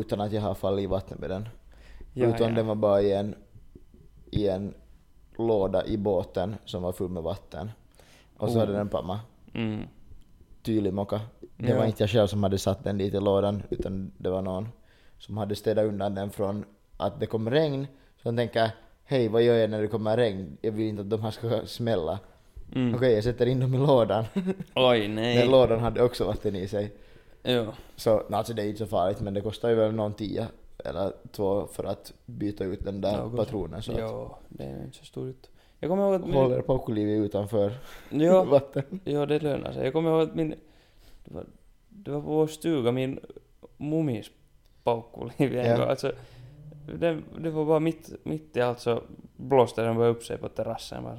utan 0.00 0.20
att 0.20 0.32
jag 0.32 0.42
har 0.42 0.54
fallit 0.54 0.82
i 0.82 0.86
vattnet 0.86 1.18
med 1.18 1.30
den. 1.30 1.48
Ja, 2.14 2.26
utan 2.26 2.48
ja. 2.48 2.54
den 2.54 2.66
var 2.66 2.74
bara 2.74 3.02
i 3.02 3.12
en, 3.12 3.34
i 4.30 4.48
en 4.48 4.74
låda 5.38 5.86
i 5.86 5.96
båten 5.96 6.54
som 6.64 6.82
var 6.82 6.92
full 6.92 7.10
med 7.10 7.22
vatten. 7.22 7.70
Och 8.36 8.48
så 8.48 8.54
Oh. 8.54 8.60
hade 8.60 8.72
den 8.72 8.88
pamma 8.88 9.20
Mm. 9.54 9.82
tydlig 10.62 10.92
mocka. 10.94 11.20
Det 11.56 11.68
Ja. 11.68 11.76
var 11.78 11.84
inte 11.86 12.02
jag 12.02 12.10
själv 12.10 12.26
som 12.26 12.42
hade 12.42 12.58
satt 12.58 12.84
den 12.84 12.98
dit 12.98 13.14
i 13.14 13.20
lådan, 13.20 13.62
utan 13.70 14.12
det 14.18 14.30
var 14.30 14.42
någon 14.42 14.68
som 15.18 15.36
hade 15.36 15.54
städat 15.56 15.84
undan 15.84 16.14
den 16.14 16.30
från 16.30 16.64
att 16.96 17.20
det 17.20 17.26
kom 17.26 17.50
regn. 17.50 17.86
Så 18.22 18.28
han 18.28 18.36
tänker, 18.36 18.70
hej 19.04 19.28
vad 19.28 19.42
gör 19.42 19.54
jag 19.56 19.70
när 19.70 19.82
det 19.82 19.88
kommer 19.88 20.16
regn? 20.16 20.56
Jag 20.60 20.72
vill 20.72 20.86
inte 20.88 21.02
att 21.02 21.10
de 21.10 21.22
här 21.22 21.30
ska 21.30 21.66
smälla. 21.66 22.18
Mm. 22.74 22.94
Okej, 22.94 23.12
jag 23.14 23.24
sätter 23.24 23.46
in 23.46 23.60
dem 23.60 23.74
i 23.74 23.78
lådan. 23.78 24.24
Oj, 24.74 25.08
nej. 25.08 25.36
Den 25.38 25.50
lådan 25.50 25.80
hade 25.80 26.02
också 26.02 26.24
vatten 26.24 26.56
i 26.56 26.68
sig. 26.68 26.92
Jo. 27.44 27.66
Så 27.96 28.16
no, 28.28 28.34
alltså 28.36 28.52
det 28.54 28.62
är 28.62 28.66
inte 28.66 28.78
så 28.78 28.86
farligt 28.86 29.20
men 29.20 29.34
det 29.34 29.40
kostar 29.40 29.68
ju 29.68 29.74
väl 29.74 29.92
någon 29.92 30.14
tia 30.14 30.46
eller 30.84 31.12
två 31.32 31.66
för 31.66 31.84
att 31.84 32.12
byta 32.26 32.64
ut 32.64 32.84
den 32.84 33.00
där 33.00 33.16
Något. 33.16 33.36
patronen 33.36 33.82
så 33.82 33.92
att 33.92 33.98
Jo, 34.00 34.34
det 34.48 34.64
är 34.64 34.84
inte 34.84 34.98
så 34.98 35.04
stort. 35.04 35.46
Jag 35.80 35.90
kommer 35.90 36.02
ihåg 36.04 36.14
att 36.14 36.24
min... 36.26 36.34
håller 36.34 36.60
Paukkulivi 36.62 37.12
utanför 37.16 37.72
Jo, 38.10 38.44
vatten. 38.50 39.00
jo, 39.04 39.26
det 39.26 39.38
lönar 39.42 39.72
sig. 39.72 39.84
Jag 39.84 39.92
kommer 39.92 40.10
ihåg 40.10 40.20
att 40.22 40.34
min... 40.34 40.54
Det 41.24 41.34
var, 41.34 41.44
det 41.88 42.10
var 42.10 42.20
på 42.20 42.26
vår 42.26 42.46
stuga, 42.46 42.92
min 42.92 43.20
mummis 43.76 44.26
paukuliv 44.84 45.58
en 45.58 45.70
Ja. 45.70 45.76
gång. 45.76 45.88
Alltså, 45.88 46.12
det, 46.96 47.22
det 47.38 47.50
var 47.50 47.64
bara 47.64 47.80
mitt, 47.80 48.10
mitt 48.22 48.56
i 48.56 48.60
allt 48.60 48.80
så 48.80 49.02
blåste 49.36 49.82
den 49.82 49.96
bara 49.96 50.08
upp 50.08 50.24
sig 50.24 50.38
på 50.38 50.48
terrassen. 50.48 51.02
Bara, 51.04 51.18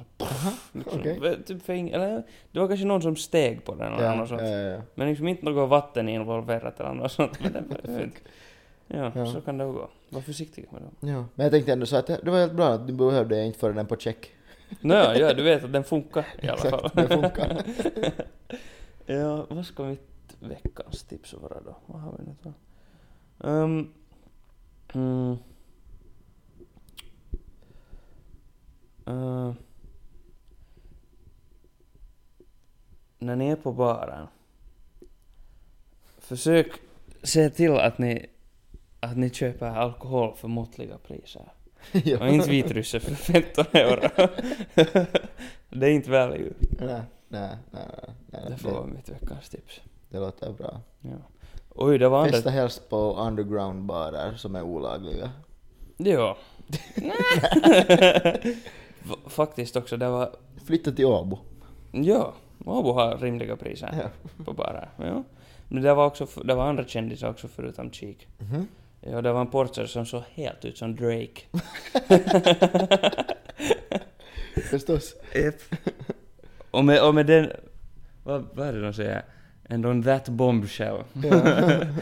liksom, 0.72 1.00
Okej. 1.00 1.42
typ 1.46 1.62
för 1.62 1.72
ing, 1.72 1.90
eller, 1.90 2.22
det 2.52 2.60
var 2.60 2.68
kanske 2.68 2.86
någon 2.86 3.02
som 3.02 3.16
steg 3.16 3.64
på 3.64 3.74
den 3.74 3.92
eller 3.92 4.04
Ja, 4.04 4.14
något 4.14 4.28
sånt. 4.28 4.40
ja, 4.42 4.48
ja. 4.48 4.80
Men 4.94 5.08
liksom 5.08 5.28
inte 5.28 5.44
något 5.44 5.68
vatten 5.70 6.08
involverat 6.08 6.80
eller 6.80 6.94
något 6.94 7.12
sånt. 7.12 7.38
Men 7.52 7.52
det. 7.82 8.10
Ja, 8.86 9.12
Ja. 9.14 9.26
så 9.26 9.40
kan 9.40 9.58
det 9.58 9.64
gå. 9.64 9.88
Var 10.08 10.20
försiktig 10.20 10.66
med 10.72 10.82
dem. 10.82 10.90
ja. 11.00 11.24
Men 11.34 11.44
jag 11.44 11.50
tänkte 11.52 11.72
ändå 11.72 11.86
så 11.86 11.96
att 11.96 12.06
det, 12.06 12.30
var 12.30 12.38
helt 12.38 12.52
bra 12.52 12.68
att 12.68 12.86
du 12.86 12.92
behövde 12.92 13.44
inte 13.44 13.58
föra 13.58 13.72
den 13.72 13.86
på 13.86 13.96
check. 13.96 14.30
Nåja, 14.80 15.18
ja, 15.18 15.34
du 15.34 15.42
vet 15.42 15.64
att 15.64 15.72
den 15.72 15.84
funkar 15.84 16.26
i 16.42 16.48
alla 16.48 16.54
Exakt, 16.54 16.70
fall. 16.80 16.90
den 16.94 17.08
funkar. 17.08 17.62
ja, 19.06 19.46
vad 19.48 19.66
ska 19.66 19.82
mitt 19.82 20.36
veckans 20.40 21.02
tips 21.04 21.34
vara 21.34 21.60
då? 21.60 21.76
Vad 21.86 22.00
har 22.02 22.14
vi 22.18 22.24
nu? 22.24 22.52
Um, 23.38 23.92
mm, 24.94 25.36
uh, 29.08 29.52
när 33.18 33.36
ni 33.36 33.48
är 33.48 33.56
på 33.56 33.72
baren, 33.72 34.26
försök 36.18 36.66
se 37.22 37.50
till 37.50 37.72
att 37.72 37.98
ni, 37.98 38.26
att 39.00 39.16
ni 39.16 39.30
köper 39.30 39.66
alkohol 39.66 40.36
för 40.36 40.48
måttliga 40.48 40.98
priser. 40.98 41.52
ja. 41.92 42.20
Och 42.20 42.28
inte 42.28 42.50
vitrysse 42.50 43.00
för 43.00 43.14
15 43.14 43.64
euro. 43.72 44.08
det 45.70 45.86
är 45.86 45.90
inte 45.90 46.10
value. 46.10 46.52
Nej, 46.80 47.02
nej, 47.28 47.56
nej, 47.70 47.82
nej. 48.26 48.42
Det 48.48 48.56
får 48.56 48.70
vara 48.70 48.86
mitt 48.86 49.08
veckans 49.08 49.48
tips. 49.48 49.80
det 50.08 50.18
låter 50.18 50.52
bra. 50.52 50.80
Ja. 51.00 51.16
Oj, 51.68 51.98
det 51.98 52.08
var. 52.08 52.28
Festa 52.28 52.50
helst 52.50 52.88
på 52.88 53.16
underground-barer 53.16 54.36
som 54.36 54.56
är 54.56 54.62
olagliga. 54.62 55.30
Ja. 55.96 56.36
Faktiskt 59.26 59.76
också, 59.76 59.96
det 59.96 60.08
var... 60.08 60.30
Flytta 60.66 60.92
till 60.92 61.04
Åbo. 61.04 61.38
Ja, 61.92 62.34
Åbo 62.64 62.92
har 62.92 63.16
rimliga 63.18 63.56
priser 63.56 63.94
Ja. 64.02 64.44
på 64.44 64.52
barer. 64.52 64.88
Ja. 64.96 65.22
Men 65.68 65.82
det 65.82 65.94
var 65.94 66.06
också, 66.06 66.26
det 66.44 66.54
var 66.54 66.68
andra 66.68 66.84
kändisar 66.84 67.30
också 67.30 67.48
förutom 67.48 67.90
Cheek. 67.92 68.28
Mhm. 68.38 68.66
Ja, 69.00 69.22
det 69.22 69.32
var 69.32 69.40
en 69.40 69.46
porter 69.50 69.86
som 69.86 70.06
såg 70.06 70.22
helt 70.34 70.64
ut 70.64 70.78
som 70.78 70.96
Drake. 70.96 71.40
Förstås. 74.70 75.14
Yep. 75.34 75.54
och, 76.70 76.84
med, 76.84 77.06
och 77.08 77.14
med 77.14 77.26
den... 77.26 77.50
Vad, 78.24 78.46
vad 78.54 78.68
är 78.68 78.72
det 78.72 78.82
de 78.82 78.92
säger? 78.92 79.22
And 79.68 79.86
on 79.86 80.02
that 80.02 80.28
bombshell. 80.28 81.02
Ja. 81.12 81.42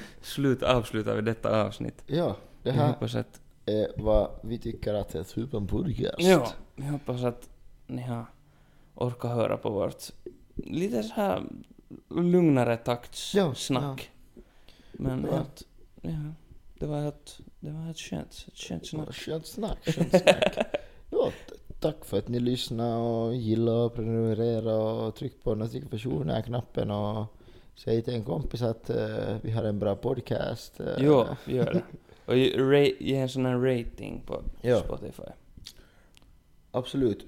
Slut, 0.23 0.63
avslutar 0.63 1.15
vi 1.15 1.23
detta 1.23 1.63
avsnitt. 1.65 2.03
ja, 2.07 2.37
det 2.63 2.69
Jag 2.71 2.77
här 2.77 2.87
hoppas 2.89 3.15
att... 3.15 3.41
är 3.67 3.87
vad 3.97 4.31
vi 4.43 4.59
tycker 4.59 4.95
att 4.95 5.15
är 5.15 5.23
Supen 5.23 5.67
podcast. 5.67 6.15
Ja, 6.19 6.49
jag 6.79 6.93
hoppas 6.93 7.25
att 7.25 7.49
ni 7.87 8.03
har 8.03 8.25
orkat 8.95 9.31
höra 9.31 9.57
på 9.57 9.71
vårt 9.71 10.03
lite 10.55 11.03
så 11.03 11.15
här 11.15 11.43
lugnare 12.11 12.77
takts 12.77 13.35
Ja. 13.35 13.55
Men 14.93 15.23
Bra. 15.23 15.33
helt, 15.33 15.63
ja, 16.03 16.11
det 16.79 16.87
var 16.87 17.01
helt, 17.01 17.39
det 17.61 17.71
var 17.71 17.81
helt 17.81 17.99
skönt, 17.99 18.45
ett 18.49 18.59
skönt 18.59 18.87
snack. 18.87 19.15
Skönt 19.15 19.47
snack, 19.47 19.79
skönt 19.85 20.11
snack. 20.11 20.57
ja, 21.11 21.31
tack 21.81 22.05
för 22.05 22.19
att 22.19 22.29
ni 22.29 22.41
lyssnade 22.41 22.97
och 22.97 23.35
gillade 23.35 23.79
och 23.85 23.95
prenumererade 23.95 24.75
och 24.75 25.15
tryck 25.15 25.43
på 25.45 25.55
notifikationer-knappen 25.55 26.91
och 26.91 27.27
säg 27.75 28.03
till 28.03 28.15
en 28.15 28.25
kompis 28.25 28.63
att 28.63 28.91
eh, 28.91 29.37
vi 29.43 29.51
har 29.51 29.65
en 29.65 29.79
bra 29.79 29.97
podcast. 29.97 30.81
eh, 30.81 30.87
Jo, 30.99 31.27
gör 31.47 31.73
det. 31.73 31.83
Och 32.27 32.37
ge, 32.37 32.95
ge 33.01 33.17
en 33.17 33.29
sån 33.29 33.47
här 33.47 33.57
rating 33.59 34.23
på 34.27 34.43
Ja. 34.61 34.81
Spotify. 34.81 35.23
Absolut. 36.71 37.27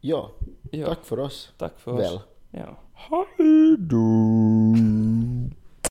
Ja, 0.00 0.30
Ja, 0.70 0.86
tack 0.86 1.04
för 1.04 1.18
oss. 1.18 1.52
tack 1.58 1.78
för 1.78 1.92
Väl. 1.96 2.14
oss. 2.14 2.22
Ja. 2.50 2.76
Hej 2.92 3.76
då! 3.78 4.74